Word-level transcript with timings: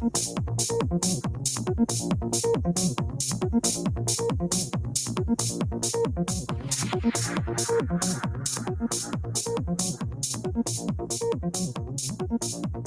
Hola 0.00 0.08
a 12.72 12.79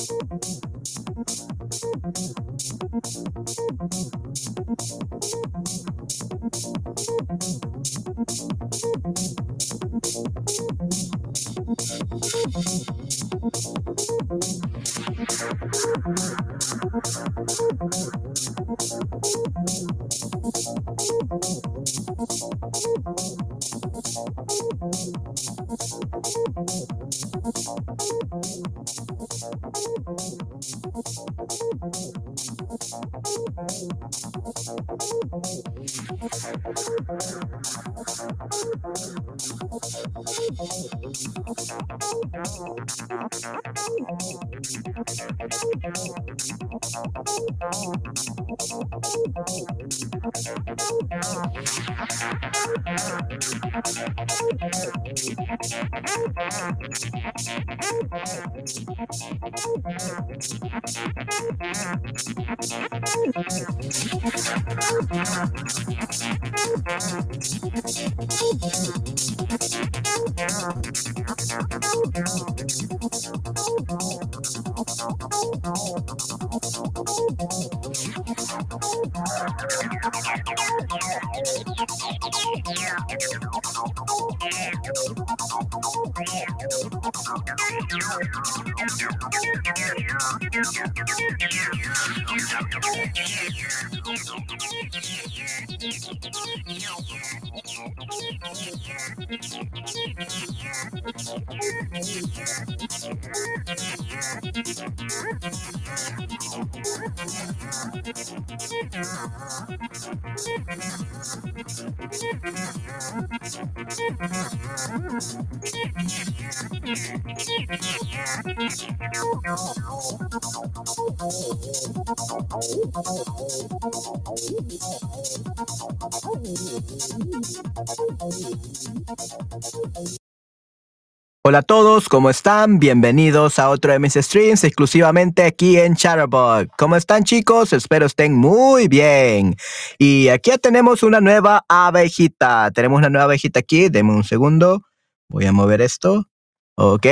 ¿cómo 132.09 132.29
están? 132.29 132.79
Bienvenidos 132.79 133.59
a 133.59 133.69
otro 133.69 133.91
de 133.91 133.99
mis 133.99 134.13
streams 134.13 134.63
exclusivamente 134.63 135.43
aquí 135.43 135.77
en 135.77 135.95
Chatterbug. 135.95 136.67
¿Cómo 136.77 136.95
están 136.95 137.23
chicos? 137.23 137.73
Espero 137.73 138.05
estén 138.05 138.33
muy 138.33 138.87
bien. 138.87 139.55
Y 139.97 140.29
aquí 140.29 140.49
ya 140.49 140.57
tenemos 140.57 141.03
una 141.03 141.21
nueva 141.21 141.65
abejita. 141.67 142.71
Tenemos 142.71 142.97
una 142.97 143.09
nueva 143.09 143.25
abejita 143.25 143.59
aquí. 143.59 143.89
Deme 143.89 144.11
un 144.11 144.23
segundo. 144.23 144.83
Voy 145.29 145.45
a 145.45 145.51
mover 145.51 145.81
esto. 145.81 146.27
Ok. 146.75 147.05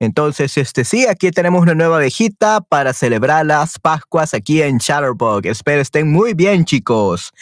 Entonces, 0.00 0.56
este 0.56 0.84
sí, 0.84 1.06
aquí 1.06 1.30
tenemos 1.30 1.62
una 1.62 1.74
nueva 1.74 1.96
abejita 1.96 2.60
para 2.60 2.92
celebrar 2.92 3.46
las 3.46 3.78
Pascuas 3.78 4.34
aquí 4.34 4.62
en 4.62 4.78
Chatterbug. 4.78 5.46
Espero 5.46 5.80
estén 5.80 6.10
muy 6.10 6.34
bien 6.34 6.64
chicos. 6.64 7.32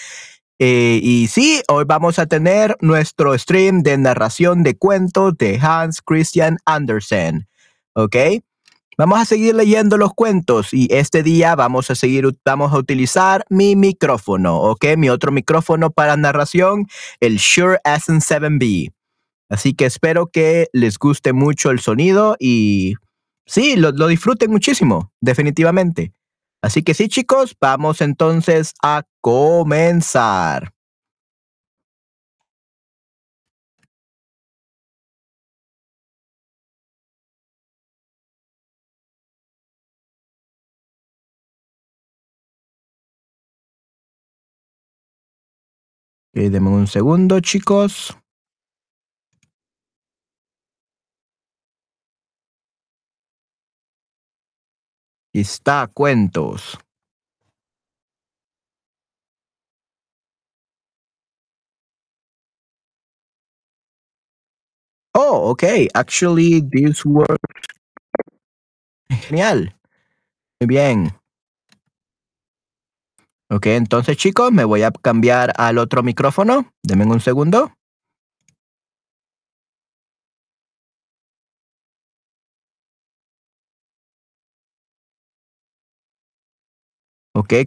Eh, 0.59 1.01
y 1.03 1.27
sí, 1.27 1.63
hoy 1.69 1.85
vamos 1.87 2.19
a 2.19 2.27
tener 2.27 2.77
nuestro 2.81 3.37
stream 3.37 3.83
de 3.83 3.99
narración 3.99 4.63
de 4.63 4.77
cuentos 4.77 5.37
de 5.39 5.59
Hans 5.61 6.01
Christian 6.03 6.59
Andersen. 6.65 7.49
¿Ok? 7.95 8.17
Vamos 8.99 9.19
a 9.19 9.25
seguir 9.25 9.55
leyendo 9.55 9.97
los 9.97 10.13
cuentos 10.13 10.75
y 10.75 10.87
este 10.91 11.23
día 11.23 11.55
vamos 11.55 11.91
a 11.91 11.95
seguir, 11.95 12.29
vamos 12.45 12.73
a 12.73 12.77
utilizar 12.77 13.45
mi 13.49 13.75
micrófono, 13.75 14.61
¿ok? 14.61 14.85
Mi 14.99 15.09
otro 15.09 15.33
micrófono 15.33 15.91
para 15.91 16.17
narración, 16.19 16.87
el 17.19 17.39
Shure 17.39 17.79
SM7B. 17.85 18.93
Así 19.49 19.75
que 19.75 19.87
espero 19.87 20.27
que 20.27 20.69
les 20.73 20.99
guste 20.99 21.33
mucho 21.33 21.71
el 21.71 21.81
sonido 21.81 22.37
y 22.39 22.95
sí, 23.47 23.77
lo 23.77 24.07
disfruten 24.07 24.51
muchísimo, 24.51 25.11
definitivamente. 25.21 26.13
Así 26.63 26.85
que 26.85 26.95
sí, 26.95 27.09
chicos, 27.09 27.57
vamos 27.61 28.01
entonces 28.01 28.73
a 28.83 29.03
comenzar. 29.21 30.73
Okay, 46.35 46.49
denme 46.49 46.71
un 46.71 46.87
segundo, 46.87 47.41
chicos. 47.41 48.17
Está 55.35 55.87
cuentos. 55.87 56.79
Oh, 65.15 65.51
okay. 65.51 65.89
Actually, 65.95 66.61
this 66.61 67.05
works. 67.05 67.39
Genial. 69.11 69.75
Muy 70.61 70.67
bien. 70.67 71.13
Ok, 73.51 73.67
entonces 73.67 74.17
chicos, 74.17 74.51
me 74.51 74.65
voy 74.65 74.83
a 74.83 74.91
cambiar 74.91 75.53
al 75.57 75.77
otro 75.79 76.03
micrófono. 76.03 76.73
Denme 76.83 77.05
un 77.05 77.21
segundo. 77.21 77.73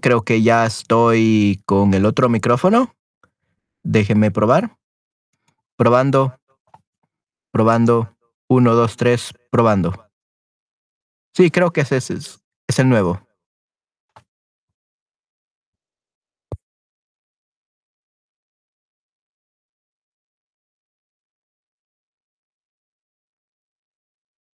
Creo 0.01 0.23
que 0.23 0.41
ya 0.41 0.65
estoy 0.65 1.61
con 1.67 1.93
el 1.93 2.05
otro 2.07 2.27
micrófono. 2.27 2.95
Déjenme 3.83 4.31
probar. 4.31 4.79
Probando. 5.77 6.39
Probando. 7.51 8.17
Uno, 8.49 8.73
dos, 8.73 8.97
tres. 8.97 9.31
Probando. 9.51 10.09
Sí, 11.35 11.51
creo 11.51 11.71
que 11.71 11.81
ese 11.81 11.97
es, 11.97 12.09
es 12.09 12.79
el 12.79 12.89
nuevo. 12.89 13.21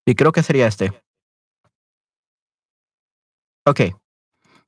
Sí, 0.06 0.14
creo 0.14 0.34
que 0.34 0.44
sería 0.44 0.68
este. 0.68 0.92
Ok. 3.66 3.80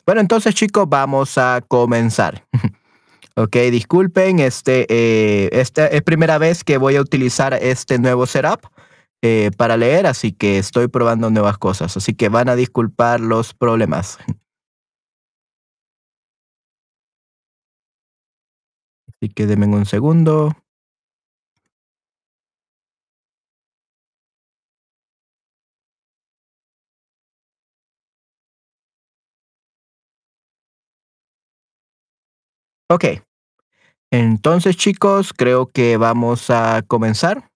Bueno, 0.05 0.19
entonces 0.19 0.53
chicos, 0.53 0.88
vamos 0.89 1.38
a 1.38 1.61
comenzar. 1.65 2.45
ok, 3.35 3.55
disculpen, 3.71 4.39
este, 4.39 4.85
eh, 4.89 5.50
esta 5.53 5.88
es 5.88 6.01
primera 6.01 6.38
vez 6.38 6.65
que 6.65 6.77
voy 6.77 6.97
a 6.97 7.01
utilizar 7.01 7.53
este 7.53 8.00
nuevo 8.00 8.25
setup 8.25 8.67
eh, 9.21 9.51
para 9.55 9.77
leer, 9.77 10.05
así 10.05 10.33
que 10.33 10.57
estoy 10.57 10.89
probando 10.89 11.29
nuevas 11.29 11.57
cosas, 11.57 11.95
así 11.95 12.13
que 12.13 12.27
van 12.27 12.50
a 12.50 12.55
disculpar 12.57 13.21
los 13.21 13.53
problemas. 13.53 14.17
Así 19.07 19.29
que 19.29 19.45
denme 19.45 19.67
un 19.67 19.85
segundo. 19.85 20.51
Ok. 32.94 33.06
Entonces, 34.12 34.78
chicos, 34.78 35.34
creo 35.34 35.66
que 35.66 35.98
vamos 35.98 36.51
a 36.51 36.84
comenzar. 36.84 37.50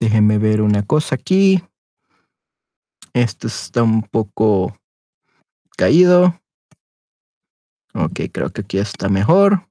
Déjenme 0.00 0.38
ver 0.38 0.62
una 0.62 0.84
cosa 0.84 1.16
aquí. 1.16 1.60
Esto 3.12 3.48
está 3.48 3.82
un 3.82 4.02
poco 4.02 4.78
caído. 5.76 6.40
Ok, 7.92 8.20
creo 8.32 8.50
que 8.50 8.60
aquí 8.60 8.78
está 8.78 9.08
mejor. 9.08 9.68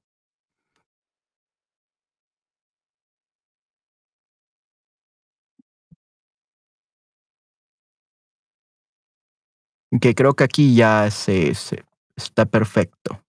Que 10.02 10.14
creo 10.14 10.34
que 10.34 10.44
aquí 10.44 10.74
ya 10.74 11.10
se, 11.10 11.54
se 11.54 11.87
está 12.18 12.44
perfecto. 12.44 13.22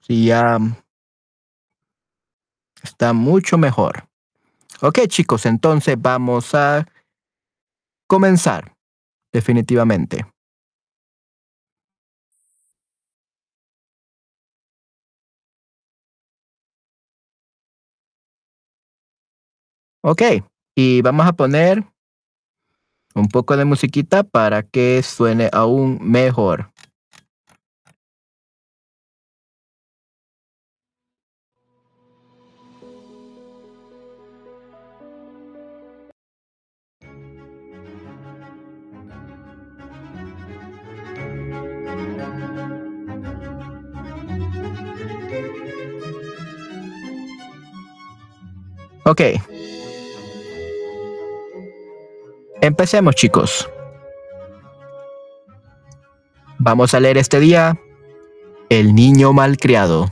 Sí, 0.00 0.26
ya 0.26 0.58
está 2.82 3.12
mucho 3.12 3.56
mejor. 3.58 4.08
Ok, 4.82 5.00
chicos, 5.08 5.46
entonces 5.46 5.96
vamos 5.98 6.54
a 6.54 6.86
comenzar, 8.06 8.74
definitivamente. 9.32 10.26
Ok, 20.02 20.22
y 20.76 21.00
vamos 21.00 21.26
a 21.26 21.32
poner 21.32 21.93
un 23.14 23.28
poco 23.28 23.56
de 23.56 23.64
musiquita 23.64 24.24
para 24.24 24.62
que 24.62 25.02
suene 25.02 25.48
aún 25.52 25.98
mejor. 26.02 26.74
Empecemos, 52.64 53.14
chicos. 53.14 53.70
Vamos 56.56 56.94
a 56.94 57.00
leer 57.00 57.18
este 57.18 57.38
día 57.38 57.78
El 58.70 58.94
niño 58.94 59.34
malcriado. 59.34 60.08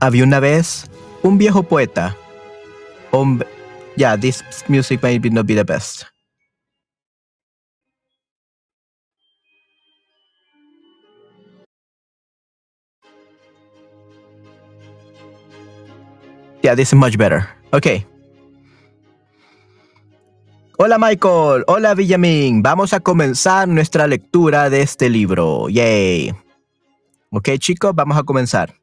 Había 0.00 0.24
una 0.24 0.40
vez 0.40 0.90
un 1.22 1.36
viejo 1.36 1.62
poeta. 1.62 2.16
Hombre. 3.10 3.46
Yeah, 3.96 4.16
this 4.16 4.42
music 4.68 5.02
may 5.02 5.18
not 5.18 5.44
be 5.44 5.54
the 5.54 5.62
best. 5.62 6.11
Yeah, 16.62 16.76
this 16.76 16.88
is 16.88 16.94
much 16.94 17.18
better. 17.18 17.48
Ok. 17.72 18.06
Hola 20.78 20.98
Michael, 20.98 21.64
hola 21.66 21.94
Villamín. 21.94 22.62
Vamos 22.62 22.92
a 22.92 23.00
comenzar 23.00 23.68
nuestra 23.68 24.06
lectura 24.06 24.70
de 24.70 24.82
este 24.82 25.10
libro. 25.10 25.68
Yay. 25.68 26.32
Ok 27.30 27.50
chicos, 27.58 27.94
vamos 27.94 28.16
a 28.16 28.22
comenzar. 28.22 28.74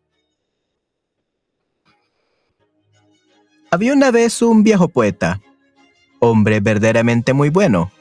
Había 3.72 3.94
una 3.94 4.12
vez 4.12 4.42
un 4.42 4.64
viejo 4.64 4.88
poeta, 4.88 5.40
hombre 6.20 6.60
verdaderamente 6.60 7.34
muy 7.34 7.50
bueno. 7.50 7.92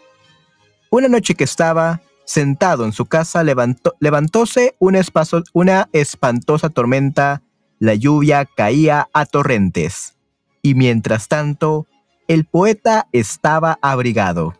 Una 0.90 1.08
noche 1.08 1.34
que 1.34 1.44
estaba 1.44 2.00
sentado 2.24 2.84
en 2.84 2.92
su 2.92 3.06
casa, 3.06 3.42
levantó, 3.42 3.94
levantóse 4.00 4.74
una, 4.78 4.98
espaso, 4.98 5.42
una 5.52 5.88
espantosa 5.92 6.68
tormenta 6.68 7.42
la 7.78 7.94
lluvia 7.94 8.44
caía 8.44 9.08
a 9.12 9.26
torrentes, 9.26 10.16
y 10.62 10.74
mientras 10.74 11.28
tanto, 11.28 11.86
el 12.26 12.44
poeta 12.44 13.08
estaba 13.12 13.78
abrigado 13.82 14.54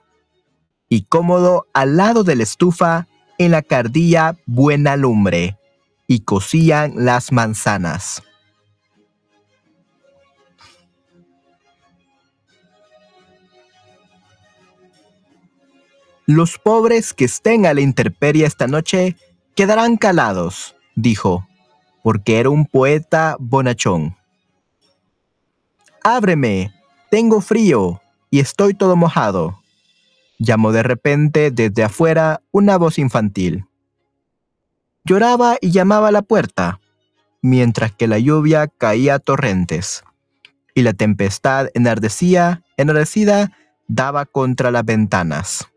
y 0.88 1.02
cómodo 1.02 1.66
al 1.74 1.96
lado 1.96 2.24
de 2.24 2.36
la 2.36 2.42
estufa 2.42 3.06
en 3.36 3.50
la 3.52 3.62
cardilla 3.62 4.36
buena 4.46 4.96
lumbre, 4.96 5.56
y 6.06 6.20
cocían 6.20 6.94
las 6.96 7.32
manzanas. 7.32 8.22
Los 16.26 16.58
pobres 16.58 17.14
que 17.14 17.24
estén 17.24 17.64
a 17.64 17.72
la 17.74 17.80
intemperie 17.80 18.44
esta 18.44 18.66
noche 18.66 19.16
quedarán 19.54 19.96
calados, 19.96 20.76
dijo, 20.94 21.47
porque 22.08 22.40
era 22.40 22.48
un 22.48 22.64
poeta 22.64 23.36
bonachón. 23.38 24.16
Ábreme, 26.02 26.72
tengo 27.10 27.42
frío 27.42 28.00
y 28.30 28.40
estoy 28.40 28.72
todo 28.72 28.96
mojado. 28.96 29.58
Llamó 30.38 30.72
de 30.72 30.82
repente 30.82 31.50
desde 31.50 31.84
afuera 31.84 32.40
una 32.50 32.78
voz 32.78 32.98
infantil. 32.98 33.66
Lloraba 35.04 35.58
y 35.60 35.70
llamaba 35.70 36.08
a 36.08 36.12
la 36.12 36.22
puerta, 36.22 36.80
mientras 37.42 37.92
que 37.92 38.06
la 38.06 38.18
lluvia 38.18 38.68
caía 38.68 39.16
a 39.16 39.18
torrentes, 39.18 40.02
y 40.74 40.84
la 40.84 40.94
tempestad 40.94 41.66
enardecía, 41.74 42.62
enardecida 42.78 43.52
daba 43.86 44.24
contra 44.24 44.70
las 44.70 44.86
ventanas. 44.86 45.68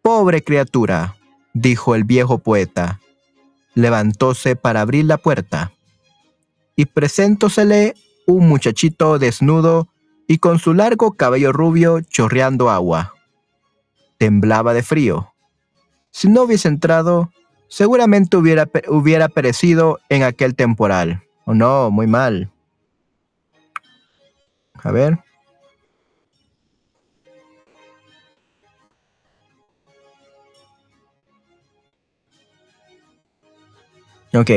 Pobre 0.00 0.42
criatura, 0.42 1.16
dijo 1.52 1.94
el 1.94 2.04
viejo 2.04 2.38
poeta, 2.38 2.98
levantóse 3.76 4.56
para 4.56 4.80
abrir 4.80 5.04
la 5.04 5.18
puerta, 5.18 5.70
y 6.74 6.86
presentósele 6.86 7.94
un 8.26 8.48
muchachito 8.48 9.18
desnudo 9.20 9.88
y 10.26 10.38
con 10.38 10.58
su 10.58 10.74
largo 10.74 11.12
cabello 11.12 11.52
rubio 11.52 12.00
chorreando 12.00 12.70
agua. 12.70 13.14
Temblaba 14.18 14.74
de 14.74 14.82
frío. 14.82 15.32
Si 16.10 16.28
no 16.28 16.42
hubiese 16.42 16.68
entrado, 16.68 17.30
seguramente 17.68 18.36
hubiera, 18.36 18.68
hubiera 18.88 19.28
perecido 19.28 20.00
en 20.08 20.22
aquel 20.22 20.54
temporal. 20.56 21.22
¿O 21.44 21.54
no? 21.54 21.90
Muy 21.90 22.06
mal. 22.06 22.50
A 24.82 24.90
ver. 24.90 25.18
Ok. 34.34 34.50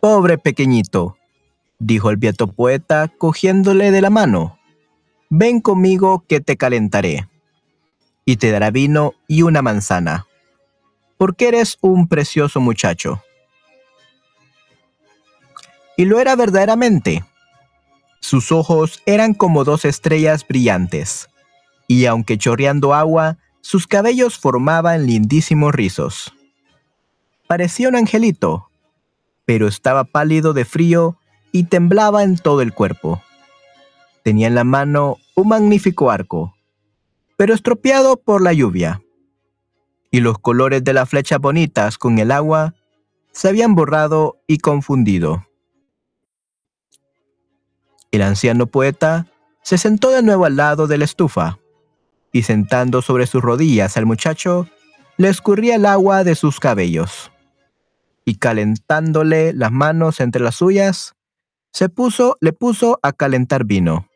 Pobre 0.00 0.38
pequeñito, 0.38 1.16
dijo 1.78 2.10
el 2.10 2.16
viejo 2.16 2.46
poeta 2.46 3.08
cogiéndole 3.18 3.90
de 3.90 4.00
la 4.00 4.10
mano. 4.10 4.58
Ven 5.28 5.60
conmigo 5.60 6.24
que 6.26 6.40
te 6.40 6.56
calentaré, 6.56 7.28
y 8.24 8.36
te 8.36 8.50
dará 8.50 8.70
vino 8.70 9.14
y 9.26 9.42
una 9.42 9.60
manzana, 9.60 10.26
porque 11.16 11.48
eres 11.48 11.78
un 11.80 12.08
precioso 12.08 12.60
muchacho. 12.60 13.22
Y 15.96 16.04
lo 16.04 16.20
era 16.20 16.36
verdaderamente. 16.36 17.24
Sus 18.20 18.52
ojos 18.52 19.02
eran 19.04 19.34
como 19.34 19.64
dos 19.64 19.84
estrellas 19.84 20.46
brillantes, 20.46 21.28
y 21.86 22.06
aunque 22.06 22.38
chorreando 22.38 22.94
agua, 22.94 23.38
sus 23.60 23.86
cabellos 23.86 24.38
formaban 24.38 25.06
lindísimos 25.06 25.74
rizos. 25.74 26.32
Parecía 27.48 27.88
un 27.88 27.96
angelito, 27.96 28.68
pero 29.46 29.68
estaba 29.68 30.04
pálido 30.04 30.52
de 30.52 30.66
frío 30.66 31.16
y 31.50 31.64
temblaba 31.64 32.22
en 32.22 32.36
todo 32.36 32.60
el 32.60 32.74
cuerpo. 32.74 33.22
Tenía 34.22 34.48
en 34.48 34.54
la 34.54 34.64
mano 34.64 35.16
un 35.34 35.48
magnífico 35.48 36.10
arco, 36.10 36.54
pero 37.38 37.54
estropeado 37.54 38.18
por 38.18 38.42
la 38.42 38.52
lluvia, 38.52 39.00
y 40.10 40.20
los 40.20 40.38
colores 40.38 40.84
de 40.84 40.92
las 40.92 41.08
flechas 41.08 41.38
bonitas 41.38 41.96
con 41.96 42.18
el 42.18 42.32
agua 42.32 42.74
se 43.32 43.48
habían 43.48 43.74
borrado 43.74 44.36
y 44.46 44.58
confundido. 44.58 45.46
El 48.10 48.20
anciano 48.20 48.66
poeta 48.66 49.26
se 49.62 49.78
sentó 49.78 50.10
de 50.10 50.22
nuevo 50.22 50.44
al 50.44 50.56
lado 50.56 50.86
de 50.86 50.98
la 50.98 51.06
estufa, 51.06 51.58
y 52.30 52.42
sentando 52.42 53.00
sobre 53.00 53.26
sus 53.26 53.40
rodillas 53.40 53.96
al 53.96 54.04
muchacho, 54.04 54.68
le 55.16 55.30
escurría 55.30 55.76
el 55.76 55.86
agua 55.86 56.24
de 56.24 56.34
sus 56.34 56.60
cabellos. 56.60 57.30
Y 58.28 58.34
calentándole 58.34 59.54
las 59.54 59.72
manos 59.72 60.20
entre 60.20 60.42
las 60.42 60.56
suyas, 60.56 61.14
se 61.72 61.88
puso, 61.88 62.36
le 62.42 62.52
puso 62.52 63.00
a 63.02 63.14
calentar 63.14 63.64
vino. 63.64 64.06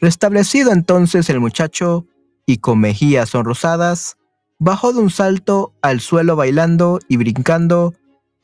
Restablecido 0.00 0.72
entonces 0.72 1.28
el 1.28 1.38
muchacho, 1.38 2.06
y 2.46 2.56
con 2.60 2.80
mejillas 2.80 3.28
sonrosadas, 3.28 4.16
bajó 4.58 4.94
de 4.94 5.00
un 5.00 5.10
salto 5.10 5.74
al 5.82 6.00
suelo 6.00 6.34
bailando 6.34 6.98
y 7.10 7.18
brincando 7.18 7.92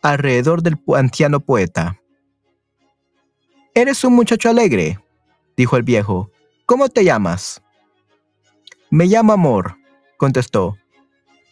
alrededor 0.02 0.62
del 0.62 0.76
anciano 0.94 1.40
poeta. 1.40 1.98
Eres 3.74 4.04
un 4.04 4.12
muchacho 4.12 4.50
alegre, 4.50 4.98
dijo 5.56 5.78
el 5.78 5.84
viejo. 5.84 6.30
¿Cómo 6.66 6.90
te 6.90 7.02
llamas? 7.02 7.62
Me 8.90 9.06
llamo 9.06 9.32
Amor, 9.32 9.78
contestó. 10.18 10.76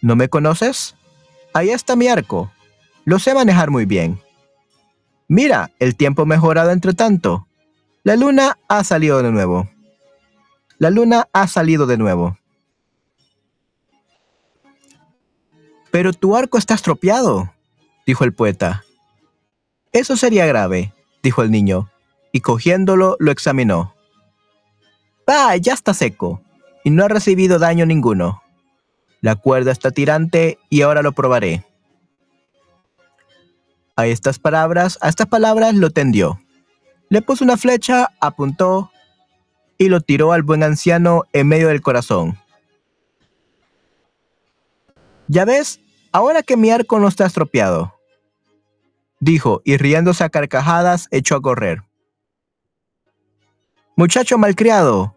¿No 0.03 0.15
me 0.15 0.29
conoces? 0.29 0.95
Ahí 1.55 1.71
está 1.71 1.97
mi 1.97 2.09
arco. 2.09 2.53
Lo 3.07 3.19
sé 3.19 3.33
manejar 3.33 3.71
muy 3.71 3.87
bien. 3.87 4.21
Mira, 5.29 5.71
el 5.79 5.97
tiempo 5.97 6.23
ha 6.23 6.27
mejorado 6.27 6.71
entre 6.71 6.93
tanto. 6.93 7.49
La 8.03 8.17
luna 8.17 8.59
ha 8.69 8.85
salido 8.85 9.23
de 9.23 9.33
nuevo. 9.33 9.71
La 10.77 10.91
luna 10.91 11.27
ha 11.33 11.49
salido 11.49 11.87
de 11.87 11.97
nuevo. 11.97 12.37
Pero 15.91 16.13
tu 16.13 16.37
arco 16.37 16.59
está 16.59 16.75
estropeado, 16.75 17.55
dijo 18.07 18.25
el 18.25 18.35
poeta. 18.35 18.85
Eso 19.93 20.19
sería 20.19 20.45
grave, 20.45 20.93
dijo 21.23 21.43
el 21.43 21.51
niño 21.51 21.89
y 22.37 22.41
cogiéndolo 22.41 23.17
lo 23.19 23.33
examinó. 23.33 23.95
¡Ah! 25.27 25.57
Ya 25.57 25.73
está 25.73 25.95
seco, 25.95 26.43
y 26.85 26.91
no 26.91 27.03
ha 27.03 27.09
recibido 27.09 27.59
daño 27.59 27.87
ninguno. 27.87 28.43
La 29.23 29.37
cuerda 29.37 29.73
está 29.73 29.91
tirante 29.91 30.59
y 30.69 30.83
ahora 30.83 31.01
lo 31.01 31.13
probaré. 31.13 31.65
A 33.97 34.07
estas 34.07 34.39
palabras, 34.39 34.99
a 35.01 35.09
estas 35.09 35.27
palabras 35.27 35.75
lo 35.75 35.91
tendió. 35.91 36.41
Le 37.09 37.23
puso 37.23 37.45
una 37.45 37.57
flecha, 37.57 38.13
apuntó 38.21 38.91
y 39.79 39.89
lo 39.89 40.01
tiró 40.01 40.33
al 40.33 40.43
buen 40.43 40.63
anciano 40.63 41.25
en 41.33 41.49
medio 41.49 41.69
del 41.69 41.83
corazón. 41.83 42.39
Ya 45.29 45.45
ves, 45.45 45.81
ahora 46.13 46.43
que 46.43 46.57
mi 46.57 46.71
arco 46.71 46.99
no 47.01 47.09
está 47.09 47.27
estropeado, 47.27 47.95
dijo, 49.19 49.61
y 49.65 49.77
riéndose 49.77 50.25
a 50.25 50.29
carcajadas 50.29 51.09
echó 51.11 51.37
a 51.37 51.43
correr. 51.43 51.83
Muchacho 53.97 54.39
malcriado, 54.39 55.17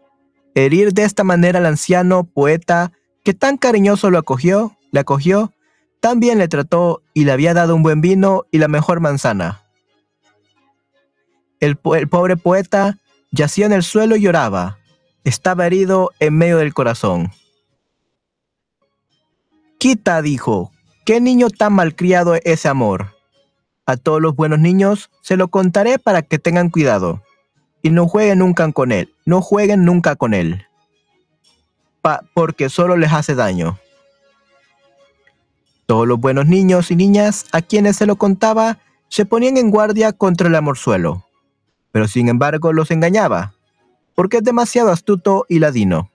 herir 0.54 0.92
de 0.92 1.04
esta 1.04 1.22
manera 1.22 1.58
al 1.58 1.66
anciano 1.66 2.24
poeta 2.24 2.92
que 3.24 3.34
tan 3.34 3.56
cariñoso 3.56 4.10
lo 4.10 4.18
acogió, 4.18 4.76
le 4.90 5.00
acogió, 5.00 5.52
tan 6.00 6.20
bien 6.20 6.38
le 6.38 6.48
trató 6.48 7.02
y 7.14 7.24
le 7.24 7.32
había 7.32 7.54
dado 7.54 7.74
un 7.74 7.82
buen 7.82 8.00
vino 8.00 8.44
y 8.50 8.58
la 8.58 8.68
mejor 8.68 9.00
manzana. 9.00 9.62
El, 11.60 11.78
el 11.94 12.08
pobre 12.08 12.36
poeta 12.36 12.98
yacía 13.30 13.66
en 13.66 13.72
el 13.72 13.82
suelo 13.82 14.16
y 14.16 14.22
lloraba. 14.22 14.78
Estaba 15.24 15.66
herido 15.66 16.10
en 16.18 16.36
medio 16.36 16.56
del 16.56 16.72
corazón. 16.72 17.30
Quita, 19.78 20.22
dijo, 20.22 20.72
¿qué 21.04 21.20
niño 21.20 21.50
tan 21.50 21.74
malcriado 21.74 22.34
es 22.34 22.42
ese 22.44 22.68
amor? 22.68 23.14
A 23.86 23.96
todos 23.96 24.20
los 24.20 24.34
buenos 24.34 24.58
niños 24.58 25.10
se 25.22 25.36
lo 25.36 25.48
contaré 25.48 25.98
para 25.98 26.22
que 26.22 26.38
tengan 26.38 26.70
cuidado 26.70 27.22
y 27.82 27.90
no 27.90 28.06
jueguen 28.08 28.38
nunca 28.38 28.70
con 28.72 28.92
él. 28.92 29.12
No 29.24 29.40
jueguen 29.42 29.84
nunca 29.84 30.16
con 30.16 30.34
él. 30.34 30.66
porque 32.34 32.70
solo 32.70 32.96
les 32.96 33.12
hace 33.12 33.34
daño. 33.34 33.78
Todos 35.90 36.06
los 36.06 36.20
buenos 36.20 36.46
niños 36.46 36.92
y 36.92 36.94
niñas 36.94 37.46
a 37.50 37.62
quienes 37.62 37.96
se 37.96 38.06
lo 38.06 38.14
contaba 38.14 38.78
se 39.08 39.26
ponían 39.26 39.56
en 39.56 39.72
guardia 39.72 40.12
contra 40.12 40.46
el 40.46 40.54
amorzuelo, 40.54 41.26
pero 41.90 42.06
sin 42.06 42.28
embargo 42.28 42.72
los 42.72 42.92
engañaba, 42.92 43.54
porque 44.14 44.36
es 44.36 44.44
demasiado 44.44 44.92
astuto 44.92 45.46
y 45.48 45.58
ladino. 45.58 46.08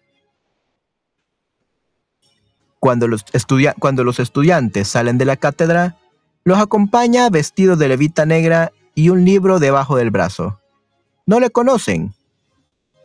Cuando 2.79 3.09
los, 3.09 3.25
cuando 3.77 4.05
los 4.05 4.21
estudiantes 4.21 4.87
salen 4.87 5.17
de 5.17 5.25
la 5.25 5.35
cátedra, 5.35 5.97
los 6.45 6.57
acompaña 6.57 7.29
vestido 7.29 7.75
de 7.75 7.89
levita 7.89 8.25
negra 8.25 8.71
y 8.93 9.09
un 9.09 9.25
libro 9.25 9.59
debajo 9.59 9.97
del 9.97 10.09
brazo 10.09 10.57
no 11.25 11.41
le 11.41 11.49
conocen 11.49 12.13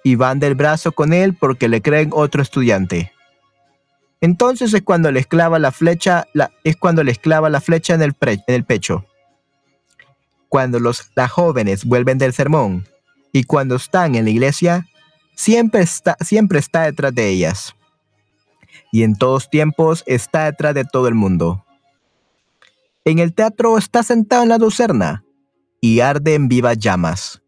y 0.05 0.15
van 0.15 0.39
del 0.39 0.55
brazo 0.55 0.93
con 0.93 1.13
él 1.13 1.35
porque 1.35 1.69
le 1.69 1.83
creen 1.83 2.11
otro 2.13 2.43
estudiante. 2.43 3.13
Entonces 4.21 4.75
es 4.75 4.83
cuando 4.83 5.11
le 5.11 5.21
esclava 5.21 5.59
la 5.59 5.73
flecha, 5.73 6.27
es 6.65 6.77
cuando 6.77 7.03
la 7.03 7.61
flecha 7.61 7.95
en 7.95 8.03
el, 8.03 8.15
en 8.21 8.55
el 8.55 8.65
pecho. 8.65 9.07
Cuando 10.49 10.81
los 10.81 11.11
las 11.15 11.31
jóvenes 11.31 11.85
vuelven 11.85 12.19
del 12.19 12.33
sermón 12.33 12.87
y 13.33 13.45
cuando 13.45 13.77
están 13.77 14.15
en 14.15 14.25
la 14.25 14.31
iglesia, 14.31 14.87
siempre 15.35 15.83
está, 15.83 16.17
siempre 16.21 16.59
está 16.59 16.83
detrás 16.83 17.15
de 17.15 17.29
ellas. 17.29 17.75
Y 18.93 19.05
en 19.05 19.17
todos 19.17 19.49
tiempos 19.49 20.03
está 20.07 20.47
detrás 20.47 20.75
de 20.75 20.85
todo 20.85 21.09
el 21.09 21.15
mundo. 21.15 21.65
En 23.05 23.21
el 23.21 23.33
teatro 23.33 23.79
está 23.79 24.03
sentado 24.03 24.43
en 24.43 24.49
la 24.49 24.59
lucerna 24.59 25.25
y 25.81 26.01
arde 26.01 26.35
en 26.35 26.49
vivas 26.49 26.79
llamas 26.79 27.41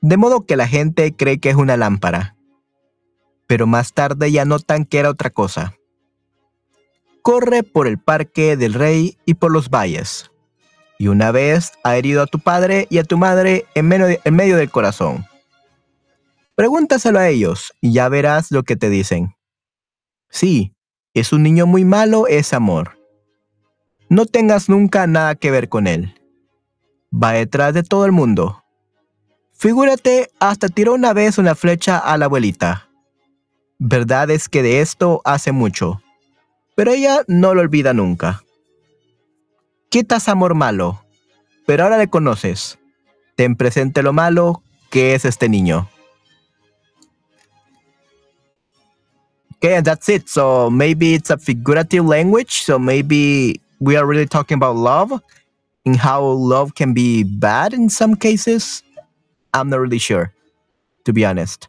de 0.00 0.16
modo 0.16 0.46
que 0.46 0.56
la 0.56 0.68
gente 0.68 1.14
cree 1.16 1.40
que 1.40 1.50
es 1.50 1.56
una 1.56 1.76
lámpara. 1.76 2.35
Pero 3.46 3.66
más 3.66 3.92
tarde 3.92 4.30
ya 4.32 4.44
notan 4.44 4.84
que 4.84 4.98
era 4.98 5.10
otra 5.10 5.30
cosa. 5.30 5.74
Corre 7.22 7.62
por 7.62 7.86
el 7.86 7.98
parque 7.98 8.56
del 8.56 8.74
rey 8.74 9.18
y 9.24 9.34
por 9.34 9.50
los 9.52 9.70
valles. 9.70 10.30
Y 10.98 11.08
una 11.08 11.30
vez 11.30 11.72
ha 11.84 11.96
herido 11.96 12.22
a 12.22 12.26
tu 12.26 12.38
padre 12.38 12.86
y 12.90 12.98
a 12.98 13.04
tu 13.04 13.18
madre 13.18 13.66
en 13.74 13.86
medio, 13.88 14.56
del 14.56 14.70
corazón. 14.70 15.26
Pregúntaselo 16.54 17.18
a 17.18 17.28
ellos 17.28 17.72
y 17.80 17.92
ya 17.92 18.08
verás 18.08 18.50
lo 18.50 18.62
que 18.62 18.76
te 18.76 18.88
dicen. 18.88 19.34
Sí, 20.30 20.74
es 21.12 21.32
un 21.32 21.42
niño 21.42 21.66
muy 21.66 21.84
malo, 21.84 22.26
es 22.26 22.52
amor. 22.52 22.98
No 24.08 24.26
tengas 24.26 24.68
nunca 24.68 25.06
nada 25.06 25.34
que 25.34 25.50
ver 25.50 25.68
con 25.68 25.86
él. 25.86 26.14
Va 27.12 27.32
detrás 27.32 27.74
de 27.74 27.82
todo 27.82 28.06
el 28.06 28.12
mundo, 28.12 28.62
Figúrate, 29.58 30.30
hasta 30.38 30.68
tiró 30.68 30.92
una 30.92 31.14
vez 31.14 31.38
una 31.38 31.54
flecha 31.54 31.96
a 31.96 32.18
la 32.18 32.26
abuelita. 32.26 32.85
Verdad 33.78 34.30
es 34.30 34.48
que 34.48 34.62
de 34.62 34.80
esto 34.80 35.20
hace 35.24 35.52
mucho, 35.52 36.00
pero 36.74 36.92
ella 36.92 37.22
no 37.28 37.54
lo 37.54 37.60
olvida 37.60 37.92
nunca. 37.92 38.42
Quitas 39.90 40.28
amor 40.28 40.54
malo, 40.54 41.02
pero 41.66 41.84
ahora 41.84 41.98
le 41.98 42.08
conoces. 42.08 42.78
Ten 43.36 43.54
presente 43.54 44.02
lo 44.02 44.12
malo 44.12 44.62
que 44.90 45.14
es 45.14 45.24
este 45.24 45.48
niño. 45.48 45.88
Okay, 49.56 49.74
and 49.74 49.86
that's 49.86 50.08
it. 50.08 50.28
So 50.28 50.70
maybe 50.70 51.14
it's 51.14 51.30
a 51.30 51.38
figurative 51.38 52.04
language. 52.04 52.62
So 52.62 52.78
maybe 52.78 53.60
we 53.80 53.96
are 53.96 54.06
really 54.06 54.26
talking 54.26 54.56
about 54.56 54.76
love 54.76 55.12
and 55.84 55.96
how 55.96 56.22
love 56.22 56.74
can 56.74 56.92
be 56.92 57.24
bad 57.24 57.72
in 57.72 57.88
some 57.88 58.16
cases. 58.16 58.82
I'm 59.54 59.70
not 59.70 59.80
really 59.80 59.98
sure, 59.98 60.32
to 61.04 61.12
be 61.12 61.24
honest. 61.24 61.68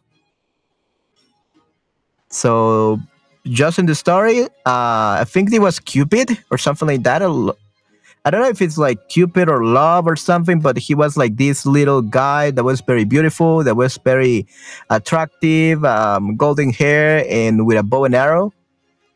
So, 2.30 3.00
just 3.46 3.78
in 3.78 3.86
the 3.86 3.94
story, 3.94 4.42
uh, 4.42 5.20
I 5.20 5.24
think 5.26 5.52
it 5.52 5.60
was 5.60 5.80
Cupid 5.80 6.38
or 6.50 6.58
something 6.58 6.86
like 6.86 7.02
that. 7.04 7.22
I 7.22 8.30
don't 8.30 8.42
know 8.42 8.48
if 8.48 8.60
it's 8.60 8.76
like 8.76 9.08
Cupid 9.08 9.48
or 9.48 9.64
love 9.64 10.06
or 10.06 10.16
something, 10.16 10.60
but 10.60 10.76
he 10.76 10.94
was 10.94 11.16
like 11.16 11.36
this 11.36 11.64
little 11.64 12.02
guy 12.02 12.50
that 12.50 12.64
was 12.64 12.80
very 12.82 13.04
beautiful, 13.04 13.64
that 13.64 13.76
was 13.76 13.96
very 14.04 14.46
attractive, 14.90 15.84
um, 15.84 16.36
golden 16.36 16.72
hair, 16.72 17.24
and 17.28 17.66
with 17.66 17.78
a 17.78 17.82
bow 17.82 18.04
and 18.04 18.14
arrow. 18.14 18.52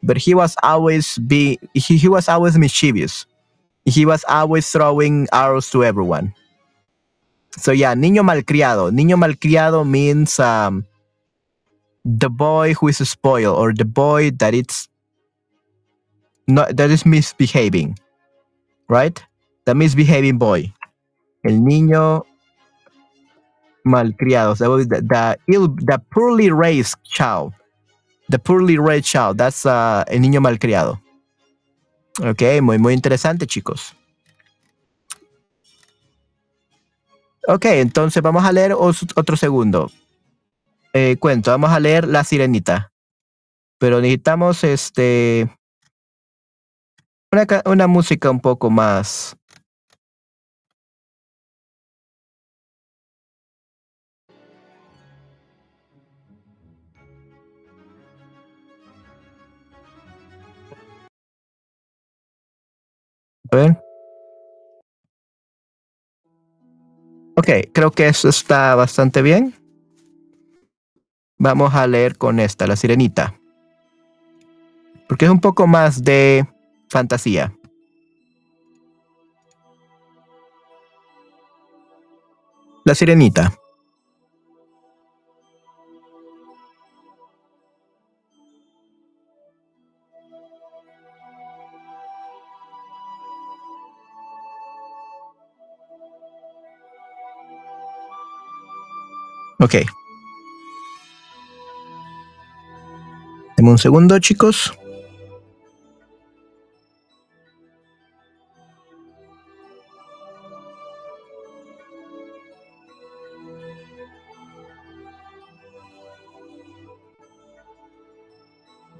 But 0.02 0.16
he 0.16 0.34
was 0.34 0.56
always 0.62 1.18
be 1.18 1.58
he, 1.74 1.96
he 1.96 2.08
was 2.08 2.28
always 2.28 2.56
mischievous. 2.56 3.26
He 3.84 4.06
was 4.06 4.24
always 4.28 4.70
throwing 4.70 5.28
arrows 5.32 5.70
to 5.70 5.84
everyone. 5.84 6.34
So 7.58 7.70
yeah, 7.72 7.94
niño 7.94 8.24
malcriado. 8.24 8.90
Niño 8.90 9.18
malcriado 9.18 9.86
means 9.86 10.40
um, 10.40 10.86
the 12.04 12.28
boy 12.28 12.74
who 12.74 12.88
is 12.88 12.98
spoiled 13.08 13.58
or 13.58 13.72
the 13.72 13.84
boy 13.84 14.30
that 14.30 14.54
it's 14.54 14.88
not 16.46 16.76
that 16.76 16.90
is 16.90 17.06
misbehaving, 17.06 17.98
right? 18.88 19.22
The 19.64 19.74
misbehaving 19.74 20.38
boy. 20.38 20.72
El 21.44 21.60
niño 21.60 22.24
malcriado. 23.86 24.56
The, 24.56 25.02
the 25.02 25.36
the 25.86 25.98
poorly 26.10 26.50
raised 26.50 26.96
child. 27.04 27.52
The 28.28 28.38
poorly 28.38 28.78
raised 28.78 29.06
child. 29.06 29.38
That's 29.38 29.66
uh, 29.66 30.04
el 30.08 30.20
niño 30.20 30.40
malcriado. 30.40 31.00
Ok, 32.20 32.60
muy, 32.60 32.78
muy 32.78 32.92
interesante, 32.92 33.46
chicos. 33.46 33.94
Ok, 37.48 37.64
entonces 37.66 38.22
vamos 38.22 38.44
a 38.44 38.52
leer 38.52 38.74
otro 38.74 39.36
segundo. 39.36 39.90
Eh, 40.94 41.16
cuento, 41.18 41.50
vamos 41.50 41.70
a 41.70 41.80
leer 41.80 42.06
La 42.06 42.22
Sirenita. 42.22 42.92
Pero 43.78 44.00
necesitamos 44.00 44.62
este 44.62 45.48
una, 47.32 47.46
una 47.64 47.86
música 47.86 48.30
un 48.30 48.40
poco 48.40 48.70
más 48.70 49.36
A. 63.52 63.76
Ok, 67.36 67.48
creo 67.74 67.90
que 67.90 68.08
eso 68.08 68.28
está 68.28 68.74
bastante 68.74 69.20
bien. 69.20 69.61
Vamos 71.42 71.74
a 71.74 71.88
leer 71.88 72.18
con 72.18 72.38
esta, 72.38 72.68
La 72.68 72.76
Sirenita. 72.76 73.34
Porque 75.08 75.24
es 75.24 75.30
un 75.32 75.40
poco 75.40 75.66
más 75.66 76.04
de 76.04 76.46
fantasía. 76.88 77.52
La 82.84 82.94
Sirenita. 82.94 83.52
Ok. 99.58 100.01
Un 103.64 103.78
segundo, 103.78 104.18
chicos. 104.18 104.76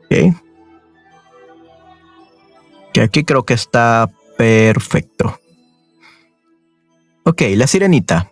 Ok. 0.05 0.37
Que 2.93 3.01
aquí 3.01 3.25
creo 3.25 3.45
que 3.45 3.55
está 3.55 4.09
perfecto. 4.39 5.41
Ok, 7.25 7.43
la 7.57 7.67
sirenita. 7.67 8.31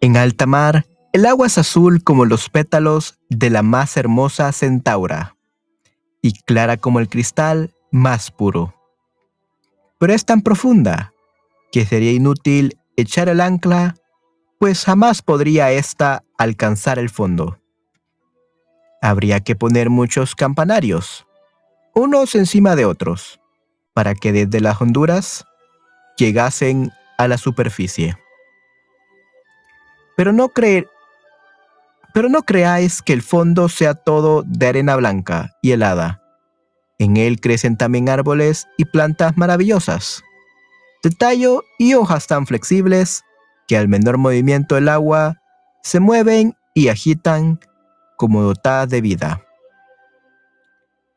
En 0.00 0.16
alta 0.16 0.46
mar, 0.46 0.86
el 1.14 1.26
agua 1.26 1.46
es 1.46 1.58
azul 1.58 2.02
como 2.02 2.24
los 2.24 2.50
pétalos 2.50 3.20
de 3.28 3.48
la 3.48 3.62
más 3.62 3.96
hermosa 3.96 4.50
centaura, 4.50 5.36
y 6.20 6.32
clara 6.42 6.76
como 6.76 6.98
el 6.98 7.08
cristal 7.08 7.72
más 7.92 8.32
puro. 8.32 8.74
Pero 10.00 10.12
es 10.12 10.24
tan 10.24 10.42
profunda 10.42 11.12
que 11.70 11.86
sería 11.86 12.10
inútil 12.10 12.80
echar 12.96 13.28
el 13.28 13.40
ancla, 13.40 13.94
pues 14.58 14.84
jamás 14.84 15.22
podría 15.22 15.70
ésta 15.70 16.24
alcanzar 16.36 16.98
el 16.98 17.10
fondo. 17.10 17.60
Habría 19.00 19.38
que 19.38 19.54
poner 19.54 19.90
muchos 19.90 20.34
campanarios, 20.34 21.28
unos 21.94 22.34
encima 22.34 22.74
de 22.74 22.86
otros, 22.86 23.40
para 23.92 24.16
que 24.16 24.32
desde 24.32 24.60
las 24.60 24.82
honduras 24.82 25.44
llegasen 26.16 26.90
a 27.18 27.28
la 27.28 27.38
superficie. 27.38 28.18
Pero 30.16 30.32
no 30.32 30.48
creer, 30.48 30.88
pero 32.14 32.30
no 32.30 32.42
creáis 32.44 33.02
que 33.02 33.12
el 33.12 33.20
fondo 33.20 33.68
sea 33.68 33.94
todo 33.94 34.42
de 34.46 34.68
arena 34.68 34.96
blanca 34.96 35.50
y 35.60 35.72
helada. 35.72 36.22
En 36.98 37.18
él 37.18 37.40
crecen 37.40 37.76
también 37.76 38.08
árboles 38.08 38.66
y 38.78 38.86
plantas 38.86 39.36
maravillosas, 39.36 40.22
de 41.02 41.10
tallo 41.10 41.62
y 41.78 41.92
hojas 41.92 42.26
tan 42.26 42.46
flexibles 42.46 43.22
que 43.68 43.76
al 43.76 43.88
menor 43.88 44.16
movimiento 44.16 44.76
del 44.76 44.88
agua 44.88 45.42
se 45.82 46.00
mueven 46.00 46.54
y 46.72 46.88
agitan 46.88 47.60
como 48.16 48.42
dotadas 48.42 48.88
de 48.88 49.02
vida. 49.02 49.42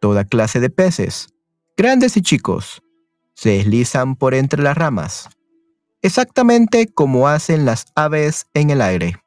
Toda 0.02 0.26
clase 0.26 0.60
de 0.60 0.70
peces, 0.70 1.30
grandes 1.78 2.18
y 2.18 2.22
chicos, 2.22 2.82
se 3.36 3.52
deslizan 3.52 4.16
por 4.16 4.34
entre 4.34 4.62
las 4.62 4.76
ramas 4.76 5.30
exactamente 6.02 6.88
como 6.88 7.28
hacen 7.28 7.66
las 7.66 7.88
aves 7.96 8.48
en 8.54 8.70
el 8.70 8.82
aire. 8.82 9.18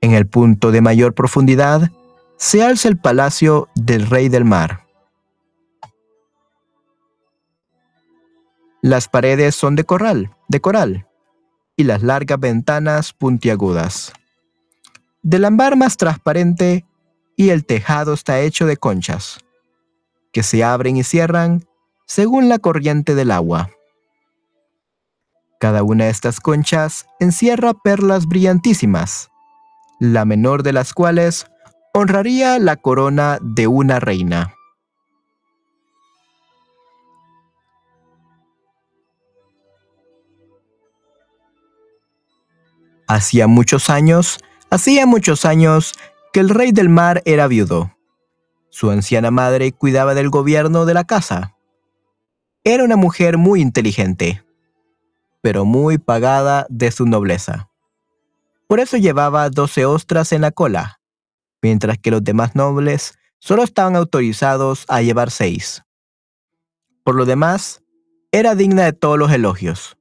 En 0.00 0.12
el 0.12 0.26
punto 0.26 0.70
de 0.70 0.80
mayor 0.80 1.14
profundidad 1.14 1.90
se 2.36 2.62
alza 2.62 2.88
el 2.88 2.98
palacio 2.98 3.68
del 3.74 4.06
rey 4.06 4.28
del 4.28 4.44
mar. 4.44 4.86
Las 8.82 9.08
paredes 9.08 9.54
son 9.56 9.74
de 9.74 9.84
coral, 9.84 10.36
de 10.48 10.60
coral, 10.60 11.06
y 11.76 11.84
las 11.84 12.02
largas 12.02 12.38
ventanas 12.38 13.12
puntiagudas. 13.12 14.12
Del 15.22 15.44
ámbar 15.44 15.76
más 15.76 15.96
transparente 15.96 16.84
y 17.36 17.50
el 17.50 17.66
tejado 17.66 18.14
está 18.14 18.40
hecho 18.40 18.66
de 18.66 18.76
conchas, 18.76 19.40
que 20.32 20.42
se 20.42 20.62
abren 20.62 20.96
y 20.96 21.04
cierran 21.04 21.64
según 22.06 22.48
la 22.48 22.58
corriente 22.58 23.14
del 23.14 23.30
agua. 23.30 23.70
Cada 25.58 25.82
una 25.82 26.04
de 26.04 26.10
estas 26.10 26.38
conchas 26.38 27.06
encierra 27.18 27.74
perlas 27.74 28.26
brillantísimas, 28.26 29.30
la 30.00 30.24
menor 30.24 30.62
de 30.62 30.72
las 30.72 30.92
cuales 30.92 31.46
honraría 31.94 32.58
la 32.58 32.76
corona 32.76 33.38
de 33.40 33.66
una 33.66 34.00
reina. 34.00 34.54
Hacía 43.08 43.46
muchos 43.46 43.88
años, 43.88 44.38
hacía 44.70 45.06
muchos 45.06 45.44
años 45.44 45.94
que 46.32 46.40
el 46.40 46.50
rey 46.50 46.72
del 46.72 46.88
mar 46.88 47.22
era 47.24 47.46
viudo. 47.46 47.96
Su 48.70 48.90
anciana 48.90 49.30
madre 49.30 49.72
cuidaba 49.72 50.14
del 50.14 50.28
gobierno 50.28 50.84
de 50.86 50.94
la 50.94 51.04
casa. 51.04 51.54
Era 52.64 52.84
una 52.84 52.96
mujer 52.96 53.38
muy 53.38 53.60
inteligente 53.60 54.42
pero 55.46 55.64
muy 55.64 55.96
pagada 55.96 56.66
de 56.68 56.90
su 56.90 57.06
nobleza. 57.06 57.70
Por 58.66 58.80
eso 58.80 58.96
llevaba 58.96 59.48
doce 59.50 59.84
ostras 59.84 60.32
en 60.32 60.40
la 60.40 60.50
cola, 60.50 61.00
mientras 61.62 61.98
que 61.98 62.10
los 62.10 62.24
demás 62.24 62.54
nobles 62.56 63.14
solo 63.38 63.62
estaban 63.62 63.96
autorizados 63.96 64.84
a 64.88 65.02
llevar 65.02 65.30
seis. 65.30 65.82
Por 67.04 67.14
lo 67.14 67.24
demás, 67.24 67.82
era 68.32 68.54
digna 68.54 68.84
de 68.84 68.92
todos 68.92 69.18
los 69.18 69.30
elogios, 69.30 69.96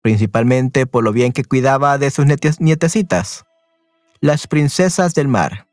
principalmente 0.00 0.86
por 0.86 1.04
lo 1.04 1.12
bien 1.12 1.32
que 1.32 1.44
cuidaba 1.44 1.98
de 1.98 2.10
sus 2.10 2.24
nietecitas, 2.58 3.44
las 4.20 4.46
princesas 4.46 5.14
del 5.14 5.28
mar. 5.28 5.68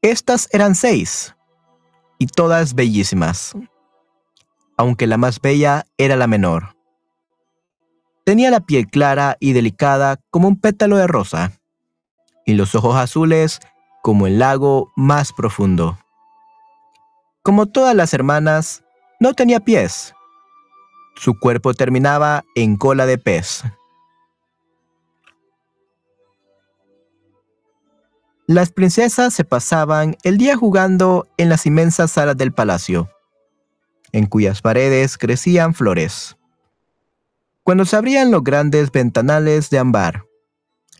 Estas 0.00 0.48
eran 0.52 0.74
seis, 0.74 1.36
y 2.18 2.26
todas 2.26 2.74
bellísimas, 2.74 3.54
aunque 4.76 5.06
la 5.06 5.16
más 5.16 5.40
bella 5.40 5.84
era 5.96 6.16
la 6.16 6.26
menor. 6.26 6.76
Tenía 8.24 8.52
la 8.52 8.60
piel 8.60 8.86
clara 8.86 9.36
y 9.40 9.52
delicada 9.52 10.20
como 10.30 10.46
un 10.46 10.60
pétalo 10.60 10.96
de 10.96 11.08
rosa, 11.08 11.52
y 12.46 12.54
los 12.54 12.74
ojos 12.76 12.94
azules 12.94 13.58
como 14.00 14.28
el 14.28 14.38
lago 14.38 14.92
más 14.94 15.32
profundo. 15.32 15.98
Como 17.42 17.66
todas 17.66 17.96
las 17.96 18.14
hermanas, 18.14 18.84
no 19.18 19.34
tenía 19.34 19.58
pies. 19.58 20.14
Su 21.16 21.36
cuerpo 21.38 21.74
terminaba 21.74 22.44
en 22.54 22.76
cola 22.76 23.06
de 23.06 23.18
pez. 23.18 23.64
Las 28.46 28.70
princesas 28.70 29.34
se 29.34 29.44
pasaban 29.44 30.16
el 30.22 30.38
día 30.38 30.56
jugando 30.56 31.26
en 31.38 31.48
las 31.48 31.66
inmensas 31.66 32.12
salas 32.12 32.36
del 32.36 32.52
palacio, 32.52 33.08
en 34.12 34.26
cuyas 34.26 34.62
paredes 34.62 35.18
crecían 35.18 35.74
flores 35.74 36.36
cuando 37.62 37.84
se 37.84 37.96
abrían 37.96 38.30
los 38.30 38.42
grandes 38.42 38.90
ventanales 38.90 39.70
de 39.70 39.78
ámbar. 39.78 40.26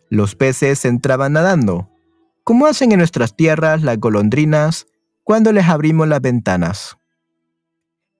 Los 0.09 0.35
peces 0.35 0.85
entraban 0.85 1.33
nadando, 1.33 1.89
como 2.43 2.67
hacen 2.67 2.91
en 2.91 2.99
nuestras 2.99 3.35
tierras 3.35 3.81
las 3.81 3.99
golondrinas 3.99 4.87
cuando 5.23 5.51
les 5.51 5.67
abrimos 5.67 6.07
las 6.07 6.21
ventanas. 6.21 6.97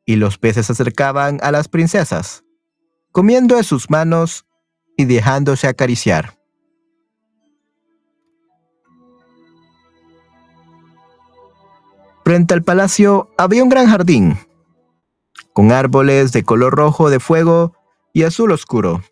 Y 0.05 0.15
los 0.17 0.37
peces 0.37 0.65
se 0.65 0.73
acercaban 0.73 1.39
a 1.41 1.51
las 1.51 1.67
princesas, 1.67 2.43
comiendo 3.11 3.55
de 3.55 3.63
sus 3.63 3.89
manos 3.89 4.45
y 4.97 5.05
dejándose 5.05 5.67
acariciar. 5.67 6.37
Frente 12.25 12.53
al 12.53 12.63
palacio 12.63 13.29
había 13.37 13.63
un 13.63 13.69
gran 13.69 13.87
jardín, 13.87 14.37
con 15.51 15.71
árboles 15.71 16.31
de 16.31 16.43
color 16.43 16.73
rojo 16.73 17.09
de 17.09 17.19
fuego 17.19 17.73
y 18.13 18.23
azul 18.23 18.51
oscuro. 18.51 19.03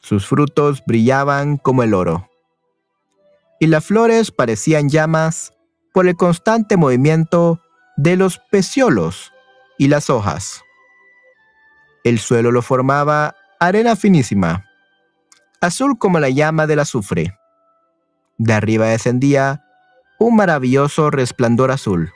Sus 0.00 0.26
frutos 0.26 0.82
brillaban 0.86 1.56
como 1.58 1.82
el 1.82 1.94
oro. 1.94 2.28
y 3.60 3.68
las 3.68 3.84
flores 3.84 4.32
parecían 4.32 4.88
llamas 4.88 5.52
por 5.92 6.08
el 6.08 6.16
constante 6.16 6.76
movimiento 6.76 7.60
de 7.96 8.16
los 8.16 8.38
peciolos 8.50 9.32
y 9.78 9.86
las 9.86 10.10
hojas. 10.10 10.62
El 12.02 12.18
suelo 12.18 12.50
lo 12.50 12.60
formaba 12.60 13.36
arena 13.60 13.94
finísima, 13.94 14.64
azul 15.60 15.96
como 15.96 16.18
la 16.18 16.28
llama 16.28 16.66
del 16.66 16.80
azufre. 16.80 17.38
De 18.36 18.52
arriba 18.52 18.86
descendía 18.86 19.64
un 20.18 20.34
maravilloso 20.34 21.10
resplandor 21.12 21.70
azul. 21.70 22.10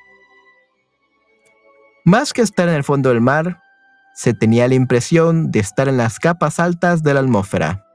Más 2.04 2.32
que 2.32 2.42
estar 2.42 2.68
en 2.68 2.74
el 2.74 2.82
fondo 2.82 3.10
del 3.10 3.20
mar, 3.20 3.60
se 4.16 4.32
tenía 4.32 4.66
la 4.66 4.74
impresión 4.74 5.52
de 5.52 5.60
estar 5.60 5.88
en 5.88 5.98
las 5.98 6.18
capas 6.18 6.58
altas 6.58 7.02
de 7.02 7.12
la 7.12 7.20
atmósfera, 7.20 7.86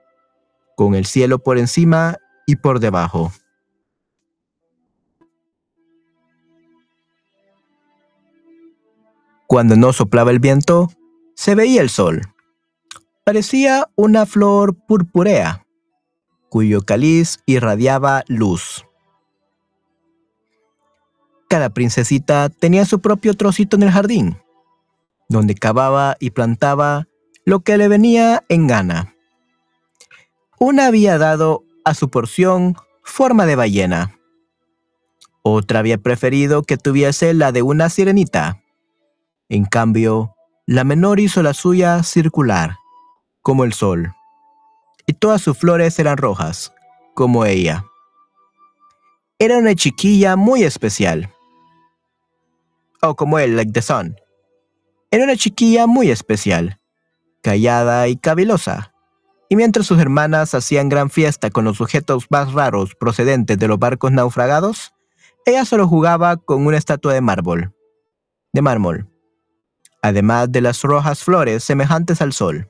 con 0.78 0.94
el 0.94 1.06
cielo 1.06 1.40
por 1.40 1.58
encima 1.58 2.16
y 2.46 2.58
por 2.58 2.80
debajo. 2.80 3.34
Cuando 9.48 9.76
no 9.76 9.92
soplaba 9.94 10.30
el 10.30 10.38
viento, 10.38 10.92
se 11.34 11.56
veía 11.56 11.82
el 11.82 11.90
sol. 11.90 12.22
Parecía 13.24 13.90
una 13.96 14.28
flor 14.28 14.76
purpúrea, 14.76 15.66
cuyo 16.50 16.84
cáliz 16.84 17.40
irradiaba 17.48 18.24
luz. 18.28 18.86
Cada 21.50 21.72
princesita 21.72 22.50
tenía 22.50 22.86
su 22.86 23.02
propio 23.02 23.34
trocito 23.34 23.76
en 23.76 23.84
el 23.84 23.92
jardín, 23.92 24.38
donde 25.32 25.56
cavaba 25.56 26.18
y 26.20 26.32
plantaba 26.32 27.08
lo 27.46 27.62
que 27.62 27.78
le 27.78 27.88
venía 27.88 28.44
en 28.50 28.68
gana. 28.68 29.16
Una 30.60 30.88
había 30.88 31.18
dado 31.18 31.64
a 31.86 31.94
su 31.94 32.10
porción 32.10 32.76
forma 33.02 33.46
de 33.46 33.56
ballena. 33.56 34.20
Otra 35.42 35.80
había 35.80 35.98
preferido 35.98 36.64
que 36.64 36.78
tuviese 36.78 37.34
la 37.34 37.52
de 37.52 37.62
una 37.62 37.90
sirenita. 37.90 38.62
En 39.50 39.66
cambio, 39.66 40.36
la 40.68 40.84
menor 40.84 41.20
hizo 41.20 41.42
la 41.42 41.54
suya 41.54 42.04
circular, 42.04 42.76
como 43.42 43.64
el 43.64 43.74
sol. 43.74 44.14
Y 45.08 45.14
todas 45.14 45.42
sus 45.42 45.58
flores 45.58 45.98
eran 45.98 46.18
rojas, 46.18 46.74
como 47.16 47.46
ella. 47.46 47.86
Era 49.40 49.58
una 49.58 49.74
chiquilla 49.76 50.36
muy 50.36 50.64
especial. 50.64 51.34
O 53.02 53.16
como 53.16 53.40
él, 53.40 53.56
like 53.56 53.72
the 53.72 53.82
sun. 53.82 54.16
Era 55.12 55.26
una 55.26 55.36
chiquilla 55.36 55.88
muy 55.88 56.10
especial, 56.10 56.80
callada 57.44 58.08
y 58.08 58.16
cavilosa. 58.16 58.94
Y 59.50 59.56
mientras 59.58 59.86
sus 59.86 60.00
hermanas 60.00 60.56
hacían 60.56 60.90
gran 60.90 61.10
fiesta 61.10 61.50
con 61.50 61.66
los 61.66 61.78
sujetos 61.78 62.28
más 62.30 62.54
raros 62.54 62.96
procedentes 62.96 63.60
de 63.60 63.68
los 63.68 63.78
barcos 63.78 64.12
naufragados, 64.12 64.94
ella 65.46 65.66
solo 65.66 65.88
jugaba 65.88 66.38
con 66.38 66.66
una 66.66 66.78
estatua 66.78 67.14
de 67.14 67.22
mármol. 67.22 67.76
De 68.54 68.62
mármol 68.62 69.12
además 70.02 70.52
de 70.52 70.62
las 70.62 70.82
rojas 70.82 71.24
flores 71.24 71.64
semejantes 71.64 72.22
al 72.22 72.34
sol. 72.34 72.70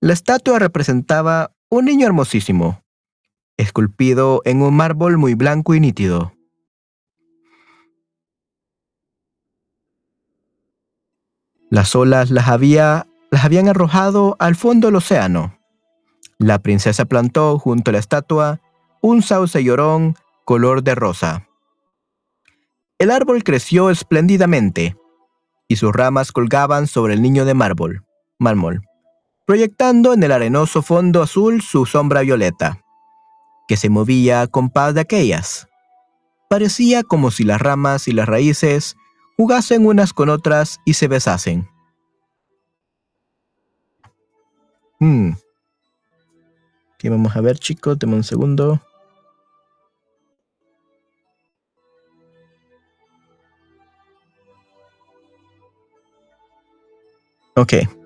La 0.00 0.14
estatua 0.14 0.58
representaba 0.58 1.52
un 1.68 1.84
niño 1.84 2.06
hermosísimo, 2.06 2.82
esculpido 3.58 4.40
en 4.44 4.62
un 4.62 4.74
mármol 4.74 5.18
muy 5.18 5.34
blanco 5.34 5.74
y 5.74 5.80
nítido. 5.80 6.32
Las 11.70 11.94
olas 11.94 12.30
las, 12.30 12.48
había, 12.48 13.06
las 13.30 13.44
habían 13.44 13.68
arrojado 13.68 14.36
al 14.40 14.56
fondo 14.56 14.88
del 14.88 14.96
océano. 14.96 15.56
La 16.38 16.58
princesa 16.58 17.04
plantó 17.04 17.58
junto 17.60 17.90
a 17.90 17.92
la 17.92 18.00
estatua 18.00 18.60
un 19.00 19.22
sauce 19.22 19.62
llorón 19.62 20.16
color 20.44 20.82
de 20.82 20.96
rosa. 20.96 21.46
El 22.98 23.12
árbol 23.12 23.44
creció 23.44 23.88
espléndidamente, 23.88 24.96
y 25.68 25.76
sus 25.76 25.92
ramas 25.92 26.32
colgaban 26.32 26.88
sobre 26.88 27.14
el 27.14 27.22
niño 27.22 27.44
de 27.44 27.54
mármol, 27.54 28.04
mármol, 28.38 28.82
proyectando 29.46 30.12
en 30.12 30.22
el 30.24 30.32
arenoso 30.32 30.82
fondo 30.82 31.22
azul 31.22 31.62
su 31.62 31.86
sombra 31.86 32.22
violeta, 32.22 32.80
que 33.68 33.76
se 33.76 33.88
movía 33.88 34.48
con 34.48 34.70
paz 34.70 34.94
de 34.94 35.02
aquellas. 35.02 35.68
Parecía 36.48 37.04
como 37.04 37.30
si 37.30 37.44
las 37.44 37.60
ramas 37.60 38.08
y 38.08 38.12
las 38.12 38.28
raíces 38.28 38.96
jugasen 39.40 39.86
unas 39.86 40.12
con 40.12 40.28
otras 40.28 40.82
y 40.84 40.92
se 40.92 41.08
besasen. 41.08 41.66
Hmm. 44.98 45.30
¿Qué 46.98 47.08
vamos 47.08 47.34
a 47.34 47.40
ver, 47.40 47.58
chicos? 47.58 47.98
Deme 47.98 48.16
un 48.16 48.22
segundo. 48.22 48.82
Ok. 57.56 57.99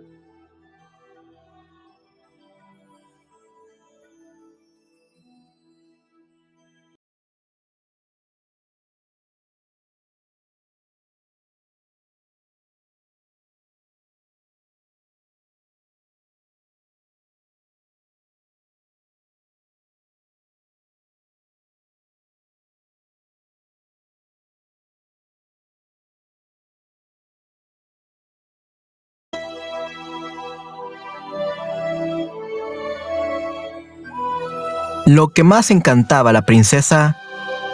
Lo 35.06 35.28
que 35.28 35.44
más 35.44 35.70
encantaba 35.70 36.30
a 36.30 36.32
la 36.32 36.46
princesa 36.46 37.20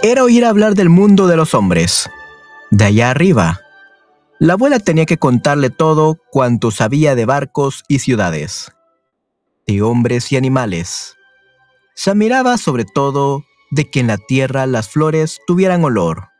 era 0.03 0.25
oír 0.25 0.45
hablar 0.45 0.75
del 0.75 0.89
mundo 0.89 1.29
de 1.29 1.37
los 1.37 1.55
hombres. 1.55 2.11
De 2.73 2.87
allá 2.87 3.11
arriba, 3.11 3.61
la 4.41 4.55
abuela 4.55 4.81
tenía 4.81 5.07
que 5.07 5.17
contarle 5.17 5.71
todo 5.71 6.19
cuanto 6.33 6.73
sabía 6.73 7.15
de 7.15 7.27
barcos 7.27 7.85
y 7.87 8.01
ciudades, 8.01 8.73
de 9.65 9.81
hombres 9.81 10.33
y 10.33 10.39
animales. 10.39 11.17
Se 11.95 12.11
admiraba 12.11 12.59
sobre 12.59 12.85
todo 12.85 13.45
de 13.71 13.89
que 13.89 14.01
en 14.01 14.09
la 14.09 14.17
tierra 14.17 14.67
las 14.67 14.89
flores 14.89 15.39
tuvieran 15.47 15.85
olor, 15.85 16.31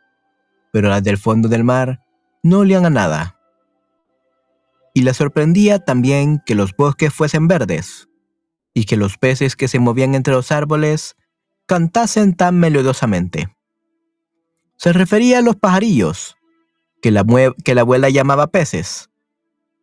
pero 0.73 0.89
las 0.89 1.03
del 1.03 1.17
fondo 1.17 1.47
del 1.47 1.63
mar 1.63 2.01
no 2.43 2.59
olían 2.59 2.85
a 2.85 2.89
nada. 2.89 3.39
Y 4.93 5.03
le 5.03 5.13
sorprendía 5.13 5.79
también 5.79 6.41
que 6.45 6.55
los 6.55 6.75
bosques 6.75 7.13
fuesen 7.13 7.47
verdes, 7.47 8.09
y 8.73 8.85
que 8.85 8.97
los 8.97 9.17
peces 9.17 9.55
que 9.55 9.67
se 9.67 9.79
movían 9.79 10.15
entre 10.15 10.33
los 10.33 10.51
árboles 10.51 11.15
cantasen 11.65 12.35
tan 12.35 12.59
melodiosamente. 12.59 13.55
Se 14.77 14.93
refería 14.93 15.39
a 15.39 15.41
los 15.41 15.55
pajarillos, 15.55 16.37
que 17.01 17.11
la, 17.11 17.21
abuela 17.81 18.09
llamaba 18.09 18.47
peces, 18.47 19.09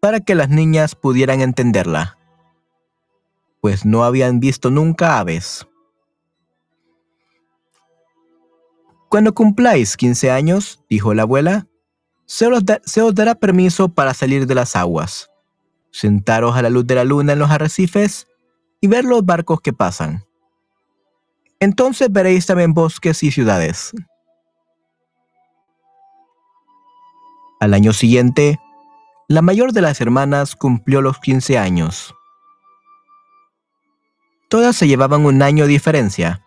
para 0.00 0.20
que 0.20 0.34
las 0.34 0.48
niñas 0.48 0.94
pudieran 0.94 1.40
entenderla, 1.40 2.18
pues 3.60 3.84
no 3.84 4.04
habían 4.04 4.40
visto 4.40 4.70
nunca 4.70 5.18
aves. 5.18 5.66
Cuando 9.08 9.34
cumpláis 9.34 9.96
15 9.96 10.30
años, 10.30 10.84
dijo 10.88 11.14
la 11.14 11.22
abuela, 11.22 11.66
se 12.26 12.46
os 12.46 13.14
dará 13.14 13.34
permiso 13.34 13.88
para 13.88 14.14
salir 14.14 14.46
de 14.46 14.54
las 14.54 14.76
aguas, 14.76 15.30
sentaros 15.90 16.56
a 16.56 16.62
la 16.62 16.70
luz 16.70 16.86
de 16.86 16.94
la 16.94 17.04
luna 17.04 17.32
en 17.32 17.38
los 17.38 17.50
arrecifes 17.50 18.28
y 18.80 18.86
ver 18.88 19.04
los 19.04 19.24
barcos 19.24 19.60
que 19.60 19.72
pasan. 19.72 20.24
Entonces 21.60 22.10
veréis 22.10 22.46
también 22.46 22.72
bosques 22.72 23.22
y 23.22 23.30
ciudades. 23.30 23.92
Al 27.60 27.74
año 27.74 27.92
siguiente, 27.92 28.60
la 29.26 29.42
mayor 29.42 29.72
de 29.72 29.82
las 29.82 30.00
hermanas 30.00 30.54
cumplió 30.54 31.02
los 31.02 31.18
15 31.18 31.58
años. 31.58 32.14
Todas 34.48 34.76
se 34.76 34.86
llevaban 34.86 35.26
un 35.26 35.42
año 35.42 35.64
de 35.64 35.70
diferencia, 35.70 36.44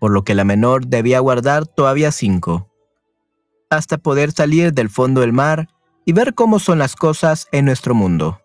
por 0.00 0.10
lo 0.10 0.24
que 0.24 0.34
la 0.34 0.44
menor 0.44 0.86
debía 0.86 1.20
guardar 1.20 1.66
todavía 1.66 2.12
cinco, 2.12 2.68
hasta 3.70 3.98
poder 3.98 4.32
salir 4.32 4.74
del 4.74 4.90
fondo 4.90 5.22
del 5.22 5.32
mar 5.32 5.68
y 6.04 6.12
ver 6.12 6.34
cómo 6.34 6.58
son 6.58 6.78
las 6.78 6.96
cosas 6.96 7.48
en 7.52 7.64
nuestro 7.64 7.94
mundo. 7.94 8.42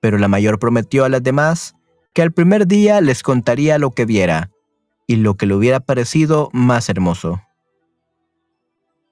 Pero 0.00 0.18
la 0.18 0.28
mayor 0.28 0.58
prometió 0.58 1.04
a 1.04 1.08
las 1.08 1.22
demás 1.22 1.75
que 2.16 2.22
al 2.22 2.32
primer 2.32 2.66
día 2.66 3.02
les 3.02 3.22
contaría 3.22 3.78
lo 3.78 3.90
que 3.90 4.06
viera 4.06 4.50
y 5.06 5.16
lo 5.16 5.34
que 5.34 5.44
le 5.44 5.54
hubiera 5.54 5.80
parecido 5.80 6.48
más 6.54 6.88
hermoso. 6.88 7.42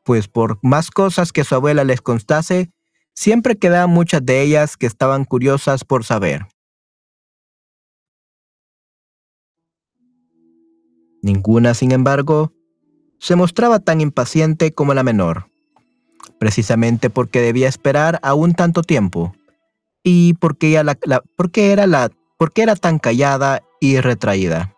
Pues 0.04 0.26
por 0.26 0.58
más 0.62 0.90
cosas 0.90 1.30
que 1.30 1.44
su 1.44 1.54
abuela 1.54 1.84
les 1.84 2.00
contase, 2.00 2.70
siempre 3.12 3.56
quedaban 3.58 3.90
muchas 3.90 4.24
de 4.24 4.40
ellas 4.40 4.78
que 4.78 4.86
estaban 4.86 5.26
curiosas 5.26 5.84
por 5.84 6.02
saber. 6.02 6.46
Ninguna, 11.20 11.74
sin 11.74 11.92
embargo, 11.92 12.54
se 13.18 13.36
mostraba 13.36 13.80
tan 13.80 14.00
impaciente 14.00 14.72
como 14.72 14.94
la 14.94 15.02
menor, 15.02 15.50
precisamente 16.38 17.10
porque 17.10 17.42
debía 17.42 17.68
esperar 17.68 18.18
aún 18.22 18.54
tanto 18.54 18.80
tiempo 18.80 19.34
y 20.02 20.32
porque, 20.40 20.72
era, 20.72 20.84
la, 21.86 22.10
porque 22.36 22.62
era 22.62 22.76
tan 22.76 22.98
callada 22.98 23.62
y 23.80 24.00
retraída. 24.00 24.74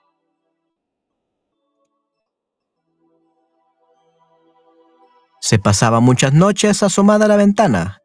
Se 5.40 5.58
pasaba 5.58 6.00
muchas 6.00 6.32
noches 6.32 6.82
asomada 6.82 7.26
a 7.26 7.28
la 7.28 7.36
ventana, 7.36 8.02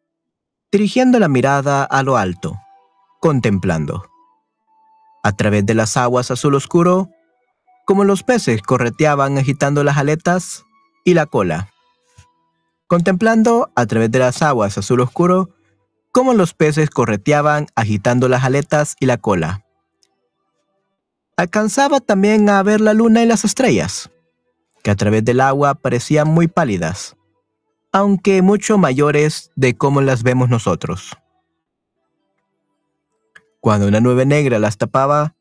dirigiendo 0.72 1.18
la 1.20 1.28
mirada 1.28 1.84
a 1.84 2.04
lo 2.04 2.18
alto, 2.18 2.60
contemplando. 3.20 4.06
A 5.24 5.32
través 5.32 5.66
de 5.66 5.74
las 5.74 5.98
aguas 5.98 6.30
azul 6.30 6.56
oscuro, 6.56 7.10
como 7.86 8.04
los 8.04 8.24
peces 8.24 8.62
correteaban 8.62 9.38
agitando 9.38 9.84
las 9.84 9.98
aletas 9.98 10.66
y 11.04 11.14
la 11.14 11.26
cola. 11.26 11.70
Contemplando 12.88 13.72
a 13.76 13.86
través 13.86 14.12
de 14.12 14.20
las 14.20 14.42
aguas 14.42 14.78
azul 14.78 15.02
oscuro, 15.02 15.50
como 16.12 16.34
los 16.34 16.54
peces 16.54 16.90
correteaban 16.90 17.68
agitando 17.76 18.28
las 18.28 18.44
aletas 18.44 18.96
y 19.00 19.06
la 19.06 19.18
cola. 19.18 19.66
Alcanzaba 21.38 22.00
también 22.00 22.50
a 22.50 22.62
ver 22.64 22.82
la 22.82 22.94
luna 22.94 23.24
y 23.24 23.26
las 23.26 23.46
estrellas, 23.46 24.12
que 24.84 24.92
a 24.92 24.96
través 24.96 25.24
del 25.24 25.40
agua 25.40 25.76
parecían 25.76 26.28
muy 26.28 26.48
pálidas, 26.48 27.16
aunque 27.92 28.42
mucho 28.42 28.78
mayores 28.78 29.52
de 29.56 29.76
cómo 29.76 30.02
las 30.02 30.24
vemos 30.24 30.50
nosotros. 30.50 31.18
Cuando 33.60 33.88
una 33.88 34.02
nube 34.02 34.26
negra 34.26 34.60
las 34.60 34.78
tapaba, 34.78 35.36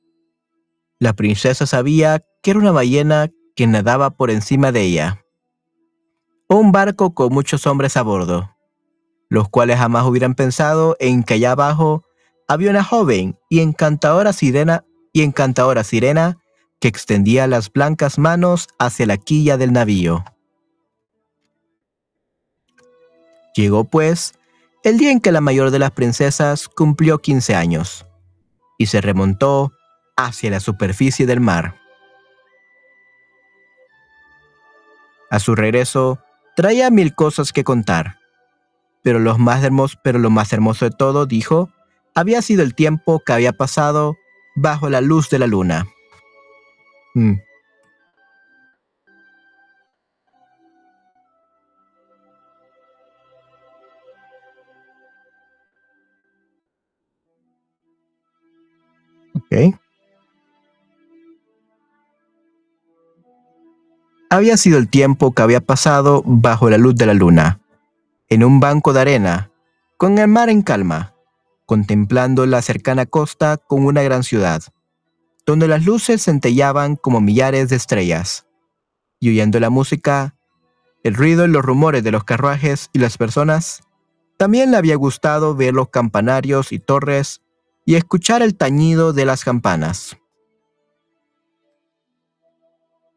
la 0.99 1.15
princesa 1.15 1.67
sabía 1.67 2.25
que 2.43 2.53
era 2.53 2.61
una 2.61 2.71
ballena 2.71 3.31
que 3.57 3.67
nadaba 3.67 4.11
por 4.11 4.31
encima 4.31 4.73
de 4.73 4.83
ella, 4.83 5.25
un 6.49 6.73
barco 6.73 7.15
con 7.15 7.33
muchos 7.33 7.67
hombres 7.67 7.97
a 7.97 8.03
bordo 8.03 8.51
los 9.31 9.49
cuales 9.49 9.79
jamás 9.79 10.05
hubieran 10.05 10.35
pensado 10.35 10.97
en 10.99 11.23
que 11.23 11.35
allá 11.35 11.53
abajo 11.53 12.05
había 12.49 12.71
una 12.71 12.85
joven 12.85 13.39
y 13.49 13.61
encantadora 13.61 14.33
sirena 14.33 14.85
y 15.13 15.23
encantadora 15.23 15.85
sirena 15.85 16.39
que 16.81 16.89
extendía 16.89 17.47
las 17.47 17.73
blancas 17.73 18.19
manos 18.19 18.69
hacia 18.79 19.07
la 19.07 19.17
quilla 19.17 19.57
del 19.57 19.73
navío. 19.73 20.25
Llegó 23.55 23.85
pues 23.85 24.35
el 24.83 24.99
día 24.99 25.13
en 25.13 25.21
que 25.21 25.33
la 25.33 25.41
mayor 25.41 25.71
de 25.71 25.79
las 25.79 25.93
princesas 25.93 26.69
cumplió 26.69 27.19
15 27.19 27.55
años 27.55 28.07
y 28.79 28.87
se 28.87 29.01
remontó 29.01 29.73
hacia 30.17 30.51
la 30.51 30.61
superficie 30.61 31.27
del 31.27 31.41
mar. 31.41 31.77
A 35.31 35.39
su 35.39 35.55
regreso, 35.55 36.19
traía 36.57 36.91
mil 36.91 37.15
cosas 37.15 37.53
que 37.53 37.63
contar 37.63 38.20
pero, 39.03 39.19
lo 39.19 39.37
más 39.39 39.63
hermoso, 39.65 39.99
pero 40.03 40.19
lo 40.19 40.31
más 40.31 40.53
hermoso 40.53 40.85
de 40.85 40.91
todo, 40.91 41.27
dijo, 41.27 41.71
había 42.15 42.43
sido 42.43 42.63
el 42.63 42.75
tiempo 42.75 43.21
que 43.25 43.33
había 43.33 43.53
pasado 43.53 44.17
bajo 44.57 44.91
la 44.91 45.01
luz 45.01 45.31
de 45.31 45.39
la 45.39 45.47
luna. 45.47 45.87
Mm. 47.15 47.35
Ok. 59.35 59.77
Había 64.33 64.57
sido 64.57 64.79
el 64.79 64.89
tiempo 64.89 65.33
que 65.33 65.43
había 65.43 65.61
pasado 65.61 66.23
bajo 66.25 66.71
la 66.71 66.79
luz 66.79 66.95
de 66.95 67.07
la 67.07 67.15
luna 67.15 67.60
en 68.31 68.45
un 68.45 68.61
banco 68.61 68.93
de 68.93 69.01
arena, 69.01 69.51
con 69.97 70.17
el 70.19 70.29
mar 70.29 70.51
en 70.51 70.63
calma, 70.63 71.17
contemplando 71.67 72.47
la 72.47 72.63
cercana 72.63 73.05
costa 73.05 73.57
con 73.57 73.85
una 73.85 74.03
gran 74.03 74.23
ciudad, 74.23 74.63
donde 75.45 75.67
las 75.67 75.85
luces 75.85 76.23
centellaban 76.23 76.95
como 76.95 77.21
millares 77.21 77.69
de 77.69 77.77
estrellas, 77.77 78.47
y 79.19 79.31
oyendo 79.31 79.59
la 79.59 79.69
música, 79.69 80.37
el 81.03 81.15
ruido 81.15 81.45
y 81.45 81.49
los 81.49 81.65
rumores 81.65 82.05
de 82.05 82.13
los 82.13 82.23
carruajes 82.23 82.89
y 82.93 83.01
las 83.01 83.19
personas, 83.19 83.83
también 84.37 84.71
le 84.71 84.77
había 84.77 84.95
gustado 84.95 85.57
ver 85.57 85.75
los 85.75 85.89
campanarios 85.89 86.71
y 86.71 86.79
torres 86.79 87.43
y 87.85 87.97
escuchar 87.97 88.43
el 88.43 88.57
tañido 88.57 89.13
de 89.13 89.25
las 89.25 89.45
campanas. 89.45 90.17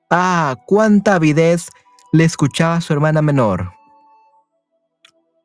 Ah, 0.10 0.56
cuánta 0.66 1.16
avidez 1.16 1.70
le 2.12 2.24
escuchaba 2.24 2.78
a 2.78 2.82
su 2.82 2.94
hermana 2.94 3.22
menor 3.22 3.83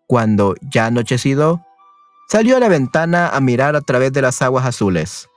cuando, 0.08 0.54
ya 0.62 0.86
anochecido, 0.86 1.66
salió 2.28 2.56
a 2.56 2.60
la 2.60 2.68
ventana 2.68 3.28
a 3.28 3.40
mirar 3.40 3.76
a 3.76 3.82
través 3.82 4.10
de 4.10 4.22
las 4.22 4.40
aguas 4.40 4.64
azules. 4.64 5.28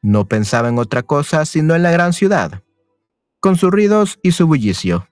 No 0.00 0.28
pensaba 0.28 0.68
en 0.68 0.78
otra 0.78 1.02
cosa 1.02 1.44
sino 1.44 1.74
en 1.74 1.82
la 1.82 1.90
gran 1.90 2.12
ciudad, 2.12 2.62
con 3.40 3.56
sus 3.56 3.72
ruidos 3.72 4.20
y 4.22 4.32
su 4.32 4.46
bullicio. 4.46 5.08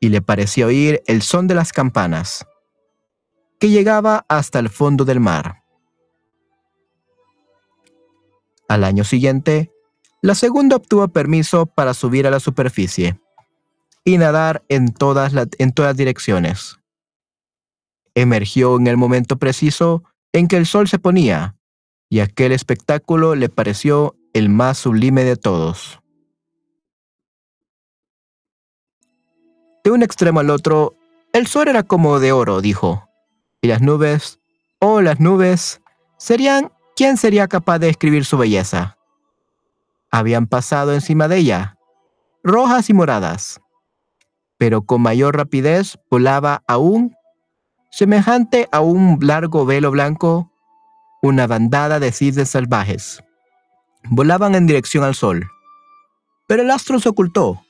Y 0.00 0.08
le 0.08 0.22
pareció 0.22 0.68
oír 0.68 1.02
el 1.06 1.20
son 1.20 1.46
de 1.46 1.54
las 1.54 1.72
campanas, 1.74 2.46
que 3.60 3.68
llegaba 3.68 4.24
hasta 4.28 4.58
el 4.58 4.70
fondo 4.70 5.04
del 5.04 5.20
mar. 5.20 5.62
Al 8.66 8.82
año 8.82 9.04
siguiente, 9.04 9.70
la 10.22 10.34
segunda 10.34 10.76
obtuvo 10.76 11.06
permiso 11.08 11.66
para 11.66 11.92
subir 11.92 12.26
a 12.26 12.30
la 12.30 12.40
superficie 12.40 13.20
y 14.04 14.16
nadar 14.16 14.64
en 14.70 14.94
todas, 14.94 15.34
en 15.58 15.72
todas 15.72 15.94
direcciones 15.98 16.78
emergió 18.14 18.76
en 18.76 18.86
el 18.86 18.96
momento 18.96 19.36
preciso 19.36 20.04
en 20.32 20.48
que 20.48 20.56
el 20.56 20.66
sol 20.66 20.88
se 20.88 20.98
ponía, 20.98 21.56
y 22.08 22.20
aquel 22.20 22.52
espectáculo 22.52 23.34
le 23.34 23.48
pareció 23.48 24.16
el 24.32 24.48
más 24.48 24.78
sublime 24.78 25.24
de 25.24 25.36
todos. 25.36 26.00
De 29.84 29.90
un 29.90 30.02
extremo 30.02 30.40
al 30.40 30.50
otro, 30.50 30.94
el 31.32 31.46
sol 31.46 31.68
era 31.68 31.82
como 31.82 32.18
de 32.20 32.32
oro, 32.32 32.60
dijo, 32.60 33.08
y 33.60 33.68
las 33.68 33.80
nubes, 33.80 34.40
oh 34.78 35.00
las 35.00 35.20
nubes, 35.20 35.80
serían, 36.16 36.72
¿quién 36.96 37.16
sería 37.16 37.48
capaz 37.48 37.78
de 37.78 37.88
describir 37.88 38.24
su 38.24 38.38
belleza? 38.38 38.96
Habían 40.10 40.46
pasado 40.46 40.94
encima 40.94 41.28
de 41.28 41.38
ella, 41.38 41.76
rojas 42.42 42.88
y 42.88 42.94
moradas, 42.94 43.60
pero 44.58 44.82
con 44.82 45.02
mayor 45.02 45.36
rapidez 45.36 45.98
volaba 46.10 46.62
aún 46.66 47.14
Semejante 47.96 48.68
a 48.72 48.80
un 48.80 49.20
largo 49.20 49.64
velo 49.64 49.92
blanco, 49.92 50.50
una 51.22 51.46
bandada 51.46 52.00
de 52.00 52.10
cisnes 52.10 52.50
salvajes 52.50 53.22
volaban 54.10 54.56
en 54.56 54.66
dirección 54.66 55.04
al 55.04 55.14
sol. 55.14 55.48
Pero 56.48 56.62
el 56.62 56.72
astro 56.72 56.98
se 56.98 57.08
ocultó 57.08 57.64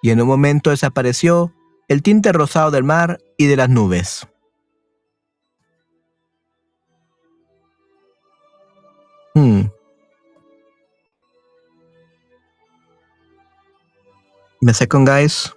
y 0.00 0.10
en 0.10 0.20
un 0.20 0.28
momento 0.28 0.70
desapareció 0.70 1.52
el 1.88 2.04
tinte 2.04 2.30
rosado 2.30 2.70
del 2.70 2.84
mar 2.84 3.18
y 3.36 3.46
de 3.46 3.56
las 3.56 3.68
nubes. 3.68 4.28
Hmm. 9.34 9.62
Me 14.60 14.72
second 14.72 15.08
guys. 15.08 15.52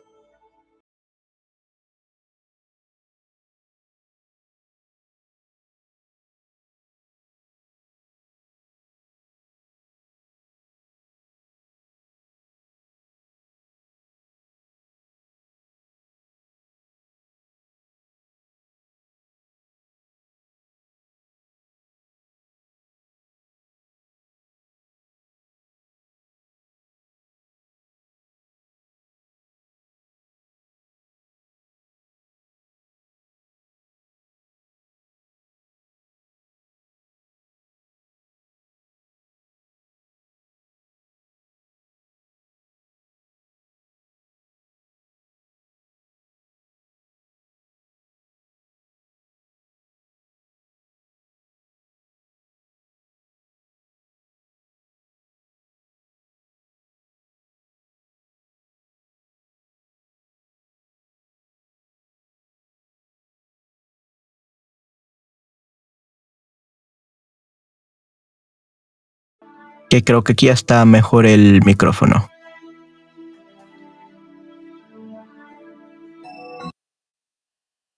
Ok, 69.87 70.03
creo 70.05 70.21
que 70.21 70.33
aquí 70.33 70.49
está 70.49 70.83
mejor 70.83 71.25
el 71.25 71.61
micrófono. 71.63 72.29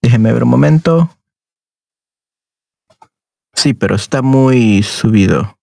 Déjeme 0.03 0.31
ver 0.31 0.43
un 0.43 0.49
momento. 0.49 1.09
Sí, 3.55 3.73
pero 3.73 3.95
está 3.95 4.21
muy 4.21 4.83
subido. 4.83 5.57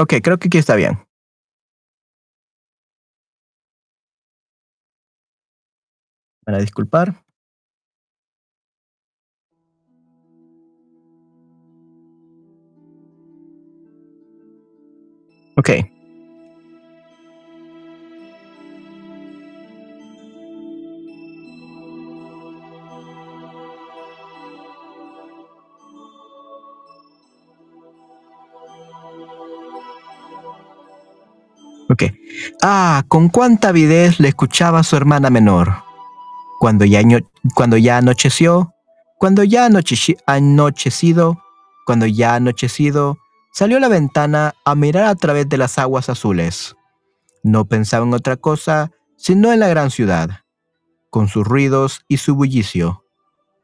Ok, 0.00 0.14
creo 0.20 0.38
que 0.40 0.48
aquí 0.48 0.58
está 0.58 0.74
bien. 0.74 0.98
Para 6.44 6.58
disculpar. 6.58 7.24
Ok. 15.56 15.70
Ok. 31.90 32.04
Ah, 32.62 33.04
con 33.08 33.28
cuánta 33.28 33.68
avidez 33.68 34.18
le 34.18 34.28
escuchaba 34.28 34.82
su 34.82 34.96
hermana 34.96 35.28
menor. 35.28 35.74
Cuando 36.58 36.86
ya, 36.86 37.02
cuando 37.54 37.76
ya 37.76 37.98
anocheció, 37.98 38.72
cuando 39.18 39.44
ya 39.44 39.66
anochecido, 39.66 41.42
cuando 41.84 42.06
ya 42.06 42.36
anochecido, 42.36 43.18
salió 43.52 43.76
a 43.76 43.80
la 43.80 43.88
ventana 43.88 44.54
a 44.64 44.74
mirar 44.74 45.04
a 45.04 45.14
través 45.14 45.48
de 45.48 45.58
las 45.58 45.78
aguas 45.78 46.08
azules. 46.08 46.74
No 47.44 47.66
pensaba 47.66 48.04
en 48.04 48.14
otra 48.14 48.36
cosa 48.36 48.90
sino 49.16 49.52
en 49.52 49.60
la 49.60 49.68
gran 49.68 49.92
ciudad, 49.92 50.40
con 51.08 51.28
sus 51.28 51.46
ruidos 51.46 52.00
y 52.08 52.16
su 52.16 52.34
bullicio, 52.34 53.06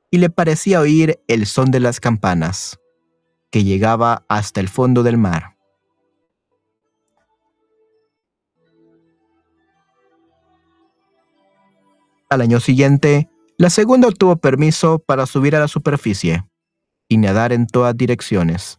y 0.09 0.18
le 0.18 0.31
parecía 0.31 0.79
oír 0.79 1.18
el 1.27 1.46
son 1.46 1.72
de 1.72 1.81
las 1.81 1.98
campanas, 1.98 2.79
que 3.51 3.64
llegaba 3.64 4.24
hasta 4.29 4.61
el 4.61 4.68
fondo 4.68 5.03
del 5.03 5.18
mar. 5.18 5.57
Al 12.31 12.42
año 12.42 12.61
siguiente, 12.61 13.29
la 13.57 13.70
segunda 13.70 14.07
obtuvo 14.07 14.37
permiso 14.37 15.01
para 15.01 15.27
subir 15.27 15.57
a 15.57 15.61
la 15.61 15.66
superficie 15.66 16.44
y 17.09 17.16
nadar 17.16 17.53
en 17.53 17.66
todas 17.66 17.96
direcciones. 17.96 18.79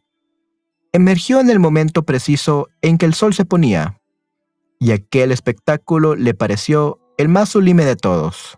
Emergió 0.91 1.39
en 1.39 1.49
el 1.49 1.59
momento 1.59 2.03
preciso 2.03 2.67
en 2.81 2.97
que 2.97 3.05
el 3.05 3.13
sol 3.13 3.35
se 3.35 3.45
ponía, 3.45 3.99
y 4.79 4.91
aquel 4.91 5.31
espectáculo 5.31 6.15
le 6.15 6.33
pareció 6.33 6.99
el 7.17 7.29
más 7.29 7.49
sublime 7.49 7.85
de 7.85 7.95
todos. 7.95 8.57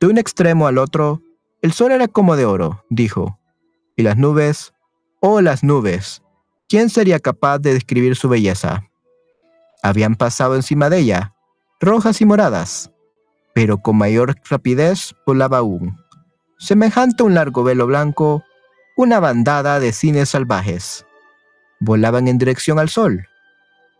De 0.00 0.06
un 0.06 0.16
extremo 0.16 0.66
al 0.66 0.78
otro, 0.78 1.20
el 1.60 1.72
sol 1.72 1.92
era 1.92 2.08
como 2.08 2.36
de 2.36 2.46
oro, 2.46 2.84
dijo, 2.88 3.38
y 3.96 4.02
las 4.02 4.16
nubes, 4.16 4.72
oh 5.20 5.40
las 5.42 5.62
nubes, 5.62 6.22
¿quién 6.68 6.88
sería 6.88 7.18
capaz 7.18 7.58
de 7.58 7.74
describir 7.74 8.16
su 8.16 8.28
belleza? 8.28 8.84
Habían 9.82 10.16
pasado 10.16 10.54
encima 10.54 10.88
de 10.88 11.00
ella, 11.00 11.34
rojas 11.80 12.20
y 12.22 12.24
moradas, 12.24 12.90
pero 13.54 13.78
con 13.78 13.96
mayor 13.96 14.36
rapidez 14.48 15.14
volaba 15.26 15.58
aún. 15.58 15.98
Semejante 16.58 17.22
a 17.22 17.26
un 17.26 17.34
largo 17.34 17.62
velo 17.62 17.86
blanco, 17.86 18.42
una 18.96 19.20
bandada 19.20 19.80
de 19.80 19.92
cines 19.92 20.30
salvajes. 20.30 21.04
Volaban 21.80 22.28
en 22.28 22.38
dirección 22.38 22.78
al 22.78 22.88
sol, 22.88 23.28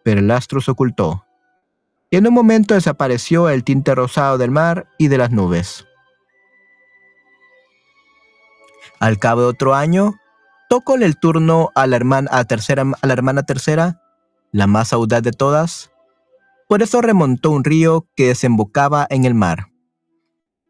pero 0.03 0.21
el 0.21 0.31
astro 0.31 0.61
se 0.61 0.71
ocultó, 0.71 1.25
y 2.11 2.17
en 2.17 2.27
un 2.27 2.35
momento 2.35 2.75
desapareció 2.75 3.49
el 3.49 3.65
tinte 3.65 3.95
rosado 3.95 4.39
del 4.39 4.51
mar 4.51 4.87
y 4.99 5.09
de 5.09 5.19
las 5.19 5.31
nubes. 5.31 5.87
Al 8.99 9.19
cabo 9.19 9.43
de 9.43 9.49
otro 9.49 9.75
año, 9.75 10.15
tocó 10.71 10.95
el 10.95 11.19
turno 11.19 11.71
a 11.75 11.87
la 11.87 11.97
hermana, 11.97 12.45
tercera, 12.45 12.85
a 13.01 13.07
la 13.07 13.13
hermana 13.13 13.43
tercera, 13.43 14.01
la 14.53 14.67
más 14.67 14.93
audaz 14.93 15.23
de 15.23 15.33
todas, 15.33 15.91
por 16.69 16.83
eso 16.83 17.01
remontó 17.01 17.51
un 17.51 17.63
río 17.63 18.09
que 18.17 18.29
desembocaba 18.29 19.07
en 19.11 19.25
el 19.25 19.35
mar. 19.35 19.69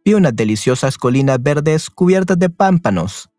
Vio 0.05 0.19
unas 0.19 0.37
deliciosas 0.37 0.99
colinas 0.99 1.43
verdes 1.43 1.89
cubiertas 1.89 2.39
de 2.39 2.51
pámpanos 2.51 3.31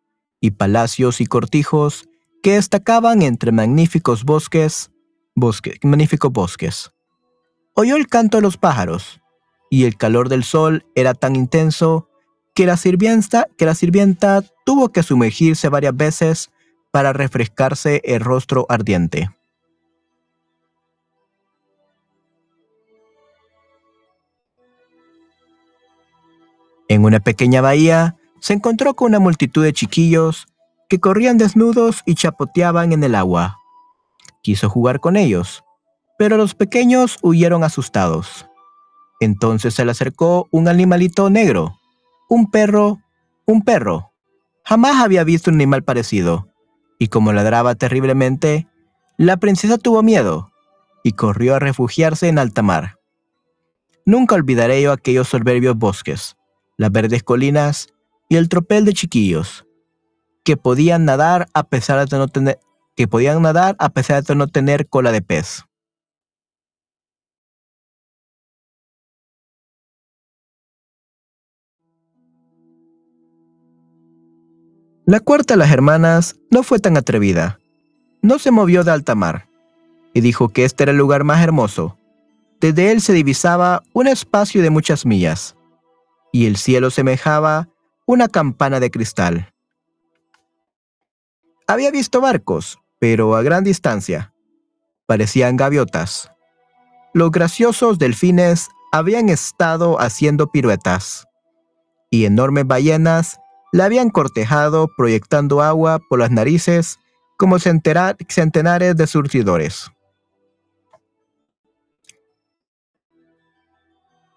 y 0.42 0.52
palacios 0.52 1.22
y 1.22 1.26
cortijos 1.26 2.07
que 2.42 2.54
destacaban 2.54 3.22
entre 3.22 3.52
magníficos 3.52 4.24
bosques, 4.24 4.92
magníficos 5.36 6.32
bosques. 6.32 6.92
Oyó 7.74 7.96
el 7.96 8.08
canto 8.08 8.38
de 8.38 8.44
los 8.44 8.58
pájaros 8.58 9.22
y 9.70 9.84
el 9.84 9.98
calor 9.98 10.30
del 10.30 10.44
sol 10.44 10.86
era 10.96 11.14
tan 11.14 11.36
intenso 11.36 12.10
que 12.56 12.66
la 12.66 12.78
sirvienta, 12.78 13.48
que 13.58 13.66
la 13.66 13.76
sirvienta 13.76 14.44
tuvo 14.66 14.90
que 14.90 15.04
sumergirse 15.04 15.70
varias 15.70 15.96
veces 15.96 16.50
para 16.92 17.14
refrescarse 17.14 18.02
el 18.04 18.22
rostro 18.22 18.66
ardiente. 18.70 19.30
En 26.90 27.04
una 27.04 27.20
pequeña 27.20 27.62
bahía 27.62 28.16
se 28.40 28.54
encontró 28.54 28.96
con 28.96 29.10
una 29.10 29.20
multitud 29.20 29.64
de 29.64 29.74
chiquillos 29.74 30.48
que 30.88 31.00
corrían 31.00 31.38
desnudos 31.38 32.02
y 32.06 32.16
chapoteaban 32.16 32.94
en 32.94 33.04
el 33.04 33.16
agua. 33.16 33.60
Quiso 34.42 34.70
jugar 34.70 35.00
con 35.00 35.16
ellos, 35.18 35.64
pero 36.18 36.38
los 36.38 36.56
pequeños 36.56 37.18
huyeron 37.22 37.64
asustados. 37.64 38.48
Entonces 39.20 39.74
se 39.74 39.84
le 39.84 39.92
acercó 39.92 40.48
un 40.52 40.68
animalito 40.68 41.30
negro, 41.30 41.80
un 42.30 42.50
perro, 42.50 43.00
un 43.46 43.64
perro. 43.64 44.12
Jamás 44.64 45.04
había 45.04 45.24
visto 45.24 45.50
un 45.50 45.56
animal 45.56 45.84
parecido, 45.84 46.48
y 47.00 47.08
como 47.08 47.34
ladraba 47.34 47.76
terriblemente, 47.76 48.68
la 49.18 49.38
princesa 49.38 49.78
tuvo 49.78 50.04
miedo 50.04 50.52
y 51.04 51.14
corrió 51.14 51.56
a 51.56 51.60
refugiarse 51.60 52.28
en 52.28 52.40
alta 52.40 52.62
mar. 52.62 53.00
Nunca 54.06 54.36
olvidaré 54.36 54.82
yo 54.82 54.92
aquellos 54.92 55.28
soberbios 55.28 55.78
bosques, 55.78 56.38
las 56.78 56.92
verdes 56.92 57.24
colinas 57.24 57.88
y 58.30 58.38
el 58.38 58.50
tropel 58.50 58.86
de 58.86 58.94
chiquillos 58.94 59.67
que 60.48 60.56
podían 60.56 61.04
nadar 61.04 61.50
a 61.54 61.64
pesar 61.64 62.08
de 62.08 62.18
no 62.18 62.30
tener 62.30 62.58
que 62.96 63.06
podían 63.06 63.42
nadar 63.42 63.76
a 63.80 63.90
pesar 63.90 64.24
de 64.24 64.34
no 64.34 64.48
tener 64.48 64.88
cola 64.88 65.12
de 65.12 65.22
pez. 65.22 65.66
La 75.06 75.20
cuarta 75.20 75.56
de 75.56 75.58
las 75.58 75.70
hermanas 75.70 76.38
no 76.50 76.64
fue 76.64 76.80
tan 76.80 76.96
atrevida. 76.96 77.60
No 78.22 78.40
se 78.40 78.52
movió 78.52 78.86
de 78.86 78.92
alta 78.92 79.16
mar 79.16 79.50
y 80.14 80.22
dijo 80.22 80.48
que 80.48 80.64
este 80.64 80.84
era 80.84 80.94
el 80.94 80.98
lugar 80.98 81.26
más 81.26 81.44
hermoso. 81.44 81.98
Desde 82.62 82.94
él 82.94 83.02
se 83.02 83.12
divisaba 83.12 83.84
un 83.92 84.08
espacio 84.08 84.62
de 84.62 84.70
muchas 84.70 85.06
millas 85.06 85.58
y 86.32 86.46
el 86.46 86.56
cielo 86.56 86.90
semejaba 86.90 87.68
una 88.06 88.30
campana 88.30 88.80
de 88.80 88.92
cristal. 88.92 89.52
Había 91.68 91.92
visto 91.92 92.22
barcos, 92.22 92.80
pero 93.00 93.36
a 93.36 93.44
gran 93.44 93.64
distancia. 93.64 94.34
Parecían 95.06 95.58
gaviotas. 95.58 96.32
Los 97.14 97.32
graciosos 97.32 98.00
delfines 98.00 98.70
habían 98.92 99.30
estado 99.30 100.00
haciendo 100.00 100.48
piruetas, 100.48 101.28
y 102.10 102.26
enormes 102.26 102.66
ballenas 102.66 103.40
la 103.72 103.86
habían 103.86 104.10
cortejado 104.10 104.90
proyectando 104.96 105.62
agua 105.62 106.00
por 106.10 106.20
las 106.20 106.32
narices 106.32 107.00
como 107.38 107.60
centenares 107.60 108.96
de 108.96 109.08
surtidores. 109.08 109.92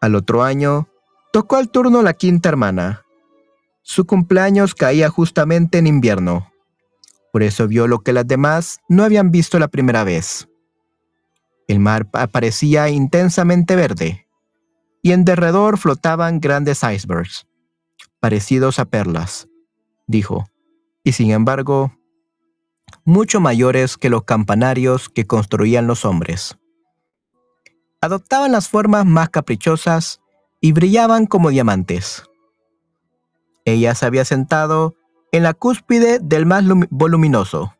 Al 0.00 0.14
otro 0.14 0.42
año, 0.42 0.90
Tocó 1.32 1.54
al 1.54 1.70
turno 1.70 2.02
la 2.02 2.14
quinta 2.14 2.48
hermana. 2.48 3.04
Su 3.82 4.04
cumpleaños 4.04 4.74
caía 4.74 5.08
justamente 5.10 5.78
en 5.78 5.86
invierno. 5.86 6.49
Por 7.32 7.42
eso 7.42 7.68
vio 7.68 7.86
lo 7.86 8.00
que 8.00 8.12
las 8.12 8.26
demás 8.26 8.78
no 8.88 9.04
habían 9.04 9.30
visto 9.30 9.58
la 9.58 9.68
primera 9.68 10.04
vez. 10.04 10.48
El 11.68 11.78
mar 11.78 12.08
aparecía 12.12 12.88
intensamente 12.88 13.76
verde, 13.76 14.26
y 15.02 15.12
en 15.12 15.24
derredor 15.24 15.78
flotaban 15.78 16.40
grandes 16.40 16.82
icebergs, 16.82 17.46
parecidos 18.18 18.78
a 18.78 18.84
perlas, 18.84 19.48
dijo, 20.06 20.46
y 21.04 21.12
sin 21.12 21.30
embargo, 21.30 21.92
mucho 23.04 23.40
mayores 23.40 23.96
que 23.96 24.10
los 24.10 24.24
campanarios 24.24 25.08
que 25.08 25.26
construían 25.26 25.86
los 25.86 26.04
hombres. 26.04 26.58
Adoptaban 28.00 28.52
las 28.52 28.68
formas 28.68 29.06
más 29.06 29.30
caprichosas 29.30 30.20
y 30.60 30.72
brillaban 30.72 31.26
como 31.26 31.50
diamantes. 31.50 32.24
Ella 33.64 33.94
se 33.94 34.06
había 34.06 34.24
sentado 34.24 34.96
en 35.32 35.42
la 35.42 35.54
cúspide 35.54 36.18
del 36.20 36.46
más 36.46 36.64
voluminoso, 36.90 37.74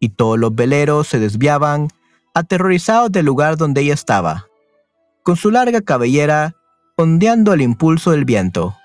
y 0.00 0.10
todos 0.10 0.38
los 0.38 0.54
veleros 0.54 1.08
se 1.08 1.18
desviaban, 1.18 1.88
aterrorizados 2.34 3.10
del 3.10 3.26
lugar 3.26 3.56
donde 3.56 3.80
ella 3.80 3.94
estaba, 3.94 4.46
con 5.22 5.36
su 5.36 5.50
larga 5.50 5.80
cabellera 5.80 6.54
ondeando 6.96 7.52
el 7.52 7.62
impulso 7.62 8.10
del 8.10 8.24
viento. 8.24 8.76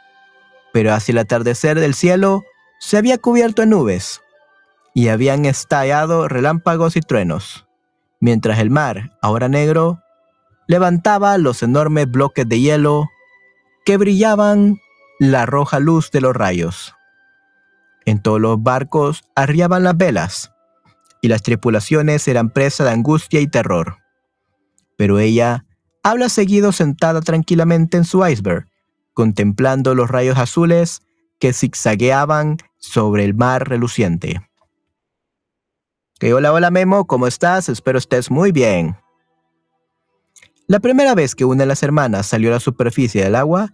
Pero 0.71 0.93
hacia 0.93 1.11
el 1.11 1.17
atardecer 1.19 1.79
del 1.79 1.93
cielo 1.93 2.43
se 2.79 2.97
había 2.97 3.17
cubierto 3.17 3.63
en 3.63 3.71
nubes, 3.71 4.21
y 4.93 5.07
habían 5.07 5.45
estallado 5.45 6.27
relámpagos 6.27 6.95
y 6.95 7.01
truenos, 7.01 7.65
mientras 8.19 8.59
el 8.59 8.69
mar, 8.69 9.17
ahora 9.21 9.49
negro, 9.49 9.99
levantaba 10.67 11.37
los 11.37 11.63
enormes 11.63 12.09
bloques 12.09 12.47
de 12.47 12.59
hielo 12.59 13.09
que 13.85 13.97
brillaban 13.97 14.77
la 15.19 15.45
roja 15.45 15.79
luz 15.79 16.11
de 16.11 16.21
los 16.21 16.35
rayos. 16.35 16.93
En 18.05 18.21
todos 18.21 18.39
los 18.39 18.61
barcos 18.61 19.23
arriaban 19.35 19.83
las 19.83 19.97
velas, 19.97 20.51
y 21.21 21.29
las 21.29 21.41
tripulaciones 21.41 22.27
eran 22.27 22.49
presa 22.49 22.83
de 22.83 22.91
angustia 22.91 23.39
y 23.39 23.47
terror. 23.47 23.97
Pero 24.97 25.19
ella 25.19 25.65
habla 26.03 26.27
seguido 26.27 26.73
sentada 26.73 27.21
tranquilamente 27.21 27.95
en 27.95 28.03
su 28.03 28.27
iceberg, 28.27 28.67
contemplando 29.13 29.95
los 29.95 30.09
rayos 30.09 30.37
azules 30.37 31.01
que 31.39 31.53
zigzagueaban 31.53 32.57
sobre 32.77 33.23
el 33.23 33.33
mar 33.33 33.69
reluciente. 33.69 34.41
hola, 36.21 36.51
hola 36.51 36.71
Memo, 36.71 37.07
¿cómo 37.07 37.25
estás? 37.25 37.69
Espero 37.69 37.97
estés 37.97 38.29
muy 38.29 38.51
bien. 38.51 38.97
La 40.67 40.79
primera 40.79 41.15
vez 41.15 41.35
que 41.35 41.45
una 41.45 41.63
de 41.63 41.67
las 41.67 41.83
hermanas 41.83 42.27
salió 42.27 42.49
a 42.49 42.53
la 42.53 42.59
superficie 42.59 43.23
del 43.23 43.35
agua, 43.35 43.73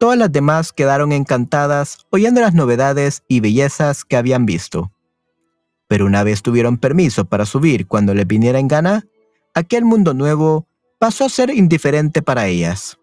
todas 0.00 0.16
las 0.16 0.32
demás 0.32 0.72
quedaron 0.72 1.12
encantadas 1.12 2.06
oyendo 2.08 2.40
las 2.40 2.54
novedades 2.54 3.22
y 3.28 3.40
bellezas 3.40 4.06
que 4.06 4.16
habían 4.16 4.46
visto. 4.46 4.90
Pero 5.88 6.06
una 6.06 6.24
vez 6.24 6.40
tuvieron 6.42 6.78
permiso 6.78 7.26
para 7.26 7.44
subir 7.44 7.86
cuando 7.86 8.14
les 8.14 8.26
viniera 8.26 8.58
en 8.58 8.66
gana, 8.66 9.06
aquel 9.52 9.84
mundo 9.84 10.14
nuevo 10.14 10.66
pasó 10.98 11.26
a 11.26 11.28
ser 11.28 11.50
indiferente 11.50 12.22
para 12.22 12.46
ellas. 12.46 12.98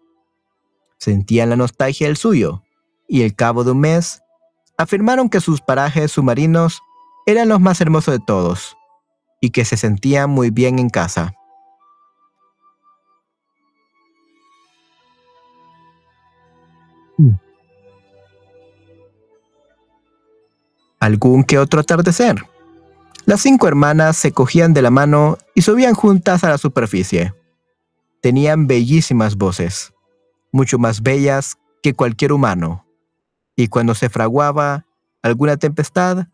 Sentían 0.98 1.50
la 1.50 1.56
nostalgia 1.56 2.08
del 2.08 2.16
suyo, 2.16 2.64
y 3.06 3.22
al 3.22 3.36
cabo 3.36 3.62
de 3.62 3.70
un 3.70 3.80
mes, 3.80 4.20
afirmaron 4.76 5.28
que 5.28 5.40
sus 5.40 5.60
parajes 5.60 6.10
submarinos 6.10 6.80
eran 7.26 7.48
los 7.48 7.60
más 7.60 7.80
hermosos 7.80 8.18
de 8.18 8.24
todos, 8.26 8.76
y 9.40 9.50
que 9.50 9.64
se 9.64 9.76
sentían 9.76 10.30
muy 10.30 10.50
bien 10.50 10.80
en 10.80 10.90
casa. 10.90 11.32
Algún 21.00 21.44
que 21.44 21.58
otro 21.58 21.80
atardecer. 21.80 22.44
Las 23.24 23.42
cinco 23.42 23.68
hermanas 23.68 24.16
se 24.16 24.32
cogían 24.32 24.72
de 24.72 24.82
la 24.82 24.90
mano 24.90 25.38
y 25.54 25.62
subían 25.62 25.94
juntas 25.94 26.44
a 26.44 26.48
la 26.48 26.58
superficie. 26.58 27.34
Tenían 28.22 28.66
bellísimas 28.66 29.36
voces, 29.36 29.92
mucho 30.50 30.78
más 30.78 31.02
bellas 31.02 31.58
que 31.82 31.94
cualquier 31.94 32.32
humano, 32.32 32.86
y 33.54 33.68
cuando 33.68 33.94
se 33.94 34.08
fraguaba 34.08 34.86
alguna 35.22 35.56
tempestad, 35.56 36.28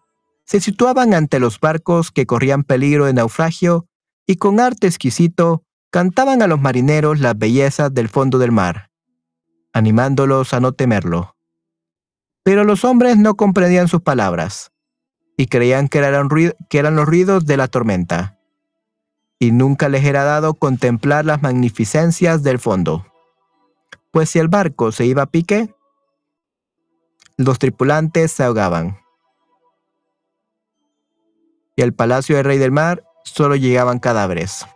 se 0.45 0.61
situaban 0.61 1.15
ante 1.15 1.41
los 1.41 1.59
barcos 1.59 2.11
que 2.11 2.27
corrían 2.27 2.65
peligro 2.65 3.07
de 3.07 3.15
naufragio 3.15 3.87
y 4.27 4.37
con 4.37 4.61
arte 4.61 4.87
exquisito 4.87 5.63
cantaban 5.91 6.43
a 6.43 6.47
los 6.47 6.61
marineros 6.61 7.21
las 7.21 7.37
bellezas 7.37 7.93
del 7.95 8.09
fondo 8.09 8.39
del 8.39 8.53
mar, 8.53 8.91
animándolos 9.73 10.53
a 10.53 10.61
no 10.61 10.73
temerlo. 10.73 11.37
Pero 12.45 12.65
los 12.65 12.85
hombres 12.85 13.17
no 13.17 13.37
comprendían 13.37 13.89
sus 13.89 14.03
palabras 14.03 14.71
y 15.37 15.47
creían 15.47 15.89
que 15.89 15.99
eran, 15.99 16.29
que 16.69 16.79
eran 16.79 16.95
los 16.95 17.07
ruidos 17.07 17.47
de 17.47 17.57
la 17.57 17.69
tormenta. 17.69 18.39
Y 19.39 19.51
nunca 19.51 19.89
les 19.89 20.05
era 20.05 20.25
dado 20.25 20.55
contemplar 20.55 21.25
las 21.25 21.43
magnificencias 21.43 22.43
del 22.43 22.59
fondo. 22.59 23.07
Pues 24.13 24.31
si 24.31 24.39
el 24.39 24.49
barco 24.49 24.93
se 24.93 25.07
iba 25.07 25.23
a 25.23 25.27
pique, 25.27 25.75
los 27.37 27.59
tripulantes 27.59 28.31
se 28.31 28.45
ahogaban. 28.45 28.99
Y 31.77 31.83
al 31.83 31.95
palacio 31.95 32.37
del 32.37 32.45
rey 32.45 32.59
del 32.59 32.71
mar 32.71 33.03
solo 33.25 33.57
llegaban 33.57 33.99
cadáveres. 33.99 34.67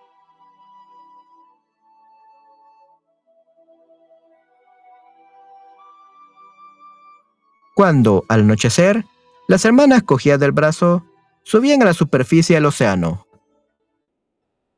Cuando, 7.79 8.25
al 8.29 8.41
anochecer, 8.41 9.05
las 9.47 9.65
hermanas 9.65 10.03
cogidas 10.03 10.41
del 10.41 10.51
brazo 10.51 11.07
subían 11.45 11.81
a 11.81 11.85
la 11.85 11.95
superficie 11.95 12.57
del 12.57 12.67
océano. 12.67 13.29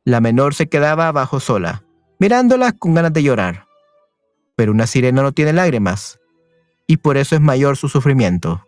La 0.04 0.20
menor 0.20 0.54
se 0.54 0.68
quedaba 0.68 1.08
abajo 1.08 1.40
sola, 1.40 1.82
mirándolas 2.18 2.74
con 2.78 2.92
ganas 2.92 3.14
de 3.14 3.22
llorar. 3.22 3.64
Pero 4.54 4.72
una 4.72 4.86
sirena 4.86 5.22
no 5.22 5.32
tiene 5.32 5.54
lágrimas, 5.54 6.20
y 6.86 6.98
por 6.98 7.16
eso 7.16 7.34
es 7.34 7.40
mayor 7.40 7.78
su 7.78 7.88
sufrimiento. 7.88 8.66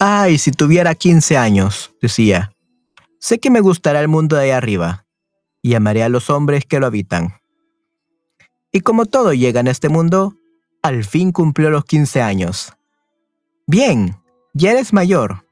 Ay, 0.00 0.38
si 0.38 0.50
tuviera 0.50 0.96
15 0.96 1.36
años, 1.36 1.94
decía. 2.02 2.50
Sé 3.20 3.38
que 3.38 3.50
me 3.50 3.60
gustará 3.60 4.00
el 4.00 4.08
mundo 4.08 4.34
de 4.34 4.42
ahí 4.42 4.50
arriba, 4.50 5.06
y 5.62 5.74
amaré 5.74 6.02
a 6.02 6.08
los 6.08 6.30
hombres 6.30 6.64
que 6.64 6.80
lo 6.80 6.86
habitan. 6.86 7.38
Y 8.72 8.80
como 8.80 9.06
todo 9.06 9.32
llega 9.32 9.60
en 9.60 9.68
este 9.68 9.88
mundo, 9.88 10.36
al 10.82 11.04
fin 11.04 11.32
cumplió 11.32 11.70
los 11.70 11.84
15 11.84 12.20
años. 12.22 12.74
Bien, 13.66 14.16
ya 14.54 14.72
eres 14.72 14.92
mayor. 14.92 15.46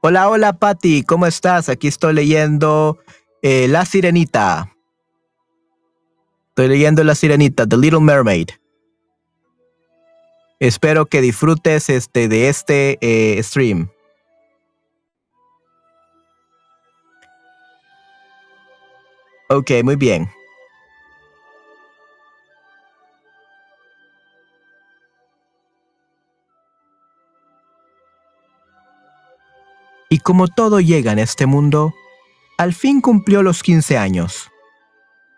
Hola, 0.00 0.28
hola 0.28 0.52
Patty, 0.58 1.02
¿cómo 1.02 1.26
estás? 1.26 1.68
Aquí 1.68 1.88
estoy 1.88 2.14
leyendo 2.14 2.98
eh, 3.42 3.68
La 3.68 3.86
Sirenita. 3.86 4.70
Estoy 6.48 6.68
leyendo 6.68 7.02
La 7.02 7.14
Sirenita, 7.14 7.66
The 7.66 7.76
Little 7.76 8.00
Mermaid. 8.00 8.50
Espero 10.60 11.06
que 11.06 11.20
disfrutes 11.20 11.90
este, 11.90 12.28
de 12.28 12.48
este 12.48 12.98
eh, 13.00 13.42
stream. 13.42 13.88
Ok, 19.48 19.70
muy 19.82 19.96
bien. 19.96 20.30
Y 30.14 30.18
como 30.18 30.46
todo 30.46 30.78
llega 30.78 31.10
en 31.10 31.18
este 31.18 31.44
mundo, 31.44 31.92
al 32.56 32.72
fin 32.72 33.00
cumplió 33.00 33.42
los 33.42 33.64
15 33.64 33.98
años. 33.98 34.48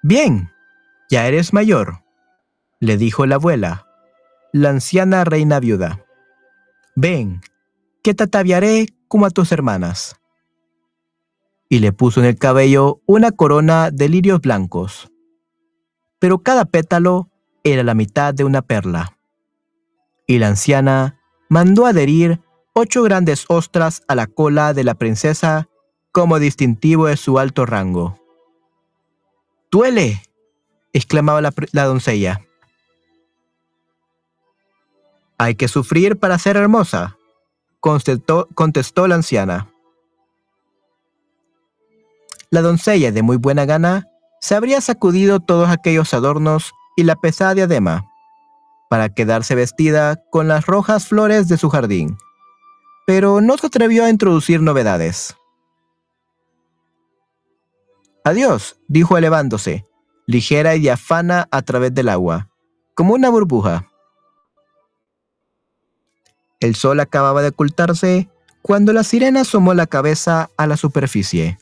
Bien, 0.03 0.51
ya 1.09 1.27
eres 1.27 1.55
mayor, 1.55 2.03
le 2.79 2.99
dijo 2.99 3.25
la 3.25 3.37
abuela, 3.37 3.87
la 4.53 4.69
anciana 4.69 5.25
reina 5.25 5.61
viuda. 5.61 6.05
Ven, 6.95 7.41
que 8.03 8.13
te 8.13 8.25
ataviaré 8.25 8.89
como 9.09 9.25
a 9.25 9.31
tus 9.31 9.51
hermanas. 9.51 10.21
Y 11.71 11.79
le 11.79 11.93
puso 11.93 12.21
en 12.21 12.27
el 12.27 12.37
cabello 12.37 13.01
una 13.07 13.33
corona 13.33 13.91
de 13.91 14.11
lirios 14.11 14.43
blancos, 14.43 15.11
pero 16.19 16.41
cada 16.43 16.67
pétalo 16.67 17.31
era 17.65 17.83
la 17.83 17.95
mitad 17.95 18.35
de 18.35 18.45
una 18.45 18.61
perla. 18.61 19.17
Y 20.27 20.39
la 20.39 20.49
anciana 20.49 21.19
mandó 21.49 21.87
adherir 21.87 22.43
ocho 22.79 23.03
grandes 23.03 23.47
ostras 23.49 24.03
a 24.07 24.15
la 24.15 24.27
cola 24.27 24.75
de 24.75 24.85
la 24.85 24.95
princesa 24.95 25.67
como 26.13 26.39
distintivo 26.39 27.07
de 27.07 27.17
su 27.17 27.39
alto 27.39 27.65
rango. 27.65 28.21
¡Duele! 29.71 30.23
exclamaba 30.93 31.41
la, 31.41 31.85
doncella. 31.85 32.43
Hay 35.39 35.55
que 35.55 35.69
sufrir 35.69 36.19
para 36.19 36.39
ser 36.39 36.59
hermosa, 36.59 37.17
contestó, 37.81 38.47
contestó 38.55 39.09
la 39.09 39.15
anciana. 39.15 39.71
La 42.51 42.61
doncella, 42.61 43.11
de 43.11 43.23
muy 43.23 43.39
buena 43.39 43.65
gana, 43.65 44.07
se 44.43 44.55
habría 44.55 44.83
sacudido 44.83 45.41
todos 45.41 45.71
aquellos 45.71 46.13
adornos 46.13 46.75
y 46.95 47.05
la 47.05 47.17
pesada 47.17 47.55
diadema, 47.55 48.05
para 48.91 49.09
quedarse 49.09 49.55
vestida 49.55 50.17
con 50.31 50.47
las 50.47 50.67
rojas 50.67 51.07
flores 51.07 51.49
de 51.49 51.57
su 51.57 51.71
jardín 51.71 52.19
pero 53.07 53.41
no 53.41 53.57
se 53.57 53.69
atrevió 53.69 54.05
a 54.05 54.11
introducir 54.11 54.61
novedades. 54.61 55.37
Adiós, 58.25 58.79
dijo 58.89 59.17
elevándose, 59.17 59.87
ligera 60.27 60.75
y 60.75 60.81
diafana 60.81 61.49
a 61.53 61.63
través 61.63 61.95
del 61.95 62.09
agua, 62.09 62.51
como 62.95 63.15
una 63.15 63.31
burbuja. 63.31 63.89
El 66.59 66.75
sol 66.75 66.99
acababa 66.99 67.43
de 67.43 67.49
ocultarse 67.51 68.29
cuando 68.61 68.93
la 68.93 69.05
sirena 69.05 69.43
asomó 69.43 69.75
la 69.75 69.87
cabeza 69.87 70.51
a 70.57 70.67
la 70.67 70.77
superficie, 70.77 71.59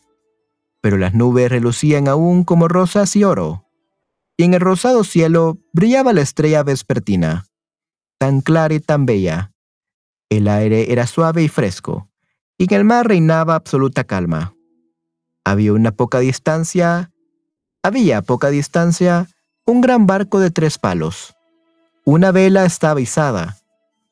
pero 0.80 0.96
las 0.96 1.12
nubes 1.12 1.50
relucían 1.50 2.08
aún 2.08 2.44
como 2.44 2.68
rosas 2.68 3.14
y 3.16 3.24
oro, 3.24 3.66
y 4.38 4.44
en 4.44 4.54
el 4.54 4.60
rosado 4.60 5.04
cielo 5.04 5.58
brillaba 5.74 6.14
la 6.14 6.22
estrella 6.22 6.62
vespertina, 6.62 7.44
tan 8.16 8.40
clara 8.40 8.72
y 8.72 8.80
tan 8.80 9.04
bella. 9.04 9.53
El 10.28 10.48
aire 10.48 10.92
era 10.92 11.06
suave 11.06 11.42
y 11.42 11.48
fresco, 11.48 12.08
y 12.58 12.64
en 12.64 12.80
el 12.80 12.84
mar 12.84 13.08
reinaba 13.08 13.54
absoluta 13.54 14.04
calma. 14.04 14.54
Había 15.44 15.72
una 15.72 15.92
poca 15.92 16.20
distancia, 16.20 17.12
había 17.82 18.22
poca 18.22 18.50
distancia 18.50 19.28
un 19.66 19.80
gran 19.80 20.06
barco 20.06 20.40
de 20.40 20.50
tres 20.50 20.78
palos. 20.78 21.34
Una 22.04 22.32
vela 22.32 22.64
estaba 22.64 23.00
izada, 23.00 23.58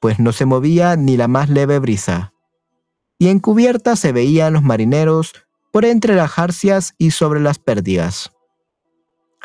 pues 0.00 0.18
no 0.18 0.32
se 0.32 0.46
movía 0.46 0.96
ni 0.96 1.16
la 1.16 1.28
más 1.28 1.48
leve 1.48 1.78
brisa. 1.78 2.32
Y 3.18 3.28
en 3.28 3.38
cubierta 3.38 3.96
se 3.96 4.12
veían 4.12 4.54
los 4.54 4.62
marineros 4.62 5.32
por 5.70 5.84
entre 5.84 6.14
las 6.14 6.30
jarcias 6.30 6.94
y 6.98 7.12
sobre 7.12 7.40
las 7.40 7.58
pérdidas. 7.58 8.32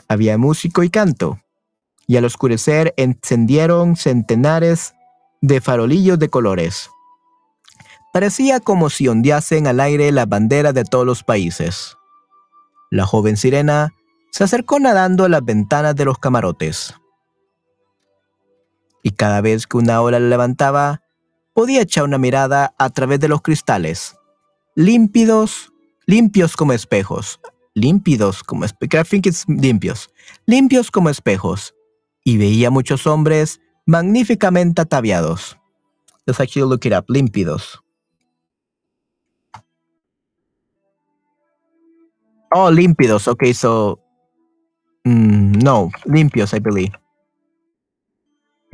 Había 0.07 0.38
músico 0.38 0.84
y 0.84 0.89
canto, 0.89 1.39
y 2.05 2.18
al 2.18 2.26
oscurecer 2.26 2.93
encendieron 2.97 3.95
centenares 3.95 4.93
de 5.48 5.62
farolillos 5.62 6.20
de 6.20 6.30
colores. 6.30 6.91
Parecía 8.14 8.60
como 8.60 8.89
si 8.89 9.08
ondeasen 9.08 9.68
al 9.68 9.80
aire 9.80 10.12
la 10.12 10.26
bandera 10.26 10.74
de 10.74 10.84
todos 10.84 11.06
los 11.06 11.24
países. 11.24 11.98
La 12.91 13.06
joven 13.06 13.38
sirena 13.38 13.93
se 14.32 14.43
acercó 14.43 14.80
nadando 14.80 15.26
a 15.26 15.30
las 15.30 15.43
ventanas 15.43 15.95
de 15.95 16.06
los 16.06 16.18
camarotes. 16.20 16.93
Y 19.04 19.12
cada 19.12 19.41
vez 19.41 19.68
que 19.68 19.78
una 19.78 20.02
ola 20.02 20.20
la 20.20 20.28
levantaba, 20.28 21.02
podía 21.54 21.82
echar 21.82 22.04
una 22.04 22.18
mirada 22.18 22.76
a 22.78 22.89
través 22.89 23.20
de 23.20 23.30
los 23.30 23.41
cristales, 23.41 24.16
límpidos, 24.76 25.72
limpios 26.06 26.56
como 26.56 26.74
espejos, 26.74 27.39
límpidos 27.74 28.43
como 28.43 28.66
espejos, 28.66 29.08
limpios, 29.48 30.10
limpios 30.45 30.91
como 30.91 31.10
espejos, 31.10 31.74
y 32.24 32.38
veía 32.38 32.70
muchos 32.70 33.08
hombres 33.08 33.62
magníficamente 33.88 34.82
ataviados. 34.82 35.58
Let's 36.28 36.40
actually 36.40 36.70
look 36.70 36.86
it 36.86 36.94
up, 36.94 37.06
límpidos. 37.08 37.82
Oh, 42.52 42.70
límpidos. 42.70 43.28
Okay, 43.28 43.54
so 43.54 44.00
mm, 45.06 45.64
no, 45.64 45.90
limpios, 46.06 46.54
I 46.54 46.60
believe. 46.60 46.94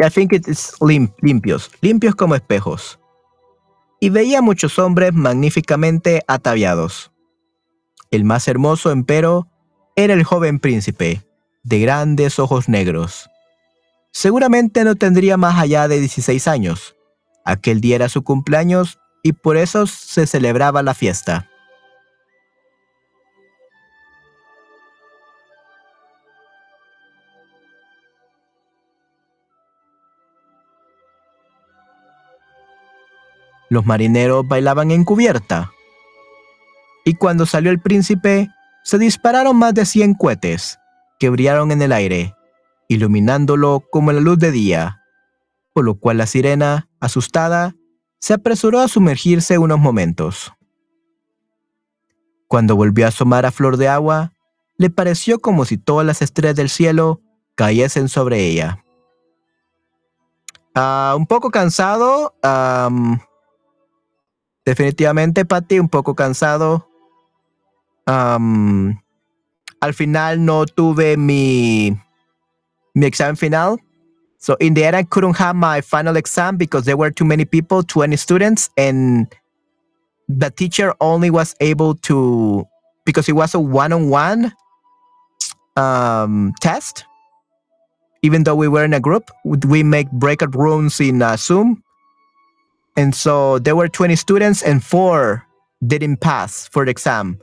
I 0.03 0.09
think 0.09 0.33
it 0.33 0.47
is 0.47 0.73
lim 0.81 1.13
limpios, 1.21 1.69
limpios 1.81 2.15
como 2.15 2.35
espejos. 2.35 2.99
Y 3.99 4.09
veía 4.09 4.41
muchos 4.41 4.77
hombres 4.79 5.13
magníficamente 5.13 6.23
ataviados. 6.27 7.11
El 8.11 8.25
más 8.25 8.47
hermoso, 8.47 8.91
empero, 8.91 9.47
era 9.95 10.13
el 10.13 10.23
joven 10.23 10.59
príncipe, 10.59 11.21
de 11.63 11.79
grandes 11.79 12.39
ojos 12.39 12.67
negros. 12.67 13.29
Seguramente 14.15 14.83
no 14.83 14.93
tendría 14.93 15.37
más 15.37 15.59
allá 15.59 15.87
de 15.87 15.99
16 15.99 16.47
años. 16.47 16.95
Aquel 17.43 17.81
día 17.81 17.95
era 17.95 18.09
su 18.09 18.23
cumpleaños 18.23 18.99
y 19.23 19.33
por 19.33 19.57
eso 19.57 19.87
se 19.87 20.27
celebraba 20.27 20.83
la 20.83 20.93
fiesta. 20.93 21.49
Los 33.69 33.87
marineros 33.87 34.47
bailaban 34.47 34.91
en 34.91 35.03
cubierta. 35.05 35.71
Y 37.03 37.15
cuando 37.15 37.47
salió 37.47 37.71
el 37.71 37.81
príncipe, 37.81 38.49
se 38.83 38.99
dispararon 38.99 39.57
más 39.57 39.73
de 39.73 39.87
cien 39.87 40.13
cohetes, 40.13 40.77
que 41.17 41.29
brillaron 41.29 41.71
en 41.71 41.81
el 41.81 41.91
aire, 41.91 42.35
iluminándolo 42.93 43.83
como 43.91 44.11
la 44.11 44.21
luz 44.21 44.39
de 44.39 44.51
día, 44.51 45.01
por 45.73 45.85
lo 45.85 45.95
cual 45.95 46.17
la 46.17 46.27
sirena, 46.27 46.87
asustada, 46.99 47.75
se 48.19 48.33
apresuró 48.33 48.79
a 48.79 48.87
sumergirse 48.87 49.57
unos 49.57 49.79
momentos. 49.79 50.53
Cuando 52.47 52.75
volvió 52.75 53.05
a 53.05 53.09
asomar 53.09 53.45
a 53.45 53.51
flor 53.51 53.77
de 53.77 53.89
agua, 53.89 54.31
le 54.77 54.89
pareció 54.89 55.39
como 55.39 55.65
si 55.65 55.77
todas 55.77 56.05
las 56.05 56.21
estrellas 56.21 56.55
del 56.55 56.69
cielo 56.69 57.21
cayesen 57.55 58.09
sobre 58.09 58.45
ella. 58.45 58.83
Ah, 60.75 61.15
un 61.17 61.27
poco 61.27 61.51
cansado, 61.51 62.33
definitivamente, 64.65 65.45
Patty, 65.45 65.79
un 65.79 65.89
poco 65.89 66.15
cansado. 66.15 66.89
al 68.05 69.93
final 69.93 70.45
no 70.45 70.65
tuve 70.65 71.17
mi, 71.17 71.97
mi 72.95 73.07
examen 73.07 73.35
final. 73.35 73.79
So 74.37 74.55
in 74.59 74.73
the 74.73 74.83
end, 74.83 74.95
I 74.95 75.03
couldn't 75.03 75.37
have 75.37 75.55
my 75.55 75.79
final 75.79 76.17
exam 76.17 76.57
because 76.57 76.83
there 76.83 76.97
were 76.97 77.11
too 77.11 77.23
many 77.23 77.45
people, 77.45 77.81
20 77.81 78.17
students, 78.17 78.69
and 78.77 79.33
the 80.27 80.49
teacher 80.49 80.93
only 80.99 81.29
was 81.29 81.55
able 81.61 81.95
to, 81.95 82.65
because 83.05 83.29
it 83.29 83.33
was 83.33 83.53
a 83.53 83.59
one-on-one 83.59 84.51
um, 85.77 86.53
test. 86.59 87.05
Even 88.21 88.43
though 88.43 88.55
we 88.55 88.67
were 88.67 88.83
in 88.83 88.93
a 88.93 88.99
group, 88.99 89.31
we 89.45 89.81
make 89.81 90.11
breakout 90.11 90.55
rooms 90.55 90.99
in 90.99 91.21
uh, 91.21 91.37
Zoom. 91.37 91.81
And 92.95 93.15
so 93.15 93.59
there 93.59 93.75
were 93.75 93.87
20 93.87 94.15
students 94.15 94.61
and 94.61 94.83
four 94.83 95.45
didn't 95.85 96.17
pass 96.17 96.67
for 96.67 96.85
the 96.85 96.91
exam. 96.91 97.39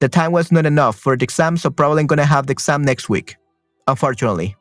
The 0.00 0.08
time 0.08 0.32
was 0.32 0.50
not 0.50 0.66
enough 0.66 0.98
for 0.98 1.16
the 1.16 1.24
exam, 1.24 1.56
so 1.56 1.70
probably 1.70 2.00
I'm 2.00 2.06
going 2.06 2.18
to 2.18 2.24
have 2.24 2.46
the 2.46 2.52
exam 2.52 2.82
next 2.82 3.08
week, 3.08 3.36
unfortunately. 3.86 4.56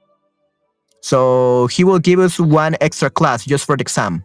So 1.01 1.67
he 1.67 1.83
will 1.83 1.99
give 1.99 2.19
us 2.19 2.39
one 2.39 2.75
extra 2.81 3.09
class 3.09 3.45
just 3.45 3.65
for 3.65 3.77
the 3.77 3.81
exam. 3.81 4.23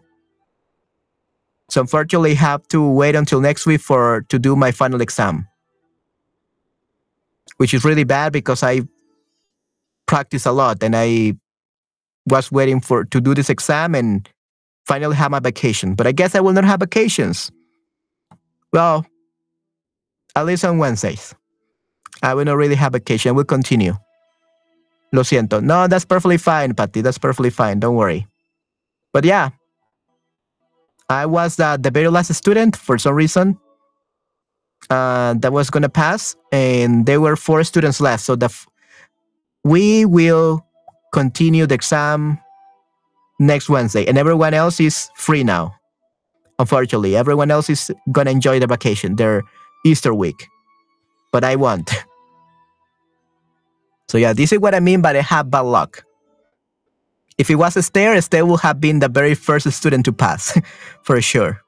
So 1.69 1.81
unfortunately, 1.81 2.35
have 2.35 2.67
to 2.69 2.87
wait 2.87 3.15
until 3.15 3.41
next 3.41 3.65
week 3.65 3.81
for 3.81 4.25
to 4.29 4.37
do 4.37 4.55
my 4.55 4.71
final 4.71 5.01
exam, 5.01 5.47
which 7.57 7.73
is 7.73 7.83
really 7.83 8.03
bad 8.03 8.33
because 8.33 8.61
I 8.61 8.81
practice 10.05 10.45
a 10.45 10.51
lot 10.51 10.83
and 10.83 10.95
I 10.95 11.33
was 12.27 12.51
waiting 12.51 12.81
for 12.81 13.05
to 13.05 13.21
do 13.21 13.33
this 13.33 13.49
exam 13.49 13.95
and 13.95 14.29
finally 14.85 15.15
have 15.15 15.31
my 15.31 15.39
vacation. 15.39 15.95
But 15.95 16.07
I 16.07 16.11
guess 16.11 16.35
I 16.35 16.39
will 16.39 16.53
not 16.53 16.65
have 16.65 16.81
vacations. 16.81 17.51
Well, 18.71 19.05
at 20.35 20.45
least 20.45 20.65
on 20.65 20.77
Wednesdays. 20.77 21.33
I 22.21 22.33
will 22.33 22.45
not 22.45 22.57
really 22.57 22.75
have 22.75 22.93
vacation. 22.93 23.29
I 23.29 23.31
will 23.33 23.43
continue. 23.43 23.95
Lo 25.15 25.23
siento. 25.23 25.63
No, 25.63 25.87
that's 25.87 26.05
perfectly 26.05 26.37
fine, 26.37 26.73
Patty. 26.75 27.01
That's 27.01 27.17
perfectly 27.17 27.49
fine. 27.49 27.79
Don't 27.79 27.95
worry. 27.95 28.27
But 29.13 29.23
yeah, 29.23 29.51
I 31.09 31.25
was 31.25 31.57
uh, 31.59 31.77
the 31.77 31.89
very 31.89 32.09
last 32.09 32.33
student 32.33 32.75
for 32.75 32.97
some 32.97 33.15
reason 33.15 33.57
uh, 34.89 35.35
that 35.35 35.53
was 35.53 35.69
going 35.69 35.83
to 35.83 35.89
pass, 35.89 36.35
and 36.51 37.05
there 37.05 37.21
were 37.21 37.35
four 37.35 37.63
students 37.63 38.01
left. 38.01 38.23
So 38.23 38.35
the 38.35 38.53
we 39.63 40.05
will 40.05 40.65
continue 41.13 41.65
the 41.65 41.75
exam 41.75 42.37
next 43.39 43.69
Wednesday, 43.69 44.05
and 44.05 44.17
everyone 44.17 44.53
else 44.53 44.79
is 44.79 45.09
free 45.15 45.43
now. 45.43 45.75
Unfortunately, 46.59 47.15
everyone 47.15 47.51
else 47.51 47.69
is 47.69 47.91
gonna 48.11 48.31
enjoy 48.31 48.59
their 48.59 48.67
vacation, 48.67 49.15
their 49.15 49.43
Easter 49.85 50.13
week, 50.13 50.47
but 51.31 51.43
I 51.43 51.55
won't. 51.55 51.91
So 54.07 54.17
yeah, 54.17 54.33
this 54.33 54.51
is 54.51 54.59
what 54.59 54.75
I 54.75 54.79
mean 54.79 55.01
by 55.01 55.17
I 55.17 55.21
have 55.21 55.49
bad 55.49 55.61
luck. 55.61 56.03
If 57.37 57.49
it 57.49 57.55
was 57.55 57.75
Esther, 57.75 58.13
Esther 58.13 58.45
would 58.45 58.61
have 58.61 58.79
been 58.79 58.99
the 58.99 59.09
very 59.09 59.35
first 59.35 59.69
student 59.71 60.05
to 60.05 60.13
pass, 60.13 60.57
for 61.03 61.19
sure. 61.21 61.61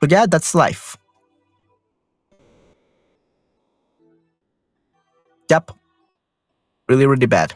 But 0.00 0.12
yeah, 0.12 0.26
that's 0.26 0.54
life. 0.54 0.96
Yep. 5.50 5.72
Really, 6.88 7.06
really 7.06 7.26
bad. 7.26 7.54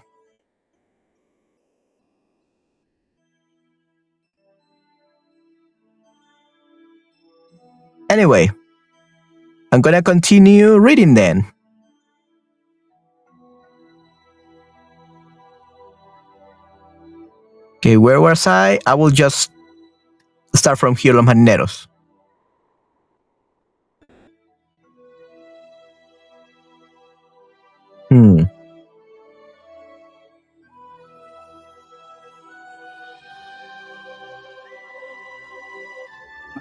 Anyway, 8.11 8.51
I'm 9.71 9.81
gonna 9.81 10.03
continue 10.03 10.79
reading 10.79 11.15
then. 11.15 11.45
Okay, 17.77 17.97
where 17.97 18.21
was 18.21 18.47
I? 18.47 18.79
I 18.87 18.95
will 18.95 19.11
just 19.11 19.53
start 20.55 20.79
from 20.79 20.97
here, 20.97 21.13
Los 21.15 21.25
Marineros. 21.25 21.87
Hmm. 28.09 28.45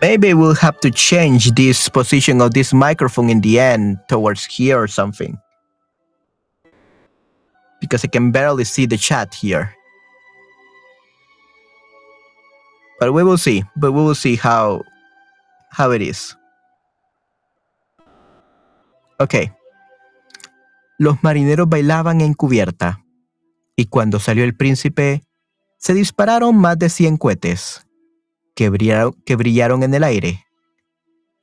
Maybe 0.01 0.33
we'll 0.33 0.55
have 0.55 0.79
to 0.81 0.91
change 0.91 1.51
this 1.53 1.89
position 1.89 2.41
of 2.41 2.53
this 2.53 2.73
microphone 2.73 3.29
in 3.29 3.41
the 3.41 3.59
end 3.59 3.97
towards 4.07 4.45
here 4.45 4.77
or 4.79 4.87
something. 4.87 5.37
Because 7.81 8.03
I 8.03 8.07
can 8.07 8.31
barely 8.31 8.63
see 8.63 8.85
the 8.85 8.97
chat 8.97 9.33
here. 9.33 9.73
But 12.99 13.13
we 13.13 13.23
will 13.23 13.37
see. 13.37 13.63
But 13.75 13.91
we 13.91 14.01
will 14.01 14.15
see 14.15 14.35
how 14.35 14.83
how 15.71 15.91
it 15.91 16.01
is. 16.01 16.35
Ok. 19.19 19.51
Los 20.99 21.23
marineros 21.23 21.69
bailaban 21.69 22.21
en 22.21 22.33
cubierta, 22.33 23.03
y 23.75 23.85
cuando 23.85 24.19
salió 24.19 24.43
el 24.43 24.55
príncipe, 24.55 25.23
se 25.77 25.93
dispararon 25.93 26.55
más 26.55 26.77
de 26.79 26.89
cien 26.89 27.17
cohetes, 27.17 27.86
que 28.57 28.69
brillaron, 28.69 29.13
que 29.23 29.35
brillaron 29.35 29.83
en 29.83 29.93
el 29.93 30.03
aire, 30.03 30.47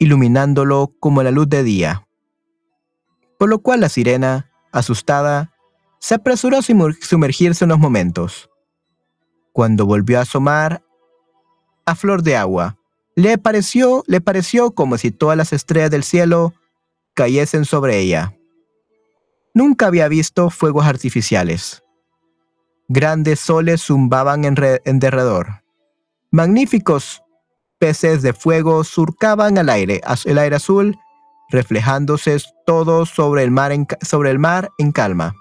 iluminándolo 0.01 0.93
como 0.99 1.23
la 1.23 1.31
luz 1.31 1.49
de 1.49 1.63
día. 1.63 2.09
Por 3.39 3.49
lo 3.49 3.61
cual 3.61 3.81
la 3.81 3.89
sirena, 3.89 4.51
asustada, 4.73 5.53
se 6.01 6.17
apresuró 6.17 6.59
a 6.59 6.63
sumergirse 6.63 7.65
unos 7.65 7.79
momentos. 7.79 8.51
Cuando 9.53 9.87
volvió 9.87 10.19
a 10.19 10.23
asomar 10.23 10.83
a 11.87 11.95
flor 11.95 12.25
de 12.25 12.37
agua, 12.37 12.79
le 13.15 13.39
pareció, 13.39 14.03
le 14.09 14.21
pareció 14.21 14.73
como 14.73 14.99
si 14.99 15.13
todas 15.13 15.37
las 15.37 15.53
estrellas 15.53 15.93
del 15.93 16.03
cielo 16.03 16.53
cayesen 17.15 17.65
sobre 17.65 18.01
ella. 18.01 18.37
Nunca 19.55 19.87
había 19.87 20.09
visto 20.09 20.51
fuegos 20.51 20.85
artificiales. 20.85 21.85
Grandes 22.89 23.39
soles 23.39 23.83
zumbaban 23.83 24.45
en, 24.45 24.57
en 24.85 24.99
derredor. 24.99 25.64
Magníficos 26.35 27.23
peces 27.79 28.21
de 28.21 28.33
fuego 28.33 28.83
surcaban 28.83 29.57
al 29.57 29.69
aire, 29.69 30.01
el 30.25 30.39
aire 30.39 30.57
azul, 30.57 30.99
reflejándose 31.49 32.37
todo 32.67 33.07
sobre 33.07 33.45
el 33.45 33.53
mar 33.53 33.71
en, 33.71 33.87
calma. 34.91 35.37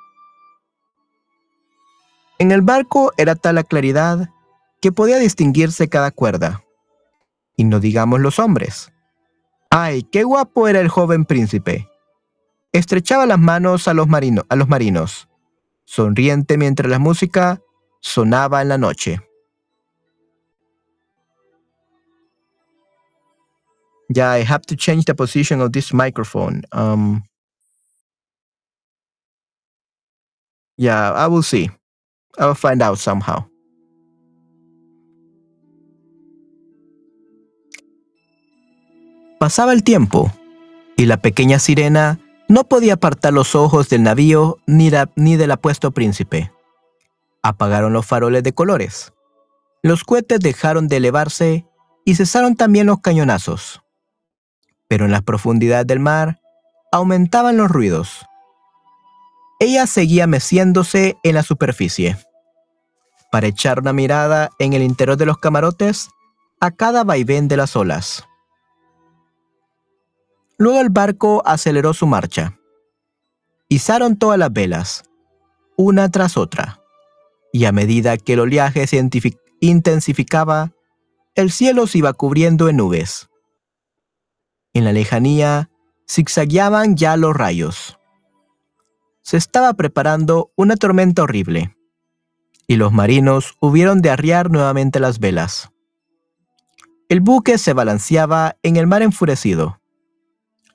En 2.37 2.51
el 2.51 2.61
barco 2.61 3.11
era 3.17 3.33
tal 3.33 3.55
la 3.55 3.63
claridad 3.63 4.29
que 4.83 4.91
podía 4.91 5.17
distinguirse 5.17 5.89
cada 5.89 6.11
cuerda. 6.11 6.63
Y 7.57 7.63
no 7.63 7.79
digamos 7.79 8.19
los 8.19 8.37
hombres. 8.37 8.93
¡Ay, 9.71 10.03
qué 10.03 10.23
guapo 10.23 10.67
era 10.67 10.79
el 10.79 10.89
joven 10.89 11.25
príncipe! 11.25 11.89
Estrechaba 12.71 13.25
las 13.25 13.39
manos 13.39 13.87
a 13.87 13.95
los, 13.95 14.07
a 14.47 14.55
los 14.55 14.67
marinos, 14.67 15.27
sonriente 15.85 16.59
mientras 16.59 16.91
la 16.91 16.99
música 16.99 17.63
sonaba 17.99 18.61
en 18.61 18.69
la 18.69 18.77
noche. 18.77 19.21
Yeah, 24.09 24.31
I 24.31 24.43
have 24.43 24.65
to 24.67 24.75
change 24.75 25.05
the 25.05 25.15
position 25.15 25.61
of 25.61 25.71
this 25.71 25.93
microphone. 25.93 26.63
Um, 26.71 27.23
yeah, 30.77 31.11
I 31.13 31.27
will 31.27 31.43
see. 31.43 31.69
I 32.37 32.47
will 32.47 32.55
find 32.55 32.81
out 32.81 32.97
somehow. 32.97 33.45
Pasaba 39.39 39.73
el 39.73 39.83
tiempo, 39.83 40.31
y 40.95 41.05
la 41.05 41.17
pequeña 41.17 41.59
sirena 41.59 42.19
no 42.47 42.63
podía 42.63 42.93
apartar 42.93 43.33
los 43.33 43.55
ojos 43.55 43.89
del 43.89 44.03
navío 44.03 44.57
ni, 44.67 44.89
ni 45.15 45.35
del 45.35 45.51
apuesto 45.51 45.91
príncipe. 45.91 46.51
Apagaron 47.41 47.91
los 47.91 48.05
faroles 48.05 48.43
de 48.43 48.53
colores. 48.53 49.11
Los 49.81 50.05
cohetes 50.05 50.39
dejaron 50.39 50.87
de 50.87 50.97
elevarse 50.97 51.65
y 52.05 52.15
cesaron 52.15 52.55
también 52.55 52.87
los 52.87 53.01
cañonazos. 53.01 53.82
Pero 54.93 55.05
en 55.05 55.11
las 55.11 55.23
profundidades 55.23 55.87
del 55.87 55.99
mar 55.99 56.39
aumentaban 56.91 57.57
los 57.57 57.71
ruidos. 57.71 58.27
Ella 59.59 59.87
seguía 59.87 60.27
meciéndose 60.27 61.17
en 61.23 61.33
la 61.33 61.41
superficie. 61.41 62.15
Para 63.31 63.47
echar 63.47 63.79
una 63.79 63.91
mirada 63.91 64.51
en 64.59 64.73
el 64.73 64.83
interior 64.83 65.17
de 65.17 65.25
los 65.25 65.39
camarotes 65.39 66.09
a 66.59 66.69
cada 66.69 67.03
vaivén 67.03 67.47
de 67.47 67.57
las 67.57 67.75
olas. 67.75 68.23
Luego 70.59 70.79
el 70.79 70.91
barco 70.91 71.41
aceleró 71.43 71.95
su 71.95 72.05
marcha. 72.05 72.59
Izaron 73.69 74.15
todas 74.15 74.37
las 74.37 74.53
velas, 74.53 75.05
una 75.75 76.07
tras 76.11 76.37
otra, 76.37 76.81
y 77.51 77.65
a 77.65 77.71
medida 77.71 78.17
que 78.17 78.33
el 78.33 78.41
oleaje 78.41 78.85
se 78.85 79.03
intensificaba, 79.59 80.71
el 81.33 81.51
cielo 81.51 81.87
se 81.87 81.97
iba 81.97 82.13
cubriendo 82.13 82.69
en 82.69 82.77
nubes. 82.77 83.27
En 84.73 84.85
la 84.85 84.91
lejanía 84.91 85.69
zigzagueaban 86.09 86.95
ya 86.95 87.17
los 87.17 87.35
rayos. 87.35 87.99
Se 89.21 89.37
estaba 89.37 89.73
preparando 89.73 90.51
una 90.55 90.75
tormenta 90.75 91.23
horrible, 91.23 91.77
y 92.67 92.75
los 92.75 92.91
marinos 92.91 93.55
hubieron 93.59 94.01
de 94.01 94.09
arriar 94.09 94.51
nuevamente 94.51 94.99
las 94.99 95.19
velas. 95.19 95.71
El 97.09 97.21
buque 97.21 97.57
se 97.57 97.73
balanceaba 97.73 98.57
en 98.63 98.75
el 98.75 98.87
mar 98.87 99.01
enfurecido 99.01 99.79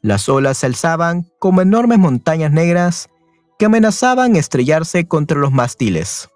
las 0.01 0.29
olas 0.29 0.59
se 0.59 0.67
alzaban 0.67 1.27
como 1.39 1.61
enormes 1.61 1.99
montañas 1.99 2.53
negras 2.53 3.09
que 3.59 3.67
amenazaban 3.67 4.37
estrellarse 4.37 5.09
contra 5.09 5.39
los 5.39 5.53
mástiles. 5.53 6.29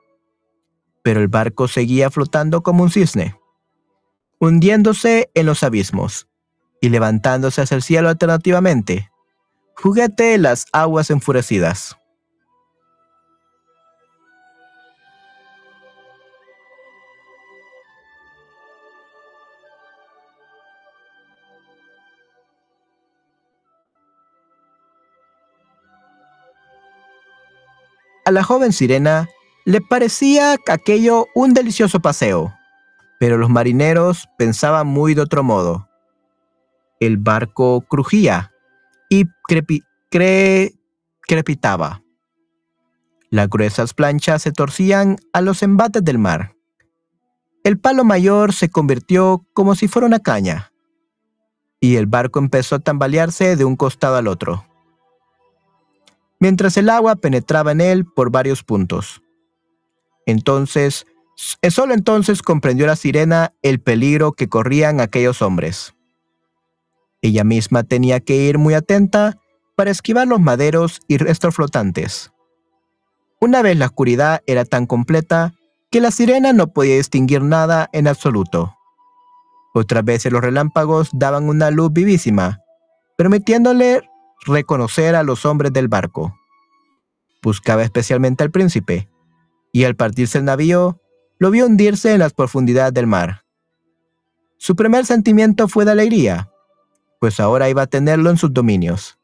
Pero 1.03 1.21
el 1.21 1.29
barco 1.29 1.69
seguía 1.69 2.11
flotando 2.11 2.63
como 2.63 2.83
un 2.83 2.91
cisne, 2.91 3.37
hundiéndose 4.41 5.31
en 5.35 5.47
los 5.47 5.63
abismos 5.63 6.29
y 6.83 6.89
levantándose 6.89 7.63
hacia 7.63 7.77
el 7.77 7.83
cielo 7.83 8.09
alternativamente, 8.09 9.09
juguete 9.77 10.37
las 10.37 10.67
aguas 10.73 11.11
enfurecidas. 11.11 11.97
A 28.25 28.33
la 28.33 28.43
joven 28.43 28.73
sirena 28.73 29.29
le 29.65 29.81
parecía 29.81 30.57
aquello 30.69 31.27
un 31.37 31.55
delicioso 31.55 32.01
paseo, 32.01 32.53
pero 33.21 33.39
los 33.39 33.51
marineros 33.51 34.29
pensaban 34.37 34.89
muy 34.89 35.15
de 35.15 35.23
otro 35.23 35.45
modo. 35.45 35.92
El 37.05 37.17
barco 37.17 37.81
crujía 37.83 38.53
y 39.09 39.25
crepitaba. 41.27 42.03
Las 43.31 43.49
gruesas 43.49 43.95
planchas 43.95 44.43
se 44.43 44.53
torcían 44.53 45.17
a 45.33 45.41
los 45.41 45.63
embates 45.63 46.05
del 46.05 46.19
mar. 46.19 46.55
El 47.65 47.79
palo 47.79 48.05
mayor 48.05 48.53
se 48.53 48.69
convirtió 48.69 49.47
como 49.53 49.75
si 49.75 49.89
fuera 49.89 50.07
una 50.07 50.21
caña, 50.21 50.73
y 51.81 51.97
el 51.97 52.07
barco 52.07 52.39
empezó 52.39 52.77
a 52.77 52.81
tambalearse 52.81 53.57
de 53.57 53.65
un 53.65 53.77
costado 53.77 54.17
al 54.17 54.29
otro 54.29 54.67
mientras 56.43 56.77
el 56.77 56.91
agua 56.91 57.15
penetraba 57.15 57.71
en 57.71 57.81
él 57.81 58.05
por 58.05 58.33
varios 58.33 58.65
puntos. 58.65 59.23
Entonces, 60.27 61.07
solo 61.71 61.95
entonces 61.95 62.43
comprendió 62.43 62.85
la 62.85 62.97
sirena 62.97 63.55
el 63.63 63.81
peligro 63.81 64.33
que 64.33 64.49
corrían 64.49 65.01
aquellos 65.01 65.41
hombres. 65.41 65.95
Ella 67.23 67.45
misma 67.45 67.85
tenía 67.85 68.21
que 68.21 68.37
ir 68.37 68.59
muy 68.59 68.75
atenta 68.75 69.39
para 69.77 69.91
esquivar 69.91 70.27
los 70.27 70.41
maderos 70.41 71.01
y 71.09 71.19
restos 71.19 71.55
flotantes. 71.55 72.33
Una 73.41 73.63
vez 73.63 73.77
la 73.77 73.87
oscuridad 73.87 74.43
era 74.47 74.65
tan 74.65 74.87
completa 74.87 75.55
que 75.91 76.01
la 76.01 76.11
sirena 76.11 76.53
no 76.53 76.69
podía 76.69 76.97
distinguir 76.97 77.43
nada 77.43 77.89
en 77.93 78.09
absoluto. 78.09 78.77
Otras 79.75 80.05
veces 80.05 80.33
los 80.33 80.43
relámpagos 80.43 81.11
daban 81.13 81.49
una 81.49 81.71
luz 81.71 81.93
vivísima, 81.93 82.61
permitiéndole 83.17 84.03
reconocer 84.45 85.15
a 85.15 85.23
los 85.23 85.47
hombres 85.47 85.73
del 85.73 85.89
barco. 85.89 86.37
Buscaba 87.43 87.83
especialmente 87.83 88.45
al 88.45 88.51
príncipe, 88.51 89.09
y 89.73 89.85
al 89.85 89.97
partirse 89.97 90.39
el 90.39 90.45
navío, 90.45 91.01
lo 91.39 91.51
vio 91.51 91.67
hundirse 91.67 92.13
en 92.13 92.21
las 92.21 92.33
profundidades 92.33 92.95
del 92.95 93.07
mar. 93.07 93.43
Su 94.59 94.77
primer 94.77 95.07
sentimiento 95.07 95.67
fue 95.67 95.85
de 95.85 95.93
alegría, 95.93 96.52
pues 97.23 97.39
ahora 97.39 97.71
iba 97.71 97.83
a 97.83 97.87
tenerlo 97.87 98.31
en 98.31 98.37
sus 98.37 98.53
dominios. 98.53 99.17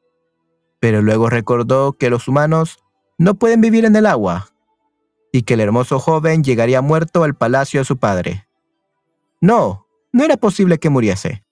Pero 0.78 1.02
luego 1.02 1.28
recordó 1.30 1.94
que 1.94 2.10
los 2.10 2.28
humanos 2.28 2.78
no 3.18 3.34
pueden 3.34 3.60
vivir 3.60 3.84
en 3.84 3.96
el 3.96 4.06
agua, 4.06 4.52
y 5.32 5.42
que 5.42 5.54
el 5.54 5.60
hermoso 5.60 5.98
joven 5.98 6.44
llegaría 6.44 6.80
muerto 6.80 7.24
al 7.24 7.34
palacio 7.34 7.80
de 7.80 7.84
su 7.84 7.96
padre. 7.96 8.46
No, 9.40 9.88
no 10.12 10.22
era 10.22 10.36
posible 10.36 10.78
que 10.78 10.90
muriese. 10.90 11.42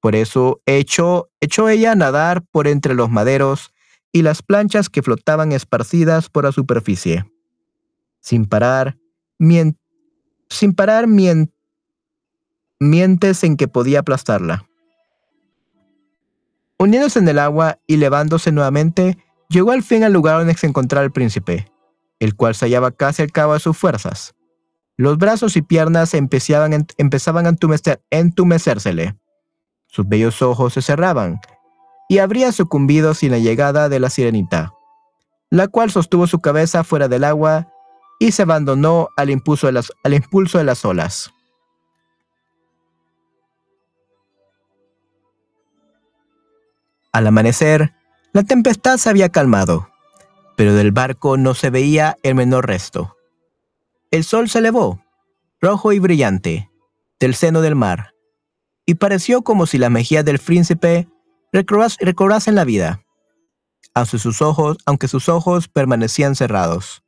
Por 0.00 0.14
eso 0.14 0.60
echó, 0.66 1.30
echó 1.40 1.70
ella 1.70 1.92
a 1.92 1.96
nadar 1.96 2.42
por 2.42 2.68
entre 2.68 2.92
los 2.92 3.08
maderos 3.08 3.72
y 4.12 4.20
las 4.20 4.42
planchas 4.42 4.90
que 4.90 5.00
flotaban 5.00 5.50
esparcidas 5.52 6.28
por 6.28 6.44
la 6.44 6.52
superficie. 6.52 7.24
Sin 8.20 8.44
parar, 8.44 8.98
sin 10.50 10.74
parar 10.74 11.06
mientes 12.78 13.44
en 13.44 13.56
que 13.56 13.66
podía 13.66 14.00
aplastarla. 14.00 14.66
Uniéndose 16.80 17.18
en 17.18 17.28
el 17.28 17.38
agua 17.38 17.78
y 17.86 17.98
levándose 17.98 18.52
nuevamente, 18.52 19.18
llegó 19.50 19.72
al 19.72 19.82
fin 19.82 20.02
al 20.02 20.14
lugar 20.14 20.38
donde 20.38 20.54
se 20.54 20.66
encontraba 20.66 21.04
el 21.04 21.12
príncipe, 21.12 21.70
el 22.20 22.34
cual 22.34 22.54
se 22.54 22.64
hallaba 22.64 22.90
casi 22.90 23.20
al 23.20 23.30
cabo 23.30 23.52
de 23.52 23.60
sus 23.60 23.76
fuerzas. 23.76 24.34
Los 24.96 25.18
brazos 25.18 25.58
y 25.58 25.62
piernas 25.62 26.14
empezaban, 26.14 26.86
empezaban 26.96 27.46
a 27.46 27.54
entumecérsele. 28.10 29.14
Sus 29.88 30.08
bellos 30.08 30.40
ojos 30.40 30.72
se 30.72 30.80
cerraban, 30.80 31.38
y 32.08 32.16
habría 32.16 32.50
sucumbido 32.50 33.12
sin 33.12 33.32
la 33.32 33.38
llegada 33.38 33.90
de 33.90 34.00
la 34.00 34.08
sirenita, 34.08 34.72
la 35.50 35.68
cual 35.68 35.90
sostuvo 35.90 36.26
su 36.26 36.40
cabeza 36.40 36.82
fuera 36.82 37.08
del 37.08 37.24
agua 37.24 37.68
y 38.18 38.32
se 38.32 38.42
abandonó 38.42 39.08
al 39.18 39.28
impulso 39.28 39.68
al 39.68 40.14
impulso 40.14 40.56
de 40.56 40.64
las 40.64 40.82
olas. 40.86 41.30
Al 47.12 47.26
amanecer, 47.26 47.92
la 48.32 48.44
tempestad 48.44 48.96
se 48.98 49.10
había 49.10 49.30
calmado, 49.30 49.90
pero 50.56 50.74
del 50.74 50.92
barco 50.92 51.36
no 51.36 51.54
se 51.54 51.70
veía 51.70 52.16
el 52.22 52.34
menor 52.34 52.66
resto. 52.66 53.16
El 54.10 54.24
sol 54.24 54.48
se 54.48 54.58
elevó, 54.58 55.02
rojo 55.60 55.92
y 55.92 55.98
brillante, 55.98 56.70
del 57.18 57.34
seno 57.34 57.60
del 57.60 57.74
mar, 57.74 58.14
y 58.86 58.94
pareció 58.94 59.42
como 59.42 59.66
si 59.66 59.78
las 59.78 59.90
mejillas 59.90 60.24
del 60.24 60.38
príncipe 60.38 61.08
recobrasen 61.52 62.54
la 62.54 62.64
vida, 62.64 63.02
aunque 63.94 64.18
sus 64.18 64.40
ojos, 64.40 64.78
aunque 64.86 65.08
sus 65.08 65.28
ojos 65.28 65.68
permanecían 65.68 66.34
cerrados. 66.36 67.02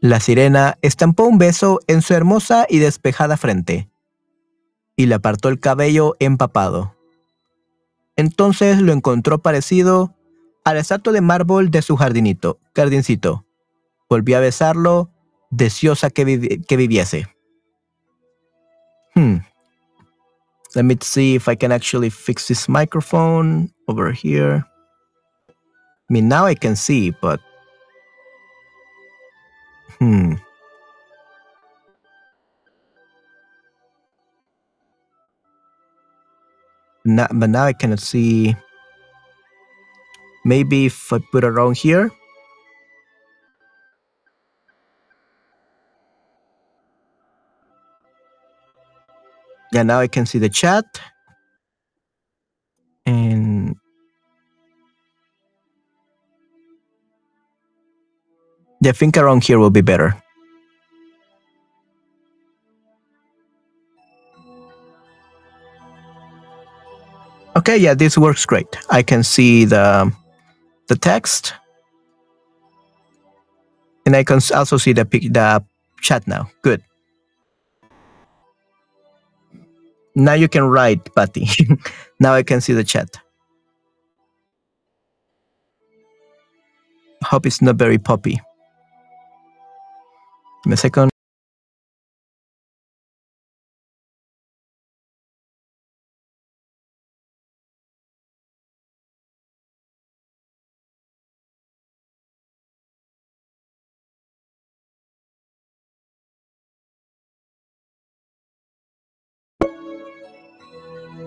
La 0.00 0.20
sirena 0.20 0.78
estampó 0.82 1.24
un 1.24 1.38
beso 1.38 1.80
en 1.86 2.02
su 2.02 2.14
hermosa 2.14 2.66
y 2.68 2.78
despejada 2.78 3.36
frente, 3.36 3.90
y 4.94 5.06
le 5.06 5.14
apartó 5.14 5.48
el 5.48 5.60
cabello 5.60 6.14
empapado. 6.18 6.95
Entonces 8.16 8.80
lo 8.80 8.92
encontró 8.92 9.38
parecido 9.38 10.14
al 10.64 10.78
estatua 10.78 11.12
de 11.12 11.20
mármol 11.20 11.70
de 11.70 11.82
su 11.82 11.96
jardinito, 11.96 12.58
jardincito. 12.74 13.44
Volvió 14.08 14.38
a 14.38 14.40
besarlo, 14.40 15.10
deseosa 15.50 16.10
que, 16.10 16.64
que 16.66 16.76
viviese. 16.76 17.28
Hmm. 19.14 19.38
Let 20.74 20.84
me 20.84 20.96
see 21.00 21.36
if 21.36 21.48
I 21.48 21.56
can 21.56 21.72
actually 21.72 22.10
fix 22.10 22.48
this 22.48 22.68
microphone 22.68 23.72
over 23.86 24.12
here. 24.12 24.64
I 26.08 26.12
mean, 26.12 26.28
now 26.28 26.46
I 26.46 26.54
can 26.54 26.76
see, 26.76 27.12
but 27.22 27.40
Hmm. 29.98 30.34
But 37.06 37.50
now 37.50 37.64
I 37.64 37.72
cannot 37.72 38.00
see. 38.00 38.56
Maybe 40.44 40.86
if 40.86 41.12
I 41.12 41.18
put 41.30 41.44
around 41.44 41.76
here. 41.76 42.10
Yeah, 49.72 49.82
now 49.82 50.00
I 50.00 50.08
can 50.08 50.26
see 50.26 50.38
the 50.38 50.48
chat. 50.48 50.84
And 53.04 53.76
I 58.84 58.92
think 58.92 59.16
around 59.16 59.44
here 59.44 59.58
will 59.58 59.70
be 59.70 59.80
better. 59.80 60.14
Okay, 67.66 67.78
yeah, 67.78 67.94
this 67.94 68.16
works 68.16 68.46
great. 68.46 68.78
I 68.90 69.02
can 69.02 69.24
see 69.24 69.64
the 69.64 70.12
the 70.86 70.94
text, 70.94 71.52
and 74.06 74.14
I 74.14 74.22
can 74.22 74.38
also 74.54 74.76
see 74.76 74.92
the 74.92 75.02
the 75.02 75.64
chat 76.00 76.28
now. 76.28 76.48
Good. 76.62 76.84
Now 80.14 80.34
you 80.34 80.46
can 80.46 80.62
write, 80.62 81.12
Patty. 81.16 81.48
now 82.20 82.34
I 82.34 82.44
can 82.44 82.60
see 82.60 82.72
the 82.72 82.84
chat. 82.84 83.18
Hope 87.24 87.46
it's 87.46 87.60
not 87.60 87.74
very 87.74 87.98
poppy. 87.98 88.40
Me 90.66 90.74
a 90.74 90.76
second. 90.76 91.15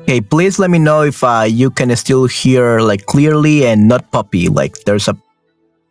Okay, 0.10 0.22
please 0.22 0.58
let 0.58 0.72
me 0.72 0.80
know 0.80 1.04
if 1.04 1.24
uh, 1.24 1.46
you 1.48 1.70
can 1.70 1.96
still 1.96 2.26
hear 2.26 2.80
like 2.80 3.06
clearly 3.06 3.68
and 3.68 3.88
not 3.88 4.10
poppy. 4.10 4.48
Like 4.48 4.84
there's 4.86 5.08
a 5.08 5.16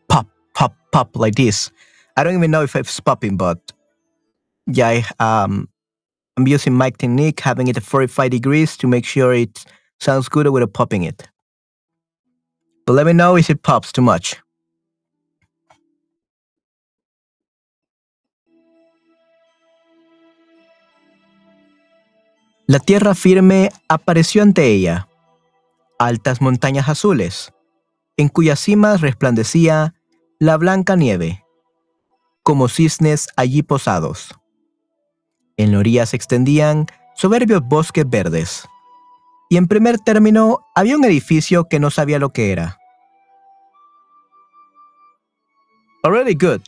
pop, 0.08 0.26
pop, 0.56 0.74
pop 0.90 1.14
like 1.14 1.36
this. 1.36 1.70
I 2.16 2.24
don't 2.24 2.34
even 2.34 2.50
know 2.50 2.64
if 2.64 2.74
it's 2.74 2.98
popping, 2.98 3.36
but 3.36 3.60
yeah, 4.66 5.02
I, 5.20 5.44
um, 5.44 5.68
I'm 6.36 6.48
using 6.48 6.76
mic 6.76 6.98
technique, 6.98 7.38
having 7.38 7.68
it 7.68 7.76
at 7.76 7.84
45 7.84 8.32
degrees 8.32 8.76
to 8.78 8.88
make 8.88 9.04
sure 9.04 9.32
it 9.32 9.64
sounds 10.00 10.28
good 10.28 10.48
without 10.48 10.72
popping 10.72 11.04
it. 11.04 11.28
But 12.88 12.94
let 12.94 13.06
me 13.06 13.12
know 13.12 13.36
if 13.36 13.48
it 13.48 13.62
pops 13.62 13.92
too 13.92 14.02
much. 14.02 14.34
La 22.68 22.78
tierra 22.78 23.14
firme 23.14 23.70
apareció 23.88 24.42
ante 24.42 24.66
ella, 24.66 25.08
altas 25.98 26.42
montañas 26.42 26.88
azules, 26.88 27.52
en 28.18 28.28
cuyas 28.28 28.60
cimas 28.60 29.00
resplandecía 29.00 29.94
la 30.38 30.58
blanca 30.58 30.94
nieve 30.94 31.44
como 32.48 32.68
cisnes 32.68 33.28
allí 33.36 33.62
posados. 33.62 34.34
En 35.58 35.72
la 35.72 35.80
orilla 35.80 36.06
se 36.06 36.16
extendían 36.16 36.86
soberbios 37.14 37.60
bosques 37.62 38.08
verdes. 38.08 38.66
Y 39.50 39.58
en 39.58 39.66
primer 39.66 39.98
término 39.98 40.60
había 40.74 40.96
un 40.96 41.04
edificio 41.04 41.68
que 41.68 41.78
no 41.78 41.90
sabía 41.90 42.18
lo 42.18 42.30
que 42.30 42.52
era. 42.52 42.78
Already 46.02 46.34
good. 46.34 46.62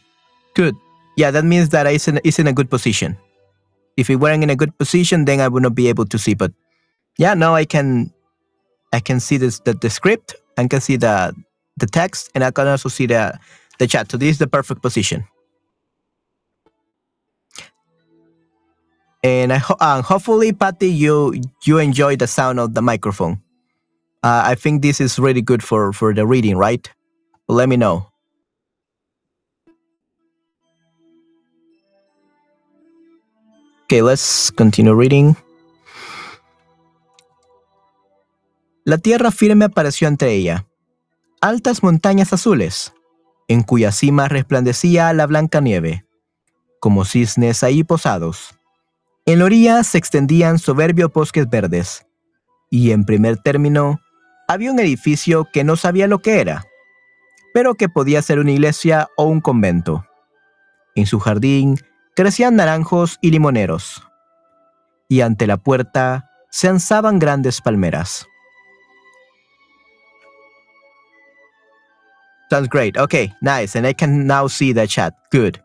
Good. 0.55 0.75
Yeah, 1.17 1.33
that 1.33 1.45
means 1.45 1.71
that 1.71 1.87
it's 1.87 2.09
in, 2.09 2.21
it's 2.25 2.39
in 2.39 2.47
a 2.47 2.53
good 2.53 2.69
position. 2.69 3.19
If 3.97 4.11
it 4.11 4.17
weren't 4.17 4.43
in 4.45 4.51
a 4.51 4.57
good 4.57 4.77
position, 4.79 5.27
then 5.27 5.41
I 5.41 5.49
would 5.49 5.63
not 5.63 5.75
be 5.75 5.89
able 5.89 6.07
to 6.07 6.19
see. 6.19 6.35
But 6.35 6.53
yeah, 7.19 7.35
now 7.35 7.55
I 7.55 7.65
can 7.67 8.13
I 8.93 9.01
can 9.01 9.21
see 9.21 9.39
this 9.39 9.61
the, 9.61 9.75
the 9.75 9.91
script, 9.91 10.37
I 10.59 10.67
can 10.69 10.81
see 10.81 10.97
the 10.97 11.35
the 11.79 11.87
text, 11.87 12.31
and 12.35 12.45
I 12.45 12.51
can 12.53 12.69
also 12.69 12.89
see 12.91 13.07
the 13.07 13.39
the 13.79 13.87
chat. 13.89 14.11
So 14.13 14.19
this 14.19 14.31
is 14.33 14.39
the 14.39 14.49
perfect 14.49 14.83
position. 14.83 15.25
and 19.23 19.53
I 19.53 19.59
ho- 19.59 19.77
hopefully, 20.03 20.53
Patty, 20.53 20.89
you 20.91 21.35
you 21.65 21.79
enjoy 21.79 22.17
the 22.17 22.27
sound 22.27 22.59
of 22.61 22.75
the 22.75 22.83
microphone. 22.83 23.43
Uh, 24.25 24.43
I 24.47 24.57
think 24.57 24.83
this 24.83 25.01
is 25.01 25.19
really 25.19 25.43
good 25.43 25.65
for 25.65 25.93
for 25.95 26.15
the 26.15 26.27
reading, 26.27 26.59
right? 26.59 26.89
Let 27.49 27.69
me 27.71 27.79
know. 27.79 28.10
Okay, 33.91 34.03
let's 34.03 34.53
continue 34.57 34.95
reading. 34.95 35.35
La 38.85 38.99
tierra 38.99 39.33
firme 39.33 39.65
apareció 39.65 40.07
ante 40.07 40.31
ella, 40.31 40.67
altas 41.41 41.83
montañas 41.83 42.33
azules, 42.33 42.93
en 43.49 43.63
cuya 43.63 43.91
cima 43.91 44.29
resplandecía 44.29 45.13
la 45.13 45.27
blanca 45.27 45.61
nieve, 45.61 46.05
como 46.79 47.05
cisnes 47.05 47.65
ahí 47.65 47.83
posados 47.83 48.61
en 49.27 49.39
la 49.39 49.45
orilla 49.45 49.85
se 49.85 49.99
extendían 49.99 50.59
soberbios 50.59 51.13
bosques 51.13 51.49
verdes, 51.49 52.07
y 52.71 52.91
en 52.91 53.05
primer 53.05 53.37
término 53.37 54.01
había 54.49 54.73
un 54.73 54.81
edificio 54.81 55.47
que 55.53 55.63
no 55.63 55.77
sabía 55.77 56.07
lo 56.07 56.21
que 56.21 56.41
era, 56.41 56.65
pero 57.55 57.75
que 57.75 57.89
podía 57.89 58.23
ser 58.23 58.39
una 58.39 58.53
iglesia 58.53 59.09
o 59.17 59.25
un 59.25 59.41
convento. 59.41 60.05
En 60.97 61.07
su 61.07 61.21
jardín 61.21 61.79
crecían 62.21 62.57
naranjos 62.57 63.17
y 63.23 63.31
limoneros, 63.31 64.07
y 65.09 65.23
ante 65.23 65.47
la 65.47 65.57
puerta 65.57 66.31
se 66.51 66.69
alzaban 66.69 67.19
grandes 67.19 67.63
palmeras. 67.63 68.27
Sounds 72.51 72.69
great. 72.69 72.99
Okay, 72.99 73.33
nice. 73.41 73.75
And 73.75 73.87
I 73.87 73.95
can 73.95 74.27
now 74.27 74.49
see 74.49 74.75
the 74.75 74.87
chat. 74.87 75.15
Good. 75.33 75.61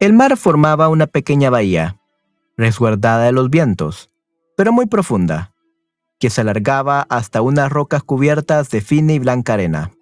El 0.00 0.14
mar 0.14 0.38
formaba 0.38 0.88
una 0.88 1.06
pequeña 1.06 1.50
bahía, 1.50 2.00
resguardada 2.56 3.26
de 3.26 3.32
los 3.32 3.50
vientos, 3.50 4.10
pero 4.56 4.72
muy 4.72 4.86
profunda 4.86 5.52
que 6.18 6.30
se 6.30 6.40
alargaba 6.40 7.06
hasta 7.08 7.42
unas 7.42 7.70
rocas 7.70 8.02
cubiertas 8.02 8.70
de 8.70 8.80
fina 8.80 9.12
y 9.12 9.18
blanca 9.18 9.54
arena. 9.54 9.92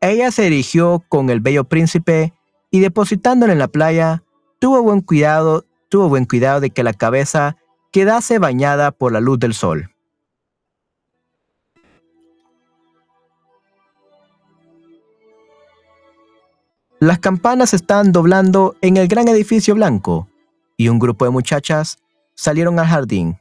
Ella 0.00 0.30
se 0.30 0.44
dirigió 0.44 1.04
con 1.08 1.28
el 1.30 1.40
bello 1.40 1.64
príncipe 1.64 2.32
y 2.70 2.80
depositándolo 2.80 3.52
en 3.52 3.58
la 3.58 3.68
playa, 3.68 4.22
tuvo 4.58 4.82
buen 4.82 5.00
cuidado, 5.00 5.64
tuvo 5.88 6.08
buen 6.08 6.24
cuidado 6.24 6.60
de 6.60 6.70
que 6.70 6.82
la 6.82 6.94
cabeza 6.94 7.56
quedase 7.90 8.38
bañada 8.38 8.92
por 8.92 9.12
la 9.12 9.20
luz 9.20 9.38
del 9.38 9.54
sol. 9.54 9.90
Las 17.00 17.18
campanas 17.18 17.72
estaban 17.72 18.12
doblando 18.12 18.76
en 18.82 18.98
el 18.98 19.08
gran 19.08 19.26
edificio 19.26 19.74
blanco 19.74 20.28
y 20.76 20.88
un 20.88 20.98
grupo 20.98 21.24
de 21.24 21.30
muchachas 21.30 21.98
salieron 22.34 22.78
al 22.78 22.86
jardín. 22.86 23.39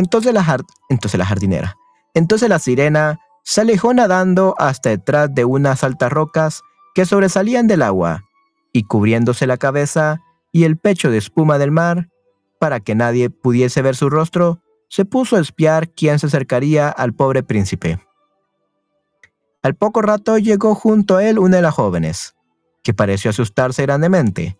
Entonces 0.00 0.32
la, 0.32 1.26
jardinera. 1.26 1.76
Entonces 2.14 2.48
la 2.48 2.58
sirena 2.58 3.20
se 3.44 3.60
alejó 3.60 3.92
nadando 3.92 4.54
hasta 4.58 4.88
detrás 4.88 5.34
de 5.34 5.44
unas 5.44 5.84
altas 5.84 6.10
rocas 6.10 6.62
que 6.94 7.04
sobresalían 7.04 7.66
del 7.66 7.82
agua 7.82 8.24
y 8.72 8.84
cubriéndose 8.84 9.46
la 9.46 9.58
cabeza 9.58 10.20
y 10.52 10.64
el 10.64 10.78
pecho 10.78 11.10
de 11.10 11.18
espuma 11.18 11.58
del 11.58 11.70
mar, 11.70 12.08
para 12.58 12.80
que 12.80 12.94
nadie 12.94 13.28
pudiese 13.28 13.82
ver 13.82 13.94
su 13.94 14.08
rostro, 14.08 14.62
se 14.88 15.04
puso 15.04 15.36
a 15.36 15.40
espiar 15.40 15.90
quién 15.90 16.18
se 16.18 16.26
acercaría 16.26 16.88
al 16.88 17.12
pobre 17.12 17.42
príncipe. 17.42 18.00
Al 19.62 19.74
poco 19.74 20.00
rato 20.00 20.38
llegó 20.38 20.74
junto 20.74 21.18
a 21.18 21.24
él 21.24 21.38
una 21.38 21.56
de 21.56 21.62
las 21.62 21.74
jóvenes, 21.74 22.34
que 22.82 22.94
pareció 22.94 23.30
asustarse 23.30 23.82
grandemente, 23.82 24.58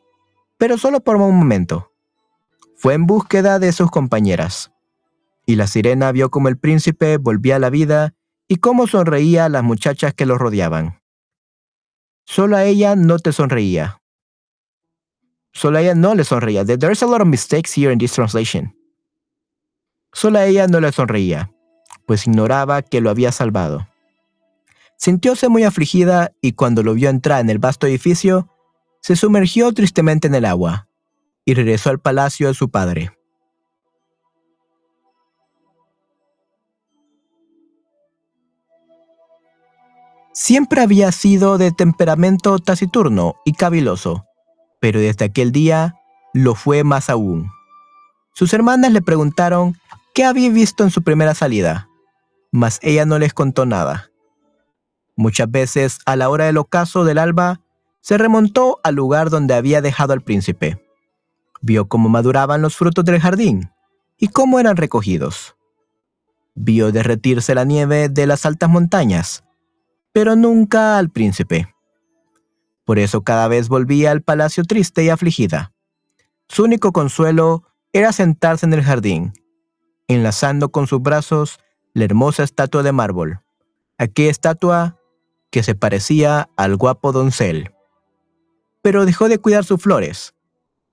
pero 0.59 0.77
solo 0.77 1.01
por 1.01 1.17
un 1.17 1.35
momento. 1.35 1.93
Fue 2.77 2.93
en 2.93 3.07
búsqueda 3.07 3.59
de 3.59 3.73
sus 3.73 3.91
compañeras, 3.91 4.71
y 5.51 5.57
la 5.57 5.67
sirena 5.67 6.13
vio 6.13 6.31
cómo 6.31 6.49
el 6.49 6.57
príncipe 6.57 7.17
volvía 7.17 7.57
a 7.57 7.59
la 7.59 7.71
vida 7.71 8.15
y 8.47 8.57
cómo 8.57 8.87
sonreía 8.87 9.47
a 9.47 9.49
las 9.49 9.65
muchachas 9.65 10.15
que 10.15 10.27
lo 10.27 10.39
rodeaban. 10.39 11.01
Solo 12.25 12.57
a 12.57 12.65
ella 12.65 12.95
no 12.95 13.19
te 13.19 13.33
sonreía, 13.33 14.01
Solo 15.53 15.79
a 15.79 15.83
ella 15.83 15.97
no 15.97 16.15
le 16.15 16.23
sonreía. 16.23 16.65
There's 16.65 17.03
a 17.03 17.07
lot 17.07 17.21
of 17.21 17.27
mistakes 17.27 17.73
here 17.77 17.93
in 17.93 17.99
this 17.99 18.13
translation. 18.13 18.77
Solo 20.13 20.39
a 20.39 20.47
ella 20.47 20.69
no 20.69 20.81
le 20.81 20.93
sonreía, 20.93 21.51
pues 22.07 22.27
ignoraba 22.27 22.83
que 22.83 23.01
lo 23.01 23.11
había 23.11 23.33
salvado. 23.33 23.89
Sintióse 24.97 25.49
muy 25.49 25.65
afligida 25.65 26.33
y 26.41 26.53
cuando 26.53 26.85
lo 26.85 26.95
vio 26.95 27.11
entrar 27.11 27.41
en 27.41 27.51
el 27.51 27.59
vasto 27.59 27.89
edificio, 27.89 28.49
se 29.01 29.17
sumergió 29.17 29.73
tristemente 29.73 30.29
en 30.29 30.35
el 30.37 30.45
agua 30.45 30.89
y 31.45 31.55
regresó 31.55 31.91
al 31.91 31.99
palacio 31.99 32.47
de 32.47 32.55
su 32.55 32.71
padre. 32.71 33.11
Siempre 40.43 40.81
había 40.81 41.13
sido 41.13 41.59
de 41.59 41.71
temperamento 41.71 42.59
taciturno 42.59 43.37
y 43.45 43.53
caviloso 43.53 44.25
pero 44.81 44.99
desde 44.99 45.27
aquel 45.27 45.53
día 45.53 45.95
lo 46.33 46.55
fue 46.55 46.83
más 46.83 47.09
aún. 47.11 47.53
Sus 48.35 48.53
hermanas 48.53 48.93
le 48.93 49.03
preguntaron 49.03 49.77
qué 50.15 50.25
había 50.25 50.51
visto 50.51 50.83
en 50.83 50.91
su 50.91 51.03
primera 51.03 51.35
salida, 51.35 51.89
mas 52.51 52.81
ella 52.83 53.05
no 53.05 53.19
les 53.19 53.35
contó 53.35 53.67
nada. 53.67 54.11
Muchas 55.17 55.51
veces, 55.51 55.99
a 56.07 56.17
la 56.17 56.31
hora 56.31 56.47
del 56.47 56.57
ocaso 56.57 57.05
del 57.05 57.19
alba, 57.19 57.61
se 58.01 58.17
remontó 58.17 58.81
al 58.83 58.95
lugar 58.95 59.29
donde 59.29 59.55
había 59.55 59.83
dejado 59.83 60.15
al 60.15 60.23
príncipe. 60.23 60.83
Vio 61.61 61.89
cómo 61.89 62.09
maduraban 62.09 62.63
los 62.63 62.75
frutos 62.75 63.05
del 63.05 63.21
jardín 63.21 63.71
y 64.17 64.29
cómo 64.29 64.59
eran 64.59 64.79
recogidos. 64.79 65.57
Vio 66.55 66.91
derretirse 66.91 67.55
la 67.55 67.65
nieve 67.65 68.09
de 68.09 68.27
las 68.27 68.47
altas 68.47 68.71
montañas, 68.71 69.45
pero 70.13 70.37
nunca 70.37 70.99
al 70.99 71.11
príncipe. 71.11 71.75
Por 72.85 72.99
eso 72.99 73.23
cada 73.23 73.49
vez 73.49 73.69
volvía 73.69 74.11
al 74.11 74.23
palacio 74.23 74.65
triste 74.65 75.05
y 75.05 75.09
afligida. 75.09 75.73
Su 76.49 76.65
único 76.65 76.93
consuelo 76.93 77.65
era 77.93 78.13
sentarse 78.13 78.67
en 78.67 78.73
el 78.73 78.83
jardín, 78.83 79.33
enlazando 80.09 80.71
con 80.71 80.87
sus 80.87 81.01
brazos 81.01 81.61
la 81.95 82.05
hermosa 82.05 82.43
estatua 82.43 82.83
de 82.83 82.93
mármol, 82.93 83.41
aquella 83.99 84.31
estatua 84.31 84.97
que 85.51 85.63
se 85.63 85.75
parecía 85.75 86.49
al 86.57 86.77
guapo 86.77 87.13
doncel. 87.13 87.73
Pero 88.83 89.05
dejó 89.05 89.29
de 89.29 89.39
cuidar 89.39 89.65
sus 89.65 89.81
flores, 89.81 90.35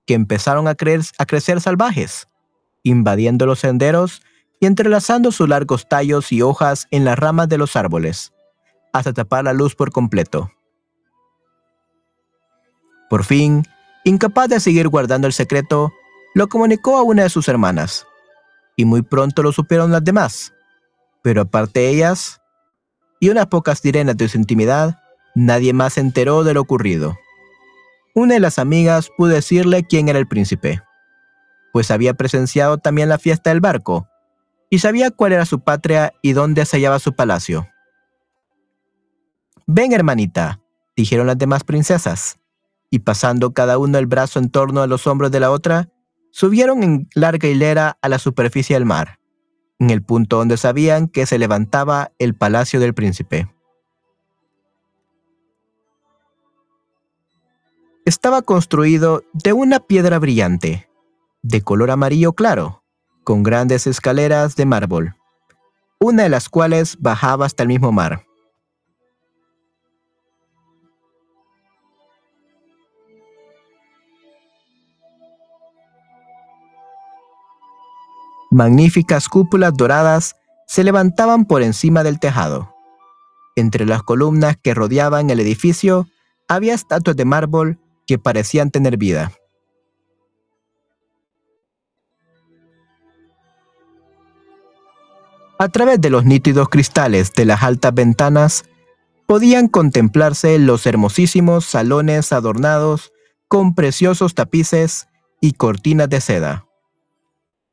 que 0.06 0.14
empezaron 0.14 0.68
a, 0.68 0.72
a 0.72 1.26
crecer 1.26 1.60
salvajes, 1.60 2.28
invadiendo 2.82 3.46
los 3.46 3.60
senderos 3.60 4.22
y 4.60 4.66
entrelazando 4.66 5.32
sus 5.32 5.48
largos 5.48 5.88
tallos 5.88 6.32
y 6.32 6.42
hojas 6.42 6.86
en 6.90 7.04
las 7.04 7.18
ramas 7.18 7.48
de 7.48 7.58
los 7.58 7.76
árboles, 7.76 8.32
hasta 8.92 9.12
tapar 9.12 9.44
la 9.44 9.52
luz 9.52 9.74
por 9.74 9.90
completo. 9.90 10.50
Por 13.08 13.24
fin, 13.24 13.64
incapaz 14.04 14.48
de 14.48 14.60
seguir 14.60 14.88
guardando 14.88 15.26
el 15.26 15.32
secreto, 15.32 15.92
lo 16.34 16.48
comunicó 16.48 16.98
a 16.98 17.02
una 17.02 17.22
de 17.22 17.30
sus 17.30 17.48
hermanas, 17.48 18.06
y 18.76 18.84
muy 18.84 19.02
pronto 19.02 19.42
lo 19.42 19.52
supieron 19.52 19.90
las 19.90 20.04
demás. 20.04 20.52
Pero 21.22 21.42
aparte 21.42 21.80
de 21.80 21.88
ellas, 21.88 22.40
y 23.20 23.30
unas 23.30 23.46
pocas 23.46 23.80
sirenas 23.80 24.16
de 24.16 24.28
su 24.28 24.38
intimidad, 24.38 25.00
nadie 25.34 25.72
más 25.72 25.94
se 25.94 26.00
enteró 26.00 26.44
de 26.44 26.54
lo 26.54 26.60
ocurrido. 26.60 27.16
Una 28.14 28.34
de 28.34 28.40
las 28.40 28.58
amigas 28.58 29.10
pudo 29.16 29.30
decirle 29.30 29.84
quién 29.84 30.08
era 30.08 30.18
el 30.18 30.28
príncipe, 30.28 30.82
pues 31.72 31.90
había 31.90 32.14
presenciado 32.14 32.78
también 32.78 33.08
la 33.08 33.18
fiesta 33.18 33.50
del 33.50 33.60
barco, 33.60 34.06
y 34.70 34.80
sabía 34.80 35.10
cuál 35.10 35.32
era 35.32 35.46
su 35.46 35.60
patria 35.60 36.12
y 36.22 36.32
dónde 36.32 36.64
se 36.66 36.76
hallaba 36.76 36.98
su 36.98 37.14
palacio. 37.14 37.68
Ven, 39.70 39.92
hermanita, 39.92 40.62
dijeron 40.96 41.26
las 41.26 41.36
demás 41.36 41.62
princesas, 41.62 42.38
y 42.88 43.00
pasando 43.00 43.52
cada 43.52 43.76
uno 43.76 43.98
el 43.98 44.06
brazo 44.06 44.38
en 44.38 44.48
torno 44.48 44.80
a 44.80 44.86
los 44.86 45.06
hombros 45.06 45.30
de 45.30 45.40
la 45.40 45.50
otra, 45.50 45.90
subieron 46.30 46.82
en 46.82 47.06
larga 47.14 47.48
hilera 47.48 47.98
a 48.00 48.08
la 48.08 48.18
superficie 48.18 48.76
del 48.76 48.86
mar, 48.86 49.18
en 49.78 49.90
el 49.90 50.02
punto 50.02 50.38
donde 50.38 50.56
sabían 50.56 51.06
que 51.06 51.26
se 51.26 51.38
levantaba 51.38 52.12
el 52.18 52.34
palacio 52.34 52.80
del 52.80 52.94
príncipe. 52.94 53.54
Estaba 58.06 58.40
construido 58.40 59.22
de 59.34 59.52
una 59.52 59.80
piedra 59.80 60.18
brillante, 60.18 60.88
de 61.42 61.60
color 61.60 61.90
amarillo 61.90 62.32
claro, 62.32 62.84
con 63.22 63.42
grandes 63.42 63.86
escaleras 63.86 64.56
de 64.56 64.64
mármol, 64.64 65.14
una 66.00 66.22
de 66.22 66.30
las 66.30 66.48
cuales 66.48 66.96
bajaba 67.00 67.44
hasta 67.44 67.64
el 67.64 67.68
mismo 67.68 67.92
mar. 67.92 68.27
Magníficas 78.50 79.28
cúpulas 79.28 79.74
doradas 79.76 80.36
se 80.66 80.82
levantaban 80.82 81.44
por 81.44 81.62
encima 81.62 82.02
del 82.02 82.18
tejado. 82.18 82.74
Entre 83.56 83.84
las 83.84 84.02
columnas 84.02 84.56
que 84.56 84.72
rodeaban 84.72 85.28
el 85.28 85.40
edificio 85.40 86.06
había 86.48 86.72
estatuas 86.72 87.16
de 87.16 87.26
mármol 87.26 87.78
que 88.06 88.18
parecían 88.18 88.70
tener 88.70 88.96
vida. 88.96 89.32
A 95.58 95.68
través 95.68 96.00
de 96.00 96.08
los 96.08 96.24
nítidos 96.24 96.68
cristales 96.68 97.32
de 97.34 97.44
las 97.44 97.62
altas 97.62 97.92
ventanas 97.92 98.64
podían 99.26 99.68
contemplarse 99.68 100.58
los 100.58 100.86
hermosísimos 100.86 101.66
salones 101.66 102.32
adornados 102.32 103.12
con 103.48 103.74
preciosos 103.74 104.34
tapices 104.34 105.08
y 105.40 105.52
cortinas 105.52 106.08
de 106.08 106.20
seda 106.20 106.67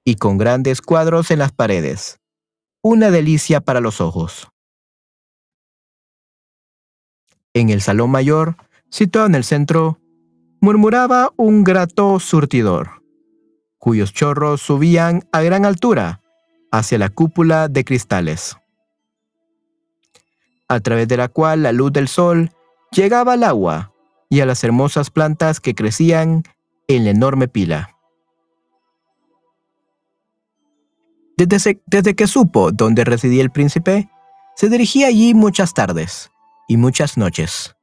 y 0.05 0.15
con 0.15 0.37
grandes 0.37 0.81
cuadros 0.81 1.31
en 1.31 1.39
las 1.39 1.51
paredes. 1.51 2.19
Una 2.81 3.09
delicia 3.09 3.59
para 3.59 3.81
los 3.81 3.99
ojos. 3.99 4.47
En 7.53 7.69
el 7.69 7.81
salón 7.81 8.11
mayor, 8.11 8.55
situado 8.89 9.27
en 9.27 9.35
el 9.35 9.43
centro, 9.43 9.99
murmuraba 10.61 11.31
un 11.35 11.63
grato 11.63 12.19
surtidor, 12.19 13.01
cuyos 13.79 14.13
chorros 14.13 14.61
subían 14.61 15.27
a 15.31 15.41
gran 15.41 15.65
altura 15.65 16.21
hacia 16.71 16.97
la 16.97 17.09
cúpula 17.09 17.67
de 17.67 17.83
cristales, 17.83 18.57
a 20.67 20.79
través 20.81 21.07
de 21.07 21.17
la 21.17 21.29
cual 21.29 21.63
la 21.63 21.71
luz 21.71 21.93
del 21.93 22.07
sol 22.07 22.51
llegaba 22.91 23.33
al 23.33 23.43
agua 23.43 23.93
y 24.29 24.41
a 24.41 24.45
las 24.45 24.63
hermosas 24.63 25.09
plantas 25.09 25.59
que 25.59 25.75
crecían 25.75 26.43
en 26.87 27.05
la 27.05 27.11
enorme 27.11 27.47
pila. 27.47 27.94
Desde, 31.37 32.15
que 32.15 32.27
supo 32.27 32.71
dónde 32.71 33.03
residía 33.03 33.41
el 33.41 33.51
príncipe, 33.51 34.09
se 34.55 34.69
dirigía 34.69 35.07
allí 35.07 35.33
muchas 35.33 35.73
tardes 35.73 36.31
y 36.67 36.77
muchas 36.77 37.17
noches. 37.17 37.75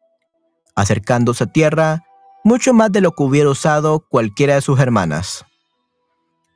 Acercándose 0.75 1.45
a 1.45 1.47
tierra, 1.49 2.05
mucho 2.45 2.73
más 2.73 2.91
de 2.91 3.03
lo 3.03 3.13
que 3.13 3.23
hubiera 3.23 3.51
usado 3.51 4.01
cualquiera 4.09 4.55
de 4.55 4.63
sus 4.63 4.81
hermanas. 4.81 5.45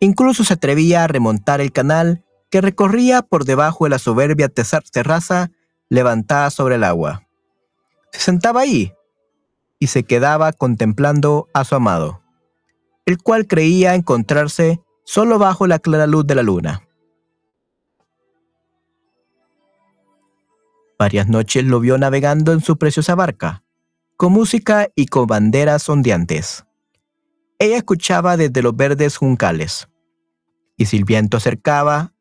Incluso 0.00 0.42
se 0.42 0.54
atrevía 0.54 1.04
a 1.04 1.06
remontar 1.06 1.60
el 1.60 1.70
canal 1.70 2.24
que 2.50 2.62
recorría 2.62 3.22
por 3.22 3.44
debajo 3.44 3.84
de 3.84 3.90
la 3.90 3.98
soberbia 3.98 4.48
terraza 4.48 5.50
levantada 5.90 6.50
sobre 6.50 6.76
el 6.76 6.84
agua. 6.84 7.26
Se 8.12 8.20
sentaba 8.20 8.62
ahí 8.62 8.92
y 9.78 9.88
se 9.88 10.04
quedaba 10.04 10.52
contemplando 10.52 11.48
a 11.52 11.64
su 11.64 11.74
amado, 11.74 12.22
el 13.04 13.18
cual 13.18 13.46
creía 13.46 13.94
encontrarse 13.94 14.80
solo 15.04 15.38
bajo 15.38 15.66
la 15.66 15.78
clara 15.78 16.06
luz 16.06 16.26
de 16.26 16.34
la 16.34 16.42
luna. 16.42 16.85
Varias 20.98 21.28
noches 21.28 21.64
lo 21.64 21.80
vio 21.80 21.98
navegando 21.98 22.52
en 22.52 22.60
su 22.60 22.78
preciosa 22.78 23.14
barca, 23.14 23.62
con 24.16 24.32
música 24.32 24.88
y 24.94 25.06
con 25.06 25.26
banderas 25.26 25.88
ondeantes. 25.88 26.64
Ella 27.58 27.76
escuchaba 27.76 28.36
desde 28.36 28.62
los 28.62 28.74
verdes 28.74 29.16
juncales. 29.16 29.88
Y 30.76 30.86
si 30.86 30.96
el 30.96 31.04
viento 31.04 31.36
acercaba, 31.36 32.12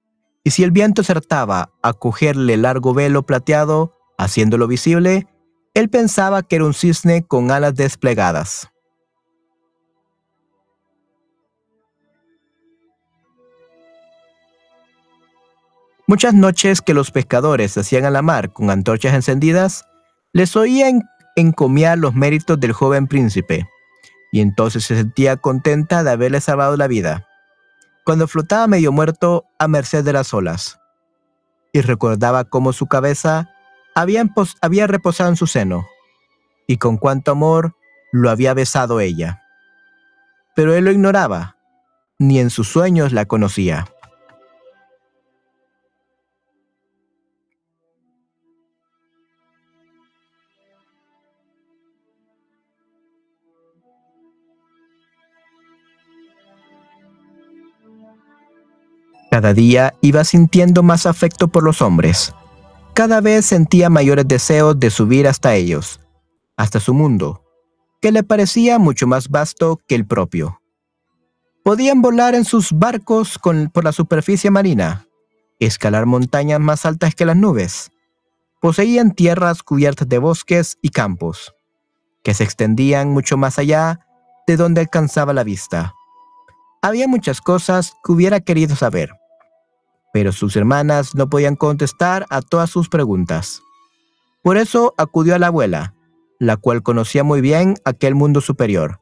y 0.43 0.51
si 0.51 0.63
el 0.63 0.71
viento 0.71 1.01
acertaba 1.01 1.71
a 1.81 1.93
cogerle 1.93 2.57
largo 2.57 2.93
velo 2.93 3.25
plateado, 3.25 3.93
haciéndolo 4.17 4.67
visible, 4.67 5.27
él 5.73 5.89
pensaba 5.89 6.43
que 6.43 6.57
era 6.57 6.65
un 6.65 6.73
cisne 6.73 7.25
con 7.25 7.51
alas 7.51 7.75
desplegadas. 7.75 8.69
Muchas 16.07 16.35
noches 16.35 16.81
que 16.81 16.93
los 16.93 17.09
pescadores 17.09 17.75
hacían 17.77 18.05
a 18.05 18.11
la 18.11 18.21
mar 18.21 18.53
con 18.53 18.69
antorchas 18.69 19.15
encendidas, 19.15 19.87
les 20.33 20.55
oían 20.55 21.01
encomiar 21.35 21.97
los 21.97 22.13
méritos 22.13 22.59
del 22.59 22.73
joven 22.73 23.07
príncipe, 23.07 23.67
y 24.31 24.41
entonces 24.41 24.85
se 24.85 24.95
sentía 24.95 25.37
contenta 25.37 26.03
de 26.03 26.11
haberle 26.11 26.41
salvado 26.41 26.77
la 26.77 26.87
vida, 26.87 27.25
cuando 28.03 28.27
flotaba 28.27 28.67
medio 28.67 28.91
muerto 28.91 29.45
a 29.57 29.67
merced 29.67 30.03
de 30.03 30.13
las 30.13 30.31
olas, 30.31 30.79
y 31.73 31.81
recordaba 31.81 32.43
cómo 32.43 32.71
su 32.71 32.85
cabeza 32.85 33.49
había, 33.95 34.23
había 34.61 34.85
reposado 34.85 35.31
en 35.31 35.37
su 35.37 35.47
seno, 35.47 35.87
y 36.67 36.77
con 36.77 36.97
cuánto 36.97 37.31
amor 37.31 37.75
lo 38.11 38.29
había 38.29 38.53
besado 38.53 38.99
ella. 38.99 39.41
Pero 40.55 40.75
él 40.75 40.85
lo 40.85 40.91
ignoraba, 40.91 41.57
ni 42.19 42.39
en 42.39 42.51
sus 42.51 42.67
sueños 42.67 43.11
la 43.11 43.25
conocía. 43.25 43.87
Cada 59.31 59.53
día 59.53 59.93
iba 60.01 60.23
sintiendo 60.23 60.83
más 60.83 61.05
afecto 61.05 61.47
por 61.47 61.63
los 61.63 61.81
hombres. 61.81 62.33
Cada 62.93 63.19
vez 63.19 63.45
sentía 63.45 63.89
mayores 63.89 64.27
deseos 64.27 64.79
de 64.79 64.89
subir 64.89 65.27
hasta 65.27 65.55
ellos, 65.55 65.99
hasta 66.55 66.79
su 66.79 66.93
mundo, 66.93 67.43
que 68.01 68.11
le 68.11 68.23
parecía 68.23 68.79
mucho 68.79 69.07
más 69.07 69.29
vasto 69.29 69.81
que 69.87 69.95
el 69.95 70.05
propio. 70.05 70.61
Podían 71.63 72.01
volar 72.01 72.35
en 72.35 72.45
sus 72.45 72.71
barcos 72.71 73.39
por 73.73 73.83
la 73.83 73.91
superficie 73.91 74.51
marina, 74.51 75.07
escalar 75.59 76.05
montañas 76.05 76.59
más 76.59 76.85
altas 76.85 77.15
que 77.15 77.25
las 77.25 77.35
nubes. 77.35 77.91
Poseían 78.61 79.11
tierras 79.11 79.63
cubiertas 79.63 80.07
de 80.07 80.19
bosques 80.19 80.77
y 80.81 80.89
campos, 80.89 81.55
que 82.23 82.33
se 82.35 82.43
extendían 82.43 83.09
mucho 83.09 83.35
más 83.35 83.59
allá 83.59 83.99
de 84.47 84.57
donde 84.57 84.81
alcanzaba 84.81 85.33
la 85.33 85.43
vista. 85.43 85.94
Había 86.81 87.07
muchas 87.07 87.41
cosas 87.41 87.93
que 88.03 88.11
hubiera 88.11 88.39
querido 88.39 88.75
saber, 88.75 89.11
pero 90.13 90.31
sus 90.31 90.55
hermanas 90.55 91.15
no 91.15 91.29
podían 91.29 91.55
contestar 91.55 92.25
a 92.29 92.41
todas 92.41 92.69
sus 92.69 92.89
preguntas. 92.89 93.61
Por 94.43 94.57
eso 94.57 94.93
acudió 94.97 95.35
a 95.35 95.39
la 95.39 95.47
abuela, 95.47 95.95
la 96.39 96.57
cual 96.57 96.83
conocía 96.83 97.23
muy 97.23 97.41
bien 97.41 97.75
aquel 97.83 98.15
mundo 98.15 98.41
superior, 98.41 98.99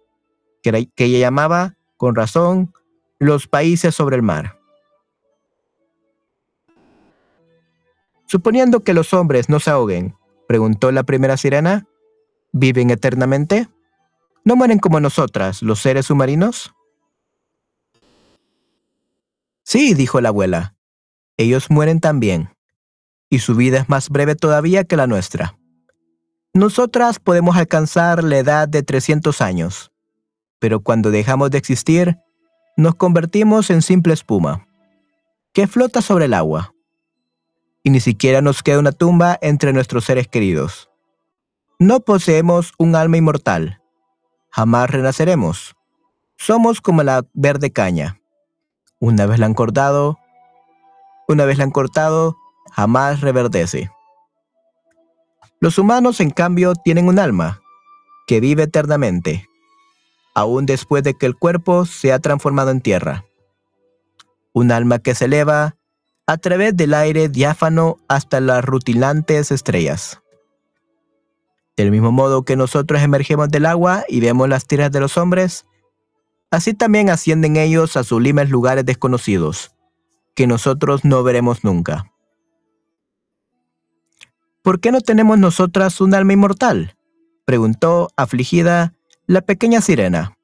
que, 0.61 0.89
ella 0.95 1.19
llamaba, 1.19 1.75
con 1.97 2.15
razón, 2.15 2.73
los 3.19 3.47
países 3.47 3.93
sobre 3.93 4.15
el 4.15 4.21
mar. 4.21 4.57
Suponiendo 8.25 8.79
que 8.79 8.93
los 8.93 9.13
hombres 9.13 9.49
no 9.49 9.59
se 9.59 9.69
ahoguen, 9.69 10.15
preguntó 10.47 10.91
la 10.91 11.03
primera 11.03 11.37
sirena, 11.37 11.85
¿viven 12.51 12.89
eternamente? 12.89 13.69
¿No 14.45 14.55
mueren 14.55 14.79
como 14.79 14.99
nosotras, 14.99 15.61
los 15.61 15.79
seres 15.79 16.07
submarinos? 16.07 16.73
Sí, 19.63 19.93
dijo 19.93 20.21
la 20.21 20.29
abuela, 20.29 20.75
ellos 21.37 21.69
mueren 21.69 21.99
también, 21.99 22.49
y 23.29 23.39
su 23.39 23.55
vida 23.55 23.79
es 23.79 23.89
más 23.89 24.09
breve 24.09 24.35
todavía 24.35 24.83
que 24.83 24.97
la 24.97 25.07
nuestra. 25.07 25.57
Nosotras 26.53 27.19
podemos 27.19 27.55
alcanzar 27.55 28.23
la 28.23 28.37
edad 28.37 28.67
de 28.67 28.83
300 28.83 29.41
años, 29.41 29.91
pero 30.59 30.81
cuando 30.81 31.11
dejamos 31.11 31.49
de 31.49 31.57
existir, 31.57 32.17
nos 32.77 32.95
convertimos 32.95 33.69
en 33.69 33.81
simple 33.81 34.13
espuma, 34.13 34.67
que 35.53 35.67
flota 35.67 36.01
sobre 36.01 36.25
el 36.25 36.33
agua, 36.33 36.73
y 37.83 37.89
ni 37.89 37.99
siquiera 37.99 38.41
nos 38.41 38.63
queda 38.63 38.79
una 38.79 38.91
tumba 38.91 39.37
entre 39.41 39.73
nuestros 39.73 40.05
seres 40.05 40.27
queridos. 40.27 40.89
No 41.79 42.01
poseemos 42.01 42.73
un 42.77 42.95
alma 42.95 43.17
inmortal, 43.17 43.81
jamás 44.49 44.89
renaceremos. 44.89 45.75
Somos 46.37 46.81
como 46.81 47.03
la 47.03 47.25
verde 47.33 47.71
caña. 47.71 48.19
Una 49.05 49.25
vez 49.25 49.37
la 49.37 49.47
han 49.47 49.53
cortado, 49.53 50.17
una 51.27 51.43
vez 51.43 51.57
la 51.57 51.65
han 51.65 51.71
cortado, 51.71 52.37
jamás 52.71 53.19
reverdece. 53.19 53.91
Los 55.59 55.77
humanos, 55.77 56.21
en 56.21 56.29
cambio, 56.29 56.73
tienen 56.73 57.09
un 57.09 57.19
alma 57.19 57.59
que 58.27 58.39
vive 58.39 58.63
eternamente, 58.63 59.49
aún 60.33 60.65
después 60.65 61.03
de 61.03 61.15
que 61.15 61.25
el 61.25 61.35
cuerpo 61.35 61.85
se 61.85 62.13
ha 62.13 62.19
transformado 62.19 62.71
en 62.71 62.79
tierra. 62.79 63.25
Un 64.53 64.71
alma 64.71 64.99
que 64.99 65.15
se 65.15 65.25
eleva 65.25 65.75
a 66.25 66.37
través 66.37 66.77
del 66.77 66.93
aire 66.93 67.27
diáfano 67.27 67.97
hasta 68.07 68.39
las 68.39 68.63
rutilantes 68.63 69.51
estrellas. 69.51 70.21
Del 71.75 71.91
mismo 71.91 72.13
modo 72.13 72.43
que 72.43 72.55
nosotros 72.55 73.01
emergemos 73.01 73.49
del 73.49 73.65
agua 73.65 74.05
y 74.07 74.21
vemos 74.21 74.47
las 74.47 74.65
tiras 74.65 74.93
de 74.93 75.01
los 75.01 75.17
hombres, 75.17 75.65
así 76.53 76.75
también 76.75 77.09
ascienden 77.09 77.57
ellos 77.57 77.97
a 77.97 78.03
sublimes 78.03 78.51
lugares 78.51 78.85
desconocidos, 78.85 79.71
que 80.35 80.45
nosotros 80.45 81.03
no 81.03 81.23
veremos 81.23 81.63
nunca. 81.63 82.11
¿Por 84.61 84.79
qué 84.79 84.91
no 84.91 85.01
tenemos 85.01 85.39
nosotras 85.39 85.99
un 85.99 86.13
alma 86.13 86.33
inmortal? 86.33 86.95
preguntó, 87.43 88.09
afligida, 88.15 88.93
la 89.25 89.41
pequeña 89.41 89.81
sirena. 89.81 90.37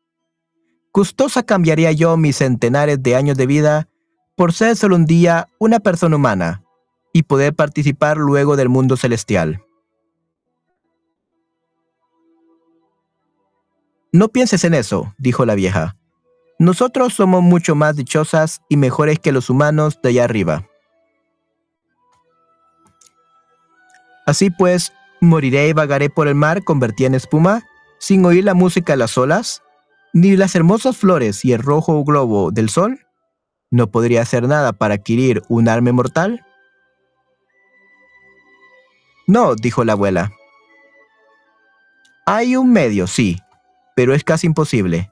Gustosa 0.91 1.43
cambiaría 1.43 1.91
yo 1.91 2.17
mis 2.17 2.37
centenares 2.37 3.03
de 3.03 3.15
años 3.15 3.37
de 3.37 3.45
vida 3.45 3.87
por 4.35 4.51
ser 4.51 4.75
solo 4.77 4.95
un 4.95 5.05
día 5.05 5.47
una 5.59 5.79
persona 5.79 6.15
humana 6.15 6.63
y 7.13 7.21
poder 7.21 7.53
participar 7.53 8.17
luego 8.17 8.55
del 8.55 8.67
mundo 8.67 8.97
celestial. 8.97 9.63
No 14.11 14.29
pienses 14.29 14.63
en 14.63 14.73
eso, 14.73 15.13
dijo 15.19 15.45
la 15.45 15.53
vieja. 15.53 15.98
Nosotros 16.59 17.13
somos 17.13 17.41
mucho 17.41 17.73
más 17.73 17.95
dichosas 17.95 18.61
y 18.67 18.75
mejores 18.75 19.17
que 19.17 19.31
los 19.31 19.49
humanos 19.49 19.97
de 20.03 20.09
allá 20.09 20.25
arriba. 20.25 20.67
Así 24.25 24.49
pues, 24.49 24.91
moriré 25.21 25.69
y 25.69 25.73
vagaré 25.73 26.09
por 26.09 26.27
el 26.27 26.35
mar 26.35 26.65
convertida 26.65 27.07
en 27.07 27.15
espuma, 27.15 27.63
sin 27.97 28.25
oír 28.25 28.43
la 28.43 28.53
música 28.53 28.93
de 28.93 28.97
las 28.97 29.17
olas, 29.17 29.63
ni 30.13 30.35
las 30.35 30.53
hermosas 30.53 30.97
flores 30.97 31.45
y 31.45 31.53
el 31.53 31.63
rojo 31.63 32.03
globo 32.03 32.51
del 32.51 32.69
sol. 32.69 33.05
¿No 33.71 33.89
podría 33.89 34.21
hacer 34.21 34.45
nada 34.45 34.73
para 34.73 34.95
adquirir 34.95 35.41
un 35.47 35.69
alma 35.69 35.93
mortal? 35.93 36.45
No, 39.27 39.55
dijo 39.55 39.85
la 39.85 39.93
abuela. 39.93 40.31
Hay 42.25 42.57
un 42.57 42.73
medio, 42.73 43.07
sí, 43.07 43.37
pero 43.95 44.13
es 44.13 44.23
casi 44.25 44.47
imposible. 44.47 45.09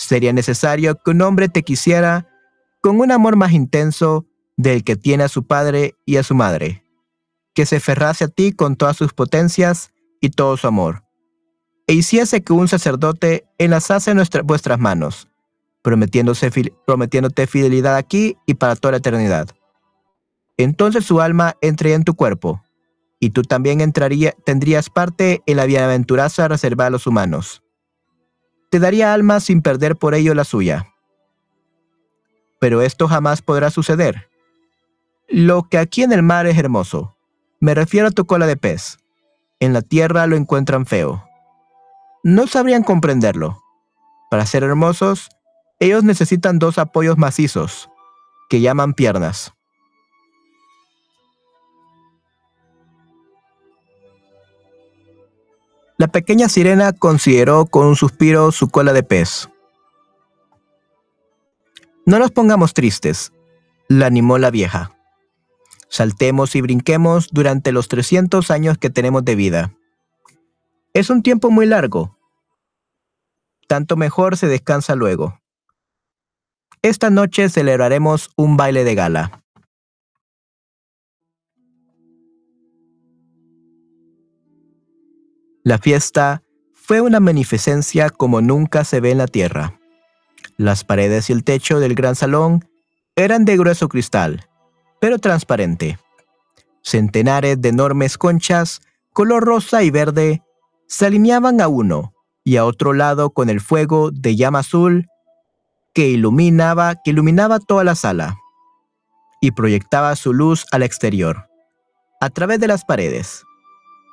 Sería 0.00 0.32
necesario 0.32 0.96
que 0.96 1.10
un 1.10 1.20
hombre 1.20 1.50
te 1.50 1.62
quisiera 1.62 2.26
con 2.80 3.00
un 3.00 3.12
amor 3.12 3.36
más 3.36 3.52
intenso 3.52 4.24
del 4.56 4.82
que 4.82 4.96
tiene 4.96 5.24
a 5.24 5.28
su 5.28 5.46
padre 5.46 5.94
y 6.06 6.16
a 6.16 6.22
su 6.22 6.34
madre, 6.34 6.86
que 7.54 7.66
se 7.66 7.80
ferrase 7.80 8.24
a 8.24 8.28
ti 8.28 8.52
con 8.52 8.76
todas 8.76 8.96
sus 8.96 9.12
potencias 9.12 9.92
y 10.22 10.30
todo 10.30 10.56
su 10.56 10.66
amor, 10.66 11.04
e 11.86 11.92
hiciese 11.92 12.42
que 12.42 12.54
un 12.54 12.66
sacerdote 12.66 13.44
enlazase 13.58 14.14
nuestras 14.14 14.42
vuestras 14.42 14.78
manos, 14.78 15.28
prometiéndote 15.82 17.46
fidelidad 17.46 17.96
aquí 17.96 18.38
y 18.46 18.54
para 18.54 18.76
toda 18.76 18.92
la 18.92 18.98
eternidad. 18.98 19.50
Entonces 20.56 21.04
su 21.04 21.20
alma 21.20 21.56
entraría 21.60 21.96
en 21.96 22.04
tu 22.04 22.14
cuerpo, 22.14 22.62
y 23.20 23.30
tú 23.30 23.42
también 23.42 23.82
entraría, 23.82 24.34
tendrías 24.46 24.88
parte 24.88 25.42
en 25.44 25.58
la 25.58 25.66
bienaventuranza 25.66 26.48
reservada 26.48 26.88
a 26.88 26.90
los 26.90 27.06
humanos 27.06 27.62
te 28.70 28.78
daría 28.78 29.12
alma 29.12 29.40
sin 29.40 29.62
perder 29.62 29.96
por 29.96 30.14
ello 30.14 30.34
la 30.34 30.44
suya. 30.44 30.86
Pero 32.60 32.82
esto 32.82 33.08
jamás 33.08 33.42
podrá 33.42 33.70
suceder. 33.70 34.28
Lo 35.28 35.68
que 35.68 35.78
aquí 35.78 36.02
en 36.02 36.12
el 36.12 36.22
mar 36.22 36.46
es 36.46 36.56
hermoso, 36.56 37.16
me 37.60 37.74
refiero 37.74 38.08
a 38.08 38.10
tu 38.10 38.26
cola 38.26 38.46
de 38.46 38.56
pez. 38.56 38.98
En 39.58 39.72
la 39.72 39.82
tierra 39.82 40.26
lo 40.26 40.36
encuentran 40.36 40.86
feo. 40.86 41.24
No 42.22 42.46
sabrían 42.46 42.82
comprenderlo. 42.82 43.62
Para 44.30 44.46
ser 44.46 44.62
hermosos, 44.62 45.28
ellos 45.78 46.04
necesitan 46.04 46.58
dos 46.58 46.78
apoyos 46.78 47.18
macizos, 47.18 47.90
que 48.48 48.60
llaman 48.60 48.94
piernas. 48.94 49.52
La 56.00 56.08
pequeña 56.08 56.48
sirena 56.48 56.94
consideró 56.94 57.66
con 57.66 57.84
un 57.84 57.94
suspiro 57.94 58.52
su 58.52 58.70
cola 58.70 58.94
de 58.94 59.02
pez. 59.02 59.50
No 62.06 62.18
nos 62.18 62.30
pongamos 62.30 62.72
tristes, 62.72 63.34
la 63.86 64.06
animó 64.06 64.38
la 64.38 64.50
vieja. 64.50 64.96
Saltemos 65.90 66.56
y 66.56 66.62
brinquemos 66.62 67.28
durante 67.32 67.70
los 67.70 67.88
300 67.88 68.50
años 68.50 68.78
que 68.78 68.88
tenemos 68.88 69.26
de 69.26 69.34
vida. 69.34 69.74
Es 70.94 71.10
un 71.10 71.22
tiempo 71.22 71.50
muy 71.50 71.66
largo. 71.66 72.16
Tanto 73.68 73.98
mejor 73.98 74.38
se 74.38 74.46
descansa 74.46 74.94
luego. 74.94 75.38
Esta 76.80 77.10
noche 77.10 77.50
celebraremos 77.50 78.30
un 78.36 78.56
baile 78.56 78.84
de 78.84 78.94
gala. 78.94 79.39
La 85.70 85.78
fiesta 85.78 86.42
fue 86.74 87.00
una 87.00 87.20
magnificencia 87.20 88.10
como 88.10 88.40
nunca 88.40 88.82
se 88.82 88.98
ve 88.98 89.12
en 89.12 89.18
la 89.18 89.28
tierra. 89.28 89.78
Las 90.56 90.82
paredes 90.82 91.30
y 91.30 91.32
el 91.32 91.44
techo 91.44 91.78
del 91.78 91.94
gran 91.94 92.16
salón 92.16 92.68
eran 93.14 93.44
de 93.44 93.56
grueso 93.56 93.88
cristal, 93.88 94.48
pero 95.00 95.20
transparente. 95.20 95.96
Centenares 96.82 97.62
de 97.62 97.68
enormes 97.68 98.18
conchas, 98.18 98.80
color 99.12 99.44
rosa 99.44 99.84
y 99.84 99.92
verde, 99.92 100.42
se 100.88 101.06
alineaban 101.06 101.60
a 101.60 101.68
uno 101.68 102.14
y 102.42 102.56
a 102.56 102.64
otro 102.64 102.92
lado 102.92 103.30
con 103.30 103.48
el 103.48 103.60
fuego 103.60 104.10
de 104.10 104.34
llama 104.34 104.58
azul 104.58 105.06
que 105.94 106.08
iluminaba, 106.08 106.96
que 106.96 107.12
iluminaba 107.12 107.60
toda 107.60 107.84
la 107.84 107.94
sala 107.94 108.38
y 109.40 109.52
proyectaba 109.52 110.16
su 110.16 110.34
luz 110.34 110.66
al 110.72 110.82
exterior, 110.82 111.46
a 112.20 112.28
través 112.28 112.58
de 112.58 112.66
las 112.66 112.84
paredes, 112.84 113.44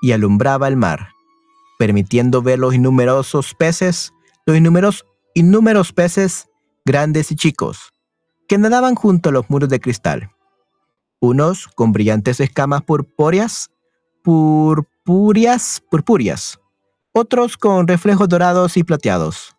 y 0.04 0.12
alumbraba 0.12 0.68
el 0.68 0.78
mar 0.78 1.17
permitiendo 1.78 2.42
ver 2.42 2.60
los 2.60 2.74
innumerosos 2.74 3.54
peces, 3.54 4.14
los 4.46 4.58
innumeros, 4.58 5.94
peces 5.94 6.48
grandes 6.86 7.32
y 7.32 7.36
chicos, 7.36 7.94
que 8.48 8.58
nadaban 8.58 8.96
junto 8.96 9.30
a 9.30 9.32
los 9.32 9.50
muros 9.50 9.70
de 9.70 9.80
cristal. 9.80 10.32
Unos 11.20 11.68
con 11.68 11.92
brillantes 11.92 12.40
escamas 12.40 12.84
purpúreas, 12.84 13.70
purpúreas, 14.24 15.82
purpúreas, 15.90 16.60
otros 17.12 17.58
con 17.58 17.88
reflejos 17.88 18.30
dorados 18.30 18.78
y 18.78 18.84
plateados. 18.84 19.56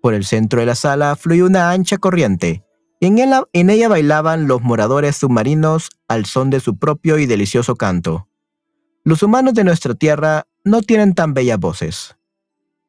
Por 0.00 0.14
el 0.14 0.24
centro 0.24 0.60
de 0.60 0.66
la 0.66 0.74
sala 0.74 1.16
fluía 1.16 1.44
una 1.44 1.70
ancha 1.70 1.98
corriente, 1.98 2.64
y 3.00 3.06
en 3.06 3.70
ella 3.70 3.88
bailaban 3.88 4.46
los 4.46 4.62
moradores 4.62 5.16
submarinos 5.16 5.90
al 6.06 6.24
son 6.24 6.50
de 6.50 6.60
su 6.60 6.76
propio 6.76 7.18
y 7.18 7.26
delicioso 7.26 7.74
canto. 7.74 8.28
Los 9.04 9.24
humanos 9.24 9.54
de 9.54 9.64
nuestra 9.64 9.94
tierra 9.94 10.46
no 10.64 10.80
tienen 10.80 11.14
tan 11.14 11.34
bellas 11.34 11.58
voces. 11.58 12.16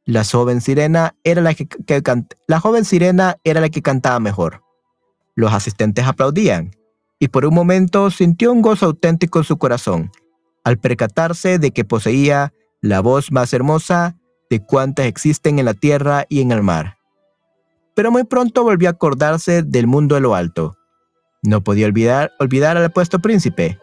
La 0.05 0.24
joven 0.24 0.61
sirena 0.61 1.16
era 1.24 1.41
la 1.41 1.55
que, 1.55 1.68
cantaba 3.82 4.20
mejor. 4.20 4.61
Los 5.34 5.53
asistentes 5.53 6.05
aplaudían, 6.05 6.76
y 7.18 7.30
por 7.30 7.45
un 7.45 7.55
momento 7.55 8.11
sintió 8.11 8.51
un 8.51 8.61
gozo 8.61 8.86
auténtico 8.86 9.39
en 9.39 9.45
su 9.45 9.57
corazón, 9.57 10.11
al 10.64 10.78
percatarse 10.78 11.57
de 11.57 11.72
que 11.72 11.84
poseía 11.84 12.53
la 12.80 12.99
voz 12.99 13.32
más 13.32 13.51
hermosa 13.53 14.16
de 14.51 14.64
cuantas 14.64 15.07
existen 15.07 15.57
en 15.57 15.66
la 15.66 15.74
tierra 15.74 16.26
y 16.30 16.41
en 16.41 16.51
el 16.51 16.61
mar. 16.61 16.97
Pero 17.95 18.11
muy 18.11 18.24
pronto 18.24 18.64
volvió 18.64 18.89
a 18.89 18.91
acordarse 18.91 19.64
del 19.64 19.88
mundo 19.88 20.14
de 20.14 20.22
lo 20.22 20.36
alto. 20.36 20.78
No 21.41 21.64
podía 21.64 21.88
olvidar, 21.88 22.34
olvidar 22.39 22.78
al 22.78 22.91
puesto 22.91 23.20
príncipe, 23.20 23.80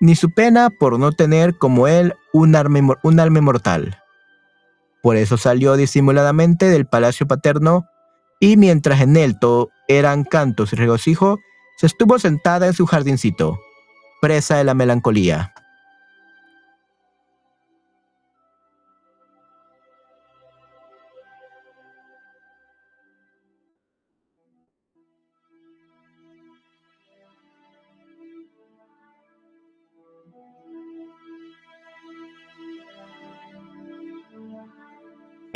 ni 0.00 0.16
su 0.16 0.30
pena 0.30 0.70
por 0.70 0.98
no 0.98 1.12
tener 1.12 1.56
como 1.56 1.86
él 1.86 2.14
un 2.32 2.56
alma, 2.56 2.98
un 3.02 3.44
mortal. 3.44 3.98
Por 5.02 5.16
eso 5.16 5.36
salió 5.36 5.76
disimuladamente 5.76 6.66
del 6.66 6.86
palacio 6.86 7.26
paterno 7.26 7.86
y 8.40 8.56
mientras 8.56 9.00
en 9.00 9.16
él 9.16 9.38
todo 9.38 9.68
eran 9.88 10.24
cantos 10.24 10.72
y 10.72 10.76
regocijo, 10.76 11.38
se 11.76 11.86
estuvo 11.86 12.18
sentada 12.18 12.66
en 12.66 12.74
su 12.74 12.86
jardincito, 12.86 13.58
presa 14.20 14.56
de 14.56 14.64
la 14.64 14.74
melancolía. 14.74 15.52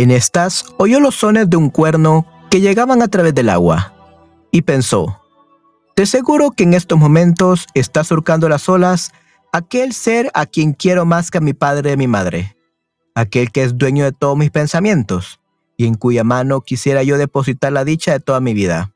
En 0.04 0.10
estas 0.10 0.66
oyó 0.76 1.00
los 1.00 1.14
sones 1.14 1.48
de 1.48 1.56
un 1.56 1.70
cuerno 1.70 2.26
que 2.50 2.60
llegaban 2.60 3.00
a 3.00 3.08
través 3.08 3.34
del 3.34 3.48
agua, 3.48 3.94
y 4.50 4.60
pensó, 4.60 5.22
de 5.96 6.04
seguro 6.04 6.50
que 6.50 6.64
en 6.64 6.74
estos 6.74 6.98
momentos 6.98 7.64
está 7.72 8.04
surcando 8.04 8.50
las 8.50 8.68
olas 8.68 9.12
aquel 9.50 9.94
ser 9.94 10.30
a 10.34 10.44
quien 10.44 10.74
quiero 10.74 11.06
más 11.06 11.30
que 11.30 11.38
a 11.38 11.40
mi 11.40 11.54
padre 11.54 11.92
y 11.92 11.96
mi 11.96 12.06
madre, 12.06 12.54
aquel 13.14 13.50
que 13.50 13.62
es 13.62 13.78
dueño 13.78 14.04
de 14.04 14.12
todos 14.12 14.36
mis 14.36 14.50
pensamientos, 14.50 15.40
y 15.78 15.86
en 15.86 15.94
cuya 15.94 16.22
mano 16.22 16.60
quisiera 16.60 17.02
yo 17.02 17.16
depositar 17.16 17.72
la 17.72 17.86
dicha 17.86 18.12
de 18.12 18.20
toda 18.20 18.40
mi 18.40 18.52
vida. 18.52 18.92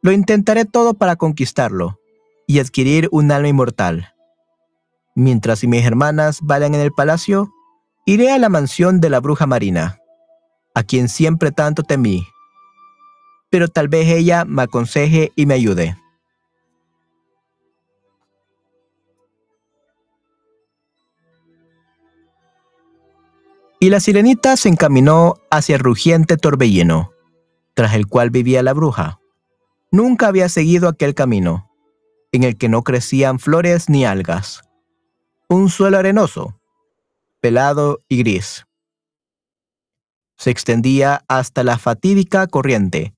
Lo 0.00 0.10
intentaré 0.10 0.64
todo 0.64 0.94
para 0.94 1.16
conquistarlo 1.16 2.00
y 2.46 2.60
adquirir 2.60 3.10
un 3.12 3.30
alma 3.30 3.48
inmortal. 3.48 4.14
Mientras 5.14 5.62
mis 5.64 5.84
hermanas 5.84 6.38
vayan 6.40 6.74
en 6.74 6.80
el 6.80 6.92
palacio, 6.92 7.52
Iré 8.08 8.32
a 8.32 8.38
la 8.38 8.48
mansión 8.48 9.02
de 9.02 9.10
la 9.10 9.20
bruja 9.20 9.46
marina, 9.46 9.98
a 10.74 10.82
quien 10.82 11.10
siempre 11.10 11.52
tanto 11.52 11.82
temí, 11.82 12.26
pero 13.50 13.68
tal 13.68 13.88
vez 13.88 14.08
ella 14.08 14.46
me 14.46 14.62
aconseje 14.62 15.30
y 15.36 15.44
me 15.44 15.52
ayude. 15.52 15.94
Y 23.78 23.90
la 23.90 24.00
sirenita 24.00 24.56
se 24.56 24.70
encaminó 24.70 25.34
hacia 25.50 25.76
el 25.76 25.82
rugiente 25.82 26.38
torbellino, 26.38 27.12
tras 27.74 27.92
el 27.92 28.06
cual 28.06 28.30
vivía 28.30 28.62
la 28.62 28.72
bruja. 28.72 29.20
Nunca 29.90 30.28
había 30.28 30.48
seguido 30.48 30.88
aquel 30.88 31.14
camino, 31.14 31.70
en 32.32 32.44
el 32.44 32.56
que 32.56 32.70
no 32.70 32.84
crecían 32.84 33.38
flores 33.38 33.90
ni 33.90 34.06
algas. 34.06 34.62
Un 35.50 35.68
suelo 35.68 35.98
arenoso, 35.98 36.57
pelado 37.40 38.00
y 38.08 38.18
gris. 38.18 38.66
Se 40.36 40.50
extendía 40.50 41.24
hasta 41.28 41.64
la 41.64 41.78
fatídica 41.78 42.46
corriente, 42.46 43.14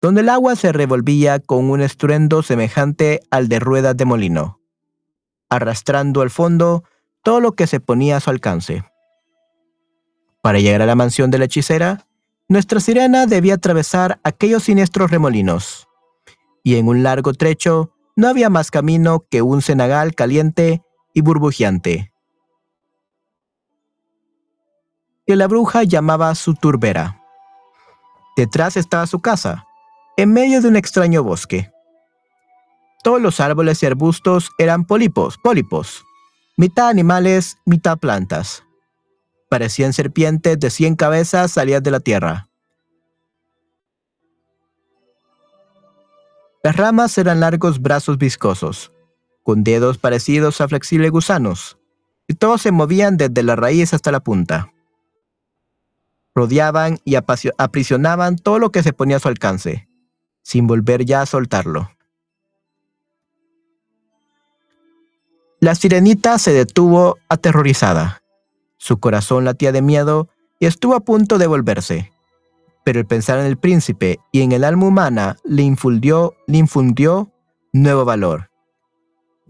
donde 0.00 0.20
el 0.20 0.28
agua 0.28 0.56
se 0.56 0.72
revolvía 0.72 1.38
con 1.38 1.70
un 1.70 1.80
estruendo 1.80 2.42
semejante 2.42 3.20
al 3.30 3.48
de 3.48 3.58
ruedas 3.60 3.96
de 3.96 4.04
molino, 4.04 4.60
arrastrando 5.48 6.20
al 6.20 6.30
fondo 6.30 6.84
todo 7.22 7.40
lo 7.40 7.52
que 7.52 7.66
se 7.66 7.80
ponía 7.80 8.16
a 8.16 8.20
su 8.20 8.30
alcance. 8.30 8.84
Para 10.42 10.58
llegar 10.58 10.82
a 10.82 10.86
la 10.86 10.94
mansión 10.94 11.30
de 11.30 11.38
la 11.38 11.46
hechicera, 11.46 12.06
nuestra 12.48 12.80
sirena 12.80 13.26
debía 13.26 13.54
atravesar 13.54 14.20
aquellos 14.24 14.64
siniestros 14.64 15.10
remolinos, 15.10 15.88
y 16.62 16.76
en 16.76 16.88
un 16.88 17.02
largo 17.02 17.32
trecho 17.32 17.92
no 18.16 18.28
había 18.28 18.50
más 18.50 18.70
camino 18.70 19.24
que 19.30 19.42
un 19.42 19.62
cenagal 19.62 20.14
caliente 20.14 20.82
y 21.14 21.22
burbujeante, 21.22 22.13
que 25.26 25.36
la 25.36 25.46
bruja 25.48 25.84
llamaba 25.84 26.34
su 26.34 26.54
turbera. 26.54 27.20
Detrás 28.36 28.76
estaba 28.76 29.06
su 29.06 29.20
casa, 29.20 29.66
en 30.16 30.32
medio 30.32 30.60
de 30.60 30.68
un 30.68 30.76
extraño 30.76 31.22
bosque. 31.22 31.70
Todos 33.02 33.20
los 33.20 33.40
árboles 33.40 33.82
y 33.82 33.86
arbustos 33.86 34.50
eran 34.58 34.84
pólipos, 34.84 35.38
pólipos, 35.38 36.04
mitad 36.56 36.88
animales, 36.88 37.56
mitad 37.64 37.98
plantas. 37.98 38.64
Parecían 39.48 39.92
serpientes 39.92 40.58
de 40.58 40.70
cien 40.70 40.96
cabezas 40.96 41.52
salidas 41.52 41.82
de 41.82 41.90
la 41.90 42.00
tierra. 42.00 42.48
Las 46.62 46.76
ramas 46.76 47.16
eran 47.18 47.40
largos 47.40 47.80
brazos 47.80 48.16
viscosos, 48.16 48.90
con 49.42 49.64
dedos 49.64 49.98
parecidos 49.98 50.60
a 50.62 50.68
flexibles 50.68 51.10
gusanos, 51.10 51.78
y 52.26 52.34
todos 52.34 52.62
se 52.62 52.72
movían 52.72 53.18
desde 53.18 53.42
la 53.42 53.54
raíz 53.54 53.92
hasta 53.92 54.10
la 54.10 54.20
punta. 54.20 54.73
Rodeaban 56.34 56.98
y 57.04 57.14
aprisionaban 57.14 58.36
todo 58.36 58.58
lo 58.58 58.70
que 58.70 58.82
se 58.82 58.92
ponía 58.92 59.16
a 59.16 59.20
su 59.20 59.28
alcance, 59.28 59.88
sin 60.42 60.66
volver 60.66 61.04
ya 61.04 61.22
a 61.22 61.26
soltarlo. 61.26 61.90
La 65.60 65.74
sirenita 65.74 66.38
se 66.38 66.52
detuvo 66.52 67.16
aterrorizada. 67.28 68.22
Su 68.76 68.98
corazón 68.98 69.44
latía 69.44 69.72
de 69.72 69.80
miedo 69.80 70.28
y 70.58 70.66
estuvo 70.66 70.94
a 70.94 71.00
punto 71.00 71.38
de 71.38 71.46
volverse. 71.46 72.12
Pero 72.84 73.00
el 73.00 73.06
pensar 73.06 73.38
en 73.38 73.46
el 73.46 73.56
príncipe 73.56 74.18
y 74.30 74.42
en 74.42 74.52
el 74.52 74.62
alma 74.62 74.86
humana 74.86 75.36
le 75.42 75.62
infundió, 75.62 76.34
le 76.46 76.58
infundió 76.58 77.32
nuevo 77.72 78.04
valor. 78.04 78.50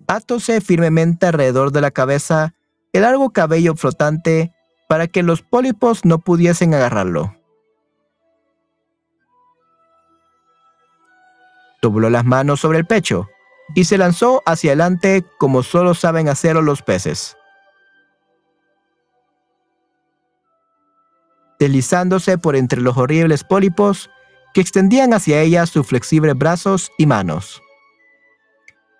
Atóse 0.07 0.61
firmemente 0.61 1.27
alrededor 1.27 1.73
de 1.73 1.81
la 1.81 1.91
cabeza 1.91 2.55
el 2.95 3.03
largo 3.03 3.31
cabello 3.31 3.75
flotante 3.75 4.53
para 4.89 5.07
que 5.07 5.23
los 5.23 5.43
pólipos 5.43 6.05
no 6.05 6.19
pudiesen 6.19 6.75
agarrarlo. 6.75 7.37
Dobló 11.83 12.11
las 12.11 12.25
manos 12.25 12.61
sobre 12.61 12.79
el 12.79 12.87
pecho 12.87 13.29
y 13.75 13.85
se 13.85 13.99
lanzó 13.99 14.43
hacia 14.47 14.71
adelante 14.71 15.25
como 15.39 15.63
solo 15.63 15.95
saben 15.95 16.29
hacerlo 16.29 16.63
los 16.63 16.83
peces. 16.83 17.37
Deslizándose 21.59 22.37
por 22.37 22.57
entre 22.57 22.81
los 22.81 22.97
horribles 22.97 23.45
pólipos 23.45 24.11
que 24.53 24.61
extendían 24.61 25.13
hacia 25.13 25.41
ella 25.41 25.67
sus 25.67 25.87
flexibles 25.87 26.37
brazos 26.37 26.91
y 26.99 27.07
manos. 27.07 27.63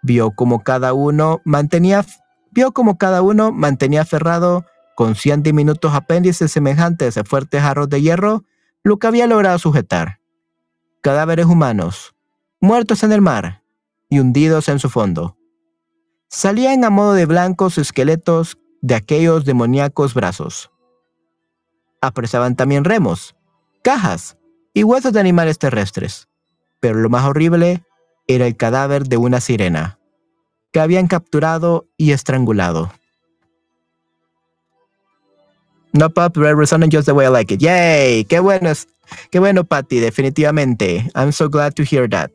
Vio 0.03 0.33
como 0.33 0.63
cada 0.63 0.93
uno 0.93 1.41
mantenía, 1.45 2.05
vio 2.51 2.73
como 2.73 2.99
cada 2.99 3.23
uno 3.23 3.53
mantenía 3.53 4.03
aferrado 4.03 4.67
con 4.97 5.15
cien 5.15 5.43
diminutos 5.43 5.95
apéndices 5.95 6.53
semejantes 6.53 7.17
a 7.19 7.25
fuertes 7.25 7.63
jarros 7.63 7.89
de 7.89 8.03
hierro 8.03 8.45
lo 8.83 8.99
que 8.99 9.07
había 9.07 9.27
logrado 9.27 9.59
sujetar. 9.59 10.21
Cadáveres 11.01 11.47
humanos, 11.47 12.15
muertos 12.61 13.03
en 13.03 13.13
el 13.13 13.21
mar, 13.21 13.63
y 14.09 14.21
hundidos 14.21 14.69
en 14.69 14.79
su 14.79 14.91
fondo. 14.91 15.37
Salían 16.29 16.85
a 16.85 16.91
modo 16.91 17.15
de 17.15 17.27
blancos 17.27 17.79
esqueletos 17.79 18.59
de 18.81 18.95
aquellos 18.95 19.45
demoníacos 19.45 20.15
brazos. 20.15 20.71
Apresaban 22.01 22.55
también 22.55 22.85
remos, 22.85 23.35
cajas 23.83 24.37
y 24.73 24.85
huesos 24.85 25.13
de 25.13 25.21
animales 25.21 25.59
terrestres, 25.59 26.29
pero 26.81 27.01
lo 27.01 27.09
más 27.09 27.25
horrible 27.25 27.83
era 28.27 28.47
el 28.47 28.57
cadáver 28.57 29.05
de 29.05 29.17
una 29.17 29.41
sirena, 29.41 29.99
que 30.73 30.81
habían 30.81 31.07
capturado 31.07 31.87
y 31.97 32.13
estrangulado. 32.13 32.93
No 35.95 36.11
pop, 36.11 36.37
resonating 36.37 36.91
just 36.91 37.07
the 37.07 37.15
way 37.15 37.27
I 37.27 37.29
like 37.29 37.55
it. 37.55 37.63
Yay! 37.63 38.25
Qué 38.25 38.41
bueno, 38.41 38.73
qué 39.31 39.39
bueno, 39.39 39.63
Patty, 39.63 40.01
definitivamente. 40.01 41.09
I'm 41.15 41.31
so 41.31 41.49
glad 41.49 41.77
to 41.77 41.85
hear 41.85 42.09
that. 42.11 42.33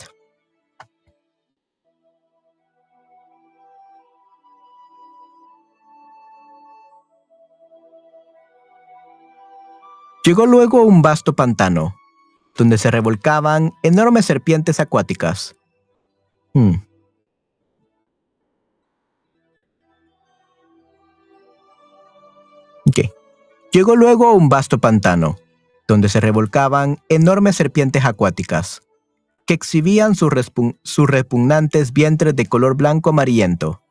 Llegó 10.23 10.45
luego 10.45 10.80
a 10.80 10.84
un 10.84 11.02
vasto 11.02 11.36
pantano, 11.36 11.95
donde 12.57 12.77
se 12.77 12.91
revolcaban 12.91 13.73
enormes 13.84 14.26
serpientes 14.26 14.80
acuáticas. 14.80 15.56
Hmm. 16.53 16.76
Llegó 23.72 23.96
luego 23.96 24.28
a 24.28 24.34
un 24.34 24.50
vasto 24.50 24.80
pantano, 24.80 25.38
donde 25.88 26.10
se 26.10 26.20
revolcaban 26.20 27.00
enormes 27.08 27.56
serpientes 27.56 28.04
acuáticas, 28.04 28.82
que 29.46 29.54
exhibían 29.54 30.16
sus, 30.16 30.32
repugnantes 31.08 31.94
vientres 31.94 32.36
de 32.36 32.48
color 32.48 32.76
blanco 32.76 33.12
amarillento. 33.12 33.84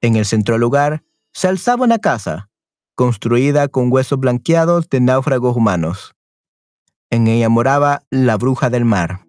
En 0.00 0.16
el 0.16 0.24
centro 0.24 0.54
del 0.54 0.60
lugar 0.60 1.04
se 1.32 1.46
alzaba 1.46 1.84
una 1.84 1.98
casa, 2.00 2.48
construida 2.96 3.68
con 3.68 3.92
huesos 3.92 4.18
blanqueados 4.18 4.88
de 4.88 5.00
náufragos 5.00 5.56
humanos. 5.56 6.14
En 7.08 7.28
ella 7.28 7.48
moraba 7.48 8.02
la 8.10 8.36
bruja 8.36 8.70
del 8.70 8.84
mar, 8.84 9.24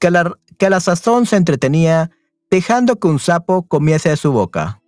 que 0.00 0.08
a 0.08 0.10
la, 0.10 0.38
que 0.58 0.70
la 0.70 0.80
sazón 0.80 1.26
se 1.26 1.36
entretenía 1.36 2.10
dejando 2.50 2.98
que 2.98 3.06
un 3.06 3.20
sapo 3.20 3.62
comiese 3.62 4.08
de 4.08 4.16
su 4.16 4.32
boca. 4.32 4.81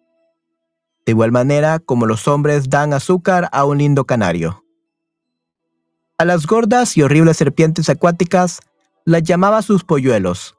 De 1.06 1.12
igual 1.12 1.32
manera 1.32 1.78
como 1.78 2.06
los 2.06 2.26
hombres 2.28 2.70
dan 2.70 2.92
azúcar 2.92 3.48
a 3.52 3.64
un 3.64 3.78
lindo 3.78 4.04
canario. 4.04 4.64
A 6.16 6.24
las 6.24 6.46
gordas 6.46 6.96
y 6.96 7.02
horribles 7.02 7.36
serpientes 7.36 7.88
acuáticas 7.90 8.60
las 9.04 9.22
llamaba 9.22 9.62
sus 9.62 9.84
polluelos 9.84 10.56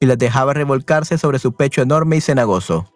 y 0.00 0.06
las 0.06 0.18
dejaba 0.18 0.52
revolcarse 0.52 1.18
sobre 1.18 1.38
su 1.38 1.54
pecho 1.54 1.82
enorme 1.82 2.16
y 2.16 2.20
cenagoso. 2.20 2.92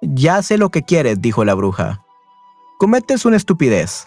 Ya 0.00 0.42
sé 0.42 0.58
lo 0.58 0.70
que 0.70 0.82
quieres, 0.82 1.20
dijo 1.20 1.44
la 1.44 1.54
bruja. 1.54 2.04
Cometes 2.78 3.24
una 3.24 3.36
estupidez, 3.36 4.06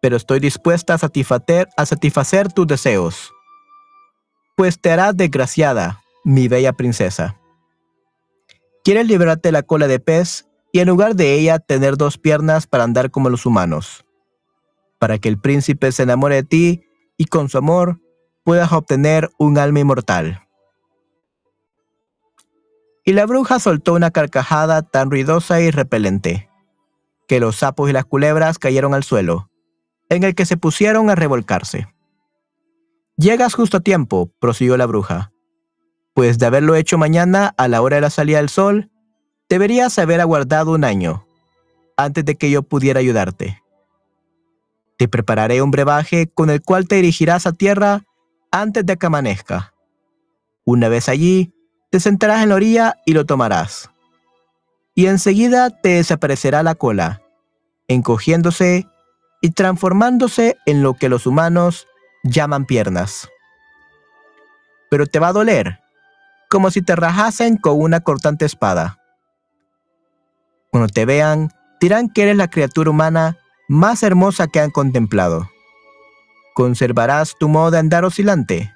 pero 0.00 0.16
estoy 0.16 0.40
dispuesta 0.40 0.94
a 0.94 0.98
satisfacer, 0.98 1.68
a 1.76 1.86
satisfacer 1.86 2.52
tus 2.52 2.66
deseos. 2.66 3.32
Pues 4.56 4.80
te 4.80 4.92
harás 4.92 5.16
desgraciada, 5.16 6.00
mi 6.24 6.48
bella 6.48 6.72
princesa. 6.72 7.36
Quieres 8.86 9.08
librarte 9.08 9.50
la 9.50 9.64
cola 9.64 9.88
de 9.88 9.98
pez 9.98 10.46
y 10.70 10.78
en 10.78 10.86
lugar 10.86 11.16
de 11.16 11.34
ella 11.34 11.58
tener 11.58 11.96
dos 11.96 12.18
piernas 12.18 12.68
para 12.68 12.84
andar 12.84 13.10
como 13.10 13.30
los 13.30 13.44
humanos, 13.44 14.06
para 15.00 15.18
que 15.18 15.28
el 15.28 15.40
príncipe 15.40 15.90
se 15.90 16.04
enamore 16.04 16.36
de 16.36 16.42
ti 16.44 16.84
y 17.16 17.24
con 17.24 17.48
su 17.48 17.58
amor 17.58 18.00
puedas 18.44 18.70
obtener 18.70 19.28
un 19.40 19.58
alma 19.58 19.80
inmortal. 19.80 20.46
Y 23.04 23.14
la 23.14 23.26
bruja 23.26 23.58
soltó 23.58 23.92
una 23.94 24.12
carcajada 24.12 24.82
tan 24.82 25.10
ruidosa 25.10 25.60
y 25.60 25.72
repelente, 25.72 26.48
que 27.26 27.40
los 27.40 27.56
sapos 27.56 27.90
y 27.90 27.92
las 27.92 28.04
culebras 28.04 28.60
cayeron 28.60 28.94
al 28.94 29.02
suelo, 29.02 29.50
en 30.10 30.22
el 30.22 30.36
que 30.36 30.46
se 30.46 30.56
pusieron 30.56 31.10
a 31.10 31.16
revolcarse. 31.16 31.88
Llegas 33.16 33.52
justo 33.54 33.78
a 33.78 33.80
tiempo, 33.80 34.30
prosiguió 34.38 34.76
la 34.76 34.86
bruja, 34.86 35.32
pues 36.16 36.38
de 36.38 36.46
haberlo 36.46 36.76
hecho 36.76 36.96
mañana 36.96 37.52
a 37.58 37.68
la 37.68 37.82
hora 37.82 37.96
de 37.96 38.00
la 38.00 38.08
salida 38.08 38.38
del 38.38 38.48
sol, 38.48 38.90
deberías 39.50 39.98
haber 39.98 40.22
aguardado 40.22 40.72
un 40.72 40.82
año, 40.82 41.26
antes 41.94 42.24
de 42.24 42.36
que 42.36 42.50
yo 42.50 42.62
pudiera 42.62 43.00
ayudarte. 43.00 43.62
Te 44.96 45.08
prepararé 45.08 45.60
un 45.60 45.70
brebaje 45.70 46.26
con 46.26 46.48
el 46.48 46.62
cual 46.62 46.88
te 46.88 46.94
dirigirás 46.94 47.46
a 47.46 47.52
tierra 47.52 48.04
antes 48.50 48.86
de 48.86 48.96
que 48.96 49.04
amanezca. 49.04 49.74
Una 50.64 50.88
vez 50.88 51.10
allí, 51.10 51.52
te 51.90 52.00
sentarás 52.00 52.42
en 52.42 52.48
la 52.48 52.54
orilla 52.54 52.96
y 53.04 53.12
lo 53.12 53.26
tomarás. 53.26 53.90
Y 54.94 55.08
enseguida 55.08 55.68
te 55.68 55.96
desaparecerá 55.96 56.62
la 56.62 56.76
cola, 56.76 57.20
encogiéndose 57.88 58.86
y 59.42 59.50
transformándose 59.50 60.56
en 60.64 60.82
lo 60.82 60.94
que 60.94 61.10
los 61.10 61.26
humanos 61.26 61.86
llaman 62.24 62.64
piernas. 62.64 63.28
Pero 64.88 65.06
te 65.06 65.18
va 65.18 65.28
a 65.28 65.34
doler, 65.34 65.80
como 66.48 66.70
si 66.70 66.82
te 66.82 66.96
rajasen 66.96 67.56
con 67.56 67.80
una 67.80 68.00
cortante 68.00 68.44
espada. 68.44 68.98
Cuando 70.70 70.88
te 70.88 71.04
vean, 71.04 71.50
dirán 71.80 72.08
que 72.08 72.22
eres 72.22 72.36
la 72.36 72.48
criatura 72.48 72.90
humana 72.90 73.38
más 73.68 74.02
hermosa 74.02 74.46
que 74.46 74.60
han 74.60 74.70
contemplado. 74.70 75.48
Conservarás 76.54 77.34
tu 77.38 77.48
modo 77.48 77.70
de 77.70 77.78
andar 77.78 78.04
oscilante, 78.04 78.72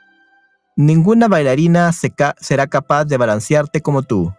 Ninguna 0.81 1.29
bailarina 1.29 1.91
será 1.93 2.67
capaz 2.67 3.05
de 3.05 3.19
balancearte 3.19 3.83
como 3.83 4.03
tú, 4.03 4.33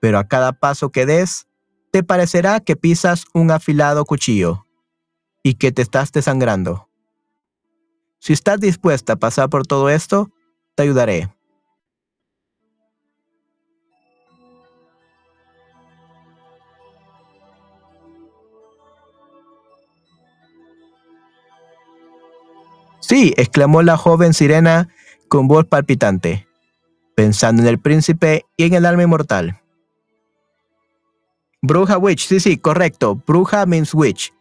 pero 0.00 0.20
a 0.20 0.28
cada 0.28 0.52
paso 0.52 0.90
que 0.90 1.04
des, 1.04 1.48
te 1.90 2.04
parecerá 2.04 2.60
que 2.60 2.76
pisas 2.76 3.24
un 3.34 3.50
afilado 3.50 4.04
cuchillo 4.04 4.66
y 5.42 5.54
que 5.54 5.72
te 5.72 5.82
estás 5.82 6.12
desangrando. 6.12 6.88
Si 8.20 8.32
estás 8.32 8.60
dispuesta 8.60 9.14
a 9.14 9.16
pasar 9.16 9.50
por 9.50 9.66
todo 9.66 9.90
esto, 9.90 10.30
te 10.76 10.84
ayudaré. 10.84 11.28
Sí, 23.12 23.34
exclamó 23.36 23.82
la 23.82 23.98
joven 23.98 24.32
sirena 24.32 24.88
con 25.28 25.46
voz 25.46 25.66
palpitante, 25.66 26.48
pensando 27.14 27.60
en 27.60 27.68
el 27.68 27.78
príncipe 27.78 28.46
y 28.56 28.64
en 28.64 28.72
el 28.72 28.86
alma 28.86 29.02
inmortal. 29.02 29.60
Bruja 31.60 31.98
witch, 31.98 32.26
sí, 32.26 32.40
sí, 32.40 32.56
correcto. 32.56 33.16
Bruja 33.26 33.66
means 33.66 33.92
witch. 33.92 34.32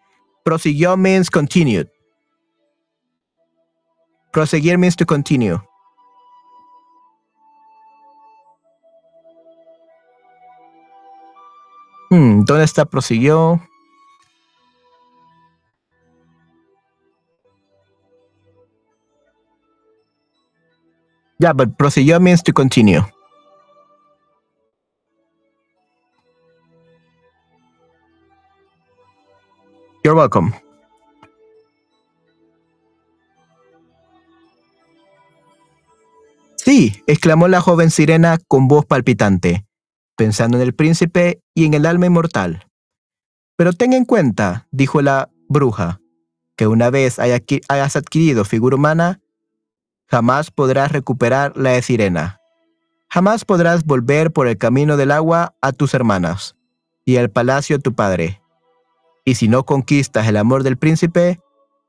Prosiguió 0.46 0.96
means 0.96 1.30
continued. 1.30 1.90
Proseguir 4.32 4.78
means 4.78 4.96
to 4.96 5.06
continue. 5.06 5.60
Hmm, 12.10 12.46
¿Dónde 12.46 12.64
está 12.64 12.86
prosiguió? 12.86 13.60
Yeah, 21.42 21.54
but 21.54 21.76
prosiguió 21.76 22.20
means 22.20 22.44
to 22.44 22.54
continue. 22.54 23.02
You're 30.04 30.16
welcome. 30.16 30.54
Sí, 36.58 37.02
exclamó 37.08 37.48
la 37.48 37.60
joven 37.60 37.90
sirena 37.90 38.38
con 38.48 38.68
voz 38.68 38.86
palpitante, 38.86 39.66
pensando 40.16 40.58
en 40.58 40.64
el 40.64 40.76
príncipe 40.76 41.42
y 41.56 41.66
en 41.66 41.74
el 41.74 41.88
alma 41.88 42.06
inmortal. 42.06 42.68
Pero 43.58 43.74
ten 43.74 43.94
en 43.94 44.06
cuenta, 44.06 44.68
dijo 44.70 45.02
la 45.02 45.32
bruja, 45.50 46.02
que 46.56 46.68
una 46.68 46.92
vez 46.92 47.18
hayas 47.18 47.96
adquirido 47.96 48.46
figura 48.46 48.76
humana, 48.76 49.21
jamás 50.12 50.52
podrás 50.52 50.92
recuperar 50.92 51.56
la 51.56 51.70
de 51.70 51.82
sirena. 51.82 52.42
Jamás 53.08 53.46
podrás 53.46 53.86
volver 53.86 54.32
por 54.32 54.46
el 54.48 54.58
camino 54.58 54.98
del 54.98 55.10
agua 55.10 55.56
a 55.62 55.72
tus 55.72 55.94
hermanas 55.94 56.58
y 57.06 57.16
al 57.16 57.30
palacio 57.30 57.78
de 57.78 57.82
tu 57.82 57.94
padre. 57.94 58.42
Y 59.24 59.36
si 59.36 59.48
no 59.48 59.66
conquistas 59.66 60.28
el 60.28 60.36
amor 60.36 60.64
del 60.64 60.78
príncipe, 60.78 61.40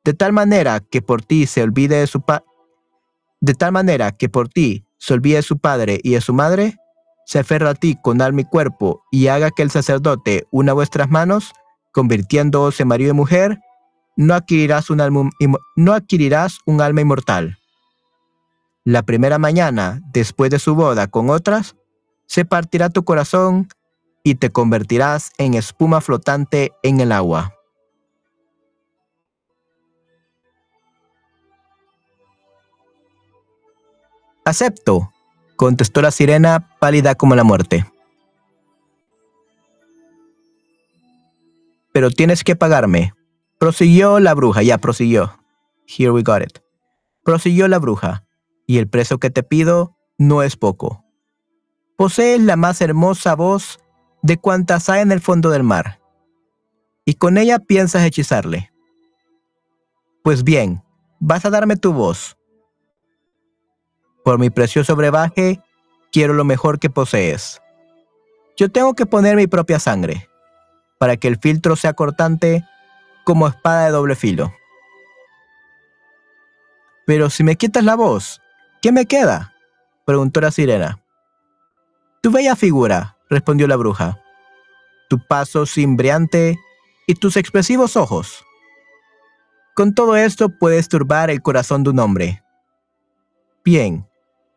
de 0.05 0.15
tal 0.15 0.33
manera 0.33 0.79
que 0.79 1.03
por 1.03 1.23
ti 1.23 1.47
se 1.47 1.65
olvide 1.65 1.97
de 1.97 2.07
su 2.07 2.23
de 3.41 3.55
tal 3.55 3.73
manera 3.73 4.13
que 4.13 4.29
por 4.29 4.49
ti 4.49 4.87
se 4.99 5.15
olvide 5.15 5.37
de 5.37 5.43
su 5.43 5.59
padre 5.59 5.99
y 6.05 6.13
de 6.13 6.21
su 6.21 6.33
madre, 6.33 6.77
se 7.27 7.41
aferra 7.41 7.71
a 7.71 7.75
ti 7.75 7.99
con 8.01 8.23
alma 8.23 8.43
y 8.43 8.45
cuerpo 8.45 9.03
y 9.11 9.27
haga 9.27 9.51
que 9.51 9.63
el 9.63 9.71
sacerdote 9.73 10.47
una 10.53 10.73
vuestras 10.73 11.11
manos, 11.11 11.53
convirtiéndose 11.91 12.85
en 12.85 12.89
marido 12.89 13.11
y 13.11 13.15
mujer, 13.15 13.59
no 14.17 14.35
adquirirás 14.35 14.91
un 14.91 15.01
alma, 15.01 15.29
no 15.75 15.93
adquirirás 15.93 16.59
un 16.67 16.81
alma 16.81 17.01
inmortal. 17.01 17.59
La 18.85 19.03
primera 19.03 19.39
mañana, 19.39 20.01
después 20.13 20.51
de 20.51 20.59
su 20.59 20.75
boda 20.75 21.07
con 21.07 21.31
otras, 21.31 21.77
se 22.27 22.45
partirá 22.45 22.91
tu 22.91 23.05
corazón 23.05 23.69
y 24.25 24.37
te 24.37 24.51
convertirás 24.51 25.31
en 25.39 25.55
espuma 25.55 26.01
flotante 26.01 26.73
en 26.83 27.01
el 27.01 27.13
agua. 27.13 27.55
Acepto, 34.45 35.13
contestó 35.55 36.03
la 36.03 36.11
sirena 36.11 36.77
pálida 36.81 37.15
como 37.15 37.37
la 37.37 37.45
muerte. 37.45 37.87
Pero 41.93 42.11
tienes 42.11 42.43
que 42.43 42.57
pagarme. 42.57 43.13
Prosiguió 43.59 44.19
la 44.19 44.35
bruja, 44.35 44.65
ya 44.65 44.79
prosiguió. 44.79 45.39
Here 45.87 46.11
we 46.11 46.23
got 46.23 46.43
it. 46.43 46.59
Prosiguió 47.23 47.69
la 47.69 47.79
bruja, 47.79 48.25
y 48.73 48.79
el 48.79 48.89
precio 48.89 49.19
que 49.19 49.29
te 49.29 49.43
pido 49.43 49.99
no 50.17 50.43
es 50.43 50.57
poco. 50.57 51.05
Posees 51.99 52.41
la 52.41 52.57
más 52.57 52.81
hermosa 52.81 53.35
voz 53.35 53.79
de 54.23 54.39
cuantas 54.39 54.89
hay 54.89 55.03
en 55.03 55.13
el 55.13 55.21
fondo 55.21 55.51
del 55.51 55.63
mar, 55.63 56.01
y 57.05 57.15
con 57.15 57.37
ella 57.37 57.59
piensas 57.59 58.03
hechizarle. 58.03 58.73
Pues 60.25 60.43
bien, 60.43 60.83
vas 61.21 61.45
a 61.45 61.51
darme 61.51 61.77
tu 61.77 61.93
voz. 61.93 62.39
Por 64.25 64.39
mi 64.39 64.49
precioso 64.49 64.97
brebaje, 64.97 65.61
quiero 66.11 66.33
lo 66.33 66.45
mejor 66.45 66.79
que 66.79 66.89
posees. 66.89 67.61
Yo 68.57 68.71
tengo 68.71 68.95
que 68.95 69.05
poner 69.05 69.37
mi 69.37 69.49
propia 69.49 69.81
sangre, 69.81 70.31
para 70.99 71.19
que 71.19 71.29
el 71.29 71.37
filtro 71.37 71.77
sea 71.77 71.93
cortante 71.93 72.67
como 73.25 73.49
espada 73.49 73.85
de 73.85 73.91
doble 73.91 74.17
filo. 74.17 74.51
Pero 77.05 77.29
si 77.29 77.45
me 77.45 77.57
quitas 77.57 77.85
la 77.85 77.97
voz, 77.97 78.42
¿qué 78.83 78.93
me 78.93 79.07
queda? 79.07 79.55
preguntó 80.05 80.41
la 80.41 80.51
sirena. 80.51 81.03
Tu 82.21 82.31
bella 82.31 82.57
figura, 82.57 83.17
respondió 83.31 83.67
la 83.67 83.77
bruja, 83.77 84.21
tu 85.09 85.19
paso 85.27 85.65
cimbreante 85.65 86.59
y 87.07 87.15
tus 87.15 87.37
expresivos 87.37 87.97
ojos. 87.97 88.45
Con 89.75 89.95
todo 89.95 90.17
esto 90.17 90.51
puedes 90.51 90.89
turbar 90.89 91.31
el 91.31 91.41
corazón 91.41 91.83
de 91.83 91.91
un 91.91 91.99
hombre. 92.01 92.43
Bien, 93.65 94.07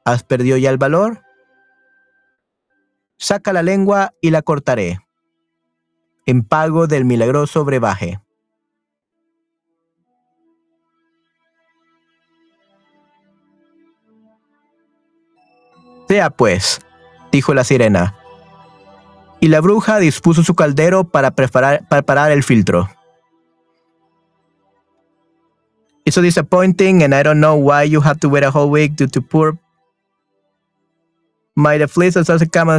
¿has 0.04 0.24
perdido 0.24 0.58
ya 0.58 0.72
el 0.72 0.78
valor? 0.78 1.22
Saca 3.18 3.54
la 3.54 3.64
lengua 3.64 4.14
y 4.22 4.32
la 4.32 4.42
cortaré, 4.42 5.00
en 6.26 6.44
pago 6.44 6.88
del 6.88 7.06
milagroso 7.06 7.64
brebaje. 7.64 8.20
Sea 16.08 16.30
pues, 16.30 16.80
dijo 17.32 17.54
la 17.54 17.64
sirena. 17.64 18.16
Y 19.40 19.48
la 19.48 19.62
bruja 19.62 20.00
dispuso 20.00 20.44
su 20.44 20.56
caldero 20.56 21.04
para 21.04 21.32
preparar, 21.32 21.88
preparar 21.88 22.32
el 22.32 22.44
filtro. 22.44 22.90
It's 26.06 26.14
so 26.14 26.22
disappointing, 26.22 27.02
and 27.02 27.16
I 27.16 27.24
don't 27.24 27.40
know 27.40 27.56
why 27.56 27.84
you 27.84 28.00
have 28.00 28.20
to 28.20 28.30
wait 28.30 28.44
a 28.44 28.52
whole 28.52 28.70
week 28.70 28.96
due 28.96 29.08
to 29.08 29.22
poor. 29.22 29.58
My 31.56 31.80
fleece 31.88 32.14
doesn't 32.14 32.52
come 32.52 32.70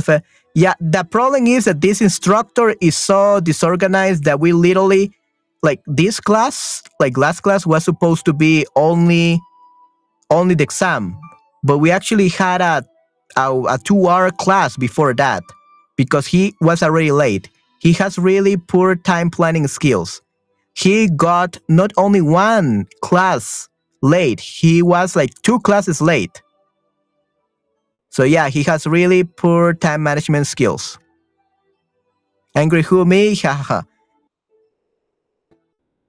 Yeah, 0.54 0.74
the 0.80 1.02
problem 1.04 1.46
is 1.48 1.64
that 1.64 1.80
this 1.80 2.00
instructor 2.00 2.74
is 2.80 2.96
so 2.96 3.40
disorganized 3.40 4.24
that 4.24 4.38
we 4.38 4.52
literally, 4.52 5.12
like 5.62 5.80
this 5.86 6.20
class, 6.20 6.82
like 7.00 7.18
last 7.18 7.40
class 7.40 7.66
was 7.66 7.84
supposed 7.84 8.24
to 8.26 8.32
be 8.32 8.64
only, 8.76 9.40
only 10.30 10.54
the 10.54 10.62
exam, 10.62 11.18
but 11.64 11.78
we 11.78 11.90
actually 11.90 12.28
had 12.28 12.60
a 12.60 12.84
a, 13.36 13.52
a 13.68 13.78
two 13.84 14.08
hour 14.08 14.30
class 14.30 14.76
before 14.76 15.14
that 15.14 15.42
because 15.96 16.26
he 16.26 16.54
was 16.60 16.82
already 16.82 17.12
late. 17.12 17.48
He 17.80 17.92
has 17.94 18.18
really 18.18 18.56
poor 18.56 18.96
time 18.96 19.30
planning 19.30 19.66
skills. 19.68 20.22
He 20.74 21.08
got 21.08 21.58
not 21.68 21.92
only 21.96 22.20
one 22.20 22.86
class 23.02 23.68
late, 24.02 24.40
he 24.40 24.82
was 24.82 25.16
like 25.16 25.30
two 25.42 25.58
classes 25.60 26.00
late. 26.00 26.42
So 28.10 28.24
yeah, 28.24 28.48
he 28.48 28.62
has 28.64 28.86
really 28.86 29.24
poor 29.24 29.74
time 29.74 30.02
management 30.02 30.46
skills. 30.46 30.98
Angry 32.54 32.82
who 32.82 33.04
me? 33.04 33.34
Haha. 33.42 33.82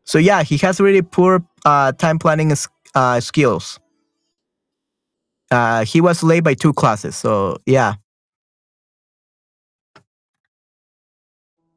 so 0.05 0.17
yeah, 0.17 0.43
he 0.43 0.57
has 0.57 0.79
really 0.79 1.01
poor 1.01 1.45
uh, 1.65 1.91
time 1.93 2.19
planning 2.19 2.53
uh, 2.95 3.19
skills 3.19 3.79
uh, 5.51 5.85
he 5.85 6.01
was 6.01 6.23
late 6.23 6.43
by 6.43 6.53
two 6.53 6.73
classes. 6.73 7.15
So 7.15 7.57
yeah. 7.65 7.95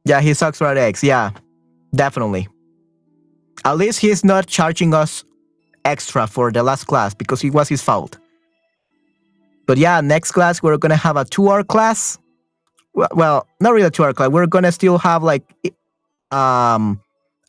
Yeah, 0.05 0.19
he 0.21 0.33
sucks 0.33 0.59
right 0.59 0.77
eggs. 0.77 1.03
Yeah, 1.03 1.31
definitely. 1.93 2.47
At 3.63 3.77
least 3.77 3.99
he's 3.99 4.25
not 4.25 4.47
charging 4.47 4.93
us 4.93 5.23
extra 5.85 6.25
for 6.27 6.51
the 6.51 6.63
last 6.63 6.85
class 6.85 7.13
because 7.13 7.43
it 7.43 7.53
was 7.53 7.69
his 7.69 7.81
fault. 7.81 8.17
But 9.67 9.77
yeah, 9.77 10.01
next 10.01 10.31
class 10.31 10.63
we're 10.63 10.77
gonna 10.77 10.95
have 10.95 11.17
a 11.17 11.25
two-hour 11.25 11.63
class. 11.63 12.17
Well, 12.93 13.47
not 13.59 13.73
really 13.73 13.85
a 13.85 13.91
two-hour 13.91 14.13
class. 14.13 14.29
We're 14.29 14.47
gonna 14.47 14.71
still 14.71 14.97
have 14.97 15.23
like 15.23 15.43
um 16.31 16.99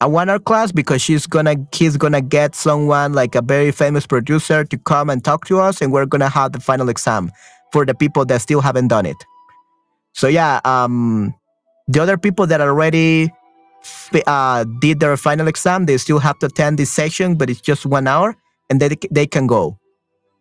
a 0.02 0.08
one 0.08 0.28
hour 0.28 0.38
class 0.40 0.72
because 0.72 1.00
she's 1.00 1.26
gonna 1.26 1.54
he's 1.72 1.96
gonna 1.96 2.20
get 2.20 2.54
someone 2.54 3.12
like 3.12 3.34
a 3.36 3.42
very 3.42 3.70
famous 3.70 4.04
producer 4.04 4.64
to 4.64 4.76
come 4.78 5.08
and 5.08 5.24
talk 5.24 5.46
to 5.46 5.60
us 5.60 5.80
and 5.80 5.92
we're 5.92 6.06
gonna 6.06 6.28
have 6.28 6.52
the 6.52 6.60
final 6.60 6.88
exam 6.88 7.30
for 7.72 7.86
the 7.86 7.94
people 7.94 8.24
that 8.24 8.42
still 8.42 8.60
haven't 8.60 8.88
done 8.88 9.06
it. 9.06 9.16
So 10.12 10.26
yeah 10.26 10.60
um 10.64 11.32
the 11.86 12.00
other 12.00 12.18
people 12.18 12.46
that 12.48 12.60
already 12.60 13.30
uh, 14.26 14.64
did 14.80 15.00
their 15.00 15.16
final 15.16 15.48
exam 15.48 15.86
they 15.86 15.96
still 15.98 16.18
have 16.18 16.38
to 16.40 16.46
attend 16.46 16.78
this 16.78 16.90
session 16.90 17.36
but 17.36 17.48
it's 17.48 17.60
just 17.60 17.86
one 17.86 18.06
hour 18.06 18.36
and 18.70 18.80
they, 18.80 18.96
they 19.10 19.26
can 19.26 19.46
go. 19.46 19.78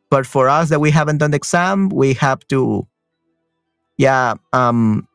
But 0.09 0.25
for 0.25 0.49
us 0.49 0.69
that 0.69 0.81
we 0.81 0.91
haven't 0.91 1.19
done 1.19 1.31
the 1.31 1.37
exam 1.37 1.89
we 1.89 2.13
have 2.15 2.39
to 2.47 2.87
yeah 3.97 4.33
um 4.53 5.07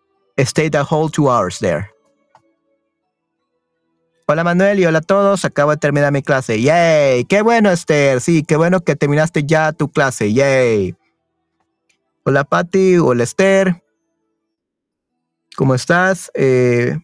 stay 0.44 0.68
the 0.68 0.84
whole 0.84 1.08
two 1.08 1.28
hours 1.28 1.58
there 1.58 1.90
Hola 4.28 4.42
Manuel 4.42 4.80
y 4.80 4.86
hola 4.86 4.98
a 4.98 5.02
todos, 5.02 5.44
acabo 5.44 5.70
de 5.70 5.76
terminar 5.76 6.12
mi 6.12 6.20
clase. 6.20 6.60
¡Yay! 6.60 7.26
¡Qué 7.26 7.42
bueno 7.42 7.70
Esther! 7.70 8.20
Sí, 8.20 8.42
qué 8.42 8.56
bueno 8.56 8.80
que 8.80 8.96
terminaste 8.96 9.44
ya 9.44 9.72
tu 9.72 9.88
clase. 9.88 10.32
¡Yay! 10.32 10.96
Hola 12.24 12.42
Patti, 12.42 12.98
hola 12.98 13.22
Esther. 13.22 13.80
¿Cómo 15.56 15.76
estás? 15.76 16.28
Eh, 16.34 16.98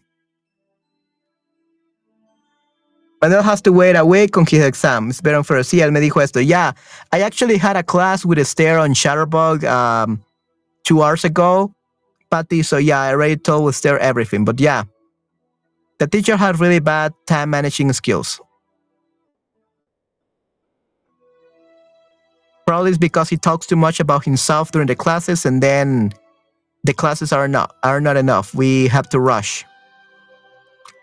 Manuel 3.21 3.41
has 3.41 3.61
to 3.61 3.71
wait 3.71 3.95
a 3.95 4.03
week 4.03 4.35
on 4.35 4.45
his 4.45 4.61
exam. 4.61 5.09
It's 5.09 5.21
better 5.21 5.45
for 5.45 5.63
Sí, 5.63 5.79
él 5.79 5.93
me 5.93 6.01
dijo 6.01 6.21
esto. 6.21 6.41
Yeah, 6.41 6.73
I 7.13 7.21
actually 7.21 7.57
had 7.57 7.77
a 7.77 7.83
class 7.83 8.25
with 8.25 8.37
Esther 8.37 8.77
on 8.79 8.93
Shutterbug 8.93 9.63
um, 9.63 10.21
two 10.83 11.01
hours 11.01 11.23
ago, 11.23 11.73
Patty. 12.29 12.63
So 12.63 12.75
yeah, 12.75 12.99
I 12.99 13.11
already 13.13 13.37
told 13.37 13.69
Esther 13.69 13.97
everything. 13.99 14.43
But 14.43 14.59
yeah, 14.59 14.83
the 15.99 16.07
teacher 16.07 16.35
had 16.35 16.59
really 16.59 16.79
bad 16.79 17.13
time 17.27 17.49
managing 17.49 17.91
skills. 17.93 18.41
Probably 22.65 22.89
it's 22.89 22.97
because 22.97 23.29
he 23.29 23.37
talks 23.37 23.67
too 23.67 23.75
much 23.75 23.99
about 23.99 24.23
himself 24.23 24.71
during 24.71 24.87
the 24.87 24.95
classes, 24.95 25.45
and 25.45 25.61
then 25.61 26.13
the 26.83 26.93
classes 26.93 27.31
are 27.33 27.47
not 27.47 27.75
are 27.83 27.99
not 27.99 28.17
enough. 28.17 28.53
We 28.53 28.87
have 28.87 29.09
to 29.09 29.19
rush. 29.19 29.65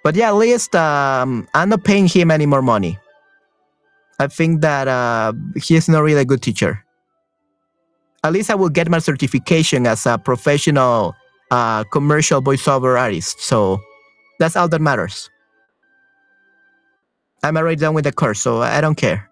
But 0.03 0.17
yeah, 0.17 0.29
at 0.29 0.37
least 0.37 0.75
um, 0.75 1.47
I'm 1.55 1.69
not 1.69 1.85
paying 1.85 2.07
him 2.07 2.31
any 2.31 2.47
more 2.47 2.63
money. 2.63 2.99
I 4.19 4.27
think 4.27 4.63
that 4.63 4.89
uh, 4.89 5.33
he's 5.57 5.89
not 5.89 6.01
really 6.03 6.21
a 6.21 6.25
good 6.25 6.43
teacher. 6.43 6.85
At 8.25 8.33
least 8.33 8.51
I 8.51 8.55
will 8.55 8.69
get 8.69 8.89
my 8.89 8.99
certification 8.99 9.87
as 9.87 10.05
a 10.07 10.19
professional 10.19 11.15
uh, 11.51 11.85
commercial 11.85 12.43
voiceover 12.43 12.99
artist. 12.99 13.41
So 13.41 13.81
that's 14.41 14.57
all 14.57 14.69
that 14.69 14.81
matters. 14.81 15.31
I'm 17.45 17.57
already 17.57 17.77
done 17.77 17.95
with 17.95 18.05
the 18.05 18.13
course, 18.13 18.41
so 18.41 18.63
I 18.63 18.81
don't 18.81 18.97
care. 18.97 19.29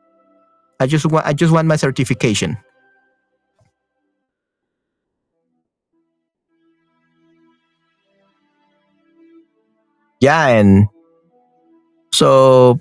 I 0.80 0.86
just 0.86 1.06
want 1.06 1.26
I 1.26 1.32
just 1.32 1.52
want 1.52 1.66
my 1.66 1.76
certification. 1.76 2.56
Yeah, 10.20 10.48
and 10.48 10.88
so 12.12 12.80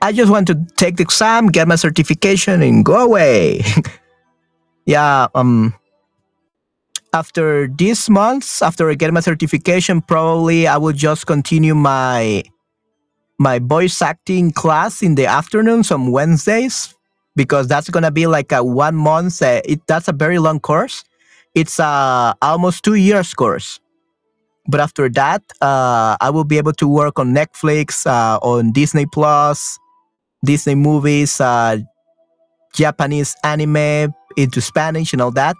I 0.00 0.12
just 0.12 0.30
want 0.30 0.46
to 0.48 0.54
take 0.76 0.96
the 0.96 1.02
exam, 1.02 1.48
get 1.48 1.68
my 1.68 1.76
certification, 1.76 2.62
and 2.62 2.84
go 2.84 2.96
away. 3.04 3.62
yeah, 4.86 5.28
um 5.34 5.74
after 7.12 7.68
this 7.68 8.08
month, 8.08 8.62
after 8.62 8.90
I 8.90 8.94
get 8.94 9.12
my 9.12 9.20
certification, 9.20 10.00
probably 10.02 10.66
I 10.66 10.76
will 10.76 10.92
just 10.92 11.26
continue 11.26 11.74
my 11.74 12.42
my 13.38 13.58
voice 13.60 14.02
acting 14.02 14.50
class 14.50 15.02
in 15.02 15.14
the 15.14 15.26
afternoons 15.26 15.90
on 15.90 16.10
Wednesdays 16.10 16.94
because 17.36 17.68
that's 17.68 17.88
gonna 17.88 18.10
be 18.10 18.26
like 18.26 18.52
a 18.52 18.62
one 18.62 18.96
month. 18.96 19.42
Uh, 19.42 19.62
it 19.64 19.80
that's 19.86 20.08
a 20.08 20.12
very 20.12 20.38
long 20.38 20.60
course. 20.60 21.04
It's 21.54 21.78
a 21.78 22.34
almost 22.42 22.84
two 22.84 22.94
years 22.94 23.32
course. 23.34 23.80
But 24.68 24.80
after 24.80 25.08
that, 25.08 25.42
uh, 25.62 26.16
I 26.20 26.28
will 26.30 26.44
be 26.44 26.58
able 26.58 26.74
to 26.74 26.86
work 26.86 27.18
on 27.18 27.32
Netflix, 27.32 28.06
uh, 28.06 28.38
on 28.42 28.70
Disney 28.72 29.06
Plus, 29.06 29.78
Disney 30.44 30.74
movies, 30.74 31.40
uh, 31.40 31.78
Japanese 32.74 33.34
anime 33.42 34.12
into 34.36 34.60
Spanish 34.60 35.14
and 35.14 35.22
all 35.22 35.30
that. 35.32 35.56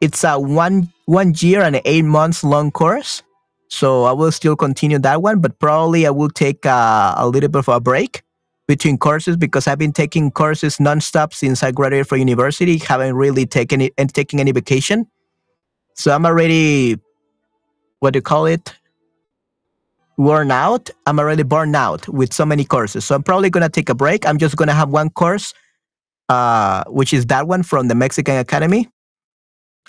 It's 0.00 0.24
a 0.24 0.38
one 0.38 0.92
one 1.06 1.34
year 1.38 1.62
and 1.62 1.80
eight 1.84 2.04
months 2.04 2.44
long 2.44 2.70
course 2.70 3.22
so 3.68 4.04
I 4.04 4.12
will 4.12 4.32
still 4.32 4.56
continue 4.56 4.98
that 5.00 5.22
one, 5.22 5.40
but 5.40 5.58
probably 5.58 6.06
I 6.06 6.10
will 6.10 6.30
take 6.30 6.64
uh, 6.64 7.14
a 7.16 7.28
little 7.28 7.48
bit 7.48 7.58
of 7.58 7.68
a 7.68 7.80
break 7.80 8.22
between 8.68 8.98
courses 8.98 9.36
because 9.36 9.66
I've 9.66 9.78
been 9.78 9.92
taking 9.92 10.30
courses 10.30 10.78
nonstop 10.78 11.32
since 11.32 11.62
I 11.62 11.72
graduated 11.72 12.08
from 12.08 12.18
university. 12.18 12.78
Haven't 12.78 13.16
really 13.16 13.46
taken 13.46 13.80
it 13.80 13.92
and 13.98 14.12
taking 14.12 14.40
any 14.40 14.52
vacation. 14.52 15.06
So 15.94 16.12
I'm 16.12 16.26
already, 16.26 16.96
what 18.00 18.12
do 18.12 18.18
you 18.18 18.22
call 18.22 18.46
it? 18.46 18.74
Worn 20.16 20.50
out. 20.50 20.90
I'm 21.06 21.18
already 21.18 21.42
burned 21.42 21.76
out 21.76 22.08
with 22.08 22.32
so 22.32 22.46
many 22.46 22.64
courses. 22.64 23.04
So 23.04 23.14
I'm 23.14 23.22
probably 23.22 23.50
gonna 23.50 23.68
take 23.68 23.88
a 23.88 23.94
break. 23.94 24.26
I'm 24.26 24.38
just 24.38 24.56
gonna 24.56 24.72
have 24.74 24.88
one 24.88 25.10
course, 25.10 25.52
uh, 26.28 26.84
which 26.86 27.12
is 27.12 27.26
that 27.26 27.46
one 27.46 27.62
from 27.62 27.88
the 27.88 27.94
Mexican 27.94 28.36
Academy. 28.36 28.88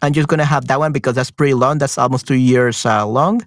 I'm 0.02 0.14
just 0.14 0.28
gonna 0.28 0.45
have 0.45 0.68
that 0.68 0.80
one 0.80 0.91
because 0.91 1.15
that's 1.15 1.32
pretty 1.32 1.53
long. 1.53 1.80
That's 1.80 1.98
almost 1.98 2.28
two 2.28 2.36
years 2.36 2.86
uh, 2.86 3.06
long 3.07 3.41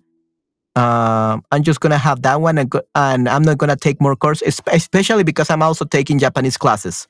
um, 0.76 1.42
I'm 1.50 1.62
just 1.62 1.80
gonna 1.80 1.98
have 1.98 2.22
that 2.22 2.40
one, 2.40 2.58
and, 2.58 2.70
go, 2.70 2.80
and 2.94 3.28
I'm 3.28 3.42
not 3.42 3.58
gonna 3.58 3.76
take 3.76 4.00
more 4.00 4.16
courses, 4.16 4.60
especially 4.68 5.24
because 5.24 5.50
I'm 5.50 5.62
also 5.62 5.84
taking 5.84 6.18
Japanese 6.18 6.56
classes. 6.56 7.08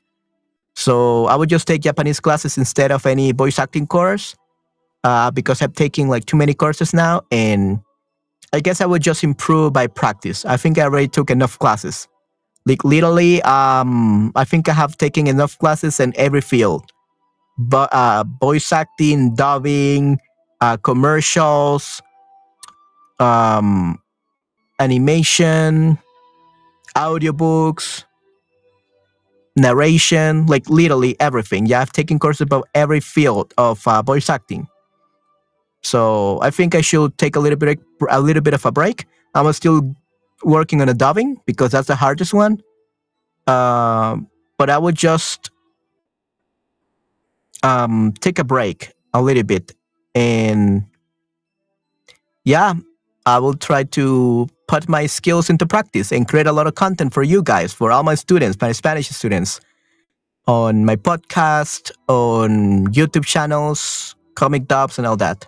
So 0.74 1.26
I 1.26 1.36
would 1.36 1.48
just 1.50 1.66
take 1.66 1.82
Japanese 1.82 2.20
classes 2.20 2.56
instead 2.56 2.90
of 2.90 3.06
any 3.06 3.32
voice 3.32 3.58
acting 3.58 3.86
course, 3.86 4.34
uh, 5.04 5.30
because 5.30 5.60
I'm 5.62 5.72
taking 5.72 6.08
like 6.08 6.24
too 6.26 6.36
many 6.36 6.54
courses 6.54 6.94
now, 6.94 7.22
and 7.30 7.80
I 8.52 8.60
guess 8.60 8.80
I 8.80 8.86
would 8.86 9.02
just 9.02 9.22
improve 9.22 9.72
by 9.72 9.86
practice. 9.86 10.44
I 10.44 10.56
think 10.56 10.78
I 10.78 10.82
already 10.82 11.08
took 11.08 11.30
enough 11.30 11.58
classes. 11.58 12.08
Like 12.66 12.84
literally, 12.84 13.42
um, 13.42 14.32
I 14.36 14.44
think 14.44 14.68
I 14.68 14.72
have 14.72 14.96
taken 14.96 15.26
enough 15.26 15.58
classes 15.58 16.00
in 16.00 16.14
every 16.16 16.40
field, 16.40 16.90
but 17.68 17.92
uh, 17.92 18.24
voice 18.40 18.72
acting, 18.72 19.34
dubbing, 19.34 20.18
uh, 20.60 20.76
commercials 20.78 22.00
um, 23.20 24.00
animation, 24.78 25.98
audiobooks, 26.96 28.04
narration, 29.56 30.46
like 30.46 30.68
literally 30.68 31.20
everything. 31.20 31.66
Yeah, 31.66 31.80
I've 31.80 31.92
taken 31.92 32.18
courses 32.18 32.40
about 32.40 32.68
every 32.74 33.00
field 33.00 33.52
of 33.58 33.86
uh, 33.86 34.02
voice 34.02 34.28
acting. 34.30 34.66
So 35.82 36.40
I 36.42 36.50
think 36.50 36.74
I 36.74 36.80
should 36.80 37.16
take 37.18 37.36
a 37.36 37.40
little 37.40 37.58
bit 37.58 37.78
a 38.08 38.20
little 38.20 38.42
bit 38.42 38.54
of 38.54 38.66
a 38.66 38.72
break. 38.72 39.06
I'm 39.34 39.50
still 39.52 39.94
working 40.42 40.80
on 40.82 40.88
a 40.88 40.94
dubbing 40.94 41.40
because 41.46 41.72
that's 41.72 41.88
the 41.88 41.94
hardest 41.94 42.34
one. 42.34 42.60
Uh, 43.46 44.16
but 44.58 44.70
I 44.70 44.78
would 44.78 44.94
just 44.94 45.50
um, 47.62 48.12
take 48.20 48.38
a 48.38 48.44
break 48.44 48.92
a 49.12 49.22
little 49.22 49.42
bit 49.42 49.74
and 50.14 50.84
yeah, 52.44 52.74
I 53.26 53.38
will 53.38 53.54
try 53.54 53.84
to 53.84 54.48
put 54.66 54.88
my 54.88 55.06
skills 55.06 55.50
into 55.50 55.66
practice 55.66 56.12
and 56.12 56.26
create 56.26 56.46
a 56.46 56.52
lot 56.52 56.66
of 56.66 56.74
content 56.74 57.12
for 57.12 57.22
you 57.22 57.42
guys, 57.42 57.72
for 57.72 57.92
all 57.92 58.02
my 58.02 58.14
students, 58.14 58.56
my 58.60 58.72
Spanish 58.72 59.08
students, 59.08 59.60
on 60.46 60.84
my 60.84 60.96
podcast, 60.96 61.90
on 62.08 62.86
YouTube 62.88 63.24
channels, 63.24 64.14
comic 64.34 64.66
dubs, 64.66 64.98
and 64.98 65.06
all 65.06 65.16
that. 65.16 65.46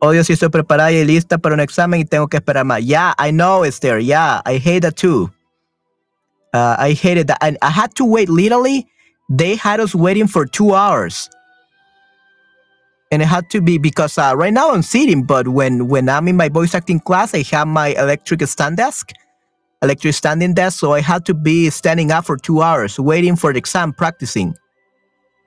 Odio 0.00 0.22
si 0.24 0.34
estoy 0.34 0.50
preparada 0.50 0.92
y 0.92 1.04
lista 1.04 1.38
para 1.38 1.54
un 1.54 1.60
examen 1.60 2.00
y 2.00 2.04
tengo 2.04 2.28
que 2.28 2.36
esperar 2.38 2.64
más. 2.64 2.84
Yeah, 2.84 3.14
I 3.18 3.30
know, 3.30 3.64
Esther. 3.64 3.98
Yeah, 3.98 4.42
I 4.44 4.58
hate 4.58 4.82
that 4.82 4.96
too. 4.96 5.30
Uh, 6.56 6.76
I 6.78 6.94
hated 6.94 7.28
that. 7.28 7.38
And 7.42 7.58
I 7.62 7.70
had 7.70 7.94
to 7.96 8.06
wait 8.06 8.30
literally. 8.30 8.86
They 9.30 9.56
had 9.56 9.80
us 9.80 9.94
waiting 9.94 10.28
for 10.28 10.46
two 10.46 10.74
hours 10.74 11.28
and 13.12 13.22
it 13.22 13.26
had 13.26 13.50
to 13.50 13.60
be 13.60 13.78
because 13.78 14.18
uh, 14.18 14.34
right 14.36 14.52
now 14.52 14.72
I'm 14.72 14.82
sitting, 14.82 15.24
but 15.24 15.48
when 15.48 15.88
when 15.88 16.08
I'm 16.08 16.28
in 16.28 16.36
my 16.36 16.48
voice 16.48 16.74
acting 16.74 17.00
class, 17.00 17.34
I 17.34 17.42
have 17.52 17.68
my 17.68 17.88
electric 17.90 18.42
stand 18.46 18.76
desk, 18.76 19.12
electric 19.82 20.14
standing 20.14 20.54
desk, 20.54 20.80
so 20.80 20.92
I 20.92 21.00
had 21.00 21.24
to 21.26 21.34
be 21.34 21.70
standing 21.70 22.10
up 22.10 22.26
for 22.26 22.36
two 22.36 22.62
hours 22.62 23.00
waiting 23.00 23.36
for 23.36 23.52
the 23.52 23.58
exam, 23.58 23.92
practicing, 23.92 24.54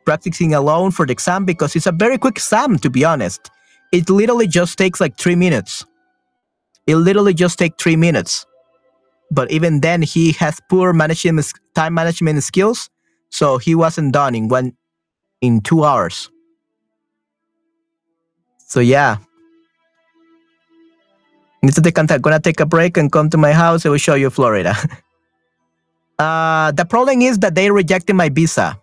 practicing 0.06 0.54
alone 0.54 0.92
for 0.92 1.06
the 1.06 1.14
exam 1.14 1.46
because 1.46 1.76
it's 1.76 1.88
a 1.88 1.92
very 1.92 2.18
quick 2.18 2.38
exam. 2.38 2.78
To 2.80 2.90
be 2.90 3.06
honest, 3.06 3.50
it 3.94 4.10
literally 4.10 4.48
just 4.48 4.78
takes 4.78 5.02
like 5.02 5.18
three 5.18 5.36
minutes. 5.36 5.86
It 6.88 6.98
literally 6.98 7.36
just 7.36 7.60
takes 7.60 7.82
three 7.82 7.98
minutes. 7.98 8.46
But 9.32 9.52
even 9.52 9.82
then, 9.82 10.02
he 10.02 10.32
has 10.34 10.60
poor 10.70 10.94
management 10.94 11.54
time 11.76 11.94
management 11.94 12.44
skills, 12.44 12.90
so 13.30 13.58
he 13.58 13.76
wasn't 13.76 14.14
done 14.14 14.36
in 14.36 14.48
one 14.48 14.74
in 15.42 15.62
two 15.62 15.84
hours. 15.84 16.30
So 18.58 18.80
yeah. 18.80 19.18
Take 21.62 21.96
contact. 21.96 22.22
Gonna 22.22 22.40
take 22.40 22.60
a 22.60 22.66
break 22.66 22.98
and 22.98 23.12
come 23.12 23.30
to 23.30 23.38
my 23.38 23.52
house. 23.52 23.86
I 23.86 23.90
will 23.90 23.98
show 23.98 24.16
you 24.16 24.30
Florida. 24.30 24.74
uh, 26.20 26.72
the 26.72 26.86
problem 26.86 27.22
is 27.22 27.40
that 27.40 27.54
they 27.54 27.70
rejected 27.70 28.16
my 28.16 28.30
visa. 28.30 28.80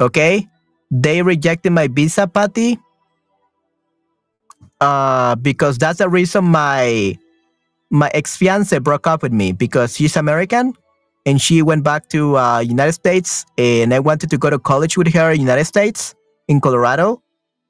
Okay, 0.00 0.48
they 0.90 1.22
rejected 1.22 1.72
my 1.72 1.88
visa, 1.88 2.26
Patty. 2.26 2.78
Uh, 4.80 5.36
because 5.36 5.78
that's 5.78 5.98
the 5.98 6.08
reason 6.08 6.44
my 6.44 7.16
my 7.90 8.10
ex 8.14 8.36
fiance 8.36 8.76
broke 8.78 9.06
up 9.06 9.22
with 9.22 9.32
me 9.32 9.52
because 9.52 9.96
she's 9.96 10.16
American 10.16 10.74
and 11.24 11.40
she 11.40 11.62
went 11.62 11.84
back 11.84 12.08
to 12.08 12.36
uh, 12.36 12.60
United 12.60 12.92
States 12.92 13.44
and 13.58 13.92
I 13.94 14.00
wanted 14.00 14.30
to 14.30 14.38
go 14.38 14.50
to 14.50 14.58
college 14.58 14.96
with 14.96 15.12
her 15.12 15.32
in 15.32 15.40
United 15.40 15.64
States 15.64 16.14
in 16.48 16.60
Colorado 16.60 17.22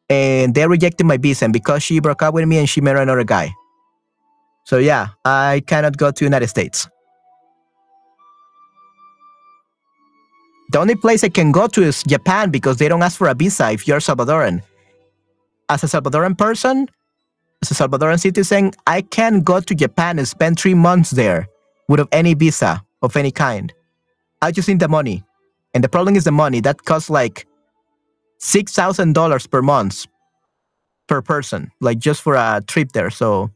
and 0.09 0.55
they 0.55 0.67
rejected 0.67 1.05
my 1.05 1.17
visa 1.17 1.45
and 1.45 1.53
because 1.53 1.83
she 1.83 2.01
broke 2.01 2.23
up 2.23 2.35
with 2.35 2.47
me 2.47 2.59
and 2.59 2.69
she 2.69 2.81
married 2.81 3.03
another 3.03 3.25
guy. 3.25 3.51
So 4.65 4.79
yeah, 4.79 5.09
I 5.25 5.63
cannot 5.67 5.97
go 5.97 6.11
to 6.11 6.25
United 6.25 6.49
States. 6.49 6.89
The 10.73 10.79
only 10.81 10.97
place 10.97 11.23
I 11.23 11.29
can 11.29 11.53
go 11.53 11.69
to 11.69 11.83
is 11.83 12.03
Japan 12.03 12.51
because 12.51 12.77
they 12.79 12.89
don't 12.89 13.03
ask 13.03 13.17
for 13.17 13.29
a 13.29 13.35
visa 13.35 13.71
if 13.71 13.87
you're 13.87 14.01
Salvadoran. 14.01 14.63
As 15.69 15.85
a 15.85 15.87
Salvadoran 15.87 16.37
person, 16.37 16.89
a 17.71 17.75
Salvadoran 17.75 18.21
citizen, 18.21 18.73
I 18.87 19.03
can 19.03 19.41
go 19.41 19.61
to 19.61 19.75
Japan 19.75 20.19
and 20.19 20.27
spend 20.29 20.59
three 20.59 20.75
months 20.75 21.11
there 21.11 21.49
without 21.89 22.09
any 22.13 22.35
visa 22.35 22.83
of 23.03 23.17
any 23.17 23.31
kind. 23.31 23.73
I 24.43 24.53
just 24.53 24.69
need 24.69 24.81
the 24.81 24.89
money. 24.89 25.25
And 25.75 25.85
the 25.85 25.89
problem 25.89 26.17
is 26.17 26.25
the 26.25 26.33
money. 26.33 26.61
That 26.61 26.85
costs 26.85 27.11
like 27.11 27.47
six 28.39 28.73
thousand 28.73 29.15
dollars 29.15 29.47
per 29.47 29.63
month 29.63 30.07
per 31.09 31.23
person, 31.23 31.71
like 31.81 31.99
just 31.99 32.23
for 32.23 32.35
a 32.35 32.63
trip 32.67 32.93
there. 32.93 33.11
So 33.11 33.51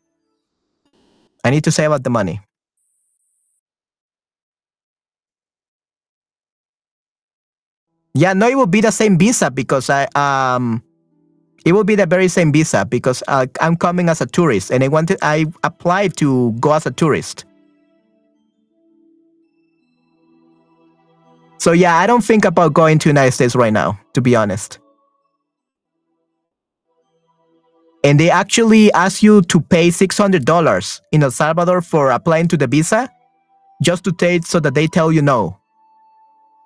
I 1.45 1.51
need 1.51 1.65
to 1.65 1.73
save 1.73 1.93
up 1.93 2.03
the 2.03 2.11
money. 2.11 2.41
Yeah, 8.15 8.33
no, 8.33 8.49
it 8.49 8.57
will 8.57 8.67
be 8.67 8.81
the 8.81 8.91
same 8.91 9.19
visa 9.19 9.51
because 9.51 9.89
I 9.89 10.07
um, 10.17 10.83
it 11.65 11.73
will 11.73 11.85
be 11.85 11.95
the 11.95 12.07
very 12.07 12.29
same 12.29 12.53
visa 12.53 12.85
because 12.85 13.23
uh, 13.29 13.47
I'm 13.61 13.77
coming 13.77 14.09
as 14.09 14.21
a 14.21 14.27
tourist 14.27 14.71
and 14.71 14.83
I 14.83 14.89
wanted 14.89 15.19
I 15.23 15.47
applied 15.63 16.17
to 16.19 16.53
go 16.53 16.73
as 16.73 16.87
a 16.87 16.91
tourist. 16.91 17.45
So 21.59 21.73
yeah, 21.73 21.97
I 21.97 22.07
don't 22.07 22.25
think 22.25 22.47
about 22.47 22.73
going 22.73 22.99
to 23.01 23.11
United 23.11 23.33
States 23.33 23.55
right 23.55 23.73
now, 23.73 24.01
to 24.15 24.23
be 24.23 24.35
honest. 24.35 24.79
And 28.03 28.19
they 28.19 28.31
actually 28.31 28.91
ask 28.93 29.23
you 29.23 29.43
to 29.43 29.61
pay 29.61 29.91
six 29.91 30.17
hundred 30.17 30.47
dollars 30.47 31.03
in 31.13 31.23
El 31.23 31.31
Salvador 31.31 31.83
for 31.83 32.11
applying 32.11 32.49
to 32.49 32.57
the 32.57 32.67
visa, 32.67 33.11
just 33.83 34.05
to 34.05 34.13
take 34.13 34.47
so 34.47 34.59
that 34.61 34.75
they 34.75 34.87
tell 34.87 35.13
you 35.13 35.21
no. 35.21 35.59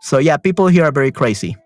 So 0.00 0.18
yeah, 0.18 0.36
people 0.36 0.68
here 0.68 0.84
are 0.84 0.92
very 0.92 1.10
crazy. 1.10 1.56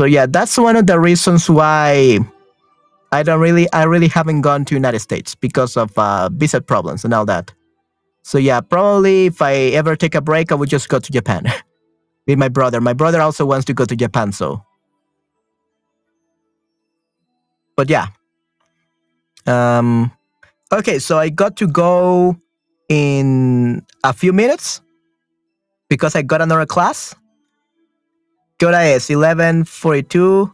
So 0.00 0.06
yeah, 0.06 0.24
that's 0.24 0.56
one 0.56 0.76
of 0.76 0.86
the 0.86 0.98
reasons 0.98 1.50
why 1.50 2.20
I 3.12 3.22
don't 3.22 3.38
really, 3.38 3.70
I 3.70 3.82
really 3.82 4.08
haven't 4.08 4.40
gone 4.40 4.64
to 4.64 4.74
United 4.74 5.00
States 5.00 5.34
because 5.34 5.76
of 5.76 5.92
uh, 5.98 6.30
visa 6.32 6.62
problems 6.62 7.04
and 7.04 7.12
all 7.12 7.26
that. 7.26 7.52
So 8.22 8.38
yeah, 8.38 8.62
probably 8.62 9.26
if 9.26 9.42
I 9.42 9.76
ever 9.76 9.96
take 9.96 10.14
a 10.14 10.22
break, 10.22 10.52
I 10.52 10.54
would 10.54 10.70
just 10.70 10.88
go 10.88 11.00
to 11.00 11.12
Japan 11.12 11.44
with 12.26 12.38
my 12.38 12.48
brother. 12.48 12.80
My 12.80 12.94
brother 12.94 13.20
also 13.20 13.44
wants 13.44 13.66
to 13.66 13.74
go 13.74 13.84
to 13.84 13.94
Japan, 13.94 14.32
so 14.32 14.64
but 17.76 17.90
yeah. 17.90 18.06
Um, 19.46 20.12
okay, 20.72 20.98
so 20.98 21.18
I 21.18 21.28
got 21.28 21.58
to 21.58 21.66
go 21.66 22.40
in 22.88 23.84
a 24.02 24.14
few 24.14 24.32
minutes 24.32 24.80
because 25.90 26.16
I 26.16 26.22
got 26.22 26.40
another 26.40 26.64
class. 26.64 27.14
¿Qué 28.60 28.66
hora 28.66 28.86
es? 28.86 29.08
11.42. 29.08 30.52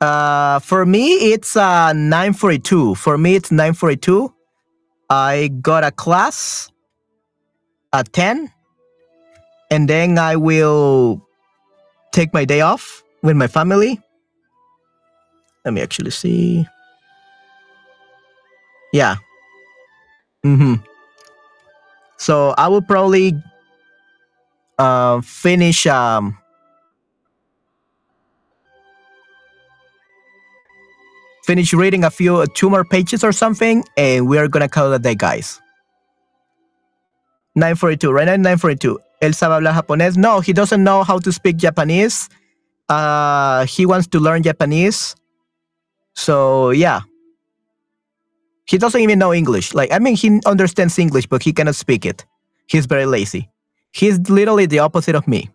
Uh, 0.00 0.60
for 0.60 0.86
me, 0.86 1.14
it's 1.32 1.56
uh, 1.56 1.92
9.42. 1.92 2.96
For 2.96 3.18
me, 3.18 3.34
it's 3.34 3.50
9.42. 3.50 4.32
I 5.10 5.48
got 5.60 5.84
a 5.84 5.90
class 5.90 6.70
at 7.92 8.12
10. 8.12 8.50
And 9.70 9.88
then 9.88 10.18
I 10.18 10.36
will 10.36 11.20
take 12.12 12.32
my 12.32 12.46
day 12.46 12.62
off 12.62 13.02
with 13.22 13.36
my 13.36 13.48
family 13.48 14.00
let 15.64 15.72
me 15.72 15.80
actually 15.80 16.10
see. 16.10 16.66
Yeah. 18.92 19.16
Mm-hmm. 20.44 20.74
So 22.18 22.54
I 22.56 22.68
will 22.68 22.82
probably 22.82 23.34
uh, 24.78 25.20
finish 25.22 25.86
um, 25.86 26.38
finish 31.46 31.72
reading 31.72 32.04
a 32.04 32.10
few 32.10 32.36
uh, 32.36 32.46
two 32.54 32.70
more 32.70 32.84
pages 32.84 33.22
or 33.22 33.32
something, 33.32 33.84
and 33.96 34.26
we 34.28 34.38
are 34.38 34.48
gonna 34.48 34.68
call 34.68 34.92
it 34.92 34.96
a 34.96 34.98
day, 34.98 35.14
guys. 35.14 35.60
942, 37.54 38.10
right 38.12 38.26
now 38.26 38.36
942. 38.36 38.98
Él 39.20 39.34
sabe 39.34 39.54
hablar 39.54 39.74
japonés. 39.74 40.16
No, 40.16 40.40
he 40.40 40.52
doesn't 40.52 40.82
know 40.82 41.04
how 41.04 41.18
to 41.18 41.32
speak 41.32 41.56
Japanese. 41.56 42.28
Uh, 42.88 43.64
he 43.66 43.86
wants 43.86 44.06
to 44.08 44.18
learn 44.20 44.42
Japanese. 44.42 45.14
So 46.14 46.70
yeah. 46.70 47.00
He 48.66 48.78
doesn't 48.78 49.00
even 49.00 49.18
know 49.18 49.32
English. 49.32 49.74
Like 49.74 49.92
I 49.92 49.98
mean 49.98 50.16
he 50.16 50.40
understands 50.46 50.98
English, 50.98 51.26
but 51.26 51.42
he 51.42 51.52
cannot 51.52 51.76
speak 51.76 52.04
it. 52.04 52.26
He's 52.66 52.86
very 52.86 53.06
lazy. 53.06 53.48
He's 53.92 54.18
literally 54.28 54.66
the 54.66 54.80
opposite 54.80 55.14
of 55.14 55.28
me. 55.28 55.50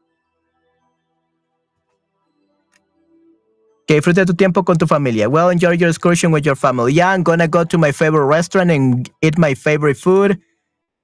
Que 3.90 3.96
disfrute 3.96 4.24
tu 4.24 4.36
tiempo 4.36 4.62
con 4.64 4.78
tu 4.78 4.86
familia. 4.86 5.28
Well, 5.28 5.50
enjoy 5.50 5.72
your 5.72 5.90
excursion 5.90 6.32
with 6.32 6.46
your 6.46 6.56
family. 6.56 6.94
Yeah, 6.94 7.10
I'm 7.10 7.24
gonna 7.24 7.48
go 7.48 7.64
to 7.64 7.76
my 7.80 7.92
favorite 7.92 8.26
restaurant 8.26 8.70
and 8.70 9.10
eat 9.24 9.36
my 9.40 9.56
favorite 9.56 9.98
food. 9.98 10.38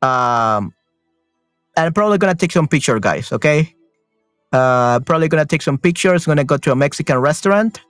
Um, 0.03 0.71
and 1.75 1.87
I'm 1.87 1.93
probably 1.93 2.19
gonna 2.19 2.35
take 2.35 2.51
some 2.51 2.67
pictures, 2.67 2.99
guys. 2.99 3.31
Okay. 3.31 3.73
Uh, 4.53 4.99
probably 4.99 5.27
gonna 5.29 5.47
take 5.47 5.63
some 5.63 5.79
pictures. 5.79 6.27
Gonna 6.27 6.43
go 6.43 6.57
to 6.57 6.71
a 6.71 6.75
Mexican 6.75 7.17
restaurant. 7.17 7.81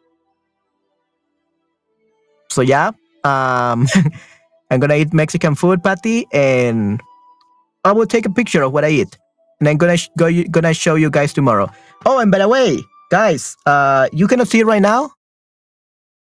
So 2.49 2.61
yeah, 2.61 2.91
um, 3.25 3.87
I'm 4.71 4.79
gonna 4.79 4.95
eat 4.95 5.13
Mexican 5.13 5.55
food, 5.55 5.83
Patty, 5.83 6.25
and 6.31 7.01
I 7.83 7.91
will 7.91 8.07
take 8.07 8.25
a 8.25 8.31
picture 8.31 8.61
of 8.61 8.71
what 8.71 8.85
I 8.85 8.91
eat, 8.91 9.17
and 9.59 9.67
I'm 9.67 9.75
gonna 9.75 9.97
sh- 9.97 10.07
go 10.17 10.31
gonna 10.51 10.73
show 10.73 10.95
you 10.95 11.09
guys 11.09 11.33
tomorrow. 11.33 11.69
Oh, 12.05 12.19
and 12.19 12.31
by 12.31 12.37
the 12.37 12.47
way, 12.47 12.79
guys, 13.09 13.55
uh, 13.65 14.09
you 14.11 14.27
cannot 14.27 14.47
see 14.47 14.59
it 14.59 14.65
right 14.65 14.81
now, 14.81 15.11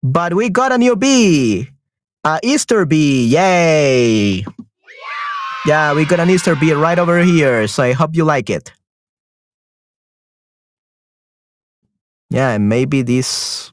but 0.03 0.33
we 0.33 0.49
got 0.49 0.71
a 0.71 0.77
new 0.77 0.95
bee, 0.95 1.69
uh, 2.23 2.39
Easter 2.43 2.85
bee, 2.85 3.27
yay! 3.27 4.45
Yeah, 5.65 5.93
we 5.93 6.05
got 6.05 6.19
an 6.19 6.29
Easter 6.29 6.55
bee 6.55 6.73
right 6.73 6.97
over 6.97 7.19
here, 7.19 7.67
so 7.67 7.83
I 7.83 7.91
hope 7.91 8.15
you 8.15 8.23
like 8.23 8.49
it. 8.49 8.71
Yeah, 12.29 12.57
maybe 12.59 13.01
this 13.01 13.71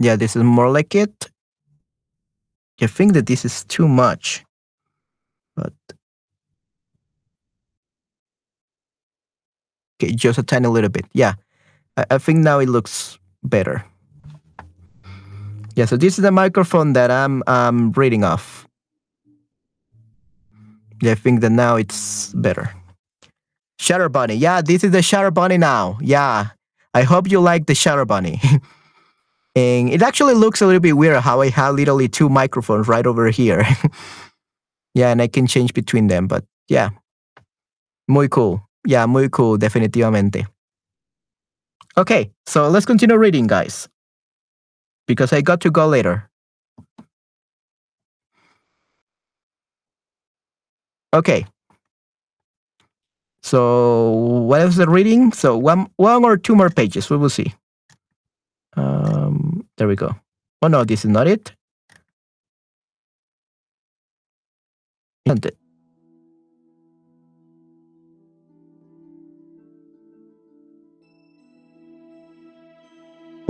yeah, 0.00 0.16
this 0.16 0.36
is 0.36 0.42
more 0.42 0.70
like 0.70 0.94
it. 0.94 1.30
I 2.80 2.86
think 2.88 3.14
that 3.14 3.26
this 3.26 3.44
is 3.44 3.64
too 3.64 3.88
much, 3.88 4.44
okay, 9.96 10.12
just 10.14 10.38
a 10.38 10.42
tiny 10.42 10.68
little 10.68 10.90
bit. 10.90 11.06
Yeah, 11.12 11.34
I, 11.96 12.04
I 12.12 12.18
think 12.18 12.38
now 12.38 12.58
it 12.58 12.68
looks 12.68 13.18
better. 13.42 13.84
Yeah, 15.76 15.86
so 15.86 15.96
this 15.96 16.18
is 16.18 16.22
the 16.22 16.30
microphone 16.30 16.92
that 16.92 17.10
I'm 17.10 17.42
um, 17.46 17.92
reading 17.92 18.22
off. 18.22 18.68
Yeah, 21.02 21.12
I 21.12 21.16
think 21.16 21.40
that 21.40 21.50
now 21.50 21.76
it's 21.76 22.32
better. 22.34 22.70
Shadow 23.78 24.08
Bunny. 24.08 24.34
Yeah, 24.34 24.62
this 24.62 24.84
is 24.84 24.92
the 24.92 25.02
Shadow 25.02 25.30
Bunny 25.30 25.58
now. 25.58 25.98
Yeah, 26.00 26.50
I 26.94 27.02
hope 27.02 27.30
you 27.30 27.40
like 27.40 27.66
the 27.66 27.74
Shadow 27.74 28.04
Bunny. 28.04 28.40
And 29.56 29.88
it 29.90 30.02
actually 30.02 30.34
looks 30.34 30.60
a 30.60 30.66
little 30.66 30.80
bit 30.80 30.96
weird 30.96 31.20
how 31.20 31.40
I 31.40 31.48
have 31.50 31.76
literally 31.76 32.08
two 32.08 32.28
microphones 32.28 32.88
right 32.88 33.06
over 33.06 33.28
here. 33.28 33.64
yeah, 34.94 35.10
and 35.10 35.22
I 35.22 35.28
can 35.28 35.46
change 35.46 35.74
between 35.74 36.08
them, 36.08 36.26
but 36.26 36.44
yeah. 36.68 36.90
Muy 38.08 38.28
cool. 38.28 38.68
Yeah, 38.86 39.06
muy 39.06 39.28
cool, 39.30 39.58
definitivamente. 39.58 40.46
Okay, 41.96 42.30
so 42.46 42.68
let's 42.68 42.86
continue 42.86 43.16
reading, 43.16 43.46
guys. 43.46 43.88
Because 45.06 45.32
I 45.32 45.40
got 45.42 45.60
to 45.60 45.70
go 45.70 45.86
later. 45.86 46.28
Okay. 51.14 51.46
So 53.42 54.10
what 54.10 54.62
is 54.62 54.76
the 54.76 54.88
reading? 54.88 55.32
So 55.32 55.56
one 55.56 55.86
one 55.96 56.24
or 56.24 56.36
two 56.36 56.56
more 56.56 56.70
pages, 56.70 57.10
we 57.10 57.16
will 57.16 57.30
see. 57.30 57.54
Um, 58.76 59.68
there 59.76 59.86
we 59.86 59.94
go. 59.94 60.16
Oh 60.62 60.68
no, 60.68 60.82
this 60.82 61.04
is 61.04 61.10
not 61.10 61.28
it. 61.28 61.52
Isn't 65.26 65.46
it? 65.46 65.56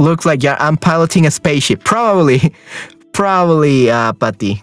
Looks 0.05 0.27
like 0.27 0.43
yeah, 0.43 0.57
I'm 0.61 0.77
piloting 0.77 1.27
a 1.27 1.31
spaceship. 1.31 1.83
Probably, 1.83 2.55
probably, 3.13 3.91
uh, 3.91 4.13
Patty. 4.13 4.63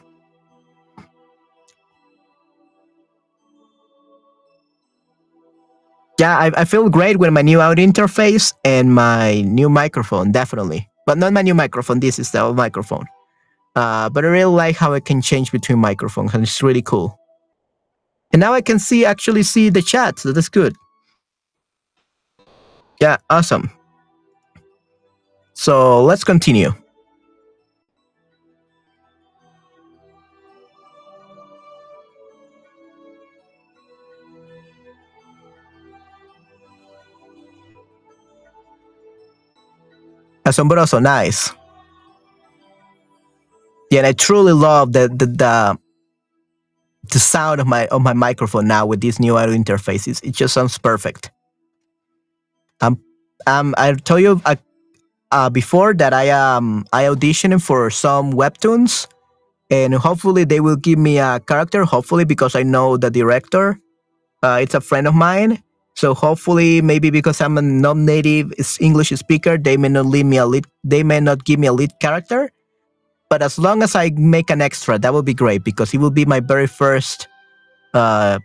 yeah, 6.22 6.38
I, 6.38 6.51
I 6.55 6.65
feel 6.65 6.88
great 6.88 7.18
with 7.18 7.34
my 7.34 7.41
new 7.41 7.59
audio 7.59 7.84
interface 7.84 8.53
and 8.63 8.93
my 8.93 9.41
new 9.41 9.69
microphone, 9.69 10.31
definitely. 10.31 10.88
But 11.07 11.18
not 11.18 11.34
my 11.34 11.41
new 11.41 11.55
microphone. 11.55 11.99
This 11.99 12.19
is 12.19 12.30
the 12.30 12.41
old 12.41 12.55
microphone. 12.55 13.05
Uh, 13.76 14.07
but 14.07 14.23
I 14.23 14.27
really 14.27 14.53
like 14.53 14.76
how 14.76 14.93
I 14.93 14.99
can 14.99 15.23
change 15.23 15.51
between 15.51 15.80
microphones, 15.80 16.35
and 16.35 16.43
it's 16.43 16.61
really 16.61 16.84
cool. 16.84 17.18
And 18.31 18.39
now 18.39 18.53
I 18.53 18.61
can 18.61 18.77
see 18.77 19.03
actually 19.03 19.41
see 19.41 19.69
the 19.69 19.81
chat, 19.81 20.19
so 20.19 20.31
that's 20.31 20.49
good. 20.49 20.76
Yeah, 23.01 23.18
awesome. 23.31 23.72
So 25.61 26.03
let's 26.03 26.23
continue. 26.23 26.73
Asombroso, 40.45 40.99
nice. 40.99 41.53
Yeah, 43.91 43.99
and 43.99 44.07
I 44.07 44.13
truly 44.13 44.53
love 44.53 44.93
the 44.93 45.09
the 45.09 45.27
the, 45.27 45.77
the 47.11 47.19
sound 47.19 47.61
of 47.61 47.67
my 47.67 47.85
of 47.89 48.01
my 48.01 48.13
microphone 48.13 48.67
now 48.67 48.88
with 48.88 48.99
these 49.01 49.19
new 49.19 49.38
audio 49.38 49.55
interfaces. 49.55 50.23
It 50.23 50.31
just 50.31 50.55
sounds 50.55 50.79
perfect. 50.79 51.29
Um, 52.81 52.99
um, 53.45 53.75
I 53.77 53.93
told 53.93 54.21
you 54.21 54.41
uh, 55.32 55.49
before 55.49 55.94
that 55.95 56.14
I 56.14 56.30
um 56.30 56.86
I 56.94 57.03
auditioned 57.06 57.62
for 57.62 57.90
some 57.90 58.34
webtoons, 58.34 59.08
and 59.70 59.94
hopefully 59.95 60.44
they 60.44 60.60
will 60.60 60.76
give 60.76 60.99
me 60.99 61.18
a 61.18 61.40
character. 61.40 61.84
Hopefully, 61.84 62.26
because 62.26 62.56
I 62.56 62.64
know 62.64 62.98
the 62.98 63.10
director. 63.10 63.80
Uh, 64.44 64.60
it's 64.62 64.74
a 64.74 64.82
friend 64.82 65.08
of 65.08 65.14
mine. 65.14 65.62
So 65.95 66.14
hopefully, 66.14 66.82
maybe 66.82 67.10
because 67.12 67.41
I'm 67.41 67.58
a 67.58 67.62
non-native 67.62 68.53
English 68.80 69.10
speaker, 69.10 69.58
they 69.58 69.78
may 69.78 69.90
not 69.90 70.06
leave 70.06 70.26
me 70.26 70.38
a 70.38 70.45
lead. 70.45 70.66
They 70.84 71.03
may 71.03 71.20
not 71.20 71.44
give 71.45 71.60
me 71.60 71.68
a 71.68 71.74
lead 71.74 71.91
character. 71.99 72.49
But 73.30 73.41
as 73.41 73.60
long 73.60 73.84
as 73.84 73.95
I 73.95 74.10
make 74.16 74.49
an 74.49 74.62
extra, 74.62 74.98
that 74.99 75.14
will 75.14 75.24
be 75.24 75.34
great 75.34 75.64
because 75.64 75.94
it 75.94 75.99
will 75.99 76.12
be 76.12 76.26
my 76.26 76.40
very 76.40 76.68
first 76.68 77.28
uh, 77.94 78.40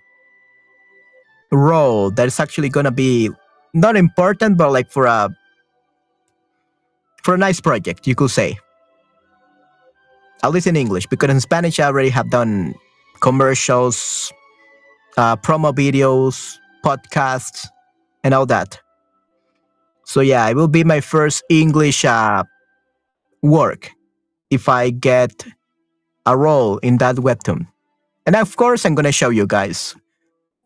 role 1.51 2.11
that 2.13 2.27
is 2.27 2.39
actually 2.39 2.69
gonna 2.69 2.93
be 2.93 3.31
not 3.75 3.97
important, 3.97 4.59
but 4.59 4.71
like 4.71 4.91
for 4.91 5.07
a 5.07 5.31
for 7.27 7.35
a 7.35 7.39
nice 7.39 7.61
project, 7.61 8.07
you 8.07 8.15
could 8.15 8.31
say. 8.31 8.57
At 10.44 10.53
least 10.53 10.69
in 10.69 10.77
English, 10.77 11.07
because 11.09 11.28
in 11.28 11.40
Spanish 11.40 11.81
I 11.81 11.86
already 11.86 12.11
have 12.11 12.31
done 12.31 12.77
commercials, 13.20 14.32
uh, 15.16 15.35
promo 15.35 15.74
videos, 15.74 16.55
podcasts, 16.85 17.66
and 18.23 18.32
all 18.32 18.47
that. 18.47 18.78
So 20.05 20.20
yeah, 20.20 20.47
it 20.47 20.55
will 20.55 20.69
be 20.69 20.85
my 20.85 21.01
first 21.01 21.43
English 21.51 22.05
uh, 22.05 22.44
work 23.43 23.90
if 24.51 24.69
I 24.69 24.90
get 24.90 25.44
a 26.27 26.36
role 26.36 26.78
in 26.78 26.98
that 26.98 27.16
webtoon. 27.16 27.66
And 28.24 28.36
of 28.36 28.55
course, 28.57 28.86
I'm 28.86 28.94
gonna 28.94 29.11
show 29.11 29.31
you 29.31 29.48
guys 29.48 29.97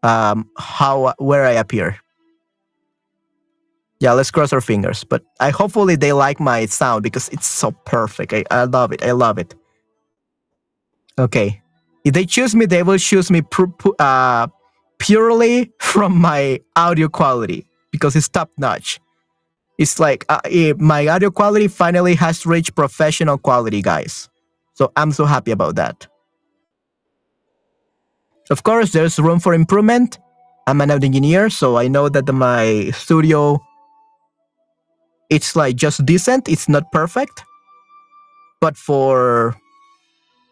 um, 0.03 0.51
how 0.59 1.15
where 1.16 1.47
I 1.47 1.53
appear. 1.53 1.97
Yeah, 4.01 4.12
let's 4.12 4.31
cross 4.31 4.52
our 4.52 4.62
fingers. 4.62 5.05
But 5.05 5.22
I 5.40 5.51
hopefully 5.51 5.94
they 5.94 6.12
like 6.12 6.40
my 6.40 6.66
sound 6.66 7.02
because 7.02 7.28
it's 7.28 7.47
so 7.47 7.70
perfect. 7.85 8.32
I, 8.32 8.44
I 8.51 8.64
love 8.64 8.93
it. 8.93 9.05
I 9.05 9.12
love 9.12 9.39
it. 9.39 9.55
Okay, 11.18 11.60
if 12.05 12.14
they 12.14 12.24
choose 12.24 12.55
me, 12.55 12.64
they 12.64 12.82
will 12.82 12.98
choose 12.98 13.31
me 13.31 13.43
uh, 13.98 14.47
purely 14.98 15.70
from 15.81 16.16
my 16.16 16.60
audio 16.77 17.09
quality 17.09 17.66
because 17.90 18.16
it's 18.16 18.28
top 18.28 18.51
notch. 18.56 18.98
It's 19.78 19.98
like 19.98 20.24
uh, 20.28 20.40
it, 20.44 20.78
my 20.81 21.06
audio 21.09 21.31
quality 21.31 21.68
finally 21.68 22.14
has 22.14 22.47
reached 22.47 22.74
professional 22.74 23.39
quality, 23.39 23.82
guys. 23.82 24.28
So 24.74 24.93
I'm 24.97 25.12
so 25.12 25.27
happy 25.27 25.51
about 25.51 25.77
that. 25.77 26.06
Of 28.51 28.62
course, 28.62 28.93
there's 28.93 29.18
room 29.18 29.40
for 29.40 29.55
improvement. 29.55 30.18
I'm 30.66 30.81
an 30.81 30.90
audio 30.90 31.06
engineer, 31.06 31.51
so 31.51 31.77
I 31.77 31.89
know 31.89 32.09
that 32.09 32.32
my 32.32 32.90
studio 32.93 33.60
it's 35.31 35.57
like 35.57 35.77
just 35.77 36.05
decent. 36.05 36.48
It's 36.48 36.69
not 36.69 36.90
perfect, 36.93 37.44
but 38.61 38.77
for 38.77 39.57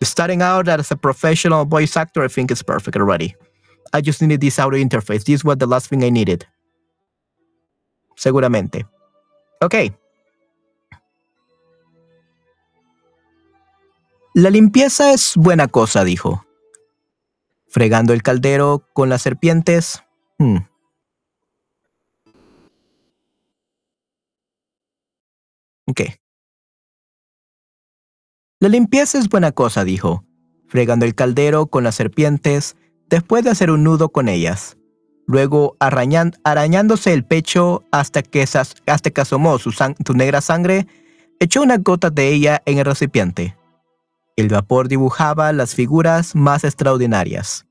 starting 0.03 0.41
out 0.41 0.69
as 0.69 0.91
a 0.91 0.97
professional 0.97 1.67
voice 1.67 1.97
actor, 1.97 2.23
I 2.23 2.29
think 2.29 2.51
it's 2.51 2.63
perfect 2.63 2.97
already. 2.97 3.35
I 3.93 4.01
just 4.01 4.23
needed 4.23 4.41
this 4.41 4.59
audio 4.59 4.83
interface. 4.83 5.25
This 5.25 5.45
was 5.45 5.59
the 5.59 5.67
last 5.67 5.89
thing 5.89 6.05
I 6.05 6.11
needed. 6.11 6.47
Seguramente. 8.17 8.87
Ok. 9.61 9.75
La 14.35 14.51
limpieza 14.51 15.13
es 15.13 15.35
buena 15.37 15.67
cosa, 15.67 16.05
dijo. 16.05 16.45
Fregando 17.69 18.13
el 18.13 18.23
caldero 18.23 18.85
con 18.93 19.09
las 19.09 19.23
serpientes. 19.23 20.03
Hmm. 20.39 20.59
La 28.61 28.69
limpieza 28.69 29.19
es 29.19 29.29
buena 29.29 29.53
cosa, 29.53 29.85
dijo, 29.85 30.25
fregando 30.67 31.07
el 31.07 31.15
caldero 31.15 31.67
con 31.67 31.85
las 31.85 31.95
serpientes 31.95 32.77
después 33.09 33.45
de 33.45 33.51
hacer 33.51 33.71
un 33.71 33.85
nudo 33.85 34.09
con 34.09 34.29
ellas. 34.29 34.77
Luego 35.29 35.77
arañándose 35.79 37.13
el 37.13 37.25
pecho 37.25 37.85
hasta 37.93 38.23
que, 38.23 38.43
hasta 38.43 39.11
que 39.11 39.21
asomó 39.21 39.59
su, 39.59 39.71
negra 40.15 40.41
sangre, 40.41 40.89
echó 41.39 41.63
una 41.63 41.77
gota 41.77 42.11
de 42.11 42.29
ella 42.29 42.63
en 42.67 42.79
el 42.79 42.85
recipiente. 42.85 43.57
El 44.37 44.49
vapor 44.49 44.89
dibujaba 44.89 45.53
las 45.53 45.75
figuras 45.75 46.35
más 46.35 46.65
extraordinarias, 46.65 47.67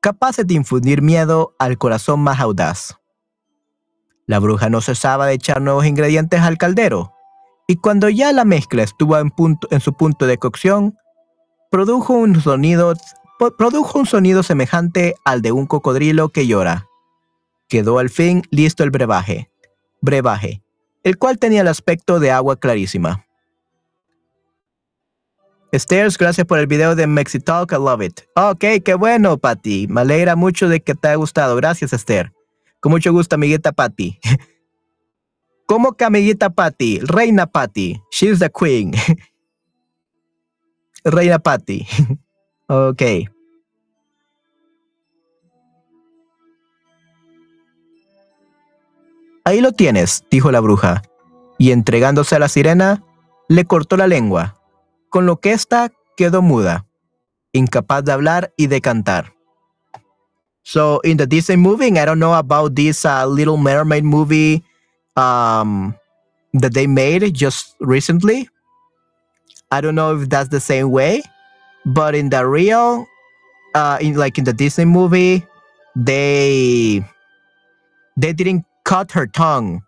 capaces 0.00 0.46
de 0.46 0.54
infundir 0.54 1.02
miedo 1.02 1.54
al 1.58 1.76
corazón 1.76 2.20
más 2.20 2.40
audaz. 2.40 2.96
La 4.26 4.38
bruja 4.38 4.70
no 4.70 4.80
cesaba 4.80 5.26
de 5.26 5.34
echar 5.34 5.60
nuevos 5.60 5.84
ingredientes 5.86 6.40
al 6.40 6.56
caldero, 6.56 7.15
y 7.66 7.76
cuando 7.76 8.08
ya 8.08 8.32
la 8.32 8.44
mezcla 8.44 8.82
estuvo 8.82 9.18
en, 9.18 9.30
punto, 9.30 9.66
en 9.70 9.80
su 9.80 9.92
punto 9.92 10.26
de 10.26 10.38
cocción, 10.38 10.96
produjo 11.70 12.12
un 12.12 12.40
sonido 12.40 12.94
produjo 13.58 13.98
un 13.98 14.06
sonido 14.06 14.42
semejante 14.42 15.14
al 15.24 15.42
de 15.42 15.52
un 15.52 15.66
cocodrilo 15.66 16.30
que 16.30 16.46
llora. 16.46 16.86
Quedó 17.68 17.98
al 17.98 18.08
fin 18.08 18.42
listo 18.50 18.82
el 18.82 18.90
brebaje, 18.90 19.50
brebaje, 20.00 20.62
el 21.02 21.18
cual 21.18 21.38
tenía 21.38 21.60
el 21.60 21.68
aspecto 21.68 22.18
de 22.18 22.30
agua 22.30 22.56
clarísima. 22.56 23.26
Esther, 25.72 26.10
gracias 26.18 26.46
por 26.46 26.58
el 26.58 26.66
video 26.66 26.94
de 26.94 27.06
Mexitalk, 27.06 27.72
I 27.72 27.74
love 27.74 28.00
it. 28.00 28.20
Ok, 28.36 28.64
qué 28.84 28.94
bueno, 28.94 29.36
Patty. 29.36 29.88
Me 29.88 30.00
alegra 30.00 30.36
mucho 30.36 30.68
de 30.68 30.80
que 30.80 30.94
te 30.94 31.08
haya 31.08 31.16
gustado. 31.16 31.56
Gracias, 31.56 31.92
Esther. 31.92 32.32
Con 32.80 32.92
mucho 32.92 33.12
gusto, 33.12 33.34
amiguita 33.34 33.72
Patty. 33.72 34.18
¿Cómo 35.66 35.94
que 35.94 36.04
amiguita 36.04 36.50
Patty? 36.50 37.00
Reina 37.00 37.46
Patty. 37.46 38.00
She's 38.10 38.38
the 38.38 38.50
queen. 38.50 38.92
Reina 41.04 41.38
Patty. 41.38 41.86
Ok. 42.68 43.00
Ahí 49.44 49.60
lo 49.60 49.70
tienes, 49.70 50.24
dijo 50.32 50.50
la 50.50 50.58
bruja, 50.58 51.02
y 51.58 51.70
entregándose 51.70 52.34
a 52.34 52.40
la 52.40 52.48
sirena, 52.48 53.04
le 53.48 53.66
cortó 53.66 53.96
la 53.96 54.08
lengua, 54.08 54.56
con 55.10 55.26
lo 55.26 55.36
que 55.36 55.52
ésta 55.52 55.92
quedó 56.16 56.42
muda, 56.42 56.86
incapaz 57.52 58.04
de 58.04 58.10
hablar 58.10 58.52
y 58.56 58.66
de 58.66 58.80
cantar. 58.80 59.34
So 60.64 61.00
in 61.04 61.18
the 61.18 61.26
Disney 61.28 61.56
movie, 61.56 61.90
I 61.90 62.04
don't 62.04 62.18
know 62.18 62.34
about 62.34 62.74
this 62.74 63.04
uh, 63.04 63.24
Little 63.24 63.56
Mermaid 63.56 64.02
movie 64.02 64.64
um, 65.16 65.94
that 66.52 66.74
they 66.74 66.86
made 66.86 67.34
just 67.34 67.74
recently. 67.80 68.48
I 69.70 69.80
don't 69.80 69.94
know 69.94 70.16
if 70.16 70.28
that's 70.28 70.48
the 70.48 70.60
same 70.60 70.90
way, 70.90 71.22
but 71.84 72.14
in 72.14 72.30
the 72.30 72.46
real 72.46 73.06
uh 73.74 73.98
in 74.00 74.14
like 74.14 74.38
in 74.38 74.44
the 74.44 74.52
disney 74.52 74.84
movie 74.84 75.44
they 75.96 77.04
they 78.16 78.32
didn't 78.32 78.64
cut 78.84 79.12
her 79.12 79.26
tongue. 79.26 79.82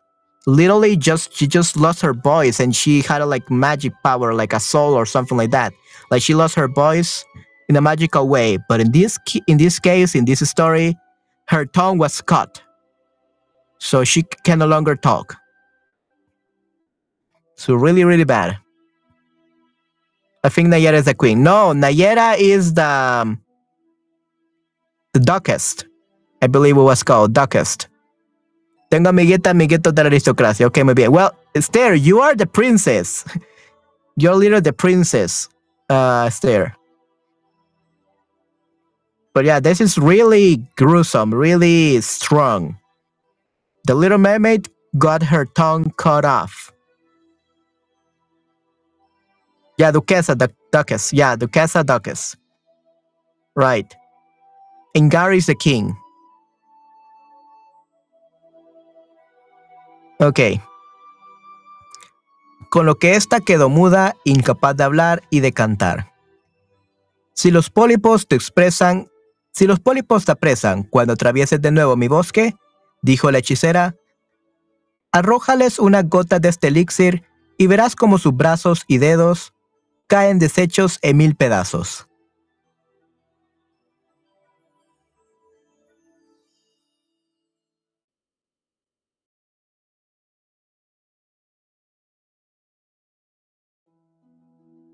Literally 0.46 0.96
just 0.96 1.34
she 1.34 1.46
just 1.46 1.76
lost 1.76 2.00
her 2.00 2.12
voice 2.14 2.58
and 2.60 2.74
she 2.74 3.02
had 3.02 3.20
a 3.20 3.26
like 3.26 3.50
magic 3.50 3.92
power 4.02 4.34
like 4.34 4.52
a 4.52 4.60
soul 4.60 4.94
or 4.94 5.06
something 5.06 5.36
like 5.36 5.50
that. 5.50 5.72
Like 6.10 6.22
she 6.22 6.34
lost 6.34 6.54
her 6.56 6.68
voice 6.68 7.24
in 7.68 7.76
a 7.76 7.80
magical 7.80 8.28
way 8.28 8.58
but 8.68 8.80
in 8.80 8.90
this 8.92 9.18
in 9.46 9.58
this 9.58 9.78
case 9.78 10.14
in 10.14 10.24
this 10.24 10.40
story 10.48 10.96
her 11.48 11.66
tongue 11.66 11.98
was 11.98 12.20
cut 12.22 12.62
so 13.78 14.04
she 14.04 14.22
can 14.44 14.58
no 14.58 14.66
longer 14.66 14.94
talk 14.94 15.36
so 17.56 17.74
really 17.74 18.04
really 18.04 18.24
bad 18.24 18.58
I 20.44 20.48
think 20.50 20.68
Nayera 20.68 20.94
is 20.94 21.04
the 21.04 21.14
queen. 21.14 21.42
No, 21.42 21.72
Nayera 21.74 22.38
is 22.38 22.74
the 22.74 22.86
um, 22.86 23.40
the 25.12 25.20
darkest. 25.20 25.86
I 26.40 26.46
believe 26.46 26.76
it 26.76 26.82
was 26.82 27.02
called 27.02 27.32
darkest. 27.32 27.88
Tengo 28.90 29.10
amiguita, 29.10 29.50
amiguito 29.50 29.92
de 29.92 30.02
la 30.02 30.08
aristocracia. 30.08 30.66
Okay, 30.66 30.82
muy 30.84 30.94
bien. 30.94 31.10
Well, 31.10 31.32
Esther, 31.54 31.94
you 31.94 32.20
are 32.20 32.34
the 32.34 32.46
princess. 32.46 33.24
You're 34.16 34.34
literally 34.34 34.62
the 34.62 34.72
princess, 34.72 35.48
uh, 35.90 36.24
Esther. 36.26 36.74
But 39.34 39.44
yeah, 39.44 39.60
this 39.60 39.80
is 39.80 39.98
really 39.98 40.66
gruesome, 40.76 41.32
really 41.32 42.00
strong. 42.00 42.78
The 43.88 43.94
little 43.94 44.18
mermaid 44.18 44.68
got 44.98 45.22
her 45.22 45.46
tongue 45.46 45.92
cut 45.96 46.26
off. 46.26 46.70
Yeah, 49.78 49.92
Duquesa, 49.92 50.38
the 50.38 50.52
Duchess. 50.70 51.10
Yeah, 51.14 51.36
Duquesa, 51.36 51.86
Duchess. 51.86 52.36
Right. 53.56 53.90
And 54.94 55.10
Gary's 55.10 55.46
the 55.46 55.54
king. 55.54 55.96
Okay. 60.20 60.60
con 62.70 62.86
lo 62.86 62.98
que 62.98 63.14
ésta 63.14 63.40
quedó 63.40 63.68
muda, 63.68 64.14
incapaz 64.24 64.76
de 64.76 64.84
hablar 64.84 65.22
y 65.30 65.40
de 65.40 65.52
cantar. 65.52 66.12
Si 67.32 67.50
los 67.50 67.70
pólipos 67.70 68.26
te 68.26 68.36
expresan, 68.36 69.08
si 69.52 69.66
los 69.66 69.80
pólipos 69.80 70.24
te 70.24 70.32
apresan 70.32 70.82
cuando 70.82 71.14
atravieses 71.14 71.62
de 71.62 71.70
nuevo 71.70 71.96
mi 71.96 72.08
bosque, 72.08 72.54
dijo 73.02 73.30
la 73.30 73.38
hechicera, 73.38 73.96
arrójales 75.12 75.78
una 75.78 76.02
gota 76.02 76.38
de 76.38 76.48
este 76.48 76.68
elixir 76.68 77.24
y 77.56 77.66
verás 77.66 77.96
como 77.96 78.18
sus 78.18 78.34
brazos 78.34 78.84
y 78.86 78.98
dedos 78.98 79.52
caen 80.06 80.38
deshechos 80.38 80.98
en 81.02 81.16
mil 81.16 81.34
pedazos. 81.34 82.08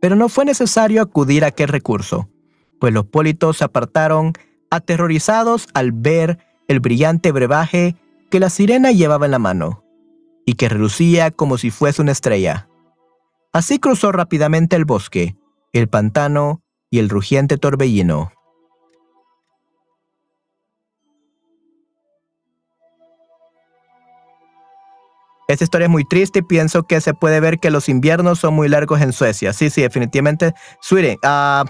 Pero 0.00 0.16
no 0.16 0.28
fue 0.28 0.44
necesario 0.44 1.00
acudir 1.00 1.44
a 1.44 1.46
aquel 1.46 1.68
recurso, 1.68 2.28
pues 2.78 2.92
los 2.92 3.06
pólitos 3.06 3.56
se 3.56 3.64
apartaron 3.64 4.34
aterrorizados 4.68 5.66
al 5.72 5.92
ver 5.92 6.38
el 6.68 6.80
brillante 6.80 7.32
brebaje 7.32 7.96
que 8.30 8.40
la 8.40 8.50
sirena 8.50 8.90
llevaba 8.92 9.26
en 9.26 9.32
la 9.32 9.38
mano, 9.38 9.84
y 10.46 10.54
que 10.54 10.68
relucía 10.68 11.30
como 11.30 11.58
si 11.58 11.70
fuese 11.70 12.02
una 12.02 12.12
estrella. 12.12 12.68
Así 13.52 13.78
cruzó 13.78 14.12
rápidamente 14.12 14.76
el 14.76 14.84
bosque, 14.84 15.36
el 15.72 15.88
pantano 15.88 16.62
y 16.90 16.98
el 16.98 17.08
rugiente 17.08 17.56
torbellino. 17.56 18.32
Esta 25.46 25.64
historia 25.64 25.84
es 25.86 25.90
muy 25.90 26.04
triste 26.04 26.38
y 26.38 26.42
pienso 26.42 26.84
que 26.84 27.00
se 27.00 27.12
puede 27.12 27.38
ver 27.38 27.58
que 27.60 27.70
los 27.70 27.88
inviernos 27.88 28.38
son 28.38 28.54
muy 28.54 28.68
largos 28.68 29.00
en 29.02 29.12
Suecia. 29.12 29.52
Sí, 29.52 29.68
sí, 29.68 29.82
definitivamente. 29.82 30.54
Sweden. 30.80 31.18
Uh, 31.22 31.68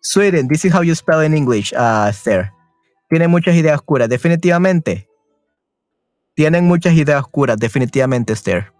Sweden, 0.00 0.48
this 0.48 0.64
is 0.64 0.72
how 0.72 0.82
you 0.82 0.94
spell 0.94 1.22
in 1.24 1.34
English, 1.34 1.72
uh, 1.72 2.08
Esther. 2.08 2.52
Tiene 3.12 3.28
muchas 3.28 3.54
ideas 3.56 3.76
oscuras, 3.76 4.08
definitivamente. 4.08 5.06
Tienen 6.32 6.64
muchas 6.66 6.94
ideas 6.94 7.20
oscuras, 7.20 7.58
definitivamente, 7.58 8.32
Esther. 8.32 8.72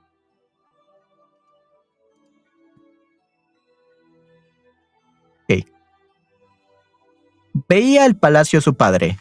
Veía 7.68 8.06
el 8.06 8.16
palacio 8.16 8.60
de 8.60 8.62
su 8.62 8.74
padre. 8.74 9.18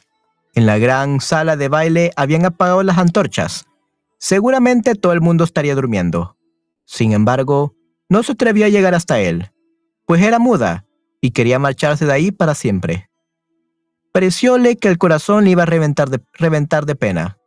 En 0.54 0.66
la 0.66 0.78
gran 0.78 1.20
sala 1.20 1.58
de 1.58 1.68
baile 1.68 2.14
habían 2.16 2.46
apagado 2.46 2.82
las 2.82 2.98
antorchas 2.98 3.66
Seguramente 4.18 4.96
todo 4.96 5.12
el 5.12 5.20
mundo 5.20 5.44
estaría 5.44 5.76
durmiendo. 5.76 6.38
Sin 6.86 7.12
embargo, 7.12 7.76
no 8.08 8.24
se 8.24 8.32
atrevió 8.32 8.66
a 8.66 8.70
llegar 8.70 8.96
hasta 8.96 9.20
él, 9.20 9.52
pues 10.06 10.22
era 10.22 10.40
muda 10.40 10.86
y 11.20 11.32
quería 11.32 11.60
marcharse 11.60 12.06
de 12.06 12.14
ahí 12.14 12.32
para 12.32 12.56
siempre. 12.56 13.11
Parecióle 14.12 14.76
que 14.76 14.90
el 14.90 14.98
corazón 14.98 15.46
le 15.46 15.52
iba 15.52 15.64
a 15.64 15.66
reventar 15.66 16.10
de, 16.86 16.96
pena. 16.96 17.38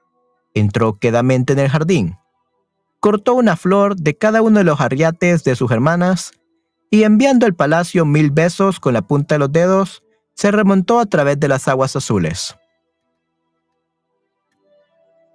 Entró 0.54 0.94
quedamente 0.94 1.52
en 1.52 1.58
el 1.58 1.68
jardín. 1.68 2.16
Cortó 3.00 3.34
una 3.34 3.56
flor 3.56 3.96
de 3.96 4.16
cada 4.16 4.40
uno 4.40 4.58
de 4.58 4.64
los 4.64 4.80
arriates 4.80 5.44
de 5.44 5.56
sus 5.56 5.70
hermanas 5.70 6.32
y 6.90 7.02
enviando 7.02 7.44
al 7.44 7.54
palacio 7.54 8.06
mil 8.06 8.30
besos 8.30 8.80
con 8.80 8.94
la 8.94 9.02
punta 9.02 9.34
de 9.34 9.40
los 9.40 9.52
dedos, 9.52 10.02
se 10.34 10.50
remontó 10.50 11.00
a 11.00 11.06
través 11.06 11.38
de 11.38 11.48
las 11.48 11.68
aguas 11.68 11.96
azules. 11.96 12.56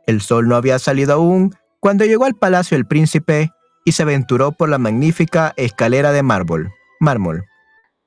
El 0.07 0.21
sol 0.21 0.47
no 0.47 0.55
había 0.55 0.79
salido 0.79 1.13
aún 1.13 1.53
cuando 1.79 2.05
llegó 2.05 2.25
al 2.25 2.35
palacio 2.35 2.75
el 2.75 2.87
príncipe 2.87 3.51
y 3.85 3.91
se 3.91 4.03
aventuró 4.03 4.51
por 4.51 4.69
la 4.69 4.79
magnífica 4.79 5.53
escalera 5.57 6.11
de 6.11 6.23
mármol. 6.23 6.71
mármol. 6.99 7.45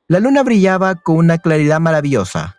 La 0.08 0.18
luna 0.18 0.42
brillaba 0.42 0.96
con 0.96 1.16
una 1.16 1.38
claridad 1.38 1.78
maravillosa. 1.78 2.56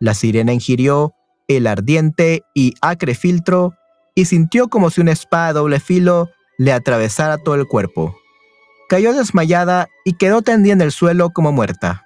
La 0.00 0.14
sirena 0.14 0.52
ingirió 0.52 1.14
el 1.48 1.66
ardiente 1.66 2.42
y 2.54 2.74
acre 2.80 3.14
filtro 3.14 3.74
y 4.14 4.24
sintió 4.24 4.68
como 4.68 4.90
si 4.90 5.00
una 5.00 5.12
espada 5.12 5.48
de 5.48 5.52
doble 5.54 5.80
filo 5.80 6.30
le 6.58 6.72
atravesara 6.72 7.38
todo 7.38 7.54
el 7.54 7.66
cuerpo. 7.66 8.16
Cayó 8.88 9.12
desmayada 9.12 9.88
y 10.04 10.14
quedó 10.14 10.42
tendida 10.42 10.72
en 10.72 10.80
el 10.80 10.92
suelo 10.92 11.30
como 11.30 11.52
muerta. 11.52 12.04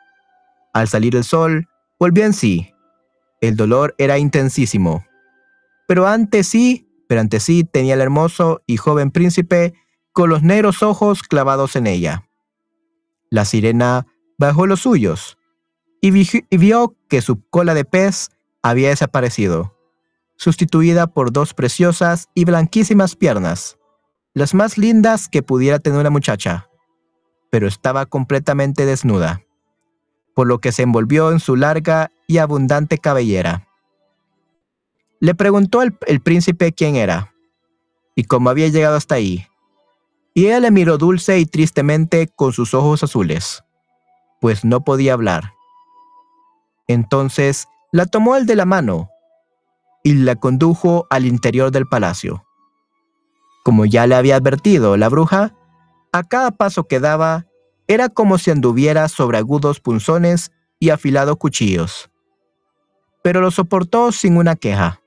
Al 0.73 0.89
salir 0.89 1.17
el 1.17 1.25
sol, 1.25 1.69
volvió 1.99 2.25
en 2.25 2.33
sí. 2.33 2.73
El 3.41 3.57
dolor 3.57 3.95
era 3.99 4.19
intensísimo 4.19 5.05
pero 5.91 6.07
ante 6.07 6.45
sí, 6.45 6.89
pero 7.09 7.21
ante 7.21 7.41
sí 7.41 7.65
tenía 7.65 7.95
el 7.95 8.01
hermoso 8.01 8.62
y 8.65 8.77
joven 8.77 9.11
príncipe 9.11 9.75
con 10.12 10.31
los 10.31 10.45
negros 10.45 10.85
ojos 10.85 11.25
clavados 11.25 11.75
en 11.75 11.89
ella. 11.89 12.29
La 13.29 13.45
sirena 13.45 14.07
bajó 14.39 14.67
los 14.67 14.83
suyos 14.83 15.37
y, 16.01 16.10
vio 16.56 16.97
que 17.09 17.22
su 17.22 17.43
cola 17.48 17.74
de 17.74 17.85
pez 17.85 18.31
había 18.62 18.89
desaparecido, 18.89 19.77
sustituida 20.36 21.06
por 21.06 21.32
dos 21.32 21.55
preciosas 21.55 22.28
y 22.35 22.44
blanquísimas 22.44 23.16
piernas, 23.16 23.78
las 24.32 24.55
más 24.55 24.78
lindas 24.78 25.28
que 25.28 25.43
pudiera 25.43 25.78
tener 25.78 26.01
una 26.01 26.10
muchacha, 26.10 26.68
pero 27.51 27.66
estaba 27.66 28.06
completamente 28.06 28.86
desnuda, 28.86 29.43
por 30.35 30.47
lo 30.47 30.59
que 30.59 30.72
se 30.72 30.82
envolvió 30.82 31.32
en 31.32 31.40
su 31.40 31.56
larga 31.56 32.10
y 32.27 32.39
abundante 32.39 32.98
cabellera. 32.98 33.66
Le 35.18 35.35
preguntó 35.35 35.82
el, 35.82 36.20
príncipe 36.22 36.72
quién 36.72 36.97
era 36.97 37.35
y 38.14 38.24
cómo 38.24 38.48
había 38.48 38.68
llegado 38.68 38.97
hasta 38.97 39.16
ahí. 39.16 39.47
Y 40.32 40.47
ella 40.47 40.60
le 40.60 40.70
miró 40.70 40.97
dulce 40.97 41.39
y 41.39 41.44
tristemente 41.44 42.28
con 42.28 42.52
sus 42.52 42.72
ojos 42.72 43.02
azules, 43.02 43.62
pues 44.40 44.64
no 44.64 44.82
podía 44.82 45.12
hablar. 45.12 45.52
Entonces 46.93 47.69
la 47.93 48.05
tomó 48.05 48.35
él 48.35 48.47
de 48.47 48.57
la 48.57 48.65
mano 48.65 49.11
y 50.03 50.15
la 50.15 50.35
condujo 50.35 51.07
al 51.09 51.25
interior 51.25 51.71
del 51.71 51.87
palacio. 51.87 52.45
Como 53.65 53.85
ya 53.87 54.09
le 54.09 54.17
había 54.17 54.35
advertido 54.35 54.97
la 54.97 55.09
bruja, 55.09 55.55
a 56.12 56.25
cada 56.25 56.51
paso 56.51 56.89
que 56.89 56.99
daba 56.99 57.47
era 57.87 58.09
como 58.09 58.39
si 58.39 58.51
anduviera 58.51 59.07
sobre 59.07 59.39
agudos 59.39 59.79
punzones 59.79 60.51
y 60.81 60.91
afilados 60.91 61.37
cuchillos. 61.37 62.11
Pero 63.23 63.41
lo 63.41 63.53
soportó 63.53 64.11
sin 64.11 64.37
una 64.37 64.57
queja 64.57 65.01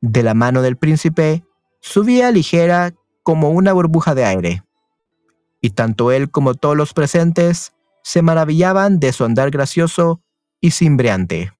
de 0.00 0.22
la 0.22 0.34
mano 0.34 0.62
del 0.62 0.76
príncipe, 0.76 1.44
subía 1.80 2.30
ligera 2.30 2.94
como 3.24 3.50
una 3.50 3.72
burbuja 3.72 4.14
de 4.14 4.24
aire. 4.24 4.62
Y 5.60 5.70
tanto 5.70 6.12
él 6.12 6.30
como 6.30 6.54
todos 6.54 6.76
los 6.76 6.94
presentes 6.94 7.72
se 8.10 8.22
maravillaban 8.22 8.98
de 8.98 9.12
su 9.12 9.24
andar 9.24 9.52
gracioso 9.52 10.20
y 10.60 10.72
cimbreante. 10.72 11.52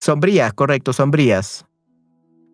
Sombrías, 0.00 0.52
correcto, 0.52 0.92
sombrías. 0.92 1.64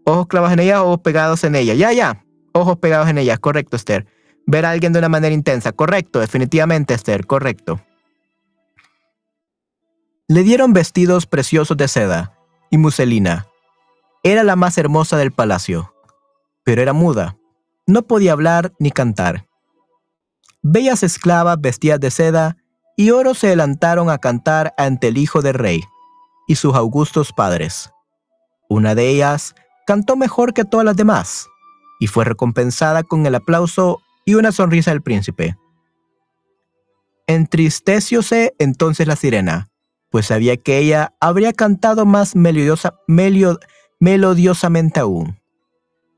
Ojos 0.04 0.26
clavados 0.26 0.52
en 0.52 0.60
ella, 0.60 0.82
ojos 0.82 1.00
pegados 1.00 1.44
en 1.44 1.54
ella. 1.54 1.72
Ya, 1.72 1.94
ya. 1.94 2.26
Ojos 2.52 2.76
pegados 2.76 3.08
en 3.08 3.16
ella, 3.16 3.38
correcto, 3.38 3.76
Esther. 3.76 4.06
Ver 4.46 4.66
a 4.66 4.70
alguien 4.70 4.92
de 4.92 4.98
una 4.98 5.08
manera 5.08 5.34
intensa, 5.34 5.72
correcto, 5.72 6.20
definitivamente, 6.20 6.92
Esther, 6.92 7.26
correcto. 7.26 7.80
Le 10.28 10.42
dieron 10.42 10.74
vestidos 10.74 11.26
preciosos 11.26 11.78
de 11.78 11.88
seda 11.88 12.36
y 12.70 12.76
muselina. 12.76 13.46
Era 14.24 14.44
la 14.44 14.56
más 14.56 14.76
hermosa 14.76 15.16
del 15.16 15.32
palacio, 15.32 15.94
pero 16.64 16.82
era 16.82 16.92
muda. 16.92 17.38
No 17.86 18.02
podía 18.02 18.32
hablar 18.32 18.74
ni 18.78 18.90
cantar. 18.90 19.46
Bellas 20.66 21.02
esclavas 21.02 21.60
vestidas 21.60 22.00
de 22.00 22.10
seda 22.10 22.56
y 22.96 23.10
oro 23.10 23.34
se 23.34 23.48
adelantaron 23.48 24.08
a 24.08 24.16
cantar 24.16 24.72
ante 24.78 25.08
el 25.08 25.18
hijo 25.18 25.42
del 25.42 25.52
rey 25.52 25.82
y 26.48 26.54
sus 26.54 26.74
augustos 26.74 27.34
padres. 27.34 27.90
Una 28.70 28.94
de 28.94 29.08
ellas 29.08 29.54
cantó 29.86 30.16
mejor 30.16 30.54
que 30.54 30.64
todas 30.64 30.86
las 30.86 30.96
demás 30.96 31.48
y 32.00 32.06
fue 32.06 32.24
recompensada 32.24 33.02
con 33.02 33.26
el 33.26 33.34
aplauso 33.34 34.00
y 34.24 34.36
una 34.36 34.52
sonrisa 34.52 34.90
del 34.90 35.02
príncipe. 35.02 35.58
Entristecióse 37.26 38.54
entonces 38.58 39.06
la 39.06 39.16
sirena 39.16 39.68
pues 40.08 40.24
sabía 40.26 40.56
que 40.56 40.78
ella 40.78 41.12
habría 41.20 41.52
cantado 41.52 42.06
más 42.06 42.36
melodiosamente 42.36 45.00
aún. 45.00 45.38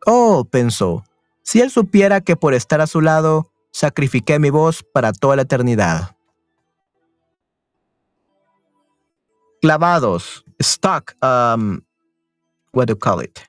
Oh, 0.04 0.44
pensó, 0.44 1.02
si 1.42 1.62
él 1.62 1.70
supiera 1.70 2.20
que 2.20 2.36
por 2.36 2.54
estar 2.54 2.80
a 2.80 2.86
su 2.86 3.00
lado 3.00 3.50
sacrifiqué 3.76 4.38
mi 4.38 4.48
voz 4.48 4.82
para 4.82 5.12
toda 5.12 5.36
la 5.36 5.42
eternidad. 5.42 6.16
Clavados, 9.60 10.44
stuck, 10.60 11.14
um, 11.22 11.82
what 12.72 12.86
do 12.86 12.92
you 12.92 12.96
call 12.96 13.20
it? 13.20 13.46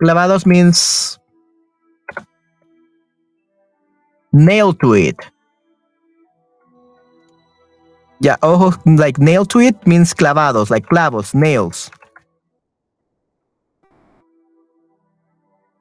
Clavados 0.00 0.46
means 0.46 1.18
nailed 4.32 4.78
to 4.80 4.94
it. 4.94 5.16
Yeah, 8.20 8.36
ojos 8.42 8.78
like 8.86 9.18
nail 9.18 9.44
to 9.46 9.58
it 9.58 9.74
means 9.86 10.14
clavados, 10.14 10.70
like 10.70 10.86
clavos, 10.86 11.34
nails. 11.34 11.90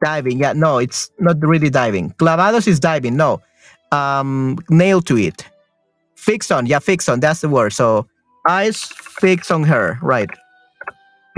Diving. 0.04 0.40
Yeah, 0.40 0.54
no, 0.54 0.80
it's 0.80 1.12
not 1.20 1.38
really 1.42 1.70
diving. 1.70 2.12
Clavados 2.14 2.68
is 2.68 2.80
diving. 2.80 3.16
No. 3.16 3.42
Um, 3.92 4.58
nail 4.70 5.02
to 5.02 5.18
it. 5.18 5.46
Fix 6.16 6.52
on. 6.52 6.66
Yeah, 6.66 6.80
fix 6.80 7.08
on. 7.10 7.20
That's 7.20 7.42
the 7.42 7.50
word. 7.50 7.74
So 7.74 8.08
eyes 8.48 8.84
fix 8.84 9.52
on 9.52 9.64
her. 9.64 10.00
Right. 10.02 10.30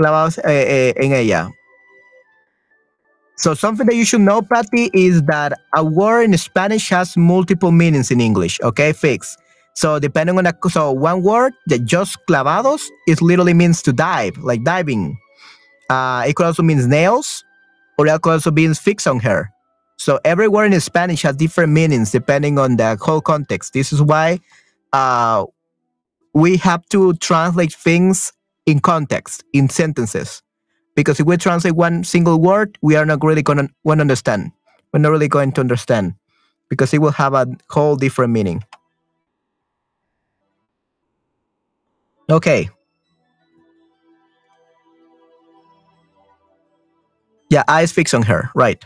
Clavados 0.00 0.38
eh, 0.44 0.92
eh, 0.92 0.92
en 0.96 1.12
ella. 1.12 1.50
So 3.36 3.52
something 3.54 3.86
that 3.86 3.96
you 3.96 4.04
should 4.04 4.20
know, 4.20 4.42
Patty, 4.42 4.90
is 4.94 5.22
that 5.24 5.52
a 5.74 5.84
word 5.84 6.22
in 6.22 6.38
Spanish 6.38 6.88
has 6.90 7.16
multiple 7.16 7.72
meanings 7.72 8.10
in 8.10 8.20
English. 8.20 8.60
Okay, 8.62 8.92
fix. 8.92 9.36
So 9.74 9.98
depending 9.98 10.38
on 10.38 10.46
a 10.46 10.54
so 10.70 10.92
one 10.92 11.22
word 11.22 11.52
that 11.66 11.84
just 11.84 12.16
clavados, 12.28 12.86
it 13.08 13.20
literally 13.20 13.54
means 13.54 13.82
to 13.82 13.92
dive, 13.92 14.38
like 14.38 14.62
diving. 14.62 15.18
Uh, 15.90 16.24
it 16.26 16.36
could 16.36 16.46
also 16.46 16.62
mean 16.62 16.88
nails, 16.88 17.44
or 17.98 18.06
it 18.06 18.22
could 18.22 18.32
also 18.32 18.50
mean 18.50 18.74
fix 18.74 19.06
on 19.06 19.20
her. 19.20 19.50
So 19.96 20.20
every 20.24 20.48
word 20.48 20.72
in 20.72 20.80
Spanish 20.80 21.22
has 21.22 21.36
different 21.36 21.72
meanings 21.72 22.10
depending 22.10 22.58
on 22.58 22.76
the 22.76 22.96
whole 23.00 23.20
context. 23.20 23.72
This 23.72 23.92
is 23.92 24.02
why 24.02 24.40
uh, 24.92 25.46
we 26.32 26.56
have 26.58 26.84
to 26.88 27.14
translate 27.14 27.72
things 27.72 28.32
in 28.66 28.80
context, 28.80 29.44
in 29.52 29.68
sentences. 29.68 30.42
Because 30.94 31.20
if 31.20 31.26
we 31.26 31.36
translate 31.36 31.74
one 31.74 32.04
single 32.04 32.40
word, 32.40 32.78
we 32.82 32.96
are 32.96 33.06
not 33.06 33.22
really 33.22 33.42
going 33.42 33.68
to 33.68 33.90
understand. 33.90 34.52
We're 34.92 35.00
not 35.00 35.10
really 35.10 35.28
going 35.28 35.52
to 35.52 35.60
understand 35.60 36.14
because 36.68 36.94
it 36.94 36.98
will 36.98 37.12
have 37.12 37.34
a 37.34 37.46
whole 37.68 37.96
different 37.96 38.32
meaning. 38.32 38.64
Okay. 42.30 42.70
Yeah, 47.50 47.64
eyes 47.68 47.92
fixed 47.92 48.14
on 48.14 48.22
her, 48.22 48.50
right. 48.54 48.84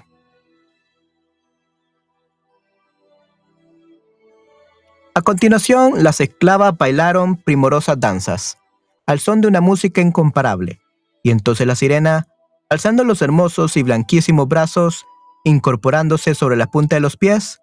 A 5.18 5.22
continuación, 5.22 6.04
las 6.04 6.20
esclavas 6.20 6.78
bailaron 6.78 7.36
primorosas 7.36 7.98
danzas, 7.98 8.56
al 9.04 9.18
son 9.18 9.40
de 9.40 9.48
una 9.48 9.60
música 9.60 10.00
incomparable, 10.00 10.80
y 11.24 11.30
entonces 11.30 11.66
la 11.66 11.74
sirena, 11.74 12.28
alzando 12.70 13.02
los 13.02 13.20
hermosos 13.20 13.76
y 13.76 13.82
blanquísimos 13.82 14.46
brazos, 14.46 15.06
incorporándose 15.42 16.36
sobre 16.36 16.56
la 16.56 16.68
punta 16.68 16.94
de 16.94 17.00
los 17.00 17.16
pies, 17.16 17.58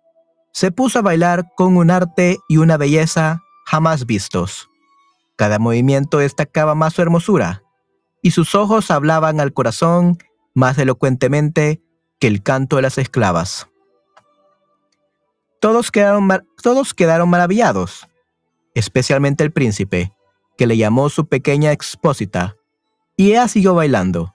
se 0.51 0.71
puso 0.71 0.99
a 0.99 1.01
bailar 1.01 1.45
con 1.55 1.77
un 1.77 1.91
arte 1.91 2.39
y 2.49 2.57
una 2.57 2.75
belleza 2.75 3.41
jamás 3.65 4.05
vistos. 4.05 4.69
Cada 5.37 5.57
movimiento 5.57 6.17
destacaba 6.17 6.75
más 6.75 6.93
su 6.93 7.03
hermosura, 7.03 7.63
y 8.21 8.31
sus 8.31 8.53
ojos 8.53 8.91
hablaban 8.91 9.39
al 9.39 9.53
corazón 9.53 10.17
más 10.55 10.77
elocuentemente 10.79 11.83
que 12.19 12.27
el 12.27 12.41
canto 12.41 12.77
de 12.77 12.81
las 12.81 12.97
esclavas. 12.97 13.67
Todos 15.59 15.91
quedaron, 15.91 16.27
todos 16.63 16.93
quedaron 16.93 17.29
maravillados, 17.29 18.07
especialmente 18.73 19.43
el 19.43 19.51
príncipe, 19.51 20.13
que 20.57 20.65
le 20.65 20.77
llamó 20.77 21.09
su 21.09 21.27
pequeña 21.27 21.71
expósita, 21.71 22.55
y 23.17 23.31
ella 23.31 23.47
siguió 23.47 23.75
bailando, 23.75 24.33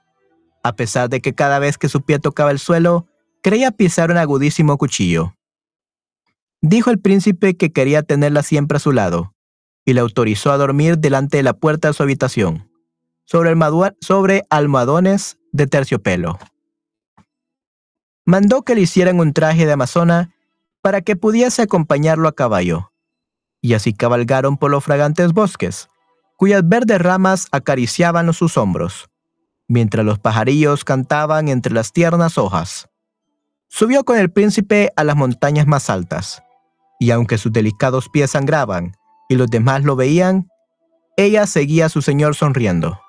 a 0.62 0.76
pesar 0.76 1.08
de 1.08 1.20
que 1.20 1.34
cada 1.34 1.58
vez 1.58 1.78
que 1.78 1.88
su 1.88 2.02
pie 2.02 2.18
tocaba 2.18 2.50
el 2.50 2.58
suelo, 2.58 3.06
creía 3.42 3.70
pisar 3.70 4.10
un 4.10 4.18
agudísimo 4.18 4.76
cuchillo. 4.76 5.34
Dijo 6.60 6.90
el 6.90 7.00
príncipe 7.00 7.56
que 7.56 7.72
quería 7.72 8.02
tenerla 8.02 8.42
siempre 8.42 8.76
a 8.76 8.80
su 8.80 8.92
lado, 8.92 9.34
y 9.86 9.94
le 9.94 10.00
autorizó 10.00 10.52
a 10.52 10.58
dormir 10.58 10.98
delante 10.98 11.38
de 11.38 11.42
la 11.42 11.54
puerta 11.54 11.88
de 11.88 11.94
su 11.94 12.02
habitación, 12.02 12.70
sobre, 13.24 13.54
sobre 14.00 14.44
almohadones 14.50 15.39
de 15.52 15.66
terciopelo. 15.66 16.38
Mandó 18.24 18.62
que 18.62 18.74
le 18.74 18.82
hicieran 18.82 19.18
un 19.20 19.32
traje 19.32 19.66
de 19.66 19.72
amazona 19.72 20.34
para 20.82 21.00
que 21.02 21.16
pudiese 21.16 21.62
acompañarlo 21.62 22.28
a 22.28 22.34
caballo, 22.34 22.92
y 23.60 23.74
así 23.74 23.92
cabalgaron 23.92 24.56
por 24.56 24.70
los 24.70 24.84
fragantes 24.84 25.32
bosques, 25.32 25.88
cuyas 26.36 26.66
verdes 26.66 27.00
ramas 27.00 27.46
acariciaban 27.52 28.32
sus 28.32 28.56
hombros, 28.56 29.10
mientras 29.68 30.06
los 30.06 30.18
pajarillos 30.18 30.84
cantaban 30.84 31.48
entre 31.48 31.74
las 31.74 31.92
tiernas 31.92 32.38
hojas. 32.38 32.88
Subió 33.68 34.04
con 34.04 34.18
el 34.18 34.30
príncipe 34.30 34.90
a 34.96 35.04
las 35.04 35.16
montañas 35.16 35.66
más 35.66 35.90
altas, 35.90 36.42
y 36.98 37.10
aunque 37.10 37.38
sus 37.38 37.52
delicados 37.52 38.08
pies 38.08 38.32
sangraban 38.32 38.96
y 39.28 39.36
los 39.36 39.48
demás 39.48 39.84
lo 39.84 39.96
veían, 39.96 40.48
ella 41.16 41.46
seguía 41.46 41.86
a 41.86 41.90
su 41.90 42.02
señor 42.02 42.34
sonriendo, 42.34 43.00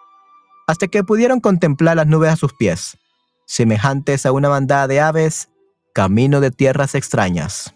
hasta 0.72 0.88
que 0.88 1.04
pudieron 1.04 1.42
contemplar 1.42 1.98
las 1.98 2.08
nubes 2.08 2.32
a 2.32 2.38
sus 2.38 2.54
pies, 2.54 2.98
semejantes 3.46 4.26
a 4.26 4.32
una 4.32 4.48
bandada 4.48 4.88
de 4.88 5.02
aves, 5.02 5.50
camino 5.94 6.40
de 6.40 6.50
tierras 6.50 6.96
extrañas. 6.96 7.76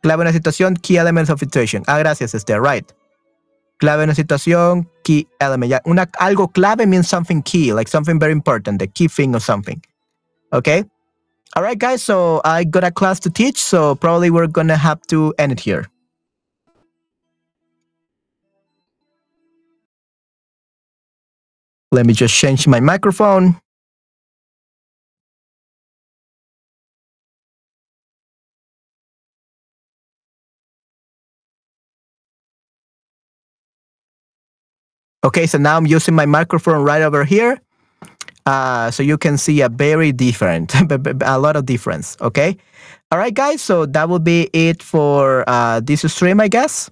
Clave 0.00 0.22
en 0.22 0.26
la 0.26 0.32
situación, 0.32 0.76
key 0.76 0.96
elements 0.96 1.28
of 1.28 1.40
situation. 1.40 1.82
Ah, 1.88 1.98
gracias, 1.98 2.34
Esther, 2.34 2.62
right. 2.62 2.88
Clave 3.78 4.04
en 4.04 4.10
la 4.10 4.14
situación, 4.14 4.88
key 5.02 5.26
element. 5.40 5.82
una, 5.84 6.08
algo 6.20 6.52
clave 6.52 6.86
means 6.86 7.08
something 7.08 7.42
key, 7.42 7.72
like 7.72 7.90
something 7.90 8.20
very 8.20 8.32
important, 8.32 8.78
the 8.78 8.86
key 8.86 9.08
thing 9.08 9.34
or 9.34 9.40
something. 9.40 9.82
Okay? 10.52 10.84
All 11.56 11.64
right, 11.64 11.78
guys, 11.78 12.00
so 12.00 12.40
I 12.44 12.62
got 12.62 12.84
a 12.84 12.92
class 12.92 13.18
to 13.20 13.30
teach, 13.30 13.58
so 13.58 13.96
probably 13.96 14.30
we're 14.30 14.46
gonna 14.46 14.76
have 14.76 15.00
to 15.08 15.34
end 15.36 15.50
it 15.50 15.58
here. 15.58 15.88
Let 21.92 22.06
me 22.06 22.14
just 22.14 22.34
change 22.34 22.66
my 22.66 22.80
microphone. 22.80 23.60
Okay, 35.22 35.46
so 35.46 35.58
now 35.58 35.76
I'm 35.76 35.86
using 35.86 36.14
my 36.14 36.26
microphone 36.26 36.82
right 36.82 37.02
over 37.02 37.24
here. 37.24 37.60
Uh, 38.44 38.90
so 38.90 39.02
you 39.02 39.18
can 39.18 39.38
see 39.38 39.60
a 39.60 39.68
very 39.68 40.10
different, 40.12 40.74
a 41.22 41.38
lot 41.38 41.56
of 41.56 41.66
difference. 41.66 42.16
Okay. 42.20 42.56
All 43.12 43.18
right, 43.18 43.34
guys. 43.34 43.60
So 43.60 43.86
that 43.86 44.08
will 44.08 44.18
be 44.18 44.48
it 44.54 44.82
for 44.82 45.44
uh, 45.46 45.80
this 45.80 46.00
stream, 46.10 46.40
I 46.40 46.48
guess. 46.48 46.90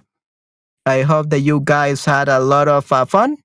I 0.85 1.01
hope 1.01 1.29
that 1.31 1.39
you 1.41 1.61
guys 1.65 2.05
had 2.05 2.29
a 2.29 2.39
lot 2.39 2.67
of 2.67 2.91
uh, 2.93 3.05
fun. 3.05 3.40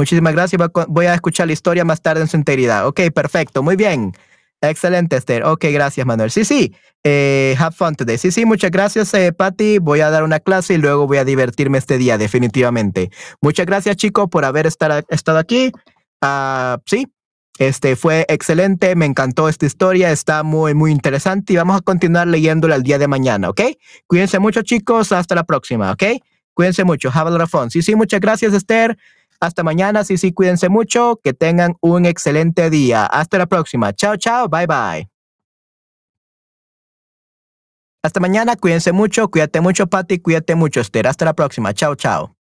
Muchísimas 0.00 0.32
gracias. 0.32 0.58
Voy 0.88 1.04
a 1.04 1.12
escuchar 1.12 1.46
la 1.46 1.52
historia 1.52 1.84
más 1.84 2.00
tarde 2.00 2.22
en 2.22 2.26
su 2.26 2.38
integridad. 2.38 2.86
Ok, 2.86 3.02
perfecto. 3.14 3.62
Muy 3.62 3.76
bien. 3.76 4.12
Excelente, 4.62 5.16
Esther. 5.16 5.44
Ok, 5.44 5.66
gracias, 5.70 6.06
Manuel. 6.06 6.30
Sí, 6.30 6.46
sí. 6.46 6.74
Eh, 7.04 7.54
have 7.58 7.76
fun 7.76 7.94
today. 7.94 8.16
Sí, 8.16 8.32
sí, 8.32 8.46
muchas 8.46 8.70
gracias, 8.70 9.12
eh, 9.12 9.30
Patty. 9.34 9.76
Voy 9.76 10.00
a 10.00 10.08
dar 10.08 10.24
una 10.24 10.40
clase 10.40 10.72
y 10.72 10.78
luego 10.78 11.06
voy 11.06 11.18
a 11.18 11.26
divertirme 11.26 11.76
este 11.76 11.98
día, 11.98 12.16
definitivamente. 12.16 13.10
Muchas 13.42 13.66
gracias, 13.66 13.96
chicos, 13.96 14.30
por 14.30 14.46
haber 14.46 14.66
estado 14.66 15.38
aquí. 15.38 15.70
Uh, 16.22 16.78
sí, 16.86 17.06
este 17.58 17.94
fue 17.94 18.24
excelente, 18.30 18.96
me 18.96 19.04
encantó 19.04 19.50
esta 19.50 19.66
historia, 19.66 20.12
está 20.12 20.42
muy, 20.44 20.72
muy 20.72 20.92
interesante 20.92 21.52
y 21.52 21.56
vamos 21.56 21.76
a 21.76 21.82
continuar 21.82 22.26
leyéndola 22.26 22.76
el 22.76 22.82
día 22.82 22.96
de 22.96 23.06
mañana, 23.06 23.50
¿ok? 23.50 23.60
Cuídense 24.06 24.38
mucho, 24.38 24.62
chicos, 24.62 25.12
hasta 25.12 25.34
la 25.34 25.44
próxima, 25.44 25.92
¿ok? 25.92 26.04
Cuídense 26.54 26.84
mucho, 26.84 27.10
have 27.12 27.28
a 27.28 27.30
lot 27.30 27.42
of 27.42 27.50
fun. 27.50 27.70
Sí, 27.70 27.82
sí, 27.82 27.94
muchas 27.94 28.20
gracias, 28.20 28.54
Esther. 28.54 28.96
Hasta 29.40 29.62
mañana, 29.62 30.04
sí, 30.04 30.18
sí, 30.18 30.32
cuídense 30.32 30.68
mucho, 30.68 31.18
que 31.24 31.32
tengan 31.32 31.74
un 31.80 32.04
excelente 32.04 32.68
día. 32.68 33.06
Hasta 33.06 33.38
la 33.38 33.46
próxima. 33.46 33.92
Chao, 33.94 34.16
chao, 34.16 34.48
bye, 34.48 34.66
bye. 34.66 35.08
Hasta 38.02 38.20
mañana, 38.20 38.56
cuídense 38.56 38.92
mucho, 38.92 39.30
cuídate 39.30 39.60
mucho, 39.60 39.86
Patty, 39.86 40.20
cuídate 40.20 40.54
mucho, 40.54 40.80
Esther. 40.80 41.06
Hasta 41.06 41.24
la 41.24 41.34
próxima. 41.34 41.74
Chao, 41.74 41.94
chao. 41.94 42.39